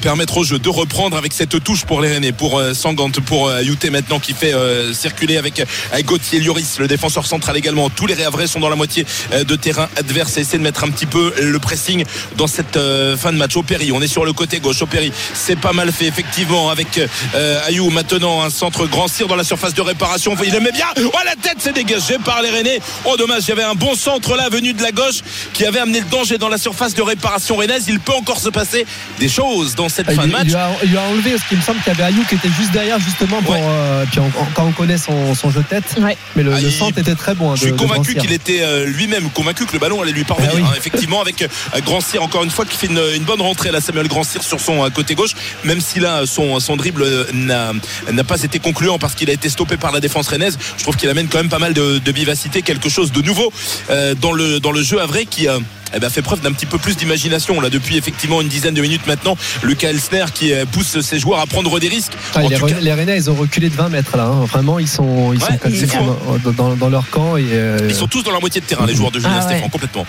permettre 0.00 0.38
au 0.38 0.44
jeu 0.44 0.58
de 0.58 0.68
reprendre 0.68 1.16
avec 1.16 1.32
cette 1.32 1.62
touche 1.62 1.84
pour 1.84 2.00
les 2.00 2.08
Rennais, 2.08 2.32
pour 2.32 2.58
euh, 2.58 2.74
Pour 3.10 3.48
euh, 3.48 3.58
Ayouté 3.58 3.90
maintenant 3.90 4.18
qui 4.18 4.32
fait 4.32 4.54
euh, 4.54 4.92
circuler 4.94 5.36
avec, 5.36 5.62
avec 5.92 6.06
Gauthier 6.06 6.40
Lloris, 6.40 6.78
le 6.78 6.88
défenseur 6.88 7.26
central 7.26 7.56
également. 7.56 7.90
Tous 7.90 8.06
les 8.06 8.14
Réavrais 8.14 8.46
sont 8.46 8.60
dans 8.60 8.68
la 8.68 8.76
moitié 8.76 9.06
euh, 9.32 9.44
de 9.44 9.56
terrain 9.56 9.88
adverse 9.96 10.36
et 10.36 10.40
essaient 10.40 10.58
de 10.58 10.62
mettre 10.62 10.84
un 10.84 10.90
petit 10.90 11.06
peu 11.06 11.32
le 11.40 11.58
pressing 11.58 12.04
dans 12.36 12.46
cette 12.46 12.76
euh, 12.76 13.16
fin 13.16 13.32
de 13.32 13.36
match. 13.38 13.56
Opéry, 13.56 13.92
on 13.92 14.00
est 14.02 14.08
sur 14.08 14.24
le 14.24 14.32
côté 14.32 14.60
gauche. 14.60 14.82
Opéry, 14.82 15.12
c'est 15.34 15.58
pas 15.58 15.72
mal 15.72 15.92
fait 15.92 16.06
effectivement 16.06 16.70
avec 16.70 16.98
euh, 17.34 17.66
Ayou 17.66 17.90
maintenant 17.90 18.42
un 18.42 18.50
centre 18.50 18.86
grand 18.86 19.08
cire 19.08 19.28
dans 19.28 19.36
la 19.36 19.44
surface 19.44 19.74
de 19.74 19.82
réparation. 19.82 20.34
Il 20.44 20.54
aimait 20.54 20.72
bien. 20.72 20.86
Oh 21.04 21.10
la 21.24 21.36
tête 21.36 21.60
s'est 21.60 21.72
dégagée 21.72 22.16
par 22.24 22.42
les 22.42 22.50
Rennais. 22.50 22.80
Oh 23.04 23.16
dommage, 23.16 23.42
il 23.44 23.48
y 23.50 23.52
avait 23.52 23.62
un 23.62 23.74
bon 23.74 23.94
centre 23.94 24.36
là 24.36 24.48
venu 24.48 24.72
de 24.72 24.82
la 24.82 24.92
gauche 24.92 25.20
qui 25.52 25.64
avait 25.64 25.78
amené 25.78 26.00
le 26.00 26.06
danger 26.06 26.38
dans 26.38 26.48
la 26.48 26.58
surface 26.58 26.94
de 26.94 27.02
réparation 27.02 27.56
rennaise. 27.56 27.84
Il 27.88 28.00
peut 28.00 28.12
encore 28.14 28.40
se 28.40 28.48
passer 28.48 28.86
des 29.18 29.28
choses 29.28 29.74
dans 29.74 29.88
cette 29.88 30.06
Il, 30.10 30.16
fin 30.16 30.22
de 30.22 30.28
il 30.28 30.32
match. 30.32 30.46
lui 30.46 30.54
a, 30.54 30.70
il 30.82 30.90
lui 30.90 30.96
a 30.96 31.02
enlevé 31.02 31.30
parce 31.32 31.44
qu'il 31.48 31.58
me 31.58 31.62
semble 31.62 31.78
qu'il 31.80 31.92
y 31.92 31.96
avait 31.96 32.04
Ayou 32.04 32.24
qui 32.28 32.34
était 32.34 32.48
juste 32.58 32.72
derrière 32.72 32.93
justement 32.98 33.42
pour 33.42 33.54
euh, 33.56 34.04
puis 34.10 34.20
on- 34.20 34.26
on- 34.26 34.44
quand 34.54 34.64
on 34.66 34.72
connaît 34.72 34.98
son, 34.98 35.34
son 35.34 35.50
jeu 35.50 35.60
de 35.60 35.66
tête 35.66 35.84
mais 35.98 36.42
le, 36.42 36.52
Ah, 36.54 36.60
le 36.60 36.68
il- 36.68 36.72
centre 36.72 36.98
était 36.98 37.14
très 37.14 37.34
bon 37.34 37.50
hein, 37.52 37.54
Je 37.56 37.60
de- 37.62 37.66
suis 37.66 37.72
de 37.72 37.78
convaincu 37.78 38.14
qu'il 38.14 38.32
était 38.32 38.60
euh, 38.62 38.86
lui-même 38.86 39.30
convaincu 39.30 39.66
que 39.66 39.72
le 39.72 39.78
ballon 39.78 40.02
allait 40.02 40.12
lui 40.12 40.24
parvenir. 40.24 40.50
Ah 40.54 40.56
oui. 40.56 40.62
hein, 40.66 40.74
effectivement, 40.76 41.20
avec 41.20 41.42
euh, 41.42 41.48
Grand 41.84 42.00
Cyr 42.00 42.22
encore 42.22 42.44
une 42.44 42.50
fois 42.50 42.64
qui 42.64 42.76
fait 42.76 42.86
une, 42.86 43.00
une 43.16 43.24
bonne 43.24 43.40
rentrée 43.40 43.70
là, 43.70 43.80
Samuel 43.80 44.08
Grand 44.08 44.24
Cyr 44.24 44.42
sur 44.42 44.60
son 44.60 44.88
côté 44.90 45.14
gauche, 45.14 45.32
même 45.64 45.80
si 45.80 46.00
là 46.00 46.22
son, 46.26 46.60
son 46.60 46.76
dribble 46.76 47.04
n'a 47.32 47.72
n'a 48.12 48.24
pas 48.24 48.42
été 48.42 48.58
concluant 48.58 48.98
parce 48.98 49.14
qu'il 49.14 49.30
a 49.30 49.32
été 49.32 49.48
stoppé 49.48 49.76
par 49.76 49.92
la 49.92 50.00
défense 50.00 50.28
rennaise. 50.28 50.58
Je 50.78 50.82
trouve 50.82 50.96
qu'il 50.96 51.08
amène 51.08 51.28
quand 51.28 51.38
même 51.38 51.48
pas 51.48 51.58
mal 51.58 51.72
de, 51.74 51.98
de 51.98 52.12
vivacité, 52.12 52.62
quelque 52.62 52.88
chose 52.88 53.12
de 53.12 53.20
nouveau 53.22 53.52
euh, 53.90 54.14
dans 54.14 54.32
le 54.32 54.60
dans 54.60 54.72
le 54.72 54.82
jeu 54.82 55.00
à 55.00 55.06
vrai 55.06 55.26
qui 55.26 55.48
euh, 55.48 55.58
eh 55.96 56.00
ben, 56.00 56.10
fait 56.10 56.22
preuve 56.22 56.40
d'un 56.40 56.52
petit 56.52 56.66
peu 56.66 56.78
plus 56.78 56.96
d'imagination 56.96 57.60
là 57.60 57.70
depuis 57.70 57.96
effectivement 57.96 58.40
une 58.40 58.48
dizaine 58.48 58.74
de 58.74 58.82
minutes 58.82 59.06
maintenant. 59.06 59.36
Lucas 59.62 59.88
Elsner 59.90 60.24
qui 60.34 60.52
euh, 60.52 60.64
pousse 60.70 61.00
ses 61.00 61.18
joueurs 61.18 61.40
à 61.40 61.46
prendre 61.46 61.78
des 61.80 61.88
risques. 61.88 62.12
Ah, 62.34 62.42
les, 62.42 62.48
cas- 62.50 62.58
Rennais- 62.66 62.80
les 62.80 62.92
Rennais, 62.92 63.16
ils 63.16 63.30
ont 63.30 63.34
reculé 63.34 63.68
de 63.68 63.74
20 63.74 63.88
mètres 63.88 64.16
là. 64.16 64.24
hein. 64.24 64.44
Vraiment, 64.44 64.78
ils 64.78 64.88
sont, 64.88 65.32
ils 65.32 65.40
Ouais, 65.42 65.86
sont 65.86 66.16
dans, 66.44 66.52
dans- 66.52 66.76
dans 66.76 66.88
leur 66.88 67.08
camp. 67.10 67.36
Et, 67.36 67.44
euh, 67.52 67.78
Ils 67.88 67.94
sont 67.94 68.06
tous 68.06 68.22
dans 68.22 68.32
la 68.32 68.40
moitié 68.40 68.60
de 68.60 68.66
terrain, 68.66 68.86
les 68.86 68.94
joueurs 68.94 69.10
de 69.10 69.18
Julien 69.18 69.34
Ah 69.36 69.44
ouais. 69.46 69.50
Stéphane, 69.52 69.70
complètement. 69.70 70.06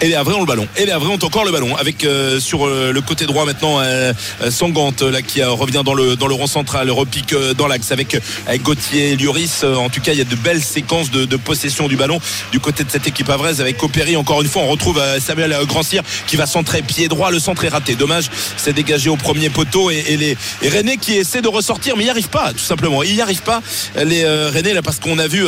Et 0.00 0.08
les 0.08 0.14
Havrais 0.14 0.34
ont 0.34 0.40
le 0.40 0.46
ballon. 0.46 0.66
Et 0.76 0.84
les 0.86 0.92
Havrais 0.92 1.10
ont 1.10 1.24
encore 1.24 1.44
le 1.44 1.52
ballon. 1.52 1.76
Avec 1.76 2.04
euh, 2.04 2.40
sur 2.40 2.66
euh, 2.66 2.92
le 2.92 3.00
côté 3.00 3.26
droit 3.26 3.44
maintenant 3.44 3.80
euh, 3.80 4.12
euh, 4.42 4.50
Sangante 4.50 5.02
là 5.02 5.22
qui 5.22 5.40
euh, 5.40 5.50
revient 5.50 5.82
dans 5.84 5.94
le 5.94 6.16
dans 6.16 6.26
le 6.26 6.34
rond 6.34 6.46
central, 6.46 6.90
repique 6.90 7.32
euh, 7.32 7.54
dans 7.54 7.66
l'axe 7.66 7.92
avec 7.92 8.16
avec 8.46 8.62
Gauthier, 8.62 9.16
Lloris. 9.16 9.64
En 9.64 9.88
tout 9.88 10.00
cas, 10.00 10.12
il 10.12 10.18
y 10.18 10.20
a 10.20 10.24
de 10.24 10.34
belles 10.36 10.62
séquences 10.62 11.10
de, 11.10 11.24
de 11.24 11.36
possession 11.36 11.88
du 11.88 11.96
ballon 11.96 12.20
du 12.52 12.60
côté 12.60 12.84
de 12.84 12.90
cette 12.90 13.06
équipe 13.06 13.30
havraise 13.30 13.60
avec 13.60 13.82
Opéry. 13.82 14.16
Encore 14.16 14.42
une 14.42 14.48
fois, 14.48 14.62
on 14.62 14.68
retrouve 14.68 15.02
Samuel 15.20 15.56
Grandcir 15.66 16.02
qui 16.26 16.36
va 16.36 16.46
centrer 16.46 16.82
pied 16.82 17.08
droit. 17.08 17.30
Le 17.30 17.38
centre 17.38 17.64
est 17.64 17.68
raté. 17.68 17.94
Dommage, 17.94 18.30
c'est 18.56 18.72
dégagé 18.72 19.08
au 19.10 19.16
premier 19.16 19.48
poteau 19.48 19.90
et, 19.90 20.04
et 20.08 20.16
les 20.16 20.36
et 20.62 20.68
René 20.68 20.96
qui 20.96 21.14
essaie 21.14 21.42
de 21.42 21.48
ressortir, 21.48 21.96
mais 21.96 22.02
il 22.02 22.06
n'y 22.06 22.10
arrive 22.10 22.28
pas, 22.28 22.52
tout 22.52 22.58
simplement. 22.58 23.02
Il 23.02 23.14
n'y 23.14 23.22
arrive 23.22 23.42
pas 23.42 23.62
les 23.96 24.26
Rennais 24.26 24.74
là 24.74 24.82
parce 24.82 24.98
qu'on 24.98 25.18
a 25.18 25.26
vu 25.26 25.44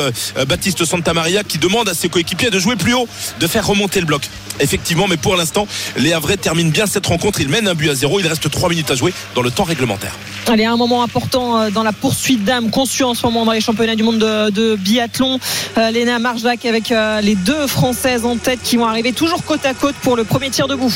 Baptiste 0.46 0.84
Santamaria 0.84 1.42
qui 1.44 1.58
demande 1.58 1.88
à 1.88 1.94
ses 1.94 2.08
coéquipiers 2.08 2.50
de 2.50 2.58
jouer 2.58 2.76
plus 2.76 2.94
haut, 2.94 3.08
de 3.40 3.46
faire 3.46 3.66
remonter 3.66 4.00
le 4.00 4.06
bloc. 4.06 4.22
Effectivement, 4.58 5.06
mais 5.08 5.16
pour 5.16 5.36
l'instant, 5.36 5.66
les 5.96 6.12
Havrais 6.12 6.36
terminent 6.36 6.70
bien 6.70 6.86
cette 6.86 7.06
rencontre. 7.06 7.40
Ils 7.40 7.48
mènent 7.48 7.68
un 7.68 7.74
but 7.74 7.90
à 7.90 7.94
zéro. 7.94 8.20
Il 8.20 8.26
reste 8.26 8.50
3 8.50 8.68
minutes 8.70 8.90
à 8.90 8.94
jouer 8.94 9.12
dans 9.34 9.42
le 9.42 9.50
temps 9.50 9.64
réglementaire. 9.64 10.16
Allez, 10.46 10.64
un 10.64 10.76
moment 10.76 11.02
important 11.02 11.60
euh, 11.60 11.70
dans 11.70 11.82
la 11.82 11.92
poursuite 11.92 12.44
d'âme 12.44 12.70
conçue 12.70 13.04
en 13.04 13.14
ce 13.14 13.26
moment 13.26 13.44
dans 13.44 13.52
les 13.52 13.60
championnats 13.60 13.96
du 13.96 14.02
monde 14.02 14.18
de, 14.18 14.50
de 14.50 14.76
biathlon. 14.76 15.40
Euh, 15.76 15.90
Léna 15.90 16.18
Marjac 16.18 16.64
avec 16.64 16.92
euh, 16.92 17.20
les 17.20 17.34
deux 17.34 17.66
Françaises 17.66 18.24
en 18.24 18.36
tête 18.36 18.60
qui 18.62 18.76
vont 18.76 18.86
arriver 18.86 19.12
toujours 19.12 19.44
côte 19.44 19.66
à 19.66 19.74
côte 19.74 19.96
pour 19.96 20.16
le 20.16 20.24
premier 20.24 20.50
tir 20.50 20.68
debout. 20.68 20.92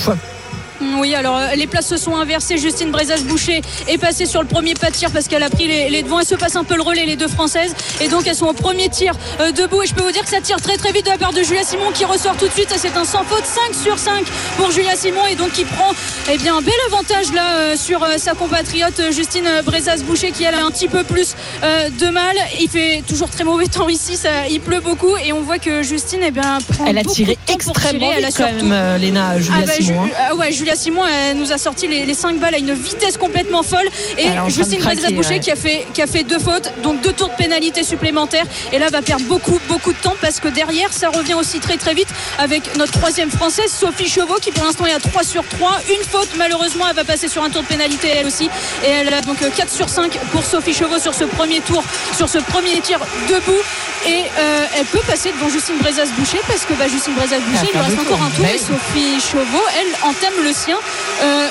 Oui, 0.81 1.15
alors 1.15 1.36
euh, 1.36 1.55
les 1.57 1.66
places 1.66 1.86
se 1.89 1.97
sont 1.97 2.16
inversées. 2.16 2.57
Justine 2.59 2.90
Brezas-Boucher 2.90 3.61
est 3.89 3.98
passée 3.98 4.27
sur 4.27 4.40
le 4.40 4.48
premier 4.48 4.74
pas 4.74 4.90
de 4.90 4.94
tir 4.94 5.11
parce 5.11 5.28
qu'elle 5.28 5.43
a 5.43 5.51
pris 5.51 5.69
les, 5.69 5.90
les 5.90 6.02
devants. 6.02 6.20
Elle 6.20 6.27
se 6.27 6.35
passe 6.35 6.57
un 6.57 6.65
peu 6.65 6.77
le 6.77 6.82
relais, 6.82 7.05
les 7.05 7.16
deux 7.16 7.28
françaises. 7.28 7.74
Et 8.01 8.09
donc 8.09 8.27
elles 8.27 8.35
sont 8.35 8.47
au 8.47 8.52
premier 8.52 8.89
tir 8.89 9.15
euh, 9.40 9.52
debout. 9.52 9.82
Et 9.82 9.86
je 9.86 9.94
peux 9.94 10.02
vous 10.02 10.11
dire 10.12 10.23
que 10.23 10.31
ça 10.31 10.40
tire 10.40 10.61
très 10.61 10.77
très 10.77 10.93
vite 10.93 11.05
de 11.05 11.11
la 11.11 11.19
part 11.19 11.32
de 11.32 11.43
Julia 11.43 11.62
Simon 11.65 11.90
qui 11.93 12.05
ressort 12.05 12.36
tout 12.36 12.48
de 12.48 12.52
suite. 12.52 12.73
C'est 12.77 12.97
un 12.97 13.05
sans 13.05 13.24
faute 13.24 13.44
5 13.44 13.74
sur 13.74 13.98
5 13.98 14.24
pour 14.57 14.70
Julia 14.70 14.97
Simon. 14.97 15.27
Et 15.31 15.35
donc 15.35 15.52
qui 15.52 15.65
prend 15.65 15.90
eh 16.31 16.39
bien, 16.39 16.57
un 16.57 16.62
bel 16.62 16.74
avantage 16.86 17.32
là 17.35 17.57
euh, 17.57 17.77
sur 17.77 18.02
euh, 18.02 18.16
sa 18.16 18.32
compatriote 18.32 19.01
Justine 19.12 19.48
Brezas-Boucher 19.65 20.31
qui 20.32 20.44
elle 20.44 20.55
a 20.55 20.65
un 20.65 20.70
petit 20.70 20.89
peu 20.89 21.05
plus 21.05 21.35
de 21.62 22.09
mal. 22.11 22.36
Il 22.61 22.69
fait 22.69 23.02
toujours 23.07 23.28
très 23.28 23.44
mauvais 23.44 23.66
temps 23.66 23.89
ici. 23.89 24.16
Ça, 24.16 24.47
il 24.51 24.61
pleut 24.61 24.81
beaucoup. 24.81 25.16
Et 25.16 25.32
on 25.32 25.43
voit 25.43 25.59
que 25.59 25.82
Justine 25.82 26.20
eh 26.23 26.31
bien, 26.31 26.59
prend 26.73 26.86
Elle 26.86 26.98
a 26.98 27.05
tiré 27.05 27.36
extrêmement 27.52 28.09
tirer. 28.09 28.15
Elle 28.19 28.24
a 28.24 28.28
vite 28.28 28.36
quand 28.36 28.52
même, 28.69 28.97
Léna, 29.01 29.39
Julia 29.39 29.59
Ah 29.62 29.66
bah, 29.66 29.73
Simon. 29.78 30.05
Ju- 30.07 30.12
hein. 30.12 30.16
ah 30.31 30.35
ouais, 30.36 30.52
Julia 30.52 30.69
Simon 30.74 31.06
elle 31.06 31.36
nous 31.36 31.52
a 31.52 31.59
sorti 31.59 31.86
les, 31.88 32.05
les 32.05 32.14
5 32.14 32.38
balles 32.38 32.55
à 32.55 32.59
une 32.59 32.72
vitesse 32.72 33.16
complètement 33.16 33.62
folle. 33.62 33.88
Et 34.18 34.28
Justine 34.48 34.80
Brezas-Boucher 34.80 35.34
ouais. 35.34 35.40
qui 35.40 35.51
a 35.51 35.56
fait 35.56 35.86
qui 35.94 36.02
a 36.02 36.06
fait 36.06 36.24
deux 36.24 36.38
fautes 36.38 36.72
donc 36.82 37.01
deux 37.01 37.12
tours 37.12 37.28
de 37.28 37.34
pénalité 37.34 37.82
supplémentaires. 37.82 38.47
Et 38.72 38.78
là 38.78 38.88
va 38.88 39.02
perdre 39.02 39.24
beaucoup 39.26 39.59
beaucoup 39.68 39.92
de 39.92 39.98
temps 39.98 40.16
parce 40.20 40.40
que 40.40 40.48
derrière 40.48 40.92
ça 40.92 41.09
revient 41.09 41.34
aussi 41.34 41.60
très 41.60 41.76
très 41.76 41.94
vite 41.94 42.09
avec 42.38 42.76
notre 42.76 42.92
troisième 42.92 43.30
française 43.30 43.70
Sophie 43.70 44.09
Chauveau 44.09 44.36
qui 44.40 44.51
pour 44.51 44.64
l'instant 44.64 44.86
est 44.86 44.92
à 44.92 45.01
3 45.01 45.22
sur 45.22 45.47
3 45.47 45.80
une 45.90 46.05
faute 46.05 46.30
malheureusement 46.36 46.84
elle 46.88 46.97
va 46.97 47.05
passer 47.05 47.28
sur 47.28 47.42
un 47.42 47.51
tour 47.51 47.62
de 47.62 47.68
pénalité 47.68 48.09
elle 48.09 48.26
aussi. 48.26 48.48
Et 48.84 48.88
elle 48.90 49.12
a 49.12 49.20
donc 49.20 49.38
4 49.38 49.70
sur 49.70 49.88
5 49.88 50.18
pour 50.32 50.44
Sophie 50.44 50.74
Chauveau 50.74 50.98
sur 50.98 51.14
ce 51.14 51.24
premier 51.24 51.60
tour 51.60 51.82
sur 52.16 52.28
ce 52.28 52.38
premier 52.38 52.80
tir 52.80 52.98
debout. 53.28 53.62
Et 54.06 54.24
euh, 54.38 54.66
elle 54.78 54.86
peut 54.86 55.02
passer 55.06 55.30
devant 55.32 55.51
Justine 55.51 55.76
Brezas-Boucher 55.78 56.40
parce 56.47 56.64
que 56.64 56.72
bah, 56.74 56.88
Justine 56.88 57.14
Brezas-Boucher 57.14 57.66
il 57.72 57.78
lui 57.78 57.84
reste 57.84 57.98
encore 58.01 58.22
un 58.22 58.30
tour. 58.30 58.44
Et 58.47 58.59
Sophie 58.59 59.20
Chauveau 59.20 59.62
elle 59.78 60.09
entame 60.09 60.42
le 60.42 60.52
sien 60.61 60.78
euh, 61.23 61.49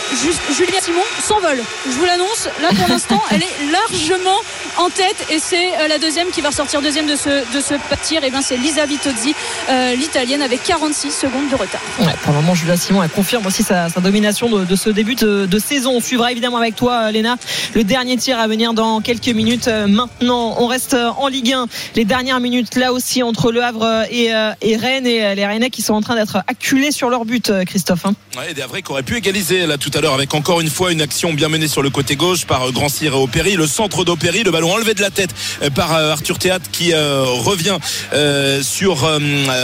Simon 0.82 1.02
s'envole. 1.20 1.62
Je 1.86 1.92
vous 1.92 2.06
l'annonce 2.06 2.48
là 2.62 2.70
pour 2.78 2.88
l'instant 2.88 3.22
elle 3.32 3.42
est 3.42 3.72
largement 3.72 4.38
en 4.80 4.90
tête 4.90 5.26
et 5.30 5.40
c'est 5.40 5.74
euh, 5.78 5.88
la 5.90 5.98
deuxième 6.00 6.30
qui 6.30 6.40
va 6.42 6.50
ressortir 6.50 6.82
deuxième 6.82 7.06
de 7.06 7.16
ce, 7.16 7.30
de 7.54 7.62
ce 7.62 7.74
tir 8.02 8.24
et 8.24 8.30
bien 8.30 8.42
c'est 8.42 8.56
Lisa 8.56 8.86
Vitozzi 8.86 9.36
euh, 9.70 9.94
l'italienne 9.96 10.42
avec 10.42 10.64
46 10.64 11.12
secondes 11.12 11.50
de 11.50 11.56
retard 11.56 11.82
Ouais, 12.00 12.14
pour 12.24 12.32
le 12.34 12.40
moment, 12.40 12.56
Julia 12.56 12.78
Simon, 12.78 13.04
elle 13.04 13.10
confirme 13.10 13.46
aussi 13.46 13.62
sa, 13.64 13.90
sa 13.90 14.00
domination 14.00 14.50
de, 14.50 14.64
de 14.64 14.76
ce 14.78 14.90
début 14.90 15.16
de, 15.16 15.46
de 15.46 15.60
saison. 15.60 15.92
On 15.98 16.02
suivra 16.02 16.32
évidemment 16.32 16.58
avec 16.58 16.76
toi, 16.78 17.08
euh, 17.08 17.12
Léna, 17.12 17.36
le 17.74 17.84
dernier 17.84 18.16
tir 18.16 18.40
à 18.40 18.48
venir 18.48 18.74
dans 18.74 19.02
quelques 19.02 19.28
minutes. 19.28 19.68
Maintenant, 19.68 20.56
on 20.60 20.68
reste 20.68 20.96
en 21.18 21.28
Ligue 21.28 21.52
1. 21.54 21.68
Les 21.96 22.06
dernières 22.06 22.40
minutes, 22.40 22.76
là 22.76 22.94
aussi, 22.94 23.22
entre 23.22 23.52
Le 23.52 23.62
Havre 23.64 24.06
et, 24.10 24.30
et 24.62 24.78
Rennes. 24.78 25.06
Et 25.08 25.36
les 25.36 25.46
Rennais 25.46 25.70
qui 25.70 25.82
sont 25.82 25.94
en 25.94 26.02
train 26.02 26.16
d'être 26.16 26.38
acculés 26.48 26.92
sur 26.92 27.10
leur 27.10 27.26
but, 27.26 27.52
Christophe. 27.66 28.06
hein. 28.06 28.14
Ouais, 28.38 28.54
des 28.54 28.62
Havrais 28.62 28.82
qui 28.82 28.92
auraient 28.92 29.04
pu 29.04 29.18
égaliser 29.18 29.66
là 29.66 29.78
tout 29.78 29.92
à 29.94 30.02
l'heure 30.02 30.14
avec 30.14 30.34
encore 30.34 30.62
une 30.62 30.70
fois 30.70 30.92
une 30.92 31.02
action 31.02 31.34
bien 31.34 31.50
menée 31.50 31.68
sur 31.68 31.82
le 31.82 31.90
côté 31.90 32.16
gauche 32.16 32.46
par 32.46 32.72
Grand 32.72 32.90
Cyr 32.90 33.14
et 33.14 33.18
Opéry. 33.18 33.54
Le 33.56 33.68
centre 33.68 34.04
d'Opéry, 34.06 34.44
le 34.44 34.52
ballon 34.52 34.69
enlevé 34.72 34.94
de 34.94 35.02
la 35.02 35.10
tête 35.10 35.32
euh, 35.62 35.70
par 35.70 35.94
euh, 35.94 36.12
Arthur 36.12 36.38
Théâtre 36.40 36.66
qui 36.72 36.94
euh, 36.94 37.24
revient 37.26 37.78
sur 38.62 39.08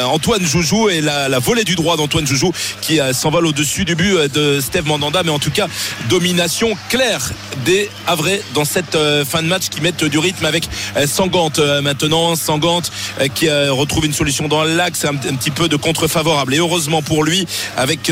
Antoine 0.06 0.46
Joujou 0.46 0.90
et 0.90 1.02
la, 1.02 1.40
volée 1.40 1.64
du 1.64 1.76
droit 1.76 1.98
d'Antoine 1.98 2.26
Joujou 2.26 2.52
qui 2.82 3.00
s'envole 3.14 3.46
au-dessus 3.48 3.86
du 3.86 3.96
but 3.96 4.32
de 4.34 4.60
Steve 4.62 4.88
Mandanda. 4.88 5.24
Mais 5.24 5.32
en 5.32 5.40
tout 5.40 5.52
cas, 5.52 5.68
domination 6.10 6.78
claire 6.90 7.32
des 7.66 7.90
Havrais 8.08 8.42
dans 8.54 8.66
cette 8.66 8.98
fin 9.26 9.42
de 9.42 9.48
match 9.48 9.70
qui 9.70 9.82
mettent 9.82 10.04
du 10.04 10.20
rythme 10.20 10.46
avec 10.46 10.68
Sangante 11.08 11.60
maintenant. 11.82 12.36
Sangante 12.36 12.92
qui 13.34 13.50
retrouve 13.50 14.06
une 14.06 14.14
solution 14.14 14.48
dans 14.48 14.64
l'axe, 14.64 15.06
un, 15.06 15.16
petit 15.16 15.52
peu 15.52 15.68
de 15.68 15.76
contre 15.76 16.08
favorable. 16.08 16.54
Et 16.54 16.60
heureusement 16.60 17.02
pour 17.02 17.24
lui, 17.24 17.46
avec 17.78 18.12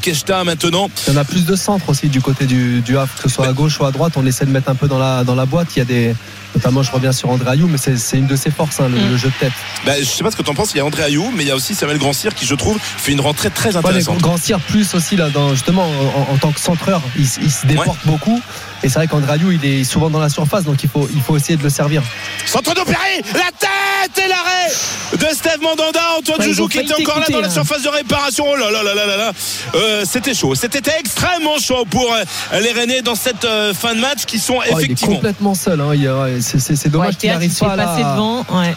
Keshta 0.00 0.44
maintenant. 0.44 0.90
Il 1.06 1.14
y 1.14 1.16
en 1.16 1.20
a 1.20 1.24
plus 1.24 1.44
de 1.44 1.56
centres 1.56 1.88
aussi 1.88 2.08
du 2.08 2.20
côté 2.20 2.46
du, 2.46 2.80
du 2.80 2.96
Havre, 2.96 3.12
que 3.16 3.28
ce 3.28 3.34
soit 3.34 3.46
à 3.46 3.52
gauche 3.52 3.78
ou 3.80 3.84
à 3.84 3.90
droite. 3.90 4.14
On 4.16 4.26
essaie 4.26 4.46
de 4.46 4.50
mettre 4.50 4.68
un 4.68 4.74
peu 4.74 4.88
dans 4.88 4.98
la, 4.98 5.24
dans 5.24 5.34
la 5.34 5.46
boîte. 5.46 5.68
Il 5.76 5.78
y 5.78 5.82
a 5.82 5.84
des. 5.84 6.14
Notamment, 6.54 6.82
je 6.82 6.92
reviens 6.92 7.12
sur 7.12 7.30
André 7.30 7.50
Ayou, 7.50 7.66
mais 7.68 7.78
c'est 7.78 8.16
une 8.18 8.26
de 8.26 8.36
ses 8.36 8.50
forces, 8.50 8.80
hein, 8.80 8.88
le, 8.88 8.96
Mm. 8.98 9.10
le 9.10 9.16
jeu 9.16 9.28
de 9.28 9.34
tête. 9.40 9.52
Bah, 9.84 9.92
je 9.98 10.04
sais 10.04 10.22
pas 10.22 10.30
ce 10.30 10.36
que 10.36 10.42
tu 10.42 10.50
en 10.50 10.54
penses. 10.54 10.72
Il 10.74 10.78
y 10.78 10.80
a 10.80 10.84
André 10.84 11.02
Ayou, 11.02 11.30
mais 11.34 11.42
il 11.44 11.48
y 11.48 11.50
a 11.50 11.56
aussi 11.56 11.74
Samuel 11.74 11.98
Grandcir 11.98 12.34
qui, 12.34 12.46
je 12.46 12.54
trouve, 12.54 12.78
fait 12.80 13.12
une 13.12 13.20
rentrée 13.20 13.50
très 13.50 13.70
Ouais, 13.70 13.76
intéressante. 13.78 14.18
Grand 14.20 14.36
Cyr 14.36 14.60
plus 14.60 14.94
aussi 14.94 15.16
là, 15.16 15.30
dans, 15.30 15.50
justement 15.50 15.84
en, 15.84 16.32
en 16.32 16.36
tant 16.38 16.52
que 16.52 16.60
centreur, 16.60 17.02
il 17.16 17.26
se 17.26 17.66
déporte 17.66 17.98
beaucoup. 18.06 18.40
Et 18.84 18.88
c'est 18.88 18.98
vrai 18.98 19.06
qu'André 19.08 19.32
Ayou, 19.32 19.50
il 19.50 19.64
est 19.64 19.82
souvent 19.82 20.10
dans 20.10 20.20
la 20.20 20.28
surface, 20.28 20.64
donc 20.64 20.82
il 20.82 20.90
faut, 20.90 21.08
il 21.14 21.22
faut 21.22 21.36
essayer 21.36 21.56
de 21.56 21.62
le 21.62 21.70
servir. 21.70 22.02
Centre 22.44 22.74
d'Opéry, 22.74 23.22
la 23.32 23.50
tête 23.58 24.24
et 24.24 24.28
l'arrêt 24.28 24.70
de 25.14 25.34
Steve 25.34 25.60
Mandanda, 25.62 26.00
Antoine 26.18 26.38
Ouais, 26.40 26.46
Joujou 26.48 26.68
qui 26.68 26.78
était 26.80 26.92
encore 26.94 27.18
là 27.20 27.26
dans 27.30 27.40
la 27.40 27.46
là. 27.48 27.52
surface 27.52 27.82
de 27.82 27.88
réparation. 27.88 28.44
Oh 28.46 28.56
là 28.56 28.70
là 28.70 28.82
là 28.82 28.94
là 28.94 29.06
là 29.06 29.16
là. 29.16 29.32
Euh, 29.74 30.04
C'était 30.06 30.34
chaud. 30.34 30.54
C'était 30.54 30.82
extrêmement 30.98 31.58
chaud 31.58 31.84
pour 31.88 32.12
euh, 32.12 32.60
les 32.60 32.72
Rennais 32.72 33.00
dans 33.00 33.14
cette 33.14 33.44
euh, 33.44 33.72
fin 33.72 33.94
de 33.94 34.00
match 34.00 34.24
qui 34.26 34.38
sont 34.38 34.56
Oh, 34.58 34.62
il 34.66 34.72
est 34.72 34.82
effectivement. 34.84 35.14
complètement 35.16 35.54
seul. 35.54 35.80
hein. 35.80 35.92
C'est- 36.40 36.88
dommage 36.88 37.08
Ouais, 37.10 37.14
qu'il 37.14 37.30
n'arrive 37.30 37.56
pas 37.58 37.72
à 37.72 37.76
la... 37.76 37.96
devant. 37.96 38.44
Ouais. 38.50 38.74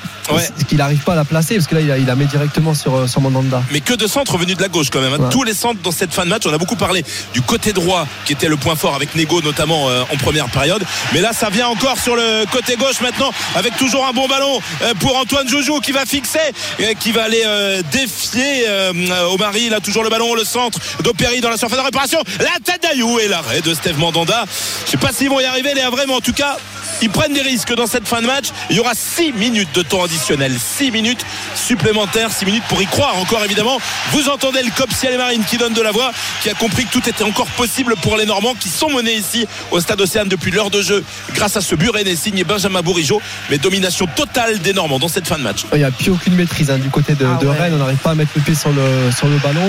Qu'il 0.70 0.78
n'arrive 0.78 1.00
pas 1.04 1.14
à 1.14 1.16
la 1.18 1.26
placer 1.26 1.56
parce 1.56 1.68
que 1.68 1.76
là 1.76 1.82
il, 1.82 1.92
a- 1.92 1.98
il 1.98 2.06
la 2.06 2.16
met 2.16 2.26
directement 2.26 2.74
sur, 2.74 3.10
sur 3.10 3.20
Mandanda. 3.20 3.62
Mais 3.72 3.82
que 3.82 3.94
de 3.94 4.08
centres 4.08 4.38
venus 4.38 4.56
de 4.56 4.62
la 4.62 4.70
gauche 4.70 4.90
quand 4.90 5.02
même. 5.02 5.14
hein. 5.14 5.18
Ouais. 5.20 5.30
Tous 5.32 5.44
les 5.44 5.54
centres 5.54 5.82
dans 5.84 5.92
cette 5.92 6.14
fin 6.14 6.24
de 6.24 6.30
match. 6.30 6.44
On 6.46 6.54
a 6.54 6.58
beaucoup 6.58 6.76
parlé 6.78 7.04
du 7.34 7.42
côté 7.42 7.74
droit 7.74 8.08
qui 8.26 8.34
était 8.34 8.48
le 8.48 8.56
point 8.58 8.76
fort 8.76 8.96
avec 8.96 9.16
Nego 9.16 9.42
notamment 9.42 9.90
euh, 9.90 9.97
en 10.12 10.18
première 10.18 10.50
période. 10.50 10.84
Mais 11.14 11.22
là 11.22 11.34
ça 11.34 11.50
vient 11.50 11.68
encore 11.68 12.00
sur 12.00 12.16
le 12.16 12.46
côté 12.52 12.76
gauche 12.76 13.02
maintenant 13.02 13.32
avec 13.56 13.76
toujours 13.78 14.06
un 14.06 14.14
bon 14.14 14.28
ballon 14.28 14.60
euh, 14.82 14.94
pour 15.00 15.16
Antoine 15.18 15.48
Joujou 15.48 15.80
qui 15.80 15.92
va 15.92 16.06
fixer, 16.06 16.40
et 16.80 16.96
qui 16.96 17.12
va 17.12 17.24
aller 17.24 17.44
euh, 17.46 17.82
défier 17.92 18.68
euh, 18.68 19.30
Omari. 19.32 19.66
Il 19.68 19.74
a 19.74 19.80
toujours 19.80 20.04
le 20.04 20.10
ballon, 20.10 20.34
le 20.36 20.44
centre 20.44 20.80
d'Opéry 21.04 21.42
dans 21.42 21.50
la 21.50 21.58
surface 21.58 21.80
de 21.80 21.84
réparation. 21.84 22.20
La 22.40 22.60
tête 22.64 22.82
d'Ayou 22.82 23.20
et 23.20 23.28
l'arrêt 23.28 23.62
de 23.62 23.74
Steve 23.74 23.98
Mandanda. 23.98 24.46
Je 24.86 24.92
sais 24.92 24.98
pas 24.98 25.12
s'ils 25.12 25.30
vont 25.30 25.40
y 25.40 25.46
arriver 25.46 25.74
les 25.74 25.82
Havrais, 25.82 26.06
mais 26.08 26.14
en 26.14 26.22
tout 26.22 26.34
cas 26.34 26.58
ils 27.02 27.10
prennent 27.10 27.34
des 27.34 27.42
risques 27.42 27.74
dans 27.76 27.88
cette 27.88 28.08
fin 28.08 28.22
de 28.22 28.28
match. 28.28 28.48
Il 28.70 28.76
y 28.76 28.80
aura 28.80 28.94
6 28.96 29.34
minutes 29.34 29.70
de 29.74 29.82
temps 29.82 30.04
additionnel, 30.04 30.54
6 30.60 30.92
minutes 30.92 31.26
supplémentaires, 31.56 32.32
6 32.32 32.46
minutes 32.46 32.64
pour 32.70 32.82
y 32.82 32.86
croire 32.86 33.18
encore 33.18 33.44
évidemment. 33.44 33.78
Vous 34.12 34.30
entendez 34.30 34.62
le 34.64 34.72
COP 34.76 34.92
Ciel 34.94 35.14
et 35.14 35.18
Marine 35.18 35.44
qui 35.50 35.58
donne 35.58 35.74
de 35.74 35.82
la 35.82 35.92
voix, 35.92 36.12
qui 36.42 36.50
a 36.50 36.54
compris 36.54 36.86
que 36.86 36.92
tout 36.92 37.08
était 37.10 37.24
encore 37.24 37.48
possible 37.48 37.96
pour 38.02 38.18
les 38.18 38.26
Normands 38.26 38.54
qui 38.60 38.70
sont 38.70 38.90
menés 38.90 39.14
ici 39.16 39.46
au 39.72 39.80
Stade 39.80 40.00
Océane 40.02 40.28
depuis 40.28 40.52
l'heure 40.52 40.70
de 40.70 40.82
jeu 40.82 41.04
grâce 41.34 41.58
à 41.58 41.62
ce 41.62 41.76
but 41.76 41.90
rennais 41.90 42.16
signé 42.16 42.44
Benjamin 42.44 42.82
Bourigeau. 42.82 43.22
Mais 43.50 43.58
domination 43.58 44.08
totale 44.16 44.60
des 44.60 44.74
Normands 44.74 45.00
dans 45.00 45.08
cette 45.08 45.28
fin 45.28 45.38
de 45.38 45.44
match. 45.44 45.66
Il 45.74 45.80
n'y 45.80 45.84
a 45.84 45.92
plus 45.92 46.12
aucune 46.12 46.36
maîtrise 46.36 46.70
hein, 46.72 46.78
du 46.78 46.90
côté 46.90 47.14
de, 47.14 47.26
Ah 47.26 47.38
de. 47.42 47.48
Rennes. 47.48 47.74
On 47.74 47.78
n'arrive 47.78 47.98
pas 47.98 48.12
à 48.12 48.16
mettre 48.16 48.32
le 48.36 48.42
pied 48.42 48.56
sur 48.56 48.72
le, 48.72 49.12
sur 49.16 49.28
le 49.28 49.38
ballon. 49.38 49.62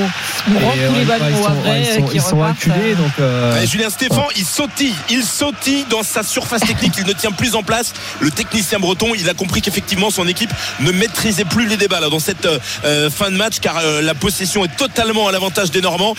On 0.48 0.52
Et, 0.52 0.98
les 0.98 1.04
ballons 1.04 1.24
ils 1.28 1.86
sont, 1.86 2.10
ils 2.12 2.20
sont, 2.20 2.44
ils 2.44 2.50
acculés. 2.50 2.92
euh. 2.92 2.94
Donc, 2.94 3.12
euh, 3.20 3.54
Ouais, 3.54 3.66
Julien 3.66 3.90
Stéphan, 3.90 4.26
il 4.36 4.44
sautille, 4.44 4.94
il 5.10 5.22
sautille 5.24 5.84
dans 5.90 6.02
sa 6.02 6.22
surface 6.22 6.60
technique, 6.62 6.94
il 6.98 7.06
ne 7.06 7.12
tient 7.18 7.32
plus 7.32 7.54
en 7.54 7.62
place. 7.62 7.92
Le 8.20 8.30
technicien 8.30 8.78
breton, 8.78 9.14
il 9.14 9.28
a 9.28 9.34
compris 9.34 9.60
qu'effectivement 9.60 10.10
son 10.10 10.26
équipe 10.26 10.50
ne 10.80 10.92
maîtrisait 10.92 11.44
plus 11.44 11.66
les 11.66 11.76
débats 11.76 12.00
là, 12.00 12.08
dans 12.08 12.20
cette 12.20 12.46
euh, 12.46 12.58
euh, 12.84 13.10
fin 13.10 13.30
de 13.30 13.36
match 13.36 13.56
car 13.60 13.78
euh, 13.78 14.00
la 14.00 14.14
possession 14.14 14.64
est 14.64 14.76
totalement 14.76 15.28
à 15.28 15.32
l'avantage 15.32 15.70
des 15.70 15.80
Normands. 15.80 16.14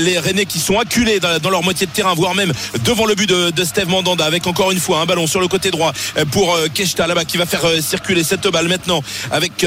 Les 0.00 0.18
Rennais 0.18 0.46
qui 0.46 0.60
sont 0.60 0.78
acculés 0.78 1.20
dans, 1.20 1.50
leur 1.50 1.62
moitié 1.62 1.86
de 1.86 1.92
terrain, 1.92 2.14
voire 2.14 2.34
même 2.34 2.52
devant 2.84 3.06
le 3.06 3.14
but 3.14 3.28
de, 3.28 3.50
de 3.50 3.64
Steve 3.64 3.88
Mandanda 3.88 4.24
avec 4.24 4.46
encore 4.46 4.70
une 4.70 4.78
fois 4.78 5.00
un 5.00 5.06
ballon 5.06 5.26
sur 5.26 5.40
le 5.40 5.48
côté 5.48 5.70
droit 5.70 5.92
pour 6.30 6.56
Keshta 6.72 7.06
là-bas 7.06 7.24
qui 7.24 7.36
va 7.36 7.46
faire 7.46 7.62
circuler 7.80 8.22
cette 8.22 8.46
balle 8.48 8.68
maintenant 8.68 9.02
avec 9.30 9.66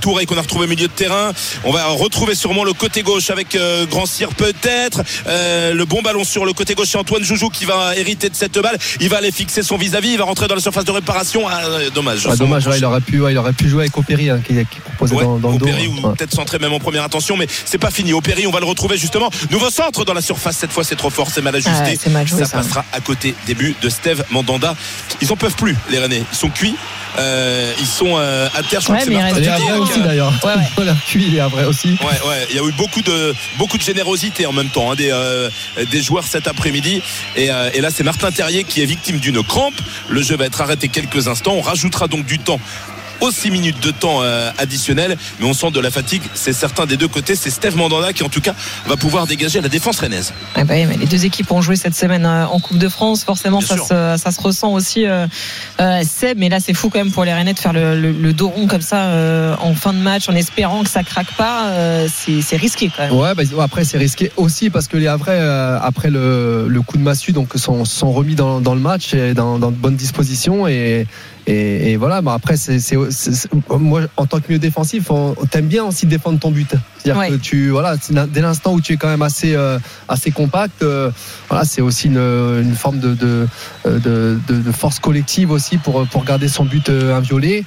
Touré 0.00 0.26
qu'on 0.26 0.36
a 0.36 0.42
retrouvé 0.42 0.66
au 0.66 0.68
milieu 0.68 0.88
de 0.88 0.92
terrain. 0.92 1.32
On 1.64 1.72
va 1.72 1.86
retrouver 1.86 2.34
sûrement 2.34 2.64
le 2.64 2.72
côté 2.72 3.02
gauche 3.02 3.30
avec 3.30 3.56
Grand 3.90 4.06
Cyr 4.06 4.30
peut-être. 4.30 5.02
Le 5.26 5.84
bon 5.84 6.02
ballon 6.02 6.24
sur 6.24 6.44
le 6.44 6.52
côté 6.52 6.74
gauche, 6.74 6.88
c'est 6.90 6.98
Antoine 6.98 7.22
Joujou 7.22 7.48
qui 7.48 7.64
va 7.64 7.96
hériter 7.96 8.28
de 8.28 8.36
cette 8.36 8.58
balle. 8.58 8.78
Il 9.00 9.08
va 9.08 9.18
aller 9.18 9.32
fixer 9.32 9.62
son 9.62 9.76
vis-à-vis, 9.76 10.07
il 10.12 10.18
va 10.18 10.24
rentrer 10.24 10.48
dans 10.48 10.54
la 10.54 10.60
surface 10.60 10.84
de 10.84 10.90
réparation. 10.90 11.46
Ah, 11.48 11.60
euh, 11.64 11.90
dommage. 11.90 12.26
ouais, 12.26 12.36
dommage, 12.36 12.66
ouais, 12.66 12.78
il, 12.78 12.84
aurait 12.84 13.00
pu, 13.00 13.20
ouais, 13.20 13.32
il 13.32 13.38
aurait 13.38 13.52
pu 13.52 13.68
jouer 13.68 13.82
avec 13.84 13.96
Opéry 13.96 14.30
hein, 14.30 14.40
qui, 14.46 14.54
qui 14.54 14.80
proposait 14.80 15.14
Ouais, 15.14 15.24
dans, 15.24 15.38
dans 15.38 15.50
le 15.52 15.58
dos. 15.58 15.66
Opéry 15.66 15.86
hein. 15.86 16.00
ou 16.02 16.08
Ouais. 16.08 16.14
peut-être 16.16 16.34
centré 16.34 16.58
même 16.58 16.72
en 16.72 16.78
première 16.78 17.04
intention, 17.04 17.36
mais 17.36 17.46
c'est 17.64 17.78
pas 17.78 17.90
fini. 17.90 18.12
Opéry, 18.12 18.46
on 18.46 18.50
va 18.50 18.60
le 18.60 18.66
retrouver 18.66 18.96
justement. 18.96 19.30
Nouveau 19.50 19.70
centre 19.70 20.04
dans 20.04 20.14
la 20.14 20.20
surface. 20.22 20.56
Cette 20.56 20.72
fois, 20.72 20.84
c'est 20.84 20.96
trop 20.96 21.10
fort, 21.10 21.28
c'est 21.30 21.42
mal 21.42 21.54
ajusté. 21.54 21.98
Ah 22.06 22.10
mal 22.10 22.26
joué, 22.26 22.40
ça, 22.40 22.46
ça. 22.46 22.58
passera 22.58 22.84
à 22.92 23.00
côté. 23.00 23.34
Début 23.46 23.74
de 23.82 23.88
Steve 23.88 24.24
Mandanda. 24.30 24.74
Ils 25.20 25.32
en 25.32 25.36
peuvent 25.36 25.56
plus, 25.56 25.76
les 25.90 25.98
Rennais. 25.98 26.22
Ils 26.32 26.36
sont 26.36 26.50
cuits. 26.50 26.74
Euh, 27.18 27.72
ils 27.80 27.86
sont 27.86 28.14
euh, 28.16 28.48
à 28.54 28.62
terre. 28.62 28.80
Je 28.80 28.86
crois 28.86 28.98
que 28.98 29.04
c'est 29.04 29.12
il 29.12 29.80
aussi 29.80 30.00
d'ailleurs. 30.00 30.32
Les 31.16 31.40
Havrais 31.40 31.64
aussi. 31.66 31.96
Ouais, 32.00 32.28
ouais, 32.28 32.46
il 32.50 32.56
y 32.56 32.58
a 32.58 32.62
eu 32.62 32.72
beaucoup 32.72 33.02
de 33.02 33.34
beaucoup 33.56 33.78
de 33.78 33.82
générosité 33.82 34.46
en 34.46 34.52
même 34.52 34.68
temps 34.68 34.92
hein, 34.92 34.94
des 34.94 35.10
euh, 35.10 35.48
des 35.90 36.02
joueurs 36.02 36.24
cet 36.24 36.46
après-midi 36.46 37.02
et, 37.36 37.50
euh, 37.50 37.70
et 37.74 37.80
là 37.80 37.90
c'est 37.90 38.04
Martin 38.04 38.30
Terrier 38.30 38.64
qui 38.64 38.82
est 38.82 38.86
victime 38.86 39.18
d'une 39.18 39.42
crampe. 39.42 39.74
Le 40.08 40.22
jeu 40.22 40.36
va 40.36 40.46
être 40.46 40.60
arrêté 40.60 40.88
quelques 40.88 41.28
instants. 41.28 41.54
On 41.54 41.60
rajoutera 41.60 42.08
donc 42.08 42.24
du 42.24 42.38
temps 42.38 42.60
aux 43.20 43.30
6 43.30 43.50
minutes 43.50 43.82
de 43.82 43.90
temps 43.90 44.22
euh, 44.22 44.50
additionnel. 44.58 45.16
Mais 45.40 45.46
on 45.46 45.52
sent 45.52 45.70
de 45.70 45.80
la 45.80 45.90
fatigue, 45.90 46.22
c'est 46.34 46.52
certain 46.52 46.86
des 46.86 46.96
deux 46.96 47.08
côtés. 47.08 47.34
C'est 47.34 47.50
Steve 47.50 47.76
Mandanda 47.76 48.12
qui 48.12 48.22
en 48.22 48.28
tout 48.28 48.40
cas 48.40 48.54
va 48.86 48.96
pouvoir 48.96 49.26
dégager 49.26 49.60
la 49.60 49.68
défense 49.68 50.00
rennaise. 50.00 50.32
Ah 50.54 50.64
bah 50.64 50.74
oui, 50.76 50.86
mais 50.86 50.96
les 50.96 51.06
deux 51.06 51.24
équipes 51.24 51.50
ont 51.52 51.60
joué 51.60 51.76
cette 51.76 51.94
semaine 51.94 52.26
euh, 52.26 52.46
en 52.46 52.60
Coupe 52.60 52.78
de 52.78 52.88
France. 52.88 53.24
Forcément, 53.24 53.60
ça 53.60 53.76
se, 53.76 54.22
ça 54.22 54.30
se, 54.30 54.40
ressent 54.40 54.72
aussi, 54.72 55.06
euh, 55.06 55.26
euh, 55.80 56.02
Seb. 56.04 56.38
Mais 56.38 56.48
là, 56.48 56.60
c'est 56.60 56.74
fou 56.74 56.90
quand 56.90 56.98
même 56.98 57.12
pour 57.12 57.24
les 57.24 57.32
Rennais 57.32 57.54
de 57.54 57.58
faire 57.58 57.72
le, 57.72 57.98
le, 57.98 58.12
le 58.12 58.32
dos 58.32 58.48
rond 58.48 58.66
comme 58.66 58.80
ça 58.80 59.06
euh, 59.06 59.54
en 59.60 59.74
fin 59.74 59.92
de 59.92 59.98
match, 59.98 60.28
en 60.28 60.34
espérant 60.34 60.82
que 60.82 60.90
ça 60.90 61.02
craque 61.02 61.32
pas. 61.36 61.68
Euh, 61.68 62.08
c'est 62.40 62.56
risqué 62.56 62.90
quand 62.94 63.04
même. 63.04 63.14
Ouais, 63.14 63.34
bah, 63.34 63.42
après, 63.60 63.84
c'est 63.84 63.98
risqué 63.98 64.32
aussi 64.36 64.70
parce 64.70 64.88
que 64.88 64.96
les 64.96 65.06
Havrais, 65.06 65.40
après 65.82 66.10
le, 66.10 66.66
le, 66.68 66.82
coup 66.82 66.96
de 66.96 67.02
massue, 67.02 67.32
donc, 67.32 67.52
sont, 67.56 67.84
sont 67.84 68.12
remis 68.12 68.34
dans, 68.34 68.60
dans 68.60 68.74
le 68.74 68.80
match 68.80 69.14
et 69.14 69.34
dans, 69.34 69.58
dans 69.58 69.70
de 69.70 69.76
bonnes 69.76 69.96
dispositions. 69.96 70.66
Et, 70.66 71.06
et, 71.50 71.92
et, 71.92 71.96
voilà, 71.96 72.20
bah 72.20 72.34
après, 72.34 72.56
c'est, 72.56 72.78
moi, 73.70 74.02
en 74.16 74.26
tant 74.26 74.38
que 74.40 74.48
milieu 74.48 74.58
défensif, 74.58 75.10
on, 75.10 75.34
t'aime 75.50 75.66
bien 75.66 75.84
aussi 75.84 76.06
défendre 76.06 76.38
ton 76.38 76.50
but. 76.50 76.70
C'est-à-dire 76.98 77.20
Ouais. 77.20 77.30
que 77.30 77.36
tu, 77.36 77.70
voilà, 77.70 77.96
dès 78.28 78.42
l'instant 78.42 78.74
où 78.74 78.80
tu 78.80 78.92
es 78.92 78.96
quand 78.96 79.08
même 79.08 79.22
assez, 79.22 79.54
euh, 79.54 79.78
assez 80.08 80.30
compact, 80.30 80.82
euh, 80.82 81.10
voilà, 81.48 81.64
c'est 81.64 81.80
aussi 81.80 82.08
une, 82.08 82.18
une 82.18 82.74
forme 82.74 82.98
de, 82.98 83.14
de, 83.14 83.48
de, 83.86 84.38
de, 84.46 84.60
de 84.60 84.72
force 84.72 84.98
collective 84.98 85.50
aussi 85.50 85.78
pour, 85.78 86.06
pour 86.08 86.24
garder 86.24 86.48
son 86.48 86.64
but 86.66 86.88
euh, 86.90 87.16
inviolé. 87.16 87.64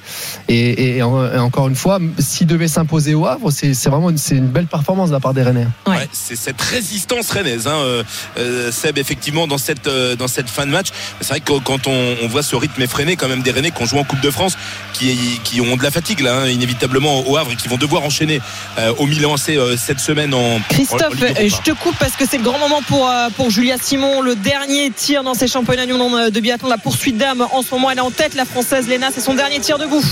Et, 0.48 0.56
et, 0.70 0.96
et 0.98 1.02
en- 1.02 1.26
et 1.32 1.38
encore 1.38 1.66
une 1.68 1.74
fois, 1.74 1.98
s'il 2.20 2.46
devait 2.46 2.68
s'imposer 2.68 3.14
au 3.14 3.26
Havre, 3.26 3.50
c'est, 3.50 3.74
c'est 3.74 3.90
vraiment 3.90 4.10
une, 4.10 4.18
c'est 4.18 4.36
une 4.36 4.46
belle 4.48 4.66
performance 4.66 5.08
de 5.08 5.14
la 5.14 5.20
part 5.20 5.34
des 5.34 5.42
Rennais. 5.42 5.66
Ouais, 5.88 6.08
c'est 6.12 6.36
cette 6.36 6.60
résistance 6.60 7.30
rennaise, 7.30 7.66
hein, 7.66 7.74
euh, 7.74 8.04
euh, 8.38 8.70
Seb, 8.70 8.96
effectivement, 8.98 9.48
dans 9.48 9.58
cette, 9.58 9.88
euh, 9.88 10.14
dans 10.14 10.28
cette 10.28 10.48
fin 10.48 10.66
de 10.66 10.70
match. 10.70 10.88
C'est 11.20 11.28
vrai 11.30 11.40
que 11.40 11.52
quand 11.64 11.88
on, 11.88 12.14
on 12.22 12.28
voit 12.28 12.44
ce 12.44 12.54
rythme 12.54 12.80
effréné, 12.82 13.16
quand 13.16 13.28
même 13.28 13.42
des 13.42 13.50
Rennais 13.50 13.71
qui 13.72 13.82
ont 13.82 13.86
joué 13.86 14.00
en 14.00 14.04
Coupe 14.04 14.20
de 14.20 14.30
France, 14.30 14.56
qui, 14.92 15.40
qui 15.44 15.60
ont 15.60 15.76
de 15.76 15.82
la 15.82 15.90
fatigue, 15.90 16.20
là, 16.20 16.34
hein, 16.42 16.48
inévitablement 16.48 17.28
au 17.28 17.36
Havre, 17.36 17.52
et 17.52 17.56
qui 17.56 17.68
vont 17.68 17.76
devoir 17.78 18.02
enchaîner 18.04 18.40
euh, 18.78 18.92
au 18.98 19.06
Milan 19.06 19.34
AC 19.34 19.50
euh, 19.50 19.76
cette 19.76 20.00
semaine 20.00 20.34
en. 20.34 20.38
en- 20.38 20.56
en 20.56 20.60
Christophe, 20.68 21.14
Ligue 21.14 21.22
Europa. 21.24 21.40
euh, 21.40 21.48
je 21.48 21.70
te 21.70 21.70
coupe 21.76 21.96
parce 21.98 22.12
que 22.16 22.24
c'est 22.28 22.38
le 22.38 22.42
grand 22.44 22.58
moment 22.58 22.82
pour, 22.88 23.08
euh, 23.08 23.28
pour 23.36 23.50
Julia 23.50 23.76
Simon. 23.80 24.20
Le 24.20 24.34
dernier 24.34 24.90
tir 24.90 25.22
dans 25.24 25.34
ces 25.34 25.48
championnats 25.48 25.86
du 25.86 25.92
monde 25.94 26.30
de 26.30 26.40
biathlon, 26.40 26.68
la 26.68 26.78
poursuite 26.78 27.16
d'âme. 27.16 27.46
En 27.52 27.62
ce 27.62 27.70
moment, 27.72 27.90
elle 27.90 27.98
est 27.98 28.02
en 28.02 28.10
tête, 28.10 28.34
la 28.34 28.44
française 28.44 28.86
Léna. 28.88 29.08
C'est 29.14 29.20
son 29.20 29.34
dernier 29.34 29.58
tir 29.60 29.78
debout. 29.78 30.02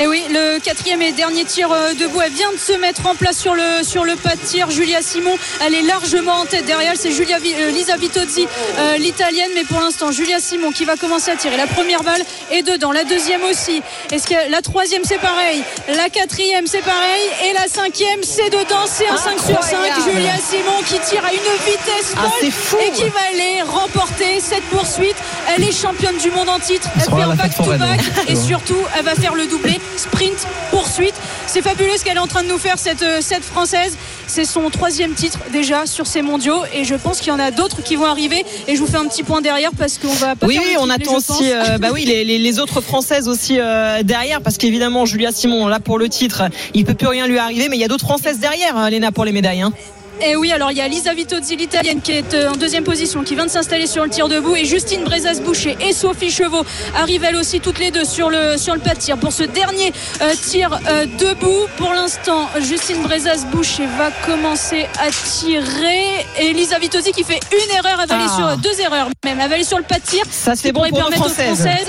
Et 0.00 0.08
oui, 0.08 0.22
le 0.28 0.58
quatrième 0.58 1.00
et 1.02 1.12
dernier 1.12 1.44
tir 1.44 1.68
debout, 2.00 2.20
elle 2.20 2.32
vient 2.32 2.50
de 2.52 2.58
se 2.58 2.72
mettre 2.80 3.06
en 3.06 3.14
place 3.14 3.38
sur 3.38 3.54
le, 3.54 3.84
sur 3.84 4.04
le 4.04 4.16
pas 4.16 4.34
de 4.34 4.40
tir. 4.40 4.68
Julia 4.70 5.00
Simon, 5.02 5.36
elle 5.64 5.74
est 5.74 5.82
largement 5.82 6.32
en 6.40 6.46
tête. 6.46 6.66
Derrière 6.66 6.90
elle, 6.92 6.98
c'est 6.98 7.12
Julia 7.12 7.36
euh, 7.36 7.70
Lisa 7.70 7.96
Vitozzi, 7.96 8.46
euh, 8.78 8.96
l'italienne. 8.98 9.50
Mais 9.54 9.62
pour 9.62 9.80
l'instant, 9.80 10.10
Julia 10.10 10.40
Simon 10.40 10.72
qui 10.72 10.84
va 10.84 10.96
commencer 10.96 11.30
à 11.30 11.36
tirer. 11.36 11.56
La 11.56 11.68
première 11.68 12.02
balle 12.02 12.22
est 12.50 12.62
dedans, 12.64 12.92
la 12.92 13.04
deuxième 13.04 13.42
aussi. 13.44 13.82
Est-ce 14.12 14.26
que 14.26 14.50
la 14.50 14.60
troisième, 14.62 15.02
c'est 15.04 15.18
pareil? 15.20 15.62
La 15.96 16.08
quatrième, 16.08 16.66
c'est 16.66 16.82
pareil. 16.82 17.22
Et 17.48 17.52
la 17.52 17.68
cinquième, 17.68 18.22
c'est 18.22 18.50
dedans. 18.50 18.84
C'est 18.86 19.06
un 19.08 19.16
5 19.16 19.38
sur 19.38 19.62
5. 19.62 19.76
Incroyable. 19.76 20.02
Julia 20.12 20.32
Simon 20.36 20.82
qui 20.86 20.98
tire 21.08 21.24
à 21.24 21.32
une 21.32 21.38
vitesse 21.64 22.14
Ah, 22.16 22.28
folle 22.50 22.80
et 22.86 22.90
qui 22.90 23.04
va 23.04 23.20
aller 23.32 23.62
remporter 23.62 24.40
cette 24.40 24.64
poursuite. 24.64 25.16
Elle 25.54 25.62
est 25.64 25.72
championne 25.72 26.16
du 26.18 26.30
monde 26.30 26.48
en 26.48 26.58
titre. 26.58 26.88
Elle 26.96 27.02
fait 27.02 27.22
un 27.22 27.34
back-to-back 27.34 28.00
hein. 28.00 28.22
et 28.28 28.36
surtout, 28.36 28.76
elle 28.98 29.04
va 29.04 29.14
faire 29.14 29.34
le 29.34 29.46
doublé 29.46 29.78
sprint 29.96 30.46
poursuite. 30.70 31.14
C'est 31.46 31.62
fabuleux 31.62 31.96
ce 31.98 32.04
qu'elle 32.04 32.16
est 32.16 32.20
en 32.20 32.26
train 32.26 32.42
de 32.42 32.48
nous 32.48 32.58
faire 32.58 32.78
cette 32.78 33.02
euh, 33.02 33.20
cette 33.20 33.44
française. 33.44 33.96
C'est 34.26 34.44
son 34.44 34.68
troisième 34.70 35.12
titre 35.14 35.38
déjà 35.52 35.86
sur 35.86 36.06
ces 36.06 36.22
mondiaux 36.22 36.62
et 36.74 36.84
je 36.84 36.94
pense 36.94 37.18
qu'il 37.18 37.28
y 37.28 37.32
en 37.32 37.38
a 37.38 37.50
d'autres 37.50 37.82
qui 37.82 37.96
vont 37.96 38.06
arriver. 38.06 38.44
Et 38.66 38.74
je 38.76 38.80
vous 38.80 38.86
fais 38.86 38.96
un 38.96 39.06
petit 39.06 39.22
point 39.22 39.40
derrière 39.40 39.70
parce 39.78 39.98
qu'on 39.98 40.08
va 40.14 40.34
pas 40.34 40.46
Oui, 40.46 40.54
faire 40.56 40.64
oui, 40.66 40.76
on 40.80 40.90
attend 40.90 41.16
aussi 41.16 41.52
euh, 41.52 41.78
bah 41.78 41.88
oui, 41.92 42.04
les, 42.04 42.24
les- 42.24 42.38
les 42.38 42.53
autres 42.58 42.80
françaises 42.80 43.28
aussi 43.28 43.58
euh, 43.58 44.02
derrière, 44.02 44.40
parce 44.40 44.58
qu'évidemment, 44.58 45.06
Julia 45.06 45.32
Simon, 45.32 45.66
là 45.66 45.80
pour 45.80 45.98
le 45.98 46.08
titre, 46.08 46.42
il 46.74 46.84
peut 46.84 46.94
plus 46.94 47.08
rien 47.08 47.26
lui 47.26 47.38
arriver, 47.38 47.68
mais 47.68 47.76
il 47.76 47.80
y 47.80 47.84
a 47.84 47.88
d'autres 47.88 48.04
françaises 48.06 48.38
derrière, 48.38 48.76
hein, 48.76 48.90
Léna, 48.90 49.12
pour 49.12 49.24
les 49.24 49.32
médailles. 49.32 49.62
hein. 49.62 49.72
Et 50.20 50.36
oui, 50.36 50.52
alors 50.52 50.70
il 50.70 50.78
y 50.78 50.80
a 50.80 50.88
Lisa 50.88 51.12
Vitozzi, 51.12 51.56
l'italienne, 51.56 52.00
qui 52.00 52.12
est 52.12 52.34
euh, 52.34 52.50
en 52.50 52.56
deuxième 52.56 52.84
position, 52.84 53.24
qui 53.24 53.34
vient 53.34 53.44
de 53.46 53.50
s'installer 53.50 53.86
sur 53.86 54.04
le 54.04 54.10
tir 54.10 54.28
debout. 54.28 54.54
Et 54.56 54.64
Justine 54.64 55.02
Brezas-Boucher 55.04 55.76
et 55.80 55.92
Sophie 55.92 56.30
Chevaux 56.30 56.64
arrivent 56.96 57.24
elles 57.24 57.36
aussi 57.36 57.60
toutes 57.60 57.78
les 57.78 57.90
deux 57.90 58.04
sur 58.04 58.30
le, 58.30 58.56
sur 58.56 58.74
le 58.74 58.80
pas 58.80 58.94
de 58.94 59.00
tir. 59.00 59.18
Pour 59.18 59.32
ce 59.32 59.42
dernier 59.42 59.92
euh, 60.22 60.32
tir 60.50 60.78
euh, 60.88 61.06
debout, 61.18 61.66
pour 61.76 61.92
l'instant, 61.92 62.48
Justine 62.60 63.02
Brezas-Boucher 63.02 63.86
va 63.98 64.10
commencer 64.24 64.86
à 65.00 65.10
tirer. 65.10 66.24
Et 66.38 66.52
Lisa 66.52 66.78
Vitozzi 66.78 67.12
qui 67.12 67.24
fait 67.24 67.40
une 67.52 67.70
erreur, 67.76 67.98
elle 68.02 68.08
va 68.08 68.14
aller 68.14 68.24
Ah. 68.28 68.36
sur 68.36 68.56
deux 68.58 68.80
erreurs 68.80 69.08
même. 69.24 69.40
Elle 69.40 69.48
va 69.48 69.54
aller 69.56 69.64
sur 69.64 69.78
le 69.78 69.84
pas 69.84 69.96
de 69.98 70.04
tir. 70.04 70.24
Ça, 70.30 70.54
ce 70.54 70.62
c'est 70.62 70.72
bon 70.72 70.88
pour 70.88 70.98
permettre 70.98 71.26
aux 71.26 71.28
Françaises. 71.28 71.88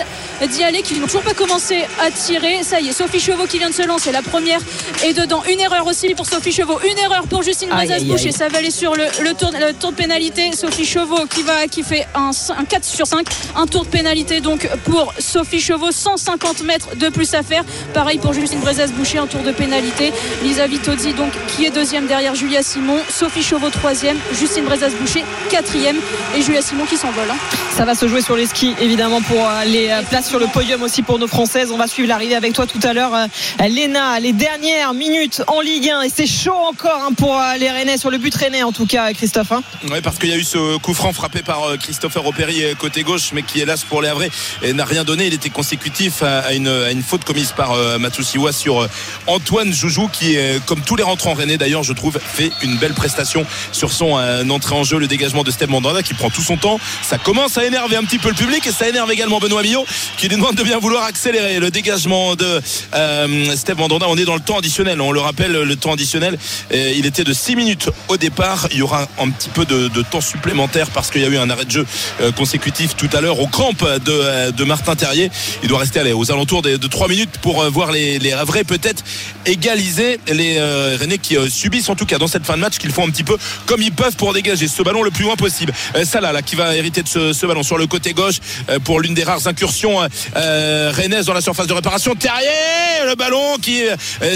D'y 0.51 0.63
aller, 0.63 0.81
qui 0.81 0.95
n'ont 0.99 1.05
toujours 1.05 1.21
pas 1.21 1.33
commencé 1.33 1.85
à 2.01 2.11
tirer. 2.11 2.61
Ça 2.63 2.81
y 2.81 2.89
est, 2.89 2.91
Sophie 2.91 3.21
Chevaux 3.21 3.45
qui 3.45 3.57
vient 3.57 3.69
de 3.69 3.73
se 3.73 3.83
lancer. 3.87 4.11
La 4.11 4.21
première 4.21 4.59
est 5.03 5.13
dedans. 5.13 5.41
Une 5.49 5.59
erreur 5.61 5.87
aussi 5.87 6.13
pour 6.13 6.25
Sophie 6.25 6.51
Chevaux. 6.51 6.77
Une 6.89 6.97
erreur 6.97 7.23
pour 7.29 7.41
Justine 7.43 7.69
Aïe, 7.71 7.87
aïe. 8.15 8.31
Ça 8.33 8.47
va 8.47 8.57
aller 8.57 8.71
sur 8.71 8.95
le, 8.95 9.03
le 9.23 9.33
tour, 9.33 9.51
le 9.59 9.73
tour 9.73 9.91
de 9.91 9.95
pénalité. 9.95 10.51
Sophie 10.53 10.85
Chevaux 10.85 11.25
qui, 11.33 11.43
va, 11.43 11.67
qui 11.67 11.83
fait 11.83 12.07
un, 12.15 12.31
un 12.57 12.65
4 12.65 12.83
sur 12.83 13.07
5. 13.07 13.25
Un 13.55 13.65
tour 13.67 13.85
de 13.85 13.89
pénalité 13.89 14.41
donc 14.41 14.67
pour 14.85 15.13
Sophie 15.19 15.59
Chevaux. 15.61 15.91
150 15.91 16.63
mètres 16.63 16.95
de 16.95 17.09
plus 17.09 17.33
à 17.33 17.43
faire. 17.43 17.63
Pareil 17.93 18.17
pour 18.19 18.33
Justine 18.33 18.59
Brezas-Boucher. 18.59 19.19
Un 19.19 19.27
tour 19.27 19.41
de 19.41 19.51
pénalité. 19.51 20.11
Lisa 20.43 20.67
Vitozzi 20.67 21.13
donc 21.13 21.31
qui 21.55 21.65
est 21.65 21.69
deuxième 21.71 22.07
derrière 22.07 22.35
Julia 22.35 22.63
Simon. 22.63 22.97
Sophie 23.09 23.43
Chevaux 23.43 23.69
troisième. 23.69 24.17
Justine 24.37 24.65
Brezas-Boucher 24.65 25.23
quatrième. 25.49 25.97
Et 26.35 26.41
Julia 26.41 26.61
Simon 26.61 26.85
qui 26.85 26.97
s'envole. 26.97 27.29
hein. 27.29 27.35
Ça 27.75 27.83
va 27.85 27.93
se 27.95 28.07
jouer 28.07 28.21
sur 28.21 28.37
les 28.37 28.45
skis, 28.45 28.73
évidemment, 28.81 29.21
pour 29.21 29.37
euh, 29.37 29.63
les 29.65 29.89
euh, 29.89 30.01
places 30.03 30.29
sur 30.29 30.39
le 30.39 30.47
podium 30.47 30.81
aussi 30.83 31.01
pour 31.01 31.19
nos 31.19 31.27
Françaises. 31.27 31.71
On 31.71 31.77
va 31.77 31.87
suivre 31.87 32.07
l'arrivée 32.07 32.35
avec 32.35 32.53
toi 32.53 32.65
tout 32.65 32.79
à 32.83 32.93
l'heure. 32.93 33.13
Euh, 33.13 33.67
Léna, 33.67 34.19
les 34.21 34.31
dernières 34.31 34.93
minutes 34.93 35.41
en 35.47 35.59
Ligue 35.59 35.89
1. 35.89 36.01
Et 36.03 36.09
c'est 36.09 36.25
chaud 36.27 36.53
encore 36.69 37.01
hein, 37.05 37.13
pour 37.17 37.41
les 37.59 37.69
Rennais, 37.69 37.97
sur 38.05 38.11
le 38.11 38.19
but 38.19 38.35
Rennais 38.35 38.61
en 38.61 38.71
tout 38.71 38.85
cas, 38.85 39.11
Christophe. 39.13 39.51
hein. 39.51 39.63
Ouais, 39.89 39.99
parce 39.99 40.19
qu'il 40.19 40.29
y 40.29 40.31
a 40.31 40.35
eu 40.37 40.43
ce 40.43 40.77
coup 40.77 40.93
franc 40.93 41.11
frappé 41.11 41.41
par 41.41 41.63
euh, 41.63 41.75
Christopher 41.77 42.23
Opéry 42.23 42.63
euh, 42.63 42.75
côté 42.75 43.01
gauche, 43.01 43.31
mais 43.33 43.41
qui 43.41 43.61
hélas 43.61 43.83
pour 43.83 43.99
les 44.03 44.09
Havrais 44.09 44.29
et 44.61 44.73
n'a 44.73 44.85
rien 44.85 45.03
donné. 45.03 45.25
Il 45.25 45.33
était 45.33 45.49
consécutif 45.49 46.21
à, 46.21 46.53
une, 46.53 46.67
à 46.67 46.91
une 46.91 47.01
faute 47.01 47.23
commise 47.23 47.51
par 47.57 47.71
euh, 47.71 47.97
Matsusiwa 47.97 48.51
sur 48.51 48.83
euh, 48.83 48.87
Antoine 49.25 49.73
Joujou, 49.73 50.07
qui, 50.07 50.37
euh, 50.37 50.59
comme 50.67 50.81
tous 50.81 50.95
les 50.95 51.01
rentrants 51.01 51.33
rennais 51.33 51.57
d'ailleurs, 51.57 51.81
je 51.81 51.93
trouve, 51.93 52.19
fait 52.23 52.51
une 52.61 52.77
belle 52.77 52.93
prestation 52.93 53.43
sur 53.71 53.91
son 53.91 54.19
euh, 54.19 54.47
entrée 54.49 54.75
en 54.75 54.83
jeu, 54.83 54.99
le 54.99 55.07
dégagement 55.07 55.41
de 55.41 55.49
Steve 55.49 55.71
Mandanda 55.71 56.03
qui 56.03 56.13
prend 56.13 56.29
tout 56.29 56.43
son 56.43 56.57
temps. 56.57 56.79
Ça 57.01 57.17
commence 57.17 57.57
à 57.57 57.65
énerver 57.65 57.95
un 57.95 58.03
petit 58.03 58.19
peu 58.19 58.29
le 58.29 58.35
public 58.35 58.67
et 58.67 58.71
ça 58.71 58.87
énerve 58.87 59.11
également 59.11 59.39
Benoît 59.39 59.63
Millot 59.63 59.83
qui 60.17 60.27
lui 60.27 60.35
demande 60.35 60.53
de 60.53 60.61
bien 60.61 60.77
vouloir 60.77 61.05
accélérer 61.05 61.59
le 61.59 61.71
dégagement 61.71 62.35
de 62.35 62.61
euh, 62.93 63.55
Mandanda. 63.75 64.05
On 64.07 64.17
est 64.17 64.25
dans 64.25 64.35
le 64.35 64.41
temps 64.41 64.59
additionnel, 64.59 65.01
on 65.01 65.11
le 65.11 65.21
rappelle, 65.21 65.53
le 65.53 65.75
temps 65.75 65.93
additionnel, 65.93 66.37
euh, 66.71 66.93
il 66.95 67.07
était 67.07 67.23
de 67.23 67.33
6 67.33 67.55
minutes 67.55 67.89
au 68.07 68.17
départ. 68.17 68.67
Il 68.71 68.77
y 68.77 68.81
aura 68.81 69.07
un 69.19 69.29
petit 69.29 69.49
peu 69.49 69.65
de, 69.65 69.87
de 69.87 70.01
temps 70.01 70.21
supplémentaire 70.21 70.89
parce 70.91 71.09
qu'il 71.09 71.21
y 71.21 71.25
a 71.25 71.29
eu 71.29 71.37
un 71.37 71.49
arrêt 71.49 71.65
de 71.65 71.71
jeu 71.71 71.85
euh, 72.21 72.31
consécutif 72.31 72.95
tout 72.95 73.09
à 73.13 73.21
l'heure 73.21 73.39
aux 73.39 73.47
crampes 73.47 73.83
de, 73.83 74.11
euh, 74.11 74.51
de 74.51 74.63
Martin 74.63 74.95
Terrier. 74.95 75.31
Il 75.63 75.69
doit 75.69 75.79
rester 75.79 76.01
aux 76.13 76.31
alentours 76.31 76.61
des- 76.61 76.77
de 76.77 76.87
3 76.87 77.07
minutes 77.07 77.37
pour 77.41 77.61
euh, 77.61 77.69
voir 77.69 77.91
les, 77.91 78.19
les 78.19 78.33
peut-être 78.67 79.03
égaliser 79.45 80.19
les 80.27 80.57
euh, 80.57 80.97
Rennais 80.99 81.17
qui 81.17 81.35
subissent 81.49 81.89
en 81.89 81.95
tout 81.95 82.05
cas 82.05 82.17
dans 82.17 82.27
cette 82.27 82.45
fin 82.45 82.55
de 82.55 82.59
match 82.61 82.77
qu'ils 82.77 82.91
font 82.91 83.07
un 83.07 83.09
petit 83.09 83.23
peu 83.23 83.37
comme 83.65 83.81
ils 83.81 83.91
peuvent 83.91 84.15
pour 84.15 84.33
dégager 84.33 84.67
ce 84.67 84.83
ballon 84.83 85.01
le 85.03 85.11
plus 85.11 85.23
loin 85.23 85.35
possible. 85.35 85.73
Salah 86.03 86.31
là 86.31 86.41
qui 86.41 86.55
va 86.55 86.75
hériter 86.75 87.01
de 87.01 87.07
ce, 87.07 87.45
ballon 87.45 87.63
sur 87.63 87.77
le 87.77 87.87
côté 87.87 88.13
gauche 88.13 88.35
pour 88.83 88.99
l'une 88.99 89.13
des 89.13 89.23
rares 89.23 89.47
incursions 89.47 89.97
rennaises 90.35 91.25
dans 91.25 91.33
la 91.33 91.41
surface 91.41 91.67
de 91.67 91.73
réparation. 91.73 92.13
Terrier 92.15 93.05
le 93.07 93.15
ballon 93.15 93.57
qui 93.61 93.81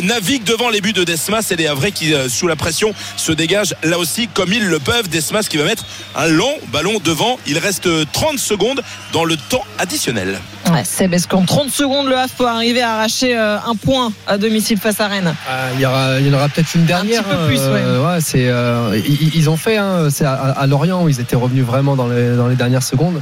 navigue 0.03 0.43
devant 0.43 0.69
les 0.69 0.81
buts 0.81 0.93
de 0.93 1.03
Desmas 1.03 1.45
et 1.51 1.55
les 1.55 1.67
Havrais 1.67 1.91
qui 1.91 2.13
sous 2.29 2.47
la 2.47 2.55
pression 2.55 2.93
se 3.17 3.31
dégagent 3.31 3.48
là 3.83 3.97
aussi 3.97 4.27
comme 4.27 4.51
ils 4.53 4.65
le 4.67 4.79
peuvent. 4.79 5.09
Desmas 5.09 5.47
qui 5.49 5.57
va 5.57 5.65
mettre 5.65 5.85
un 6.15 6.27
long 6.27 6.53
ballon 6.71 6.99
devant. 7.03 7.37
Il 7.47 7.57
reste 7.57 7.87
euh, 7.87 8.05
30 8.11 8.37
secondes 8.39 8.81
dans 9.13 9.25
le 9.25 9.37
temps 9.37 9.63
additionnel. 9.77 10.39
Ouais, 10.71 10.83
Seb, 10.83 11.13
est-ce 11.13 11.27
qu'en 11.27 11.43
30 11.43 11.69
secondes, 11.71 12.07
le 12.07 12.15
Havre 12.17 12.33
peut 12.37 12.47
arriver 12.47 12.81
à 12.81 12.93
arracher 12.93 13.35
euh, 13.35 13.57
un 13.65 13.75
point 13.75 14.11
à 14.27 14.37
domicile 14.37 14.77
face 14.77 14.99
à 15.01 15.07
Rennes? 15.07 15.33
Ah, 15.49 15.69
Il 15.73 15.81
y 15.81 15.85
aura, 15.85 16.19
il 16.19 16.27
y 16.27 16.29
en 16.29 16.33
aura 16.33 16.47
peut-être 16.49 16.75
une 16.75 16.85
dernière. 16.85 17.23
petit 17.23 17.35
peu 17.35 17.47
plus, 17.47 17.59
euh, 17.61 18.05
ouais, 18.05 18.21
c'est, 18.21 18.47
euh, 18.47 18.99
ils, 19.03 19.35
ils 19.35 19.49
ont 19.49 19.57
fait, 19.57 19.77
hein, 19.77 20.09
c'est 20.11 20.25
à, 20.25 20.33
à 20.33 20.67
Lorient 20.67 21.03
où 21.03 21.09
ils 21.09 21.19
étaient 21.19 21.35
revenus 21.35 21.65
vraiment 21.65 21.95
dans 21.95 22.07
les, 22.07 22.35
dans 22.35 22.47
les 22.47 22.55
dernières 22.55 22.83
secondes. 22.83 23.19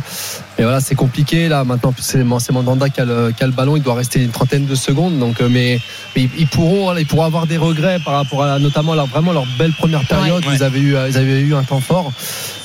Et 0.60 0.64
voilà, 0.64 0.82
c'est 0.82 0.96
compliqué 0.96 1.48
là. 1.48 1.64
Maintenant, 1.64 1.94
c'est, 2.00 2.26
c'est 2.40 2.52
Mandanda 2.52 2.90
qui 2.90 3.00
a, 3.00 3.06
le, 3.06 3.32
qui 3.32 3.44
a 3.44 3.48
le 3.48 3.54
ballon. 3.54 3.78
Il 3.78 3.84
doit 3.84 3.94
rester 3.96 4.22
une 4.22 4.32
trentaine 4.32 4.66
de 4.66 4.76
secondes. 4.76 5.18
Donc, 5.18 5.40
euh, 5.40 5.48
mais, 5.50 5.80
mais 6.16 6.24
ils, 6.24 6.30
ils 6.40 6.48
pourront, 6.48 6.96
ils 6.98 7.06
pourront 7.06 7.24
avoir 7.26 7.48
des 7.48 7.58
regrets 7.58 8.00
par 8.04 8.16
rapport 8.16 8.44
à 8.44 8.60
notamment 8.60 8.94
leur, 8.94 9.06
vraiment 9.06 9.32
leur 9.32 9.46
belle 9.58 9.72
première 9.74 10.04
période. 10.06 10.17
Ils 10.54 10.64
avaient 10.64 10.80
eu, 10.80 10.96
ils 11.10 11.18
avaient 11.18 11.42
eu 11.42 11.54
un 11.56 11.64
temps 11.64 11.80
fort. 11.82 12.12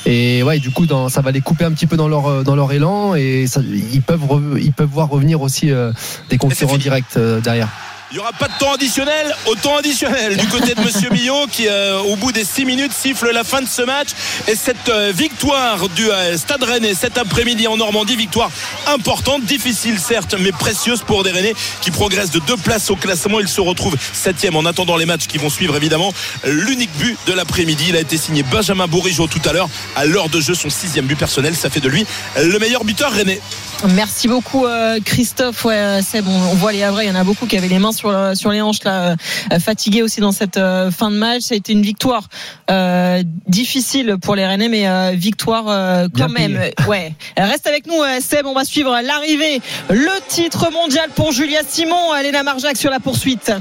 Et 0.07 0.43
ouais, 0.43 0.59
du 0.59 0.71
coup, 0.71 0.87
dans, 0.87 1.09
ça 1.09 1.21
va 1.21 1.31
les 1.31 1.41
couper 1.41 1.65
un 1.65 1.71
petit 1.73 1.87
peu 1.87 1.97
dans 1.97 2.09
leur, 2.09 2.43
dans 2.43 2.57
leur 2.57 2.73
élan 2.73 3.15
et 3.15 3.47
ça- 3.47 3.61
ils 3.93 4.03
peuvent, 4.03 4.25
re- 4.25 4.59
ils 4.61 4.73
peuvent 4.73 4.89
voir 4.91 5.09
revenir 5.09 5.41
aussi 5.43 5.71
euh, 5.71 5.93
des 6.29 6.39
concurrents 6.39 6.73
directs 6.83 7.05
euh, 7.17 7.41
derrière. 7.41 7.69
Il 8.13 8.17
n'y 8.17 8.21
aura 8.21 8.33
pas 8.35 8.49
de 8.49 8.53
temps 8.59 8.75
additionnel 8.75 9.35
au 9.47 9.55
temps 9.55 9.79
additionnel 9.79 10.37
du 10.37 10.47
côté 10.49 10.75
de 10.75 10.81
Monsieur 10.83 11.09
Millot 11.13 11.47
qui, 11.51 11.67
euh, 11.67 11.99
au 12.01 12.15
bout 12.17 12.31
des 12.31 12.45
6 12.45 12.67
minutes, 12.67 12.93
siffle 12.93 13.31
la 13.33 13.43
fin 13.43 13.63
de 13.63 13.67
ce 13.67 13.81
match. 13.81 14.09
Et 14.49 14.55
cette 14.55 14.91
euh, 14.91 15.13
victoire 15.17 15.89
du 15.89 16.11
euh, 16.11 16.37
Stade 16.37 16.63
Rennais 16.63 16.93
cet 16.93 17.17
après-midi 17.17 17.67
en 17.69 17.79
Normandie, 17.79 18.15
victoire 18.15 18.51
importante, 18.87 19.45
difficile 19.45 19.99
certes, 19.99 20.35
mais 20.39 20.53
précieuse 20.53 21.01
pour 21.01 21.25
des 21.25 21.31
Rennais 21.31 21.55
qui 21.81 21.91
progressent 21.91 22.31
de 22.31 22.41
deux 22.41 22.59
places 22.59 22.91
au 22.91 22.97
classement. 22.97 23.41
Ils 23.41 23.49
se 23.49 23.63
retrouvent 23.63 23.97
septième 24.13 24.57
en 24.57 24.67
attendant 24.67 24.99
les 24.99 25.07
matchs 25.07 25.27
qui 25.27 25.39
vont 25.39 25.49
suivre 25.49 25.75
évidemment. 25.75 26.13
L'unique 26.45 26.93
but 26.99 27.17
de 27.27 27.33
l'après-midi, 27.33 27.87
il 27.89 27.97
a 27.97 28.01
été 28.01 28.19
signé 28.19 28.43
Benjamin 28.43 28.89
Bourigeau 28.89 29.27
tout 29.27 29.41
à 29.49 29.55
l'heure. 29.55 29.71
À 29.97 30.05
l'heure 30.05 30.29
de 30.29 30.39
jeu, 30.39 30.53
son 30.53 30.69
sixième 30.69 31.07
but 31.07 31.17
personnel, 31.17 31.57
ça 31.57 31.71
fait 31.71 31.81
de 31.81 31.89
lui 31.89 32.05
le 32.37 32.59
meilleur 32.59 32.85
buteur 32.85 33.11
Rennais. 33.11 33.41
Merci 33.89 34.29
beaucoup 34.29 34.65
euh, 34.65 35.01
Christophe. 35.05 35.65
Ouais, 35.65 35.75
euh, 35.75 36.03
Seb, 36.03 36.27
on, 36.29 36.31
on 36.31 36.55
voit 36.55 36.73
les 36.73 36.85
Havrais, 36.85 37.07
il 37.07 37.09
y 37.09 37.11
en 37.11 37.17
a 37.17 37.25
beaucoup 37.25 37.47
qui 37.47 37.57
avaient 37.57 37.69
les 37.69 37.81
mains 37.81 37.91
sur, 37.91 38.02
le- 38.11 38.35
sur 38.35 38.51
les 38.51 38.61
hanches 38.61 38.83
là, 38.85 39.15
euh, 39.53 39.59
fatigués 39.61 40.03
aussi 40.03 40.21
dans 40.21 40.33
cette 40.33 40.57
euh, 40.57 40.91
fin 40.91 41.11
de 41.11 41.17
match. 41.17 41.43
Ça 41.43 41.55
a 41.55 41.57
été 41.57 41.73
une 41.73 41.83
victoire 41.83 42.29
euh, 42.71 43.23
difficile 43.47 44.17
pour 44.21 44.35
les 44.35 44.47
Rennais, 44.47 44.69
mais 44.69 44.89
euh, 44.89 45.13
victoire 45.15 45.65
euh, 45.69 46.09
quand 46.17 46.27
Bien 46.27 46.49
même. 46.49 46.61
Ouais. 46.89 47.13
Reste 47.37 47.67
avec 47.67 47.87
nous 47.87 48.01
euh, 48.03 48.19
Seb, 48.21 48.47
on 48.47 48.55
va 48.55 48.65
suivre 48.65 48.99
l'arrivée, 49.03 49.61
le 49.91 50.11
titre 50.29 50.71
mondial 50.73 51.11
pour 51.15 51.33
Julia 51.33 51.61
Simon, 51.69 52.15
Elena 52.17 52.43
Marjac 52.43 52.77
sur 52.77 52.91
la 52.91 52.99
poursuite. 53.01 53.53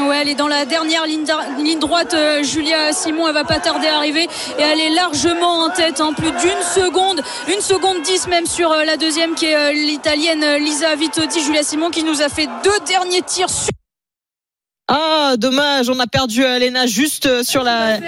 Ouais, 0.00 0.18
elle 0.20 0.28
est 0.28 0.34
dans 0.34 0.48
la 0.48 0.64
dernière 0.64 1.06
ligne, 1.06 1.78
droite. 1.78 2.14
euh, 2.14 2.42
Julia 2.42 2.92
Simon, 2.92 3.28
elle 3.28 3.34
va 3.34 3.44
pas 3.44 3.58
tarder 3.60 3.86
à 3.86 3.96
arriver 3.96 4.24
et 4.58 4.62
elle 4.62 4.80
est 4.80 4.90
largement 4.90 5.60
en 5.60 5.70
tête, 5.70 6.00
en 6.00 6.12
plus 6.12 6.30
d'une 6.30 6.62
seconde, 6.74 7.22
une 7.48 7.60
seconde 7.60 8.02
dix 8.02 8.26
même 8.26 8.46
sur 8.46 8.72
euh, 8.72 8.84
la 8.84 8.96
deuxième 8.96 9.34
qui 9.34 9.46
est 9.46 9.56
euh, 9.56 9.72
l'italienne 9.72 10.56
Lisa 10.56 10.94
Vitodi. 10.96 11.40
Julia 11.42 11.62
Simon 11.62 11.90
qui 11.90 12.02
nous 12.02 12.22
a 12.22 12.28
fait 12.28 12.48
deux 12.64 12.78
derniers 12.86 13.22
tirs 13.22 13.48
sur 13.50 13.70
Ah, 14.88 15.34
dommage, 15.38 15.88
on 15.88 15.98
a 16.00 16.06
perdu 16.06 16.42
Elena 16.42 16.86
juste 16.86 17.42
sur 17.42 17.62
la. 17.62 17.98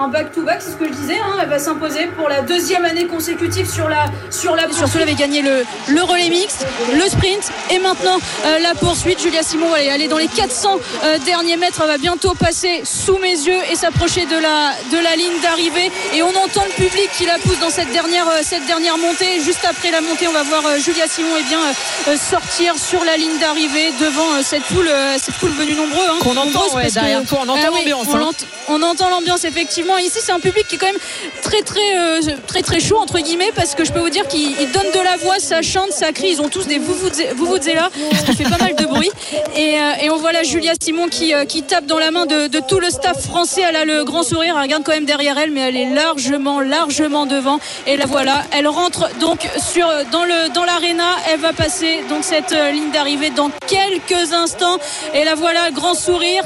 Un 0.00 0.08
back-to-back, 0.08 0.58
c'est 0.62 0.70
ce 0.70 0.76
que 0.76 0.86
je 0.86 0.92
disais. 0.92 1.18
hein. 1.18 1.38
Elle 1.42 1.48
va 1.48 1.58
s'imposer 1.58 2.06
pour 2.16 2.28
la 2.28 2.40
deuxième 2.42 2.84
année 2.84 3.06
consécutive 3.06 3.68
sur 3.68 3.88
la 3.88 4.04
sur 4.30 4.54
la. 4.54 4.70
Surtout, 4.72 4.92
elle 4.96 5.02
avait 5.02 5.14
gagné 5.14 5.42
le, 5.42 5.64
le 5.88 6.02
relais 6.02 6.28
mixte, 6.30 6.66
le 6.94 7.02
sprint 7.08 7.50
et 7.70 7.78
maintenant 7.80 8.18
euh, 8.46 8.58
la 8.60 8.74
poursuite. 8.76 9.20
Julia 9.20 9.42
Simon, 9.42 9.66
elle 9.76 10.00
est- 10.02 10.06
dans 10.08 10.18
les 10.18 10.28
400 10.28 10.78
euh, 11.04 11.18
derniers 11.18 11.56
mètres. 11.56 11.80
Elle 11.82 11.88
va 11.88 11.98
bientôt 11.98 12.34
passer 12.34 12.82
sous 12.84 13.18
mes 13.18 13.32
yeux 13.32 13.58
et 13.72 13.74
s'approcher 13.74 14.26
de 14.26 14.36
la 14.38 14.70
de 14.92 15.02
la 15.02 15.16
ligne 15.16 15.40
d'arrivée. 15.42 15.90
Et 16.14 16.22
on 16.22 16.28
entend 16.30 16.62
le 16.64 16.72
public 16.84 17.10
qui 17.16 17.26
la 17.26 17.38
pousse 17.38 17.58
dans 17.58 17.70
cette 17.70 17.90
dernière 17.92 18.28
euh, 18.28 18.40
cette 18.42 18.66
dernière 18.66 18.98
montée. 18.98 19.40
Juste 19.40 19.64
après 19.68 19.90
la 19.90 20.00
montée, 20.00 20.28
on 20.28 20.32
va 20.32 20.44
voir 20.44 20.64
euh, 20.66 20.78
Julia 20.78 21.08
Simon 21.08 21.36
et 21.40 21.42
bien 21.42 21.58
euh, 21.60 22.12
euh, 22.12 22.16
sortir 22.16 22.76
sur 22.78 23.02
la 23.04 23.16
ligne 23.16 23.38
d'arrivée 23.40 23.92
devant 24.00 24.34
euh, 24.36 24.42
cette 24.44 24.62
foule 24.62 24.86
euh, 24.88 25.16
cette 25.18 25.34
foule 25.34 25.50
venue 25.50 25.74
nombreux. 25.74 26.06
hein. 26.08 26.18
Qu'on 26.20 26.30
entend, 26.36 26.44
Nombreuse 26.44 26.74
ouais, 26.74 26.82
parce 26.82 26.94
que- 26.94 27.00
derrière 27.00 27.24
toi, 27.24 27.40
on 27.42 27.48
entend 27.48 27.60
Ah 27.66 27.70
oui, 27.72 27.80
l'ambiance, 27.80 28.06
on 28.10 28.16
hein. 28.16 28.30
on 28.68 28.82
entend 28.82 29.10
l'ambiance 29.10 29.44
effectivement. 29.44 29.87
Ici, 29.96 30.18
c'est 30.22 30.32
un 30.32 30.40
public 30.40 30.66
qui 30.68 30.74
est 30.74 30.78
quand 30.78 30.86
même 30.86 31.00
très 31.42 31.62
très 31.62 31.96
euh, 31.96 32.20
très 32.46 32.62
très 32.62 32.78
chaud 32.78 32.98
entre 32.98 33.18
guillemets 33.18 33.50
parce 33.56 33.74
que 33.74 33.84
je 33.84 33.92
peux 33.92 34.00
vous 34.00 34.10
dire 34.10 34.28
qu'ils 34.28 34.52
ils 34.60 34.70
donnent 34.70 34.92
de 34.94 35.02
la 35.02 35.16
voix, 35.16 35.38
ça 35.38 35.62
chante, 35.62 35.92
ça 35.92 36.12
crie. 36.12 36.28
Ils 36.32 36.42
ont 36.42 36.48
tous 36.48 36.66
des 36.66 36.78
là, 36.78 37.90
ce 38.12 38.24
qui 38.24 38.36
fait 38.36 38.50
pas 38.50 38.58
mal 38.58 38.74
de 38.74 38.84
bruit. 38.84 39.10
Et, 39.56 39.78
euh, 39.78 40.12
on 40.12 40.16
voit 40.16 40.32
là 40.32 40.42
Julia 40.42 40.72
Simon 40.80 41.08
qui 41.08 41.34
euh, 41.34 41.44
tape 41.66 41.86
dans 41.86 41.98
la 41.98 42.10
main 42.10 42.26
de, 42.26 42.60
tout 42.60 42.80
le 42.80 42.90
staff 42.90 43.22
français. 43.22 43.62
Elle 43.66 43.76
a 43.76 43.84
le 43.84 44.04
grand 44.04 44.22
sourire. 44.22 44.54
Elle 44.56 44.62
regarde 44.62 44.82
quand 44.84 44.92
même 44.92 45.06
derrière 45.06 45.38
elle, 45.38 45.50
mais 45.50 45.60
elle 45.60 45.76
est 45.76 45.94
largement 45.94 46.60
largement 46.60 47.24
devant. 47.26 47.58
Et 47.86 47.96
la 47.96 48.06
voilà. 48.06 48.44
Elle 48.52 48.68
rentre 48.68 49.08
donc 49.20 49.48
sur 49.58 49.88
dans 50.12 50.24
le 50.24 50.52
dans 50.52 50.64
l'aréna. 50.64 51.16
Elle 51.32 51.40
va 51.40 51.52
passer 51.52 52.04
donc 52.10 52.24
cette 52.24 52.54
ligne 52.72 52.90
d'arrivée 52.90 53.30
dans 53.30 53.50
quelques 53.66 54.32
instants. 54.32 54.78
Et 55.14 55.24
la 55.24 55.34
voilà, 55.34 55.70
grand 55.70 55.94
sourire. 55.94 56.44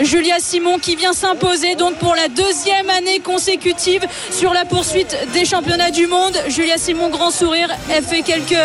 Julia 0.00 0.36
Simon 0.38 0.78
qui 0.78 0.94
vient 0.94 1.14
s'imposer 1.14 1.74
donc 1.74 1.94
pour 1.96 2.14
la 2.14 2.28
deuxième 2.28 2.75
année 2.90 3.20
consécutive 3.20 4.04
sur 4.30 4.52
la 4.52 4.64
poursuite 4.64 5.16
des 5.32 5.44
championnats 5.44 5.90
du 5.90 6.06
monde. 6.06 6.36
Julia 6.48 6.76
Simon, 6.78 7.08
grand 7.08 7.30
sourire, 7.30 7.68
elle 7.90 8.04
fait 8.04 8.22
quelques, 8.22 8.56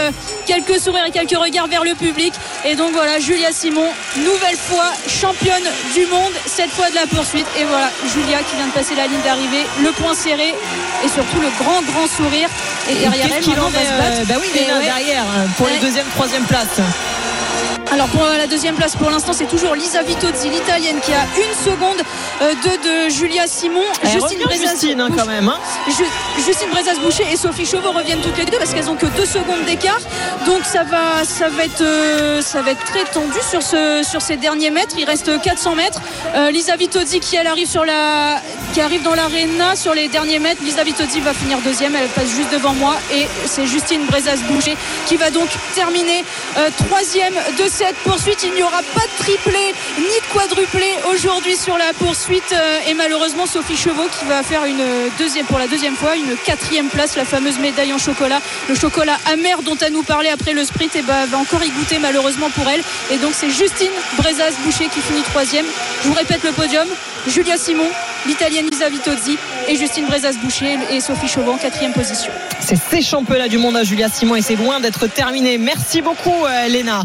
quelques 0.46 0.80
sourires 0.80 1.06
et 1.08 1.12
quelques 1.12 1.38
regards 1.38 1.68
vers 1.68 1.84
le 1.84 1.96
public. 1.96 2.34
Et 2.66 2.76
donc 2.76 2.92
voilà, 2.94 3.20
Julia 3.20 3.52
Simon, 3.52 3.88
nouvelle 4.18 4.58
fois 4.58 4.92
championne 5.08 5.64
du 5.94 6.06
monde, 6.08 6.32
cette 6.46 6.70
fois 6.72 6.90
de 6.90 6.96
la 6.96 7.08
poursuite. 7.08 7.48
Et 7.60 7.64
voilà, 7.64 7.90
Julia 8.14 8.40
qui 8.40 8.56
vient 8.58 8.68
de 8.68 8.72
passer 8.74 8.96
la 8.96 9.08
ligne 9.08 9.22
d'arrivée, 9.24 9.66
le 9.84 9.92
point 9.92 10.14
serré 10.14 10.54
et 11.04 11.08
surtout 11.08 11.40
le 11.42 11.50
grand, 11.64 11.82
grand 11.82 12.08
sourire. 12.08 12.50
Et 12.90 12.96
derrière 12.96 13.28
qu'est-ce 13.28 13.50
elle, 13.50 13.56
maintenant, 13.56 13.70
va 13.70 13.80
se 13.80 13.98
battre. 13.98 14.22
euh, 14.22 14.26
Bah 14.28 14.36
oui, 14.42 14.48
Et 14.56 14.72
ouais. 14.72 14.84
derrière 14.84 15.24
pour 15.58 15.68
les 15.68 15.78
deuxième, 15.80 16.06
troisième 16.16 16.44
place. 16.44 16.80
Alors 17.92 18.08
pour 18.08 18.24
la 18.24 18.48
deuxième 18.48 18.76
place 18.76 18.96
pour 18.96 19.10
l'instant 19.10 19.34
c'est 19.34 19.48
toujours 19.50 19.76
Lisa 19.76 20.02
Vitozzi 20.02 20.50
l'italienne 20.50 21.00
qui 21.04 21.12
a 21.12 21.26
une 21.38 21.54
seconde 21.72 22.02
euh, 22.42 22.54
de, 22.54 23.06
de 23.08 23.10
Julia 23.10 23.48
Simon. 23.48 23.84
Elle 24.02 24.10
revient, 24.24 24.38
Justine, 24.72 25.02
hein, 25.02 25.10
quand 25.16 25.26
même, 25.26 25.50
hein. 25.50 25.60
Ju- 25.88 26.42
Justine 26.46 26.70
Brezas 26.70 26.96
Boucher 27.04 27.26
et 27.32 27.36
Sophie 27.36 27.66
Chauveau 27.66 27.92
reviennent 27.92 28.22
toutes 28.22 28.38
les 28.38 28.46
deux 28.46 28.58
parce 28.58 28.74
qu'elles 28.74 28.90
ont 28.90 28.96
que 28.96 29.08
deux 29.08 29.26
secondes 29.26 29.66
d'écart. 29.66 30.00
Donc 30.46 30.64
ça 30.64 30.84
va 30.84 31.26
ça 31.26 31.50
va 31.50 31.66
être 31.66 31.82
euh, 31.82 32.42
ça 32.42 32.62
va 32.62 32.72
être 32.72 32.84
très 32.86 33.04
tendu 33.04 33.38
sur 33.50 33.62
ce 33.62 34.02
sur 34.10 34.22
ces 34.22 34.38
derniers 34.38 34.72
mètres. 34.72 34.96
Il 34.98 35.04
reste 35.04 35.42
400 35.42 35.76
mètres. 35.76 36.00
Euh, 36.36 36.50
Lisa 36.50 36.78
Vitozzi 36.78 37.20
qui 37.20 37.36
elle 37.36 37.48
arrive 37.48 37.68
sur 37.68 37.84
la 37.84 38.40
qui 38.74 38.80
arrive 38.80 39.04
dans 39.04 39.16
l'aréna 39.16 39.76
sur 39.76 39.94
les 39.94 40.08
derniers 40.08 40.40
mètres. 40.40 40.62
Lisa 40.64 40.86
Vitozzi 40.86 41.20
va 41.20 41.34
finir 41.34 41.58
deuxième. 41.60 41.94
Elle 41.98 42.08
passe 42.08 42.30
juste 42.38 42.54
devant 42.54 42.74
moi 42.74 42.96
et 43.14 43.28
c'est 43.46 43.66
Justine 43.68 44.06
Brezas 44.06 44.38
Boucher 44.50 44.78
qui 45.08 45.18
va 45.18 45.30
donc 45.30 45.50
terminer 45.76 46.24
euh, 46.58 46.70
troisième 46.88 47.34
de 47.34 47.68
cette 47.82 47.96
poursuite. 47.98 48.44
Il 48.44 48.54
n'y 48.54 48.62
aura 48.62 48.84
pas 48.94 49.02
de 49.02 49.24
triplé 49.24 49.74
ni 49.98 50.04
de 50.04 50.34
quadruplé 50.34 50.86
aujourd'hui 51.12 51.56
sur 51.56 51.78
la 51.80 51.94
poursuite. 51.94 52.52
Euh, 52.54 52.80
et 52.88 52.94
malheureusement 52.94 53.48
Sophie 53.48 53.76
Chevaux 53.76 54.08
qui 54.20 54.26
va 54.26 54.44
faire 54.44 54.66
une 54.66 54.84
deuxième 55.18 55.48
pour 55.48 55.58
la 55.58 55.68
deuxième 55.68 55.96
fois 55.96 56.16
une 56.16 56.36
quatrième 56.46 56.90
place 56.90 57.16
la 57.16 57.26
fameuse 57.26 57.58
médaille 57.58 57.92
en 57.92 57.98
chocolat. 57.98 58.40
Le 58.70 58.76
chocolat 58.76 59.18
amer 59.34 59.64
dont 59.64 59.76
elle 59.82 59.94
nous 59.94 60.04
parlait 60.04 60.30
après 60.30 60.54
le 60.54 60.64
sprint 60.64 60.96
et 60.96 61.02
bah, 61.02 61.26
va 61.26 61.40
encore 61.40 61.64
y 61.64 61.72
goûter 61.72 61.98
malheureusement 61.98 62.52
pour 62.52 62.70
elle. 62.70 62.84
Et 63.10 63.18
donc 63.18 63.32
c'est 63.34 63.50
Justine 63.50 63.92
Brezas 64.18 64.54
Boucher 64.64 64.88
qui 64.94 65.02
finit 65.02 65.24
troisième. 65.24 65.66
Je 66.04 66.10
vous 66.10 66.14
répète 66.14 66.44
le 66.44 66.52
podium. 66.52 66.88
Julia 67.28 67.58
Simon 67.58 67.90
l'italienne 68.28 68.68
Lisa 68.70 68.90
Vitozzi 68.90 69.38
et 69.68 69.76
Justine 69.76 70.06
Brezas 70.06 70.36
Boucher 70.44 70.78
et 70.92 71.00
Sophie 71.00 71.28
Chauveau 71.28 71.54
en 71.54 71.58
quatrième 71.58 71.94
position. 71.94 72.32
C'est 72.60 72.78
ces 72.78 73.02
championnats 73.02 73.48
du 73.48 73.58
monde 73.58 73.76
à 73.76 73.84
Julia 73.84 74.10
Simon 74.10 74.36
et 74.36 74.44
c'est 74.44 74.56
loin 74.56 74.80
d'être 74.80 75.08
terminé. 75.08 75.58
Merci 75.58 76.04
beaucoup, 76.04 76.46
euh, 76.46 76.68
Léna. 76.68 77.04